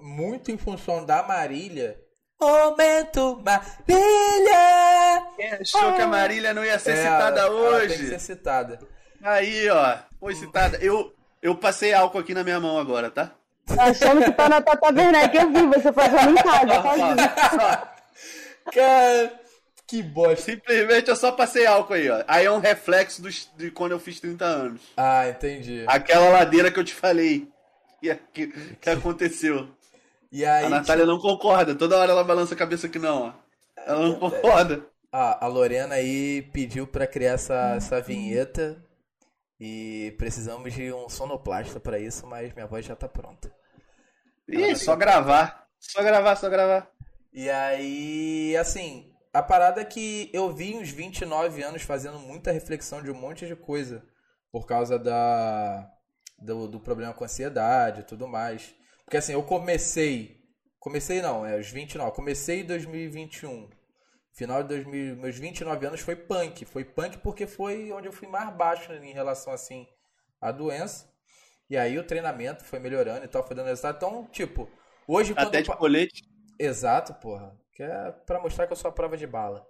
muito 0.00 0.50
em 0.50 0.56
função 0.58 1.04
da 1.04 1.22
Marília. 1.22 1.98
Momento 2.40 3.42
Marília! 3.44 5.26
Quem 5.36 5.52
achou 5.52 5.92
que 5.94 6.02
a 6.02 6.06
Marília 6.06 6.54
não 6.54 6.64
ia 6.64 6.78
ser 6.78 6.92
É, 6.92 7.02
citada 7.02 7.40
ela 7.40 7.50
hoje? 7.50 7.88
tem 7.88 7.98
que 7.98 8.06
ser 8.06 8.20
citada. 8.20 8.78
Aí, 9.22 9.68
ó. 9.68 9.96
Foi 10.18 10.34
citada. 10.34 10.78
Eu, 10.80 11.12
eu 11.42 11.54
passei 11.54 11.92
álcool 11.92 12.18
aqui 12.18 12.32
na 12.32 12.42
minha 12.42 12.58
mão 12.58 12.78
agora, 12.78 13.10
tá? 13.10 13.32
achando 13.78 14.24
que 14.24 14.32
tá 14.32 14.48
na 14.48 14.60
Tata 14.60 14.86
Werneck. 14.92 15.36
Eu 15.36 15.50
vi 15.52 15.62
você 15.66 15.92
fazendo 15.92 16.30
em 16.30 16.42
casa. 16.42 17.86
Cara, 18.72 19.39
que 19.90 20.02
bosta. 20.04 20.52
Simplesmente 20.52 21.08
eu 21.10 21.16
só 21.16 21.32
passei 21.32 21.66
álcool 21.66 21.94
aí, 21.94 22.08
ó. 22.08 22.22
Aí 22.28 22.46
é 22.46 22.50
um 22.50 22.60
reflexo 22.60 23.20
dos, 23.20 23.50
de 23.56 23.72
quando 23.72 23.90
eu 23.90 23.98
fiz 23.98 24.20
30 24.20 24.44
anos. 24.44 24.80
Ah, 24.96 25.28
entendi. 25.28 25.84
Aquela 25.88 26.28
ladeira 26.28 26.70
que 26.70 26.78
eu 26.78 26.84
te 26.84 26.94
falei. 26.94 27.48
Que, 28.00 28.14
que, 28.32 28.46
que 28.76 28.90
aconteceu. 28.90 29.68
E 30.32 30.46
aí, 30.46 30.66
A 30.66 30.68
Natália 30.68 31.04
não 31.04 31.18
concorda. 31.18 31.74
Toda 31.74 31.98
hora 31.98 32.12
ela 32.12 32.22
balança 32.22 32.54
a 32.54 32.56
cabeça 32.56 32.88
que 32.88 33.00
não, 33.00 33.22
ó. 33.22 33.32
Ela 33.84 34.06
não 34.06 34.14
concorda. 34.14 34.86
a, 35.10 35.44
a 35.44 35.48
Lorena 35.48 35.96
aí 35.96 36.42
pediu 36.52 36.86
pra 36.86 37.04
criar 37.04 37.32
essa, 37.32 37.74
essa 37.74 38.00
vinheta. 38.00 38.80
E 39.58 40.14
precisamos 40.18 40.72
de 40.72 40.92
um 40.92 41.08
sonoplasta 41.08 41.80
pra 41.80 41.98
isso, 41.98 42.28
mas 42.28 42.54
minha 42.54 42.68
voz 42.68 42.86
já 42.86 42.94
tá 42.94 43.08
pronta. 43.08 43.52
Ih, 44.46 44.76
só 44.76 44.94
gravar. 44.94 45.66
Só 45.80 46.00
gravar, 46.00 46.36
só 46.36 46.48
gravar. 46.48 46.88
E 47.32 47.50
aí, 47.50 48.56
assim, 48.56 49.09
a 49.32 49.42
parada 49.42 49.80
é 49.80 49.84
que 49.84 50.30
eu 50.32 50.52
vi 50.52 50.74
uns 50.74 50.90
29 50.90 51.62
anos 51.62 51.82
fazendo 51.82 52.18
muita 52.18 52.50
reflexão 52.50 53.02
de 53.02 53.10
um 53.10 53.14
monte 53.14 53.46
de 53.46 53.54
coisa 53.54 54.04
por 54.50 54.66
causa 54.66 54.98
da 54.98 55.90
do, 56.38 56.66
do 56.66 56.80
problema 56.80 57.12
com 57.12 57.24
ansiedade 57.24 58.00
e 58.00 58.04
tudo 58.04 58.26
mais. 58.26 58.74
Porque 59.04 59.16
assim, 59.16 59.32
eu 59.32 59.42
comecei, 59.42 60.40
comecei 60.78 61.20
não, 61.20 61.44
é 61.44 61.58
os 61.58 61.68
29, 61.70 62.12
comecei 62.12 62.60
em 62.62 62.64
2021. 62.64 63.68
Final 64.32 64.62
de 64.62 64.68
2000, 64.70 65.16
meus 65.16 65.36
29 65.36 65.86
anos 65.86 66.00
foi 66.00 66.16
punk, 66.16 66.64
foi 66.64 66.84
punk 66.84 67.18
porque 67.18 67.46
foi 67.46 67.92
onde 67.92 68.08
eu 68.08 68.12
fui 68.12 68.26
mais 68.26 68.54
baixo 68.54 68.92
em 68.92 69.12
relação 69.12 69.52
assim 69.52 69.86
à 70.40 70.50
doença. 70.50 71.08
E 71.68 71.76
aí 71.76 71.98
o 71.98 72.04
treinamento 72.04 72.64
foi 72.64 72.80
melhorando 72.80 73.24
e 73.24 73.28
tal, 73.28 73.46
foi 73.46 73.54
dando 73.54 73.66
resultado. 73.66 73.96
Então, 73.96 74.26
tipo, 74.32 74.68
hoje 75.06 75.34
quando 75.34 75.48
Até 75.48 75.58
eu 75.58 75.62
de 75.62 75.76
colete. 75.76 76.24
Exato, 76.58 77.14
porra. 77.14 77.59
Que 77.80 77.84
é 77.84 78.12
pra 78.26 78.38
mostrar 78.38 78.66
que 78.66 78.74
eu 78.74 78.76
sou 78.76 78.90
a 78.90 78.92
prova 78.92 79.16
de 79.16 79.26
bala. 79.26 79.66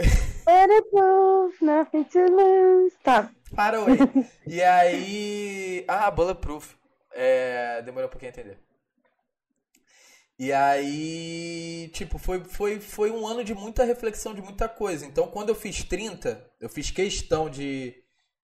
Bulletproof, 0.44 1.64
nothing 1.64 2.02
to 2.02 2.18
lose. 2.18 2.96
Tá. 3.04 3.30
Parou 3.54 3.86
aí. 3.86 4.26
e 4.44 4.60
aí. 4.60 5.84
Ah, 5.86 6.10
Bulletproof. 6.10 6.74
É... 7.12 7.80
Demorou 7.82 8.08
um 8.08 8.10
pouquinho 8.10 8.30
a 8.30 8.34
entender. 8.34 8.58
E 10.36 10.52
aí, 10.52 11.92
tipo, 11.94 12.18
foi, 12.18 12.42
foi, 12.42 12.80
foi 12.80 13.12
um 13.12 13.24
ano 13.24 13.44
de 13.44 13.54
muita 13.54 13.84
reflexão, 13.84 14.34
de 14.34 14.42
muita 14.42 14.68
coisa. 14.68 15.06
Então, 15.06 15.28
quando 15.28 15.50
eu 15.50 15.54
fiz 15.54 15.84
30, 15.84 16.44
eu 16.60 16.68
fiz 16.68 16.90
questão 16.90 17.48
de, 17.48 17.94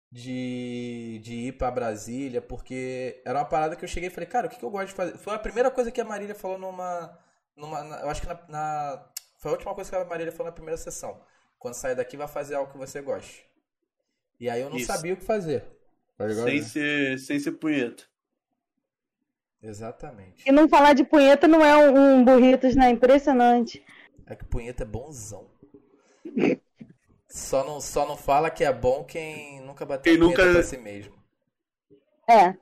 de, 0.09 1.21
de 1.21 1.35
ir 1.49 1.59
pra 1.59 1.69
Brasília, 1.69 2.41
porque 2.41 3.21
era 3.27 3.41
uma 3.41 3.45
parada 3.45 3.75
que 3.75 3.85
eu 3.85 3.89
cheguei 3.89 4.09
e 4.09 4.13
falei, 4.13 4.29
cara, 4.29 4.47
o 4.47 4.51
que, 4.51 4.57
que 4.57 4.65
eu 4.65 4.71
gosto 4.71 4.87
de 4.87 4.95
fazer? 4.95 5.19
Foi 5.19 5.35
a 5.35 5.39
primeira 5.41 5.69
coisa 5.69 5.91
que 5.91 6.01
a 6.01 6.05
Marília 6.05 6.37
falou 6.37 6.57
numa. 6.59 7.24
Numa 7.57 7.83
na- 7.85 8.01
eu 8.01 8.09
acho 8.11 8.21
que 8.21 8.27
na, 8.27 8.39
na- 8.49 9.09
Foi 9.39 9.51
a 9.51 9.55
última 9.55 9.75
coisa 9.75 9.91
que 9.91 9.97
a 9.97 10.05
Marília 10.05 10.33
falou 10.33 10.47
na 10.47 10.53
primeira 10.55 10.77
sessão. 10.79 11.21
Quando 11.59 11.75
sair 11.75 11.95
daqui, 11.95 12.17
vai 12.17 12.27
fazer 12.29 12.55
algo 12.55 12.73
que 12.73 12.79
você 12.79 13.01
goste. 13.03 13.45
E 14.41 14.49
aí 14.49 14.61
eu 14.61 14.71
não 14.71 14.77
Isso. 14.79 14.87
sabia 14.87 15.13
o 15.15 15.17
que 15.17 15.25
fazer. 15.25 15.65
Tá 16.17 16.27
ligado? 16.27 16.45
Sem 16.47 16.63
ser, 16.63 17.19
sem 17.19 17.39
ser 17.39 17.53
punheta. 17.53 18.05
Exatamente. 19.63 20.49
E 20.49 20.53
não 20.53 20.69
falar 20.69 20.93
de 20.95 21.05
punheta 21.05 21.47
não 21.49 21.65
é 21.65 21.77
um, 21.77 22.17
um 22.19 22.25
burritos, 22.25 22.75
né? 22.75 22.91
Impressionante. 22.91 23.85
É 24.27 24.35
que 24.35 24.45
punheta 24.45 24.83
é 24.83 24.87
bonzão. 24.87 25.47
Só 27.29 27.65
não, 27.65 27.81
só 27.81 28.07
não 28.07 28.17
fala 28.17 28.51
que 28.51 28.65
é 28.65 28.73
bom 28.73 29.05
quem 29.05 29.61
nunca 29.61 29.85
bateu 29.85 30.13
Quem 30.13 30.21
punheta 30.21 30.43
nunca- 30.43 30.55
pra 30.55 30.63
si 30.63 30.77
mesmo. 30.79 31.15
É. 32.29 32.55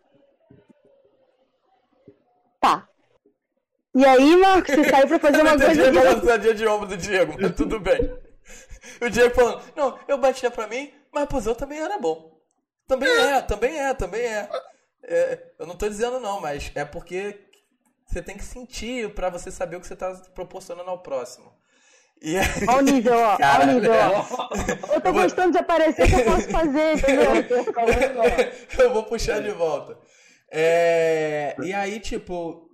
Tá. 2.61 2.89
E 3.95 4.05
aí, 4.07 4.37
Marcos, 4.37 4.75
você 4.75 4.89
saiu 4.89 5.07
pra 5.07 5.19
fazer 5.19 5.43
uma 5.43 5.51
Eu 5.51 5.57
entendi 5.57 5.75
coisa 5.75 5.89
a 5.89 5.93
que... 5.93 5.99
balançadinha 5.99 6.55
de 6.55 6.67
ombro 6.67 6.89
do 6.89 6.97
Diego, 6.97 7.37
mas 7.39 7.53
tudo 7.53 7.79
bem. 7.79 8.19
O 9.01 9.11
Diego 9.11 9.35
falando, 9.35 9.63
não, 9.77 9.99
eu 10.09 10.19
batia 10.19 10.51
pra 10.51 10.67
mim, 10.67 10.93
mas 11.13 11.27
pros 11.27 11.47
outros 11.47 11.67
também 11.67 11.83
era 11.83 11.99
bom. 11.99 12.33
Também 12.87 13.09
é, 13.09 13.41
também 13.43 13.79
é, 13.79 13.95
também 13.95 14.23
é. 14.23 14.49
é, 15.05 15.53
eu 15.59 15.67
não 15.67 15.77
tô 15.77 15.89
dizendo 15.89 16.21
não, 16.21 16.41
mas 16.41 16.73
é 16.75 16.85
porque 16.85 17.39
você 18.07 18.23
tem 18.23 18.37
que 18.37 18.45
sentir 18.45 19.13
pra 19.15 19.31
você 19.31 19.51
saber 19.51 19.77
o 19.77 19.81
que 19.81 19.87
você 19.87 19.97
tá 19.97 20.11
proporcionando 20.35 20.91
ao 20.91 21.03
próximo. 21.03 21.53
E 22.21 22.37
aí, 22.37 22.47
Olha 22.69 22.79
o 22.79 22.83
nível, 22.83 23.19
ó. 23.19 23.35
Olha 23.35 23.65
o 23.65 23.73
nível, 23.75 23.95
é. 23.95 24.07
ó. 24.07 24.95
Eu 24.95 25.01
tô 25.01 25.13
gostando 25.13 25.53
de 25.53 25.59
aparecer, 25.59 26.05
o 26.05 26.09
que 26.09 26.15
eu 26.15 26.25
posso 26.25 26.49
fazer, 26.51 26.95
entendeu? 26.95 27.33
eu 28.79 28.93
vou 28.93 29.03
puxar 29.05 29.43
de 29.43 29.51
volta. 29.51 29.99
É, 30.51 31.57
e 31.63 31.73
aí, 31.73 31.99
tipo, 31.99 32.71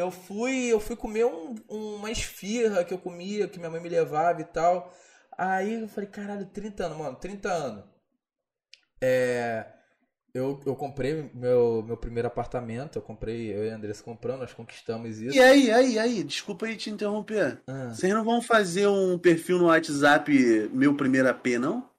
eu 0.00 0.10
fui, 0.10 0.66
eu 0.72 0.80
fui 0.80 0.96
comer 0.96 1.24
um, 1.24 1.54
uma 1.68 2.10
esfirra 2.10 2.84
que 2.84 2.94
eu 2.94 2.98
comia, 2.98 3.48
que 3.48 3.58
minha 3.58 3.70
mãe 3.70 3.80
me 3.80 3.88
levava 3.88 4.40
e 4.40 4.44
tal. 4.44 4.92
Aí 5.36 5.80
eu 5.80 5.88
falei, 5.88 6.08
caralho, 6.08 6.46
30 6.46 6.86
anos, 6.86 6.98
mano, 6.98 7.16
30 7.16 7.48
anos. 7.50 7.84
É, 9.02 9.66
eu, 10.32 10.60
eu 10.64 10.76
comprei 10.76 11.30
meu, 11.34 11.82
meu 11.82 11.96
primeiro 11.96 12.28
apartamento, 12.28 12.96
eu 12.96 13.02
comprei, 13.02 13.52
eu 13.52 13.64
e 13.64 13.70
a 13.70 13.74
Andressa 13.74 14.02
compramos, 14.02 14.40
nós 14.42 14.52
conquistamos 14.52 15.20
isso. 15.20 15.36
E 15.36 15.40
aí, 15.40 15.70
aí, 15.70 15.98
aí, 15.98 16.22
desculpa 16.22 16.66
aí 16.66 16.76
te 16.76 16.90
interromper. 16.90 17.60
Ah, 17.66 17.88
Vocês 17.88 18.12
não 18.12 18.24
vão 18.24 18.40
fazer 18.40 18.86
um 18.86 19.18
perfil 19.18 19.58
no 19.58 19.66
WhatsApp 19.66 20.70
meu 20.72 20.94
primeiro 20.94 21.28
AP, 21.28 21.58
não? 21.58 21.89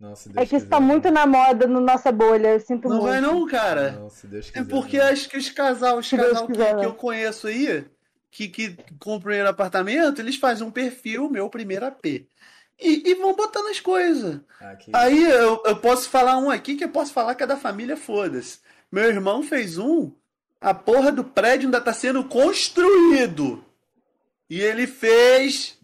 Não, 0.00 0.16
se 0.16 0.30
É 0.30 0.32
Deus 0.32 0.48
que 0.48 0.56
isso 0.56 0.66
quiser, 0.66 0.70
tá 0.70 0.80
não. 0.80 0.86
muito 0.86 1.10
na 1.10 1.26
moda, 1.26 1.66
no 1.66 1.80
nossa 1.80 2.10
bolha, 2.10 2.48
eu 2.54 2.60
sinto 2.60 2.88
Não 2.88 2.96
muito. 2.98 3.08
vai 3.08 3.20
não, 3.20 3.46
cara. 3.46 3.92
Não, 3.92 4.10
se 4.10 4.26
Deus 4.26 4.48
É 4.48 4.52
quiser. 4.52 4.64
porque 4.64 4.98
não. 4.98 5.06
acho 5.06 5.28
que 5.28 5.36
os 5.38 5.50
casal, 5.50 5.98
os 5.98 6.08
casal 6.10 6.46
que, 6.46 6.52
quiser, 6.52 6.70
que 6.70 6.80
né? 6.80 6.86
eu 6.86 6.94
conheço 6.94 7.46
aí, 7.46 7.84
que, 8.30 8.48
que 8.48 8.76
compram 8.98 9.46
apartamento, 9.46 10.20
eles 10.20 10.36
fazem 10.36 10.66
um 10.66 10.70
perfil, 10.70 11.28
meu 11.30 11.48
primeiro 11.50 11.86
AP. 11.86 12.04
E, 12.82 13.10
e 13.10 13.14
vão 13.14 13.34
botando 13.36 13.66
as 13.68 13.78
coisas. 13.78 14.40
Ah, 14.60 14.74
Aí 14.94 15.22
eu, 15.30 15.62
eu 15.66 15.76
posso 15.80 16.08
falar 16.08 16.38
um 16.38 16.50
aqui 16.50 16.76
que 16.76 16.84
eu 16.84 16.88
posso 16.88 17.12
falar 17.12 17.34
que 17.34 17.42
é 17.42 17.46
da 17.46 17.56
família, 17.58 17.94
foda-se. 17.96 18.58
Meu 18.90 19.04
irmão 19.04 19.42
fez 19.42 19.76
um, 19.76 20.10
a 20.60 20.72
porra 20.72 21.12
do 21.12 21.22
prédio 21.22 21.66
ainda 21.66 21.80
tá 21.80 21.92
sendo 21.92 22.24
construído. 22.24 23.62
E 24.48 24.60
ele 24.60 24.86
fez 24.86 25.78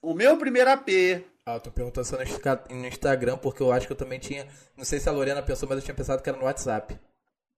o 0.00 0.14
meu 0.14 0.38
primeiro 0.38 0.70
AP. 0.70 0.88
Ah, 1.48 1.54
eu 1.54 1.60
tô 1.60 1.70
perguntando 1.70 2.06
só 2.06 2.16
no 2.16 2.22
Insta- 2.24 2.62
no 2.68 2.86
Instagram, 2.86 3.38
porque 3.38 3.62
eu 3.62 3.72
acho 3.72 3.86
que 3.86 3.92
eu 3.92 3.96
também 3.96 4.18
tinha. 4.18 4.46
Não 4.76 4.84
sei 4.84 5.00
se 5.00 5.08
a 5.08 5.12
Lorena 5.12 5.40
pensou, 5.42 5.66
mas 5.66 5.78
eu 5.78 5.84
tinha 5.84 5.94
pensado 5.94 6.22
que 6.22 6.28
era 6.28 6.36
no 6.36 6.44
WhatsApp. 6.44 7.00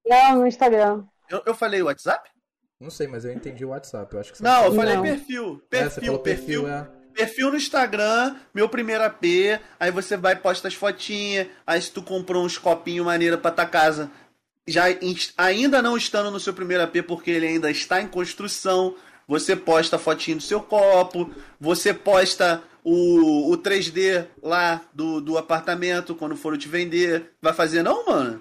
Não, 0.07 0.39
no 0.39 0.47
Instagram. 0.47 1.05
Eu, 1.29 1.43
eu 1.45 1.55
falei 1.57 1.83
WhatsApp? 1.83 2.31
Não 2.79 2.89
sei, 2.89 3.09
mas 3.09 3.25
eu 3.25 3.33
entendi 3.33 3.65
o 3.65 3.71
WhatsApp. 3.71 4.15
Eu 4.15 4.21
acho 4.21 4.31
que 4.31 4.39
você 4.39 4.45
Não, 4.45 4.67
eu 4.67 4.75
falei 4.75 4.95
Não. 4.95 5.03
perfil. 5.03 5.61
É, 5.73 5.79
você 5.79 6.01
Perfil, 6.01 6.03
falou 6.05 6.19
perfil. 6.21 6.62
perfil, 6.62 6.69
é. 6.69 6.89
Perfil 7.15 7.51
no 7.51 7.57
Instagram, 7.57 8.37
meu 8.55 8.69
primeiro 8.69 9.03
AP, 9.03 9.25
aí 9.81 9.91
você 9.91 10.17
vai 10.17 10.35
e 10.35 10.37
posta 10.37 10.69
as 10.69 10.75
fotinhas, 10.75 11.49
aí 11.67 11.83
se 11.83 11.91
tu 11.91 12.01
comprou 12.01 12.45
uns 12.45 12.57
copinhos 12.57 13.05
maneiro 13.05 13.37
pra 13.39 13.51
tua 13.51 13.67
casa, 13.67 14.09
já 14.69 14.89
in- 14.89 15.17
ainda 15.37 15.83
não 15.83 15.97
estando 15.97 16.31
no 16.31 16.39
seu 16.39 16.55
primeiro 16.55 16.85
AP 16.85 17.03
porque 17.03 17.33
ele 17.33 17.49
ainda 17.49 17.69
está 17.69 18.01
em 18.01 18.07
construção, 18.07 18.95
você 19.27 19.57
posta 19.57 19.97
a 19.97 19.99
fotinho 19.99 20.37
do 20.37 20.43
seu 20.45 20.62
copo, 20.62 21.35
você 21.61 21.93
posta 21.93 22.62
o, 22.85 23.52
o 23.52 23.57
3D 23.59 24.27
lá 24.43 24.82
do, 24.93 25.20
do 25.20 25.36
apartamento 25.39 26.15
quando 26.15 26.36
for 26.36 26.57
te 26.59 26.69
vender. 26.69 27.32
Vai 27.40 27.52
fazer 27.52 27.82
não, 27.82 28.05
mano? 28.07 28.40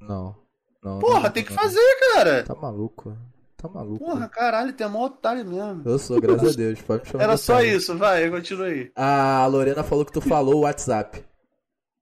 Não. 0.00 0.36
não 0.82 0.98
Porra, 0.98 1.20
não, 1.20 1.30
tem 1.30 1.44
que 1.44 1.52
não. 1.52 1.62
fazer, 1.62 1.98
cara. 2.14 2.42
Tá 2.44 2.54
maluco. 2.54 3.16
Tá 3.56 3.68
maluco. 3.68 4.04
Porra, 4.04 4.28
caralho, 4.28 4.72
tem 4.72 4.88
mó 4.88 5.04
otário 5.04 5.44
mesmo. 5.44 5.82
Eu 5.84 5.98
sou, 5.98 6.18
graças 6.20 6.54
a 6.54 6.56
Deus. 6.56 6.80
Pode 6.80 7.02
me 7.04 7.10
chamar 7.10 7.24
Era 7.24 7.34
de 7.34 7.40
só 7.40 7.54
otário. 7.54 7.76
isso, 7.76 7.98
vai, 7.98 8.30
continua 8.30 8.66
aí. 8.66 8.90
A 8.96 9.46
Lorena 9.46 9.82
falou 9.84 10.04
que 10.06 10.12
tu 10.12 10.20
falou 10.22 10.56
o 10.56 10.60
WhatsApp. 10.60 11.22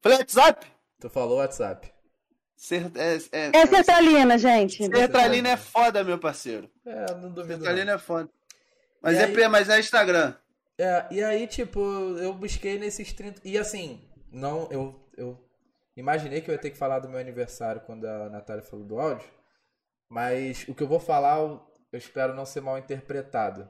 Falei, 0.01 0.19
WhatsApp? 0.19 0.67
Tu 1.01 1.11
falou 1.11 1.35
o 1.37 1.39
WhatsApp. 1.39 1.91
Ser, 2.57 2.91
é, 2.97 3.19
é, 3.33 3.51
É 3.57 3.67
sertralina, 3.67 4.37
gente. 4.39 4.85
Sertralina 4.85 5.49
é 5.51 5.57
foda, 5.57 6.03
meu 6.05 6.19
parceiro. 6.19 6.69
É, 6.87 7.15
não 7.15 7.31
duvido. 7.31 7.59
Não. 7.59 7.59
Sertralina 7.59 7.93
é 7.93 7.99
foda. 7.99 8.29
Mas 9.03 9.17
E 9.17 9.21
é, 9.21 9.25
aí- 9.25 9.33
P- 9.33 9.49
mas 9.49 9.69
é 9.69 9.79
Instagram. 9.81 10.35
É, 10.79 11.09
e 11.11 11.23
aí, 11.25 11.47
tipo, 11.47 11.81
eu 12.19 12.33
busquei 12.33 12.79
nesses 12.79 13.13
30. 13.13 13.41
E 13.45 13.59
assim, 13.59 14.01
não, 14.31 14.71
eu, 14.71 14.95
eu 15.17 15.39
imaginei 15.97 16.41
que 16.41 16.49
eu 16.51 16.55
ia 16.55 16.61
ter 16.61 16.71
que 16.71 16.79
falar 16.79 17.01
do 17.01 17.09
meu 17.09 17.19
aniversário 17.19 17.81
quando 17.81 18.07
a 18.07 18.29
Natália 18.31 18.63
falou 18.63 18.87
do 18.87 19.01
áudio. 19.01 19.29
Mas 20.09 20.67
o 20.69 20.75
que 20.75 20.83
eu 20.83 20.89
vou 20.89 21.01
falar, 21.01 21.39
eu, 21.39 21.61
espero 21.93 22.35
não 22.35 22.47
ser 22.47 22.61
mal 22.61 22.79
interpretado. 22.79 23.69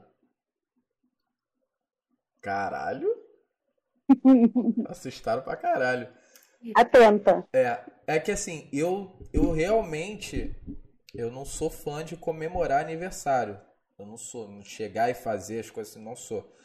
Caralho? 2.41 3.09
Assustaram 4.87 5.41
pra 5.41 5.57
caralho. 5.57 6.07
Atenta. 6.75 7.47
É, 7.51 7.79
é 8.05 8.19
que 8.19 8.31
assim, 8.31 8.69
eu, 8.71 9.17
eu 9.33 9.51
realmente 9.51 10.55
eu 11.13 11.31
não 11.31 11.45
sou 11.45 11.69
fã 11.69 12.03
de 12.03 12.15
comemorar 12.15 12.81
aniversário. 12.81 13.59
Eu 13.97 14.05
não 14.05 14.17
sou, 14.17 14.47
não 14.47 14.63
chegar 14.63 15.09
e 15.09 15.13
fazer 15.13 15.59
as 15.59 15.69
coisas 15.69 15.93
assim, 15.93 16.03
não 16.03 16.15
sou. 16.15 16.55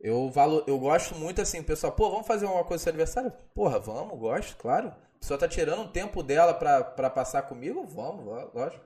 Eu 0.00 0.30
valo, 0.30 0.62
eu 0.66 0.78
gosto 0.78 1.14
muito 1.16 1.40
assim, 1.42 1.62
pessoal, 1.62 1.92
pô, 1.92 2.10
vamos 2.10 2.26
fazer 2.26 2.46
uma 2.46 2.64
coisa 2.64 2.74
no 2.74 2.84
seu 2.84 2.90
aniversário? 2.90 3.32
Porra, 3.54 3.80
vamos, 3.80 4.18
gosto, 4.18 4.56
claro. 4.56 4.88
A 4.88 5.18
pessoa 5.20 5.38
tá 5.38 5.48
tirando 5.48 5.82
um 5.82 5.88
tempo 5.92 6.22
dela 6.22 6.54
pra, 6.54 6.84
pra 6.84 7.10
passar 7.10 7.42
comigo? 7.42 7.84
Vamos, 7.84 8.24
lógico. 8.54 8.84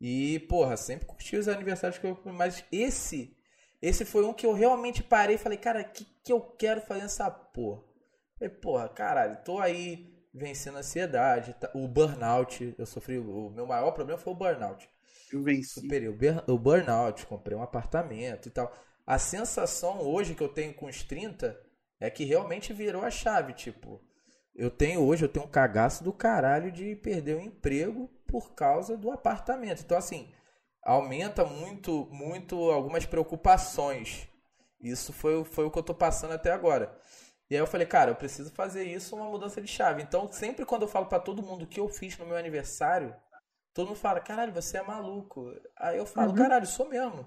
E, 0.00 0.40
porra, 0.48 0.76
sempre 0.76 1.06
curti 1.06 1.36
os 1.36 1.48
aniversários 1.48 1.98
que 1.98 2.06
eu. 2.06 2.18
Mas 2.26 2.64
esse. 2.72 3.36
Esse 3.82 4.04
foi 4.04 4.24
um 4.24 4.32
que 4.34 4.46
eu 4.46 4.52
realmente 4.52 5.02
parei 5.02 5.36
e 5.36 5.38
falei, 5.38 5.58
cara, 5.58 5.82
o 5.82 5.84
que, 5.92 6.04
que 6.24 6.32
eu 6.32 6.40
quero 6.40 6.80
fazer 6.82 7.02
nessa 7.02 7.30
porra? 7.30 7.82
Falei, 8.38 8.54
porra, 8.54 8.88
caralho, 8.88 9.38
tô 9.44 9.58
aí 9.60 10.14
vencendo 10.34 10.76
a 10.76 10.80
ansiedade, 10.80 11.54
tá- 11.54 11.70
o 11.74 11.88
burnout. 11.88 12.74
Eu 12.78 12.86
sofri. 12.86 13.18
O 13.18 13.50
meu 13.50 13.66
maior 13.66 13.92
problema 13.92 14.18
foi 14.20 14.32
o 14.32 14.36
burnout. 14.36 14.88
Eu 15.32 15.42
venci. 15.42 15.80
Superei 15.80 16.08
o 16.08 16.58
burnout, 16.58 17.26
comprei 17.26 17.56
um 17.56 17.62
apartamento 17.62 18.48
e 18.48 18.50
tal. 18.50 18.72
A 19.06 19.18
sensação 19.18 20.00
hoje 20.02 20.34
que 20.34 20.42
eu 20.42 20.48
tenho 20.48 20.74
com 20.74 20.86
os 20.86 21.02
30 21.02 21.58
é 22.00 22.10
que 22.10 22.24
realmente 22.24 22.72
virou 22.72 23.02
a 23.04 23.10
chave. 23.10 23.52
Tipo, 23.52 24.00
eu 24.54 24.70
tenho 24.70 25.02
hoje, 25.02 25.24
eu 25.24 25.28
tenho 25.28 25.46
um 25.46 25.50
cagaço 25.50 26.02
do 26.04 26.12
caralho 26.12 26.72
de 26.72 26.96
perder 26.96 27.36
o 27.36 27.40
emprego 27.40 28.08
por 28.26 28.54
causa 28.54 28.96
do 28.96 29.10
apartamento. 29.10 29.82
Então, 29.82 29.96
assim, 29.96 30.32
aumenta 30.82 31.44
muito, 31.44 32.06
muito 32.12 32.56
algumas 32.70 33.06
preocupações. 33.06 34.28
Isso 34.80 35.12
foi, 35.12 35.36
o- 35.36 35.44
foi 35.44 35.64
o 35.64 35.70
que 35.70 35.78
eu 35.78 35.82
tô 35.82 35.94
passando 35.94 36.32
até 36.34 36.50
agora. 36.52 36.98
E 37.50 37.54
aí 37.54 37.60
eu 37.62 37.66
falei, 37.66 37.86
cara, 37.86 38.10
eu 38.10 38.16
preciso 38.16 38.50
fazer 38.52 38.84
isso 38.84 39.14
uma 39.16 39.26
mudança 39.30 39.60
de 39.60 39.68
chave. 39.68 40.02
Então, 40.02 40.30
sempre 40.32 40.64
quando 40.66 40.82
eu 40.82 40.88
falo 40.88 41.06
pra 41.06 41.20
todo 41.20 41.42
mundo 41.42 41.62
o 41.62 41.66
que 41.66 41.78
eu 41.80 41.88
fiz 41.88 42.18
no 42.18 42.26
meu 42.26 42.36
aniversário, 42.36 43.14
todo 43.74 43.88
mundo 43.88 43.96
fala, 43.98 44.20
caralho, 44.20 44.52
você 44.52 44.78
é 44.78 44.82
maluco. 44.82 45.52
Aí 45.78 45.96
eu 45.98 46.06
falo, 46.06 46.34
caralho, 46.34 46.66
sou 46.66 46.88
mesmo. 46.88 47.26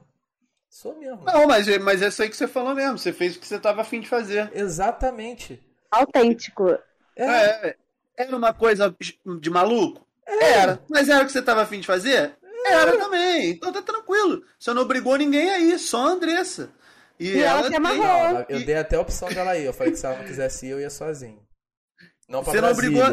Sou 0.69 0.95
mesmo. 0.97 1.23
Não, 1.25 1.47
mas, 1.47 1.67
é- 1.67 1.79
mas 1.79 2.01
é 2.01 2.07
isso 2.07 2.21
aí 2.21 2.29
que 2.29 2.37
você 2.37 2.47
falou 2.47 2.75
mesmo. 2.75 2.97
Você 2.97 3.11
fez 3.11 3.35
o 3.35 3.39
que 3.39 3.47
você 3.47 3.59
tava 3.59 3.81
afim 3.81 3.99
de 3.99 4.07
fazer. 4.07 4.51
Exatamente. 4.53 5.61
Autêntico. 5.91 6.69
É, 7.15 7.25
É, 7.25 7.75
era 8.17 8.35
uma 8.37 8.53
coisa 8.53 8.95
de 9.39 9.49
maluco? 9.49 10.07
Era. 10.25 10.79
Mas 10.89 11.09
era 11.09 11.23
o 11.23 11.25
que 11.25 11.31
você 11.31 11.41
tava 11.41 11.63
afim 11.63 11.79
de 11.79 11.87
fazer? 11.87 12.37
Era 12.65 12.97
também. 12.97 13.49
Então 13.51 13.71
tá 13.73 13.81
tranquilo. 13.81 14.43
Você 14.59 14.71
não 14.73 14.83
obrigou 14.83 15.15
ninguém 15.17 15.49
aí, 15.49 15.79
só 15.79 16.05
a 16.07 16.11
Andressa. 16.11 16.69
E, 17.19 17.29
E 17.31 17.41
ela 17.43 17.63
se 17.63 17.69
tem- 17.69 17.77
amarrou. 17.77 17.97
Não, 17.97 18.09
ela- 18.27 18.45
eu 18.47 18.59
E- 18.59 18.63
dei 18.65 18.75
até 18.77 18.95
a 18.95 19.01
opção 19.01 19.27
dela 19.29 19.57
ir. 19.57 19.65
Eu 19.65 19.73
falei 19.73 19.91
que 19.91 19.99
se 19.99 20.05
ela 20.05 20.17
não 20.17 20.25
quisesse 20.25 20.67
ir, 20.67 20.69
eu 20.69 20.79
ia 20.79 20.89
sozinho. 20.89 21.41
Não 22.29 22.43
pra 22.43 22.53
Você 22.53 22.61
não 22.61 22.71
obrigou? 22.71 23.03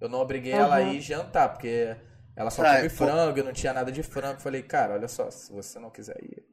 Eu 0.00 0.08
não 0.08 0.20
obriguei 0.20 0.52
ela 0.52 0.76
a 0.76 0.80
Uhum. 0.80 0.92
ir 0.92 1.00
jantar, 1.00 1.48
porque 1.50 1.96
ela 2.36 2.50
só 2.50 2.62
Ah, 2.64 2.76
come 2.76 2.88
pô. 2.90 2.94
frango, 2.96 3.38
eu 3.38 3.44
não 3.44 3.52
tinha 3.52 3.72
nada 3.72 3.90
de 3.92 4.02
frango. 4.02 4.36
Eu 4.36 4.40
falei, 4.40 4.62
cara, 4.62 4.94
olha 4.94 5.08
só, 5.08 5.30
se 5.30 5.52
você 5.52 5.78
não 5.78 5.90
quiser 5.90 6.16
ir. 6.22 6.44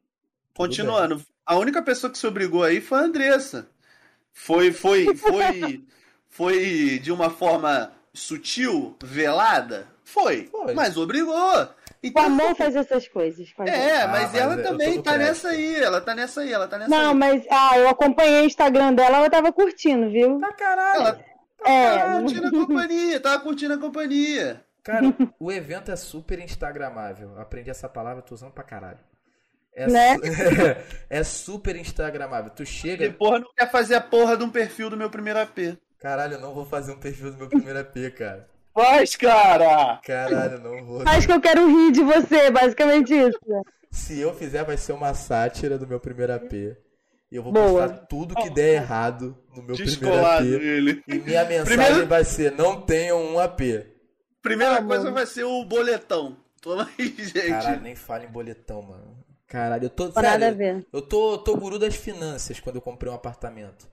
Continuando, 0.67 1.21
a 1.45 1.55
única 1.57 1.81
pessoa 1.81 2.11
que 2.11 2.17
se 2.17 2.27
obrigou 2.27 2.63
aí 2.63 2.81
foi 2.81 2.99
a 2.99 3.03
Andressa. 3.03 3.69
Foi, 4.33 4.71
foi, 4.71 5.15
foi, 5.15 5.85
foi 6.29 6.99
de 6.99 7.11
uma 7.11 7.29
forma 7.29 7.91
sutil, 8.13 8.95
velada? 9.03 9.87
Foi. 10.03 10.47
Foi. 10.51 10.73
Mas 10.73 10.97
obrigou. 10.97 11.33
O 11.63 11.67
Então, 12.03 12.23
amor 12.23 12.55
faz 12.55 12.75
essas 12.75 13.07
coisas. 13.07 13.39
a 13.57 13.65
gente. 13.65 13.73
é, 13.75 14.01
Ah, 14.03 14.07
mas 14.07 14.21
mas 14.31 14.35
ela 14.35 14.55
eu 14.55 14.63
também 14.63 15.01
tá 15.01 15.11
crédito. 15.13 15.27
nessa 15.27 15.47
aí. 15.49 15.75
Ela 15.75 16.01
tá 16.01 16.15
nessa 16.15 16.41
aí, 16.41 16.51
ela 16.53 16.67
tá 16.67 16.77
nessa 16.77 16.89
Não, 16.89 17.09
aí. 17.11 17.15
mas 17.15 17.43
ah, 17.49 17.77
eu 17.77 17.89
acompanhei 17.89 18.41
o 18.41 18.45
Instagram 18.45 18.93
dela, 18.93 19.17
ela 19.17 19.29
tava 19.29 19.51
curtindo, 19.53 20.09
viu? 20.09 20.39
Pra 20.39 20.53
caralho. 20.53 21.01
Ela 21.01 21.25
É, 21.65 21.97
tava 21.99 22.19
curtindo 22.21 22.47
a 22.47 22.51
companhia, 22.51 23.19
tava 23.19 23.39
curtindo 23.43 23.73
a 23.73 23.77
companhia. 23.77 24.65
Cara, 24.83 25.03
o 25.39 25.51
evento 25.51 25.91
é 25.91 25.95
super 25.95 26.39
instagramável. 26.39 27.31
Eu 27.35 27.41
aprendi 27.41 27.69
essa 27.69 27.87
palavra, 27.89 28.21
tô 28.21 28.33
usando 28.33 28.51
pra 28.51 28.63
caralho. 28.63 28.99
É, 29.75 29.87
Né? 29.87 30.17
é 31.09 31.23
super 31.23 31.75
instagramável. 31.75 32.49
Tu 32.51 32.63
E 32.63 32.65
chega. 32.65 33.11
porra, 33.13 33.39
não 33.39 33.49
quer 33.57 33.69
fazer 33.71 33.95
a 33.95 34.01
porra 34.01 34.35
de 34.37 34.43
um 34.43 34.49
perfil 34.49 34.89
do 34.89 34.97
meu 34.97 35.09
primeiro 35.09 35.39
AP. 35.39 35.77
Caralho, 35.99 36.33
eu 36.35 36.39
não 36.41 36.53
vou 36.53 36.65
fazer 36.65 36.91
um 36.93 36.99
perfil 36.99 37.31
do 37.31 37.37
meu 37.37 37.47
primeiro 37.47 37.79
AP, 37.79 37.95
cara. 38.17 38.47
Faz, 38.73 39.15
cara! 39.15 39.99
Caralho, 40.05 40.53
eu 40.53 40.59
não 40.61 40.85
vou. 40.85 41.03
acho 41.05 41.27
que 41.27 41.33
eu 41.33 41.41
quero 41.41 41.67
rir 41.67 41.91
de 41.91 42.01
você, 42.01 42.49
basicamente 42.49 43.13
isso. 43.13 43.37
Se 43.91 44.19
eu 44.19 44.33
fizer, 44.33 44.63
vai 44.63 44.77
ser 44.77 44.93
uma 44.93 45.13
sátira 45.13 45.77
do 45.77 45.85
meu 45.87 45.99
primeiro 45.99 46.33
AP. 46.33 46.53
E 46.53 47.35
eu 47.35 47.43
vou 47.43 47.51
Boa. 47.51 47.87
postar 47.87 48.05
tudo 48.07 48.35
que 48.35 48.49
der 48.49 48.75
errado 48.75 49.37
no 49.55 49.61
meu 49.63 49.75
primeiro 49.75 49.99
Descolado 49.99 50.47
AP. 50.47 50.61
ele. 50.61 51.03
E 51.07 51.15
minha 51.19 51.43
mensagem 51.45 51.65
Primeiro- 51.77 52.07
vai 52.07 52.23
ser: 52.23 52.51
não 52.53 52.81
tenham 52.81 53.21
um 53.21 53.39
AP. 53.39 53.85
Primeira 54.41 54.75
Ah, 54.77 54.83
coisa 54.83 55.03
mano. 55.03 55.15
vai 55.15 55.25
ser 55.25 55.43
o 55.43 55.65
boletão. 55.65 56.37
Toma 56.61 56.89
aí, 56.97 57.07
gente. 57.19 57.49
Caralho, 57.49 57.81
nem 57.81 57.95
fala 57.95 58.23
em 58.23 58.27
boletão, 58.29 58.81
mano. 58.81 59.18
Caralho, 59.49 59.85
eu 59.85 59.89
tô. 59.89 60.09
Tem 60.11 60.23
nada 60.23 60.47
a 60.49 60.51
Sério, 60.51 60.55
ver. 60.55 60.87
eu 60.93 61.01
tô, 61.01 61.37
tô 61.39 61.57
guru 61.57 61.77
das 61.79 61.95
finanças 61.95 62.59
quando 62.61 62.77
eu 62.77 62.81
comprei 62.81 63.11
um 63.11 63.15
apartamento. 63.15 63.89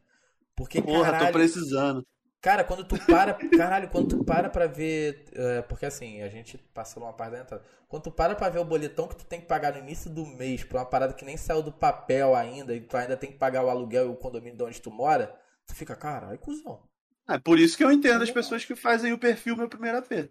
Porque, 0.56 0.82
Porra, 0.82 1.12
caralho, 1.12 1.26
tô 1.26 1.28
precisando. 1.32 2.06
Cara, 2.40 2.62
quando 2.64 2.84
tu 2.86 2.96
para, 3.06 3.34
caralho, 3.34 3.88
quando 3.90 4.08
tu 4.10 4.24
para 4.24 4.48
pra 4.48 4.66
ver, 4.68 5.24
é, 5.34 5.62
porque 5.62 5.86
assim, 5.86 6.22
a 6.22 6.28
gente 6.28 6.56
passa 6.72 7.00
uma 7.00 7.12
parte 7.12 7.32
da 7.32 7.40
entrada. 7.40 7.64
Quando 7.88 8.04
tu 8.04 8.12
para 8.12 8.36
pra 8.36 8.48
ver 8.48 8.60
o 8.60 8.64
boletão 8.64 9.08
que 9.08 9.16
tu 9.16 9.24
tem 9.26 9.40
que 9.40 9.46
pagar 9.48 9.72
no 9.72 9.80
início 9.80 10.08
do 10.10 10.24
mês 10.26 10.62
pra 10.64 10.80
uma 10.80 10.86
parada 10.86 11.14
que 11.14 11.24
nem 11.24 11.36
saiu 11.36 11.62
do 11.62 11.72
papel 11.72 12.36
ainda, 12.36 12.74
e 12.74 12.80
tu 12.80 12.96
ainda 12.96 13.16
tem 13.16 13.32
que 13.32 13.38
pagar 13.38 13.64
o 13.64 13.70
aluguel 13.70 14.06
e 14.06 14.10
o 14.10 14.16
condomínio 14.16 14.56
de 14.56 14.64
onde 14.64 14.80
tu 14.80 14.90
mora, 14.92 15.34
tu 15.66 15.74
fica, 15.74 15.96
caralho, 15.96 16.38
cuzão. 16.38 16.82
É 17.28 17.38
por 17.38 17.58
isso 17.60 17.76
que 17.76 17.84
eu 17.84 17.92
entendo 17.92 18.22
as 18.24 18.32
pessoas 18.32 18.64
que 18.64 18.74
fazem 18.74 19.12
o 19.12 19.18
perfil 19.18 19.56
meu 19.56 19.68
primeiro 19.68 19.98
AP. 19.98 20.28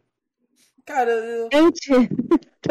Cara, 0.85 1.11
eu, 1.11 1.49
Gente, 1.51 1.89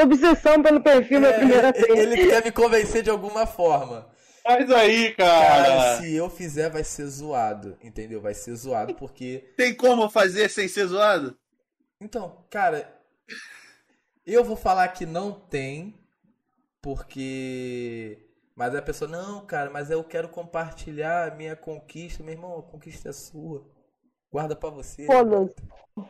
obsessão 0.03 0.63
pelo 0.63 0.81
perfil, 0.83 1.25
é, 1.25 1.33
primeira 1.33 1.73
vez. 1.73 1.85
ele 1.89 2.27
quer 2.29 2.45
me 2.45 2.51
convencer 2.53 3.03
de 3.03 3.11
alguma 3.11 3.47
forma. 3.47 4.09
Faz 4.43 4.71
aí, 4.71 5.15
Cara, 5.15 5.65
cara. 5.65 5.97
se 5.99 6.15
eu 6.15 6.29
fizer 6.29 6.69
vai 6.69 6.85
ser 6.85 7.07
zoado, 7.07 7.79
entendeu? 7.83 8.21
Vai 8.21 8.35
ser 8.35 8.55
zoado 8.55 8.95
porque 8.95 9.53
Tem 9.57 9.75
como 9.75 10.11
fazer 10.11 10.51
sem 10.51 10.69
ser 10.69 10.87
zoado? 10.87 11.35
Então, 12.01 12.45
cara, 12.51 12.95
eu 14.27 14.45
vou 14.45 14.57
falar 14.57 14.89
que 14.89 15.07
não 15.07 15.33
tem, 15.33 15.95
porque. 16.83 18.19
Mas 18.55 18.75
a 18.75 18.83
pessoa, 18.83 19.11
não, 19.11 19.45
cara, 19.47 19.71
mas 19.71 19.91
eu 19.91 20.05
quero 20.05 20.29
compartilhar 20.29 21.33
a 21.33 21.35
minha 21.35 21.57
conquista. 21.57 22.23
Meu 22.23 22.35
irmão, 22.35 22.59
a 22.59 22.63
conquista 22.63 23.09
é 23.09 23.13
sua. 23.13 23.67
Guarda 24.35 24.57
pra 24.57 24.69
você. 24.71 25.07
Foda-se. 25.07 25.55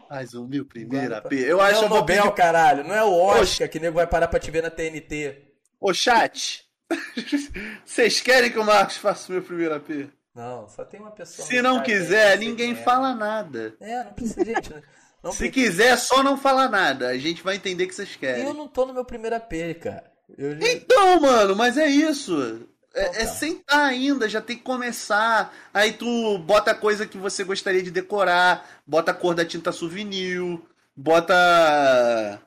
Faz 0.08 0.32
o 0.32 0.46
meu 0.48 0.64
primeiro 0.64 1.08
Guarda 1.10 1.18
AP. 1.18 1.28
pra- 1.28 1.36
Eu 1.38 1.58
não 1.58 1.64
acho 1.64 1.74
é 1.74 1.78
que 1.78 1.82
o 1.82 1.84
eu 1.84 1.88
vou 1.90 1.98
Nobel, 1.98 2.22
pedir... 2.22 2.34
caralho. 2.34 2.84
Não 2.84 2.94
é 2.94 3.04
o 3.04 3.12
Oscar 3.12 3.68
que 3.68 3.78
nego 3.78 3.96
vai 3.96 4.06
parar 4.06 4.28
pra 4.28 4.40
te 4.40 4.50
ver 4.50 4.62
na 4.62 4.70
TNT. 4.70 5.42
Ô, 5.78 5.92
chat. 5.92 6.64
Vocês 7.84 8.20
querem 8.22 8.50
que 8.50 8.58
o 8.58 8.64
Marcos 8.64 8.96
faça 8.96 9.28
o 9.28 9.32
meu 9.32 9.42
primeiro 9.42 9.74
AP? 9.74 10.08
Não, 10.34 10.66
só 10.68 10.84
tem 10.86 11.00
uma 11.00 11.10
pessoa. 11.10 11.46
Se 11.46 11.60
não 11.60 11.82
quiser, 11.82 12.38
ninguém 12.38 12.72
é. 12.72 12.76
fala 12.76 13.14
nada. 13.14 13.76
É, 13.80 14.04
não 14.04 14.12
precisa, 14.14 14.44
gente. 14.44 14.72
né? 14.72 14.82
Não 15.22 15.30
Se 15.32 15.50
precisa. 15.50 15.52
quiser, 15.70 15.96
só 15.98 16.22
não 16.22 16.36
fala 16.38 16.66
nada. 16.68 17.08
A 17.08 17.18
gente 17.18 17.42
vai 17.42 17.56
entender 17.56 17.86
que 17.86 17.94
vocês 17.94 18.16
querem. 18.16 18.44
Eu 18.44 18.54
não 18.54 18.66
tô 18.66 18.86
no 18.86 18.94
meu 18.94 19.04
primeiro 19.04 19.36
AP, 19.36 19.52
cara. 19.80 20.10
Eu 20.36 20.52
Então, 20.60 21.20
mano, 21.20 21.54
mas 21.54 21.76
é 21.76 21.86
isso. 21.86 22.66
É, 22.94 23.06
Então 23.06 23.22
é 23.22 23.26
tá. 23.26 23.32
sentar 23.32 23.80
ainda, 23.86 24.28
já 24.28 24.40
tem 24.40 24.56
que 24.56 24.62
começar. 24.62 25.52
Aí 25.72 25.92
tu 25.92 26.38
bota 26.38 26.70
a 26.70 26.74
coisa 26.74 27.06
que 27.06 27.18
você 27.18 27.42
gostaria 27.44 27.82
de 27.82 27.90
decorar, 27.90 28.82
bota 28.86 29.10
a 29.10 29.14
cor 29.14 29.34
da 29.34 29.44
tinta 29.44 29.72
souvenir, 29.72 30.60
bota. 30.96 32.40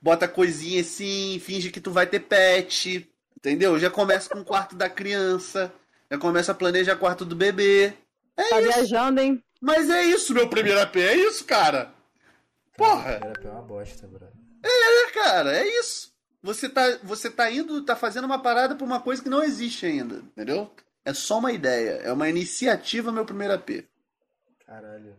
Bota 0.00 0.28
coisinha 0.28 0.82
assim, 0.82 1.40
finge 1.42 1.70
que 1.70 1.80
tu 1.80 1.90
vai 1.90 2.06
ter 2.06 2.20
pet. 2.20 3.08
Entendeu? 3.38 3.78
Já 3.78 3.90
começa 3.90 4.28
com 4.28 4.40
o 4.40 4.44
quarto 4.44 4.76
da 4.76 4.88
criança. 4.88 5.72
Já 6.10 6.18
começa 6.18 6.52
a 6.52 6.54
planejar 6.54 6.94
o 6.94 6.98
quarto 6.98 7.24
do 7.24 7.34
bebê. 7.34 7.94
Tá 8.36 8.60
viajando, 8.60 9.20
hein? 9.20 9.42
Mas 9.60 9.88
é 9.88 10.04
isso, 10.04 10.34
meu 10.34 10.48
primeiro 10.48 10.80
AP, 10.80 10.96
é 10.96 11.16
isso, 11.16 11.44
cara. 11.44 11.94
Porra! 12.76 13.14
Primeiro 13.14 13.38
AP 13.38 13.44
é 13.46 13.50
uma 13.50 13.62
bosta, 13.62 14.06
bro. 14.06 14.28
É, 14.62 15.10
cara, 15.12 15.56
é 15.56 15.66
isso. 15.80 16.13
Você 16.44 16.68
tá, 16.68 16.98
você 17.02 17.30
tá 17.30 17.50
indo, 17.50 17.82
tá 17.82 17.96
fazendo 17.96 18.26
uma 18.26 18.38
parada 18.38 18.74
pra 18.74 18.84
uma 18.84 19.00
coisa 19.00 19.22
que 19.22 19.30
não 19.30 19.42
existe 19.42 19.86
ainda, 19.86 20.16
entendeu? 20.16 20.70
É 21.02 21.14
só 21.14 21.38
uma 21.38 21.50
ideia, 21.50 22.02
é 22.04 22.12
uma 22.12 22.28
iniciativa, 22.28 23.10
meu 23.10 23.24
primeiro 23.24 23.54
AP. 23.54 23.86
Caralho. 24.66 25.16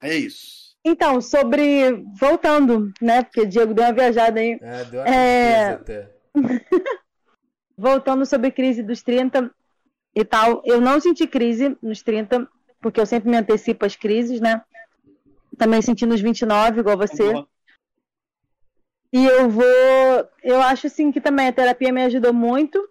É 0.00 0.14
isso. 0.14 0.76
Então, 0.84 1.20
sobre. 1.20 2.04
Voltando, 2.20 2.92
né? 3.02 3.24
Porque 3.24 3.44
Diego 3.44 3.74
deu 3.74 3.84
uma 3.84 3.92
viajada 3.92 4.38
aí. 4.38 4.56
É, 4.62 4.84
deu 4.84 5.00
uma 5.00 5.08
É. 5.08 5.68
até. 5.70 6.10
Voltando 7.76 8.24
sobre 8.24 8.52
crise 8.52 8.80
dos 8.80 9.02
30 9.02 9.50
e 10.14 10.24
tal. 10.24 10.62
Eu 10.64 10.80
não 10.80 11.00
senti 11.00 11.26
crise 11.26 11.76
nos 11.82 12.00
30, 12.00 12.48
porque 12.80 13.00
eu 13.00 13.06
sempre 13.06 13.28
me 13.28 13.36
antecipo 13.36 13.84
às 13.84 13.96
crises, 13.96 14.40
né? 14.40 14.62
Também 15.58 15.82
senti 15.82 16.06
nos 16.06 16.20
29, 16.20 16.78
igual 16.78 16.96
você. 16.96 17.44
E 19.14 19.24
eu 19.24 19.48
vou. 19.48 19.64
Eu 20.42 20.60
acho 20.60 20.88
assim 20.88 21.12
que 21.12 21.20
também 21.20 21.46
a 21.46 21.52
terapia 21.52 21.92
me 21.92 22.02
ajudou 22.02 22.32
muito. 22.32 22.88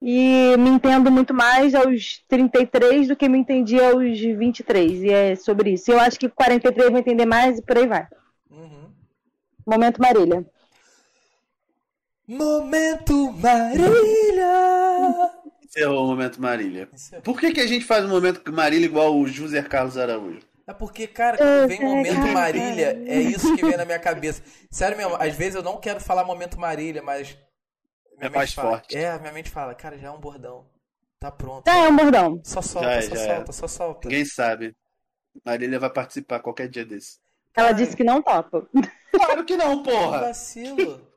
E 0.00 0.56
me 0.58 0.70
entendo 0.70 1.10
muito 1.10 1.34
mais 1.34 1.74
aos 1.74 2.24
33 2.28 3.08
do 3.08 3.16
que 3.16 3.28
me 3.28 3.36
entendi 3.36 3.78
aos 3.78 4.18
23. 4.18 5.02
E 5.02 5.10
é 5.10 5.36
sobre 5.36 5.74
isso. 5.74 5.92
Eu 5.92 6.00
acho 6.00 6.18
que 6.18 6.30
43 6.30 6.86
eu 6.86 6.90
vou 6.90 7.00
entender 7.00 7.26
mais 7.26 7.58
e 7.58 7.62
por 7.62 7.76
aí 7.76 7.86
vai. 7.86 8.06
Uhum. 8.50 8.90
Momento 9.66 10.00
Marília. 10.00 10.46
Momento 12.26 13.32
Marília! 13.32 14.46
Encerrou 15.62 16.04
o 16.04 16.06
momento 16.06 16.40
Marília. 16.40 16.88
Por 17.22 17.38
que, 17.38 17.52
que 17.52 17.60
a 17.60 17.66
gente 17.66 17.84
faz 17.84 18.04
o 18.04 18.08
momento 18.08 18.50
Marília 18.50 18.86
igual 18.86 19.14
o 19.14 19.28
José 19.28 19.62
Carlos 19.62 19.98
Araújo? 19.98 20.40
É 20.68 20.74
porque, 20.74 21.06
cara, 21.06 21.36
quando 21.38 21.68
vem 21.68 21.80
momento 21.80 22.26
Marília, 22.26 23.00
é 23.06 23.20
isso 23.20 23.54
que 23.54 23.64
vem 23.64 23.76
na 23.76 23.84
minha 23.84 24.00
cabeça. 24.00 24.42
Sério 24.70 24.96
mesmo, 24.96 25.14
às 25.14 25.34
vezes 25.34 25.54
eu 25.54 25.62
não 25.62 25.78
quero 25.78 26.00
falar 26.00 26.24
momento 26.24 26.58
Marília, 26.58 27.02
mas. 27.02 27.36
minha 28.18 28.26
É 28.26 28.28
mais 28.28 28.50
mente 28.50 28.54
fala- 28.56 28.70
forte. 28.70 28.96
É, 28.96 29.18
minha 29.18 29.32
mente 29.32 29.50
fala, 29.50 29.74
cara, 29.74 29.96
já 29.96 30.08
é 30.08 30.10
um 30.10 30.18
bordão. 30.18 30.66
Tá 31.20 31.30
pronto. 31.30 31.64
Tá, 31.64 31.76
é 31.76 31.88
um 31.88 31.96
bordão. 31.96 32.40
Só 32.44 32.60
solta, 32.60 32.88
Já 32.88 32.94
é, 32.96 33.02
só 33.02 33.14
já 33.14 33.20
é. 33.22 33.34
solta, 33.36 33.52
só 33.52 33.68
solta. 33.68 34.08
Ninguém 34.08 34.24
sabe. 34.24 34.76
Marília 35.44 35.78
vai 35.78 35.90
participar 35.90 36.40
qualquer 36.40 36.68
dia 36.68 36.84
desse. 36.84 37.18
Ela 37.56 37.68
Cara, 37.68 37.72
disse 37.78 37.96
que 37.96 38.04
não 38.04 38.20
topa. 38.22 38.68
Claro 39.12 39.44
que 39.44 39.56
não, 39.56 39.82
porra! 39.82 40.20
Vacilo. 40.20 41.08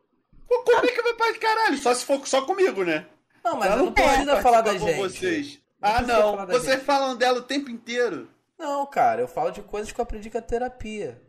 Pô, 0.48 0.64
Como 0.64 0.86
é 0.86 0.92
que 0.92 1.02
vai 1.02 1.14
participar? 1.16 1.48
Caralho, 1.56 1.78
só 1.78 1.94
se 1.94 2.06
for 2.06 2.26
só 2.28 2.44
comigo, 2.44 2.84
né? 2.84 3.06
Não, 3.44 3.58
mas 3.58 3.68
Ela 3.72 3.78
não 3.78 3.94
pode 3.94 4.08
precisa 4.08 4.42
falar 4.42 4.62
da 4.62 4.78
gente. 4.78 4.98
Vocês. 4.98 5.60
Não 5.82 5.90
ah, 5.90 6.02
não. 6.02 6.46
Vocês 6.48 6.76
gente. 6.76 6.86
falam 6.86 7.16
dela 7.18 7.40
o 7.40 7.44
tempo 7.44 7.70
inteiro. 7.70 8.30
Não, 8.60 8.86
cara, 8.86 9.22
eu 9.22 9.28
falo 9.28 9.50
de 9.52 9.64
coisas 9.64 9.92
que 9.92 10.00
eu 10.00 10.04
aprendi 10.04 10.30
com 10.30 10.38
a 10.38 10.42
terapia. 10.42 11.20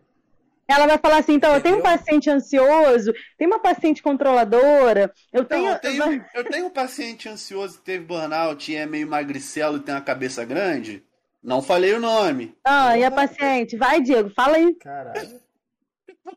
Ela 0.69 0.87
vai 0.87 0.99
falar 0.99 1.19
assim, 1.19 1.33
então, 1.35 1.53
eu 1.55 1.61
tenho 1.61 1.79
um 1.79 1.83
paciente 1.83 2.31
ansioso, 2.31 3.13
tem 3.37 3.47
uma 3.47 3.59
paciente 3.61 4.03
controladora, 4.03 5.13
eu 5.33 5.45
Não, 5.49 5.49
tenho... 5.49 5.69
eu 5.69 5.79
tenho, 5.81 6.25
eu 6.35 6.45
tenho 6.49 6.67
um 6.67 6.71
paciente 6.71 7.29
ansioso 7.29 7.79
que 7.79 7.85
teve 7.85 8.05
burnout 8.05 8.71
e 8.71 8.77
é 8.77 8.87
meio 8.87 9.09
magricelo 9.09 9.79
e 9.79 9.81
tem 9.81 9.95
uma 9.95 10.01
cabeça 10.01 10.45
grande. 10.45 11.05
Não 11.43 11.63
falei 11.63 11.93
o 11.95 12.01
nome. 12.01 12.57
Ah, 12.65 12.97
e 12.97 13.05
a 13.05 13.11
paciente? 13.11 13.77
Vai, 13.77 14.01
Diego, 14.01 14.31
fala 14.31 14.57
aí. 14.57 14.75
Caralho, 14.79 15.41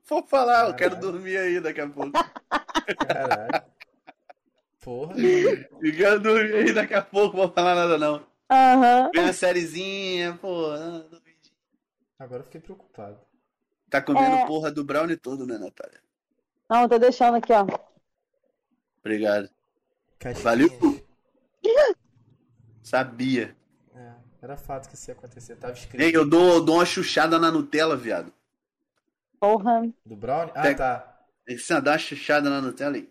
Vou 0.08 0.24
falar, 0.28 0.68
eu 0.70 0.76
quero 0.76 0.96
Caralho. 0.96 1.12
dormir 1.12 1.38
aí 1.38 1.60
daqui 1.60 1.82
a 1.82 1.88
pouco. 1.90 2.12
caralho. 2.98 3.64
Porra. 4.82 5.16
Eu 5.82 5.96
quero 5.96 6.20
dormir 6.20 6.56
aí 6.56 6.74
daqui 6.74 6.94
a 6.94 7.02
pouco, 7.02 7.38
não 7.38 7.46
vou 7.46 7.54
falar 7.54 7.76
nada 7.76 7.98
não. 7.98 8.26
Aham. 8.54 9.10
Vem 9.14 9.24
uma 9.24 9.34
sériezinha, 9.34 10.38
pô. 10.40 10.68
ah. 10.72 11.06
Agora 12.20 12.42
eu 12.42 12.46
fiquei 12.46 12.62
preocupado. 12.62 13.20
Tá 13.90 14.02
comendo 14.02 14.36
É. 14.38 14.46
porra 14.46 14.72
do 14.72 14.84
brownie 14.84 15.18
todo, 15.18 15.46
né, 15.46 15.58
Natália? 15.58 16.00
Não, 16.70 16.88
tô 16.88 16.98
deixando 16.98 17.36
aqui, 17.36 17.52
ó. 17.54 17.66
Obrigado. 19.00 19.50
Caixinhas. 20.20 20.44
Valeu. 20.44 20.70
Sabia. 22.82 23.56
É, 23.96 24.12
era 24.42 24.58
fato 24.58 24.90
que 24.90 24.96
isso 24.96 25.10
ia 25.10 25.14
acontecer. 25.16 25.56
Tava 25.56 25.74
escrito. 25.74 26.02
Ei, 26.02 26.16
eu 26.16 26.28
dou, 26.28 26.64
dou 26.64 26.76
uma 26.76 26.86
chuchada 26.86 27.40
na 27.40 27.52
Nutella, 27.52 27.96
viado. 27.96 28.32
Porra. 29.40 29.82
Do 30.06 30.16
Brownie? 30.16 30.52
Ah, 30.56 30.62
Tem- 30.62 30.76
tá. 30.76 31.10
Tem 31.46 31.58
que 31.58 31.82
dar 31.82 31.92
uma 31.92 31.98
chuchada 31.98 32.50
na 32.50 32.62
Nutella 32.62 32.98
e... 32.98 33.10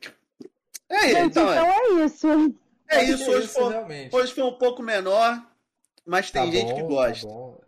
É, 0.89 1.01
Gente, 1.09 1.31
então, 1.31 1.43
então 1.43 1.53
é, 1.55 1.69
é 2.01 2.05
isso. 2.05 2.55
É 2.95 3.05
isso. 3.05 3.31
Hoje 3.31 3.47
isso, 3.47 3.55
foi, 3.55 4.09
hoje 4.13 4.33
foi 4.33 4.45
um 4.45 4.53
pouco 4.53 4.83
menor, 4.83 5.43
mas 6.07 6.31
tem 6.31 6.47
Tá 6.47 6.51
gente 6.51 6.69
bom, 6.69 6.75
que 6.75 6.83
tá 6.83 6.89
gosta. 6.89 7.27
bom. 7.27 7.61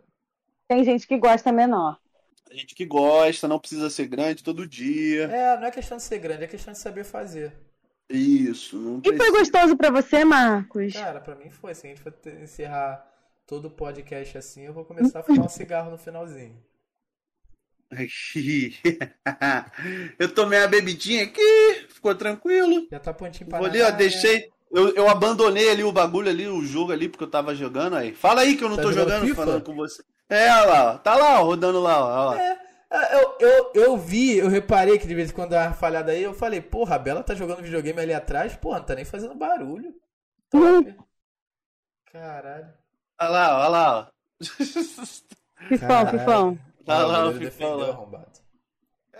Tem 0.67 0.83
gente 0.83 1.07
que 1.07 1.17
gosta 1.17 1.51
menor. 1.51 1.99
Tem 2.47 2.59
gente 2.59 2.75
que 2.75 2.85
gosta, 2.85 3.47
não 3.47 3.59
precisa 3.59 3.89
ser 3.89 4.07
grande 4.07 4.43
todo 4.43 4.67
dia. 4.67 5.25
É, 5.25 5.57
não 5.57 5.67
é 5.67 5.71
questão 5.71 5.97
de 5.97 6.03
ser 6.03 6.19
grande, 6.19 6.43
é 6.43 6.47
questão 6.47 6.73
de 6.73 6.79
saber 6.79 7.03
fazer. 7.03 7.53
Isso, 8.09 8.77
não 8.77 9.01
E 9.03 9.17
foi 9.17 9.31
gostoso 9.31 9.75
pra 9.75 9.89
você, 9.89 10.23
Marcos? 10.23 10.93
Cara, 10.93 11.19
pra 11.19 11.35
mim 11.35 11.49
foi. 11.49 11.73
Se 11.73 11.87
a 11.87 11.89
gente 11.89 12.01
for 12.01 12.13
encerrar 12.41 13.05
todo 13.47 13.65
o 13.65 13.71
podcast 13.71 14.37
assim, 14.37 14.65
eu 14.65 14.73
vou 14.73 14.85
começar 14.85 15.19
a 15.19 15.23
fumar 15.23 15.45
um 15.45 15.49
cigarro 15.49 15.91
no 15.91 15.97
finalzinho. 15.97 16.55
eu 20.19 20.33
tomei 20.33 20.59
a 20.59 20.67
bebidinha 20.67 21.23
aqui, 21.23 21.85
ficou 21.89 22.15
tranquilo. 22.15 22.87
Já 22.91 22.99
tá 22.99 23.13
pontinho 23.13 23.49
pra 23.49 23.59
Vou 23.59 23.67
ali, 23.67 23.81
ó, 23.81 23.85
nadar, 23.85 23.97
deixei. 23.97 24.51
Eu, 24.75 24.93
eu 24.93 25.09
abandonei 25.09 25.69
ali 25.69 25.83
o 25.83 25.91
bagulho 25.91 26.29
ali, 26.29 26.47
o 26.47 26.61
jogo 26.65 26.91
ali, 26.91 27.07
porque 27.07 27.23
eu 27.23 27.29
tava 27.29 27.55
jogando 27.55 27.95
aí. 27.95 28.13
Fala 28.13 28.41
aí 28.41 28.57
que 28.57 28.63
eu 28.63 28.69
não 28.69 28.75
Tá 28.75 28.83
tô 28.83 28.91
jogando 28.91 29.25
jogando, 29.27 29.35
falando 29.35 29.63
com 29.63 29.75
você. 29.75 30.03
É, 30.29 30.51
olha 30.51 30.65
lá, 30.65 30.93
ó. 30.93 30.97
Tá 30.97 31.15
lá, 31.15 31.39
ó, 31.39 31.43
rodando 31.45 31.79
lá, 31.81 31.99
ó. 32.03 32.29
ó. 32.31 32.35
É, 32.35 32.59
eu, 32.91 33.37
eu, 33.39 33.71
eu 33.73 33.97
vi, 33.97 34.37
eu 34.37 34.49
reparei 34.49 34.97
que 34.99 35.07
de 35.07 35.15
vez 35.15 35.29
em 35.31 35.33
quando 35.33 35.51
dá 35.51 35.67
uma 35.67 35.73
falhada 35.73 36.11
aí, 36.11 36.21
eu 36.23 36.33
falei, 36.33 36.61
porra, 36.61 36.95
a 36.95 36.99
Bela 36.99 37.23
tá 37.23 37.33
jogando 37.33 37.61
videogame 37.63 37.99
ali 38.01 38.13
atrás, 38.13 38.55
porra, 38.55 38.79
não 38.79 38.85
tá 38.85 38.95
nem 38.95 39.05
fazendo 39.05 39.33
barulho. 39.35 39.93
Top. 40.49 40.95
Caralho. 42.11 42.73
Olha 43.19 43.29
lá, 43.29 43.57
olha 43.59 43.67
lá. 43.69 43.99
ó. 43.99 44.05
Fifão, 45.67 46.07
fifão. 46.07 46.59
Tá 46.85 47.05
lá, 47.05 47.25
o 47.25 47.29
o 47.29 47.33
Fifão 47.33 47.39
defendeu 47.39 47.77
lá. 47.77 47.89
arrombado. 47.89 48.31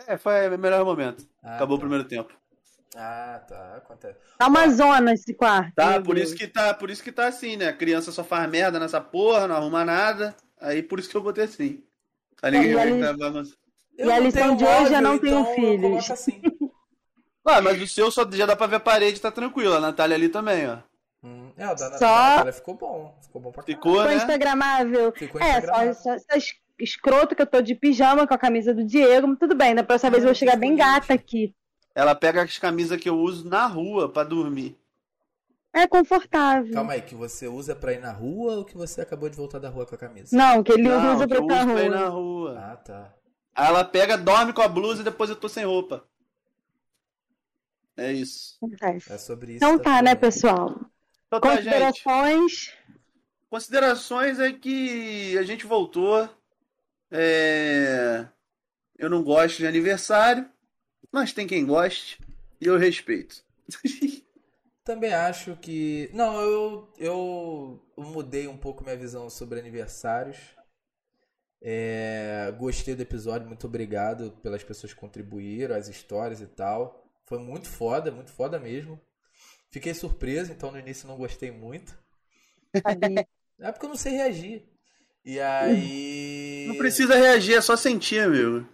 É, 0.07 0.17
foi 0.17 0.49
o 0.49 0.59
melhor 0.59 0.83
momento. 0.85 1.27
Ah, 1.41 1.55
Acabou 1.55 1.77
o 1.77 1.79
tá. 1.79 1.83
primeiro 1.85 2.07
tempo. 2.07 2.33
Ah, 2.95 3.41
tá. 3.47 3.75
Acontece. 3.77 4.17
Tá 4.37 4.47
uma 4.47 4.67
zona 4.69 5.13
esse 5.13 5.33
quarto. 5.33 5.73
Tá, 5.75 5.99
por 6.01 6.15
Deus. 6.15 6.29
isso 6.29 6.37
que 6.37 6.47
tá, 6.47 6.73
por 6.73 6.89
isso 6.89 7.03
que 7.03 7.11
tá 7.11 7.27
assim, 7.27 7.57
né? 7.57 7.67
A 7.67 7.73
criança 7.73 8.11
só 8.11 8.23
faz 8.23 8.49
merda 8.49 8.79
nessa 8.79 9.01
porra, 9.01 9.47
não 9.47 9.55
arruma 9.55 9.83
nada. 9.83 10.35
Aí 10.61 10.81
por 10.81 10.99
isso 10.99 11.09
que 11.09 11.17
eu 11.17 11.21
botei 11.21 11.43
assim. 11.43 11.83
Tá 12.41 12.49
ligado? 12.49 12.89
E 12.89 13.01
Tá 13.01 13.15
Eu 13.97 14.07
E 14.07 14.11
a 14.11 14.19
lição 14.19 14.55
tenho 14.55 14.57
de 14.57 14.63
hoje 14.65 14.93
é 14.93 15.01
móvel, 15.01 15.01
não 15.01 15.19
tenho 15.19 15.39
então 15.41 15.49
eu 15.49 15.55
filhos. 15.79 16.11
assim. 16.11 16.41
Ah, 17.47 17.61
mas 17.61 17.79
o 17.79 17.85
seu 17.87 18.09
só 18.09 18.27
já 18.31 18.47
dá 18.47 18.55
pra 18.55 18.65
ver 18.65 18.77
a 18.77 18.79
parede, 18.79 19.21
tá 19.21 19.29
tranquilo. 19.29 19.75
A 19.75 19.79
Natália 19.79 20.15
ali 20.15 20.29
também, 20.29 20.67
ó. 20.67 20.77
Hum, 21.23 21.51
é, 21.55 21.67
o 21.67 21.75
da 21.75 21.77
Só- 21.77 21.99
da 21.99 21.99
Natália 21.99 22.53
ficou 22.53 22.73
bom. 22.73 23.19
Ficou 23.21 23.39
bom 23.39 23.51
pra 23.51 23.61
caralho. 23.61 23.77
Ficou, 23.77 23.91
Ficou 23.93 24.07
né? 24.09 24.15
instagramável. 24.15 25.11
Ficou 25.15 25.39
É, 25.39 25.51
só, 25.51 25.57
instagramável. 25.59 25.93
só 25.93 26.37
escroto 26.79 27.35
que 27.35 27.41
eu 27.43 27.45
tô 27.45 27.61
de 27.61 27.75
pijama 27.75 28.25
com 28.25 28.33
a 28.33 28.37
camisa 28.39 28.73
do 28.73 28.83
Diego. 28.83 29.27
mas 29.27 29.37
Tudo 29.37 29.53
bem, 29.53 29.75
da 29.75 29.83
próxima 29.83 30.09
vez 30.09 30.23
eu 30.23 30.29
vou 30.29 30.33
chegar 30.35 30.55
bem 30.55 30.75
gata 30.75 31.13
aqui. 31.13 31.53
Ela 31.95 32.13
pega 32.13 32.43
as 32.43 32.57
camisas 32.59 32.99
que 33.01 33.09
eu 33.09 33.17
uso 33.17 33.47
na 33.49 33.65
rua 33.65 34.07
pra 34.11 34.23
dormir. 34.23 34.77
É 35.73 35.87
confortável. 35.87 36.73
Calma 36.73 36.93
aí, 36.93 37.01
que 37.01 37.15
você 37.15 37.47
usa 37.47 37.75
pra 37.75 37.93
ir 37.93 37.99
na 37.99 38.11
rua 38.11 38.57
ou 38.57 38.65
que 38.65 38.75
você 38.77 39.01
acabou 39.01 39.29
de 39.29 39.35
voltar 39.37 39.59
da 39.59 39.69
rua 39.69 39.85
com 39.85 39.95
a 39.95 39.97
camisa? 39.97 40.35
Não, 40.35 40.63
que 40.63 40.73
ele 40.73 40.83
Não, 40.83 41.15
usa 41.15 41.27
que 41.27 41.27
eu 41.27 41.27
pra 41.27 41.37
ir 41.39 41.41
uso 41.41 41.65
pra 41.65 41.65
pra 41.71 41.83
ir 41.83 41.89
rua. 41.89 41.89
na 41.89 42.07
rua. 42.07 42.59
Ah, 42.71 42.77
tá. 42.77 43.13
Aí 43.55 43.67
ela 43.67 43.83
pega, 43.85 44.17
dorme 44.17 44.53
com 44.53 44.61
a 44.61 44.67
blusa 44.67 45.01
e 45.01 45.05
depois 45.05 45.29
eu 45.29 45.35
tô 45.35 45.47
sem 45.49 45.65
roupa. 45.65 46.05
É 47.97 48.11
isso. 48.13 48.61
É 49.07 49.17
sobre 49.17 49.53
isso. 49.55 49.57
Então 49.57 49.79
tá, 49.79 50.01
né, 50.01 50.15
também. 50.15 50.15
pessoal? 50.15 50.75
Então 51.27 51.41
tá, 51.41 51.61
gente. 51.61 51.97
Considerações. 52.05 52.73
Considerações 53.49 54.39
é 54.39 54.51
que 54.53 55.37
a 55.37 55.43
gente 55.43 55.65
voltou. 55.65 56.29
É, 57.11 58.27
Eu 58.97 59.09
não 59.09 59.23
gosto 59.23 59.57
de 59.59 59.67
aniversário, 59.67 60.49
mas 61.11 61.33
tem 61.33 61.47
quem 61.47 61.65
goste 61.65 62.19
e 62.59 62.67
eu 62.67 62.77
respeito. 62.77 63.43
Também 64.83 65.13
acho 65.13 65.55
que. 65.57 66.09
Não, 66.13 66.39
eu, 66.39 66.93
eu 66.99 67.81
mudei 67.97 68.47
um 68.47 68.57
pouco 68.57 68.83
minha 68.83 68.95
visão 68.95 69.29
sobre 69.29 69.59
aniversários. 69.59 70.37
É, 71.59 72.53
Gostei 72.59 72.93
do 72.93 73.01
episódio, 73.01 73.47
muito 73.47 73.65
obrigado 73.65 74.31
pelas 74.43 74.63
pessoas 74.63 74.93
que 74.93 74.99
contribuíram, 74.99 75.75
as 75.75 75.87
histórias 75.87 76.39
e 76.39 76.45
tal. 76.45 77.03
Foi 77.25 77.39
muito 77.39 77.67
foda, 77.67 78.11
muito 78.11 78.31
foda 78.31 78.59
mesmo. 78.59 79.01
Fiquei 79.71 79.93
surpreso, 79.95 80.51
então 80.51 80.71
no 80.71 80.77
início 80.77 81.07
não 81.07 81.17
gostei 81.17 81.51
muito. 81.51 81.97
É 83.57 83.71
porque 83.71 83.85
eu 83.85 83.89
não 83.89 83.95
sei 83.95 84.11
reagir. 84.11 84.65
E 85.23 85.39
aí. 85.39 86.65
Não 86.67 86.75
precisa 86.75 87.15
reagir, 87.15 87.55
é 87.55 87.61
só 87.61 87.77
sentir, 87.77 88.19
amigo. 88.19 88.67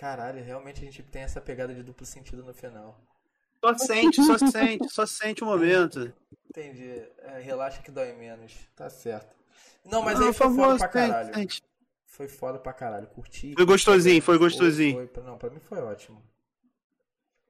Caralho, 0.00 0.42
realmente 0.42 0.80
a 0.80 0.84
gente 0.86 1.02
tem 1.02 1.20
essa 1.22 1.42
pegada 1.42 1.74
de 1.74 1.82
duplo 1.82 2.06
sentido 2.06 2.42
no 2.42 2.54
final. 2.54 2.98
Só 3.62 3.76
sente, 3.76 4.22
só 4.24 4.38
sente, 4.38 4.88
só 4.88 5.04
sente 5.04 5.44
o 5.44 5.46
momento. 5.46 6.10
Entendi. 6.48 7.02
É, 7.18 7.38
relaxa 7.42 7.82
que 7.82 7.90
dói 7.90 8.14
menos. 8.14 8.54
Tá 8.74 8.88
certo. 8.88 9.36
Não, 9.84 10.00
mas 10.00 10.18
Não, 10.18 10.28
aí 10.28 10.32
por 10.32 10.38
foi 10.38 10.46
favor, 10.46 10.64
foda 10.64 10.78
pra 10.78 10.88
caralho. 10.88 11.34
sente. 11.34 11.62
Foi 12.06 12.28
foda 12.28 12.58
pra 12.58 12.72
caralho. 12.72 13.06
Curti. 13.08 13.52
Foi 13.54 13.66
gostosinho, 13.66 14.22
foi 14.22 14.38
gostosinho. 14.38 14.94
Foi, 14.96 15.06
foi- 15.08 15.22
não, 15.22 15.36
pra 15.36 15.50
mim 15.50 15.60
foi 15.60 15.78
ótimo. 15.82 16.22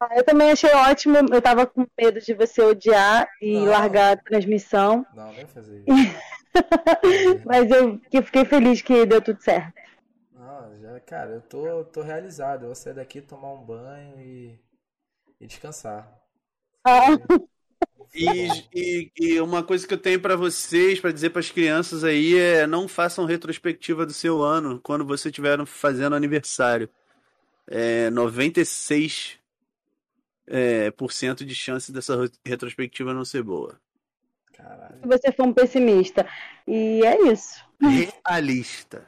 Ah, 0.01 0.09
Eu 0.17 0.25
também 0.25 0.51
achei 0.51 0.73
ótimo. 0.75 1.19
Eu 1.33 1.41
tava 1.41 1.67
com 1.69 1.87
medo 1.97 2.21
de 2.21 2.35
você 2.35 2.61
odiar 2.63 3.29
e 3.41 3.55
Não. 3.61 3.67
largar 3.67 4.15
a 4.15 4.17
transmissão. 4.21 5.07
Não, 5.15 5.33
nem 5.33 5.47
fazer 5.47 5.85
isso. 5.87 5.87
Mas 7.47 7.71
eu 7.71 7.97
que 8.11 8.21
fiquei 8.23 8.45
feliz 8.45 8.83
que 8.83 9.07
deu 9.07 9.23
tudo 9.23 9.41
certo. 9.41 9.73
Já, 10.91 11.01
cara, 11.01 11.31
eu 11.35 11.41
tô, 11.43 11.85
tô 11.85 12.03
realizado. 12.03 12.63
Eu 12.63 12.67
vou 12.69 12.75
sair 12.75 12.95
daqui, 12.95 13.21
tomar 13.21 13.53
um 13.53 13.65
banho 13.65 14.21
e, 14.21 14.59
e 15.41 15.47
descansar. 15.47 16.13
Ah, 16.85 17.17
E, 18.13 18.49
e- 18.75 19.13
e 19.17 19.41
uma 19.41 19.63
coisa 19.63 19.87
que 19.87 19.95
eu 19.95 19.99
tenho 19.99 20.21
pra 20.21 20.35
vocês, 20.35 20.99
pra 20.99 21.13
dizer 21.13 21.31
pras 21.31 21.51
crianças 21.51 22.03
aí, 22.03 22.37
é 22.37 22.67
não 22.67 22.89
façam 22.89 23.25
retrospectiva 23.25 24.05
do 24.05 24.13
seu 24.13 24.43
ano 24.43 24.81
quando 24.81 25.05
você 25.05 25.29
estiver 25.29 25.65
fazendo 25.65 26.17
aniversário. 26.17 26.89
É 27.69 28.11
96% 28.11 29.39
é, 30.49 30.91
por 30.91 31.13
cento 31.13 31.45
de 31.45 31.55
chance 31.55 31.93
dessa 31.93 32.21
re- 32.21 32.31
retrospectiva 32.45 33.15
não 33.15 33.25
ser 33.25 33.45
boa. 33.45 33.81
Caralho. 34.53 34.99
se 35.01 35.07
você 35.07 35.31
for 35.33 35.47
um 35.47 35.53
pessimista. 35.55 36.27
E 36.67 37.07
é 37.07 37.31
isso. 37.31 37.65
Realista. 37.81 39.07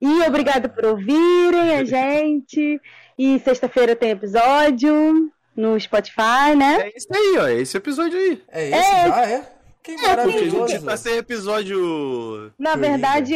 E 0.00 0.22
obrigado 0.22 0.68
por 0.68 0.84
ouvirem 0.84 1.76
a 1.76 1.84
gente. 1.84 2.80
E 3.18 3.38
sexta-feira 3.40 3.96
tem 3.96 4.10
episódio 4.10 5.30
no 5.56 5.78
Spotify, 5.80 6.54
né? 6.56 6.82
É 6.82 6.92
isso 6.96 7.08
aí, 7.12 7.36
ó. 7.38 7.46
É 7.48 7.54
esse 7.60 7.76
episódio 7.76 8.16
aí. 8.18 8.42
É 8.48 8.68
esse 8.70 9.08
já, 9.08 9.26
é? 9.26 9.40
Que 9.82 9.92
Porque 9.94 10.06
a 10.06 10.08
gente 10.08 10.16
maravilhoso. 10.52 10.84
vai 10.84 10.96
ser 10.96 11.16
episódio. 11.18 12.52
Na 12.58 12.76
verdade, 12.76 13.34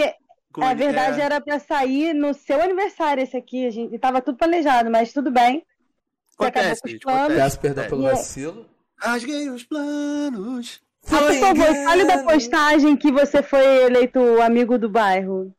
com- 0.53 0.63
a 0.63 0.75
verdade 0.75 1.21
é, 1.21 1.25
era 1.25 1.41
pra 1.41 1.59
sair 1.59 2.13
no 2.15 2.33
seu 2.35 2.61
aniversário 2.61 3.23
esse 3.23 3.37
aqui. 3.37 3.67
A 3.67 3.71
gente 3.71 3.99
tava 3.99 4.21
tudo 4.21 4.39
planejado, 4.39 4.91
mas 4.91 5.13
tudo 5.13 5.31
bem. 5.31 5.65
Você 6.31 6.47
acabou 6.47 6.61
Acontece, 6.61 6.81
com 6.83 6.87
os 6.87 6.93
gente, 6.93 7.03
planos. 7.03 7.23
acontece. 7.23 7.41
Peço 7.43 7.61
perdão 7.61 7.85
pelo 7.89 8.07
É. 8.07 8.11
vacilo. 8.11 8.67
Rasguei 8.99 9.51
os 9.51 9.65
planos. 9.65 10.81
Ah, 11.11 11.19
por 11.19 11.35
favor, 11.35 11.75
fale 11.85 12.05
da 12.05 12.23
postagem 12.23 12.97
que 12.97 13.11
você 13.11 13.43
foi 13.43 13.65
eleito 13.87 14.21
amigo 14.41 14.79
do 14.79 14.89
bairro. 14.89 15.53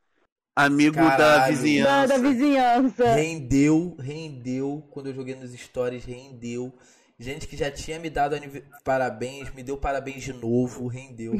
Amigo 0.55 0.95
da 0.95 1.09
Caralho. 1.09 1.19
Da, 1.19 1.47
vizinhança. 1.49 2.07
da 2.07 2.17
vizinhança. 2.17 3.15
Rendeu, 3.15 3.95
rendeu. 3.99 4.87
Quando 4.91 5.07
eu 5.07 5.13
joguei 5.13 5.35
nos 5.35 5.51
stories, 5.51 6.05
rendeu. 6.05 6.73
Gente 7.17 7.47
que 7.47 7.55
já 7.55 7.71
tinha 7.71 7.99
me 7.99 8.09
dado 8.09 8.35
parabéns, 8.83 9.53
me 9.53 9.63
deu 9.63 9.77
parabéns 9.77 10.23
de 10.23 10.33
novo, 10.33 10.87
rendeu. 10.87 11.33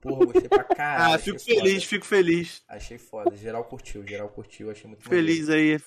Porra, 0.00 0.26
gostei 0.26 0.48
pra 0.48 0.64
caralho. 0.74 1.12
Ah, 1.12 1.14
achei 1.14 1.32
fico 1.32 1.38
foda. 1.40 1.54
feliz, 1.60 1.84
fico 1.84 2.06
feliz. 2.06 2.62
Achei 2.68 2.98
foda. 2.98 3.36
Geral 3.36 3.64
curtiu, 3.64 4.06
geral 4.06 4.28
curtiu, 4.28 4.70
achei 4.70 4.86
muito 4.88 5.08
Feliz 5.08 5.48
aí. 5.48 5.80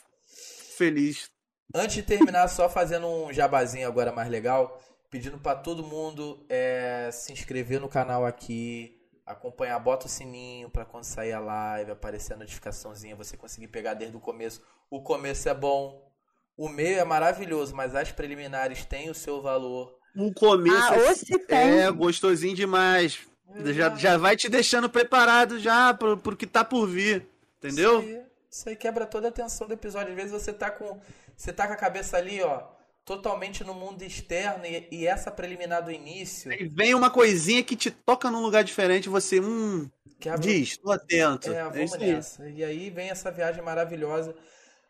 Feliz. 0.78 1.30
Antes 1.74 1.96
de 1.96 2.04
terminar, 2.04 2.48
só 2.48 2.70
fazendo 2.70 3.08
um 3.08 3.32
jabazinho 3.34 3.88
agora 3.88 4.12
mais 4.12 4.30
legal, 4.30 4.82
pedindo 5.10 5.38
pra 5.38 5.56
todo 5.56 5.84
mundo 5.84 6.46
é, 6.50 7.10
se 7.12 7.32
inscrever 7.32 7.80
no 7.80 7.90
canal 7.90 8.26
aqui, 8.26 8.98
acompanhar, 9.26 9.80
bota 9.80 10.06
o 10.06 10.10
sininho 10.10 10.70
pra 10.70 10.86
quando 10.86 11.04
sair 11.06 11.32
a 11.34 11.40
live, 11.40 11.92
aparecer 11.92 12.34
a 12.34 12.38
notificaçãozinha, 12.38 13.16
você 13.16 13.38
conseguir 13.38 13.68
pegar 13.68 13.94
desde 13.94 14.16
o 14.18 14.20
começo. 14.20 14.62
O 14.90 15.02
começo 15.02 15.48
é 15.50 15.54
bom, 15.54 16.12
o 16.58 16.68
meio 16.70 17.00
é 17.00 17.04
maravilhoso, 17.04 17.76
mas 17.76 17.96
as 17.96 18.12
preliminares 18.12 18.86
têm 18.86 19.10
o 19.10 19.14
seu 19.16 19.42
valor. 19.42 19.96
Um 20.16 20.32
começo 20.32 20.78
Ah, 20.78 20.96
é- 21.50 21.80
é 21.82 21.92
gostosinho 21.92 22.56
demais. 22.56 23.20
Já, 23.74 23.96
já 23.96 24.18
vai 24.18 24.36
te 24.36 24.50
deixando 24.50 24.90
preparado 24.90 25.60
já 25.60 25.94
pro, 25.94 26.18
pro 26.18 26.36
que 26.36 26.46
tá 26.48 26.64
por 26.64 26.88
vir. 26.88 27.28
Entendeu? 27.58 28.00
Isso 28.02 28.10
aí, 28.10 28.22
isso 28.50 28.70
aí 28.70 28.76
quebra 28.76 29.06
toda 29.06 29.28
a 29.30 29.32
tensão 29.32 29.68
do 29.68 29.74
episódio. 29.74 30.10
Às 30.10 30.16
vezes 30.16 30.32
você 30.32 30.52
tá 30.54 30.70
com, 30.70 31.00
você 31.36 31.52
tá 31.54 31.66
com 31.68 31.74
a 31.74 31.78
cabeça 31.78 32.18
ali, 32.18 32.42
ó, 32.42 32.64
totalmente 33.06 33.64
no 33.64 33.74
mundo 33.74 34.02
externo 34.04 34.66
e, 34.66 34.88
e 34.92 35.08
essa 35.08 35.30
preliminar 35.32 35.84
do 35.84 35.92
início 35.92 36.52
Aí 36.52 36.68
vem 36.68 36.94
uma 36.96 37.10
coisinha 37.10 37.64
que 37.64 37.76
te 37.76 37.92
toca 37.92 38.32
num 38.32 38.42
lugar 38.42 38.64
diferente, 38.64 39.10
você, 39.10 39.40
hum, 39.40 39.90
quebra 40.20 40.40
diz, 40.40 40.78
tô 40.78 40.92
atento. 40.92 41.52
É, 41.52 41.58
É, 41.58 41.64
vamos 41.70 41.94
aí. 41.94 42.14
nessa. 42.14 42.50
E 42.50 42.64
aí 42.64 42.90
vem 42.90 43.10
essa 43.10 43.32
viagem 43.32 43.62
maravilhosa. 43.64 44.36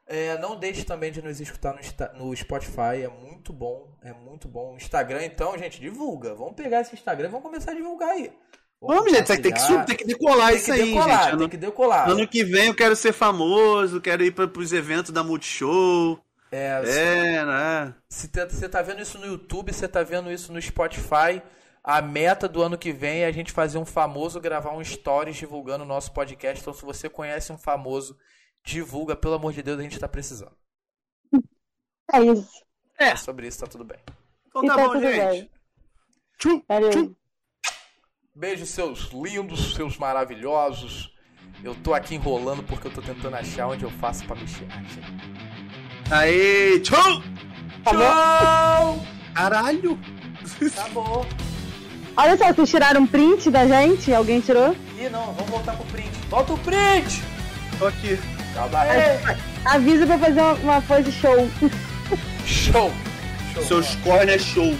É, 0.06 0.38
não 0.38 0.60
deixe 0.60 0.84
também 0.84 1.12
de 1.12 1.22
nos 1.22 1.40
escutar 1.40 1.74
no, 2.20 2.26
no 2.26 2.36
Spotify, 2.36 3.02
é 3.04 3.08
muito 3.08 3.54
bom, 3.54 3.96
é 4.04 4.14
muito 4.14 4.48
bom. 4.50 4.76
Instagram, 4.76 5.24
então, 5.24 5.58
gente, 5.58 5.80
divulga. 5.80 6.36
Vamos 6.36 6.56
pegar 6.56 6.82
esse 6.82 6.94
Instagram 6.94 7.28
e 7.28 7.32
vamos 7.32 7.46
começar 7.46 7.72
a 7.72 7.76
divulgar 7.76 8.10
aí. 8.10 8.32
Vamos, 8.82 9.12
gente, 9.14 9.26
tem 9.42 9.54
que, 9.54 9.86
tem 9.86 9.96
que 9.96 10.04
decolar 10.06 10.50
Tem 10.50 10.58
isso 10.58 10.66
que 10.66 10.72
aí, 10.72 10.94
decolar, 10.94 11.24
gente. 11.24 11.38
tem 11.38 11.46
Ano, 11.46 11.50
que 11.50 11.58
decolar. 11.58 12.10
ano 12.10 12.28
que 12.28 12.44
vem 12.44 12.68
eu 12.68 12.76
quero 12.76 12.96
ser 12.98 13.14
famoso, 13.14 14.02
quero 14.02 14.26
ir 14.26 14.32
pra, 14.36 14.46
pros 14.48 14.74
eventos 14.74 15.12
da 15.12 15.24
Multishow. 15.24 16.20
É, 16.56 17.40
É, 17.40 17.46
né? 17.46 17.96
Se 18.10 18.30
você 18.50 18.70
tá 18.70 18.82
vendo 18.82 19.02
isso 19.02 19.18
no 19.18 19.26
YouTube, 19.26 19.74
você 19.74 19.88
tá 19.88 20.04
vendo 20.04 20.32
isso 20.32 20.54
no 20.54 20.62
Spotify, 20.62 21.42
a 21.84 22.02
meta 22.02 22.48
do 22.48 22.62
ano 22.62 22.78
que 22.78 22.92
vem 22.94 23.24
é 23.24 23.26
a 23.26 23.32
gente 23.32 23.52
fazer 23.52 23.80
um 23.80 23.86
famoso, 23.86 24.40
gravar 24.40 24.72
um 24.72 24.84
stories 24.84 25.36
divulgando 25.36 25.84
o 25.84 25.88
nosso 25.88 26.14
podcast. 26.14 26.62
Então, 26.62 26.74
se 26.74 26.86
você 26.86 27.10
conhece 27.10 27.52
um 27.52 27.58
famoso, 27.58 28.16
divulga, 28.64 29.16
pelo 29.16 29.34
amor 29.34 29.52
de 29.52 29.64
Deus, 29.64 29.80
a 29.80 29.84
gente 29.84 30.00
tá 30.00 30.08
precisando. 30.08 30.56
É 32.14 32.22
isso. 32.22 32.64
É 33.00 33.16
sobre 33.16 33.48
isso, 33.48 33.60
tá 33.60 33.68
tudo 33.68 33.84
bem. 33.84 33.98
Então 34.48 34.64
E 34.64 34.68
tá 34.68 34.76
tá 34.76 34.88
bom, 34.88 35.00
gente. 35.00 35.18
bem. 35.18 35.50
Tchum, 36.38 36.62
tchum. 36.92 37.16
Beijo, 38.36 38.66
seus 38.66 39.10
lindos, 39.12 39.74
seus 39.74 39.98
maravilhosos. 39.98 41.12
Eu 41.64 41.76
tô 41.76 41.94
aqui 41.94 42.16
enrolando 42.16 42.64
porque 42.64 42.88
eu 42.88 42.94
tô 42.94 43.02
tentando 43.02 43.36
achar 43.36 43.68
onde 43.68 43.84
eu 43.84 43.92
faço 43.92 44.26
pra 44.26 44.36
mexer. 44.36 44.68
Tá 46.10 47.94
bom? 47.94 48.00
Tchau! 48.00 49.06
Caralho! 49.34 50.00
Acabou. 50.78 51.26
Olha 52.16 52.38
só, 52.38 52.54
vocês 52.54 52.70
tiraram 52.70 53.08
print 53.08 53.50
da 53.50 53.68
gente? 53.68 54.14
Alguém 54.14 54.40
tirou? 54.40 54.76
Ih, 55.00 55.10
não, 55.10 55.34
vamos 55.34 55.50
voltar 55.50 55.74
pro 55.76 55.86
print. 55.86 56.12
Volta 56.30 56.54
o 56.54 56.58
print! 56.60 57.24
Tô 57.80 57.88
aqui. 57.88 58.20
Calma 58.54 58.82
aí. 58.82 59.38
Avisa 59.66 60.06
pra 60.06 60.20
fazer 60.20 60.40
uma, 60.40 60.54
uma 60.54 60.82
pose 60.82 61.12
show. 61.12 61.50
Show! 62.46 62.92
Show. 63.54 63.64
Seus 63.64 63.96
cornes 63.98 64.36
é 64.36 64.38
show. 64.40 64.76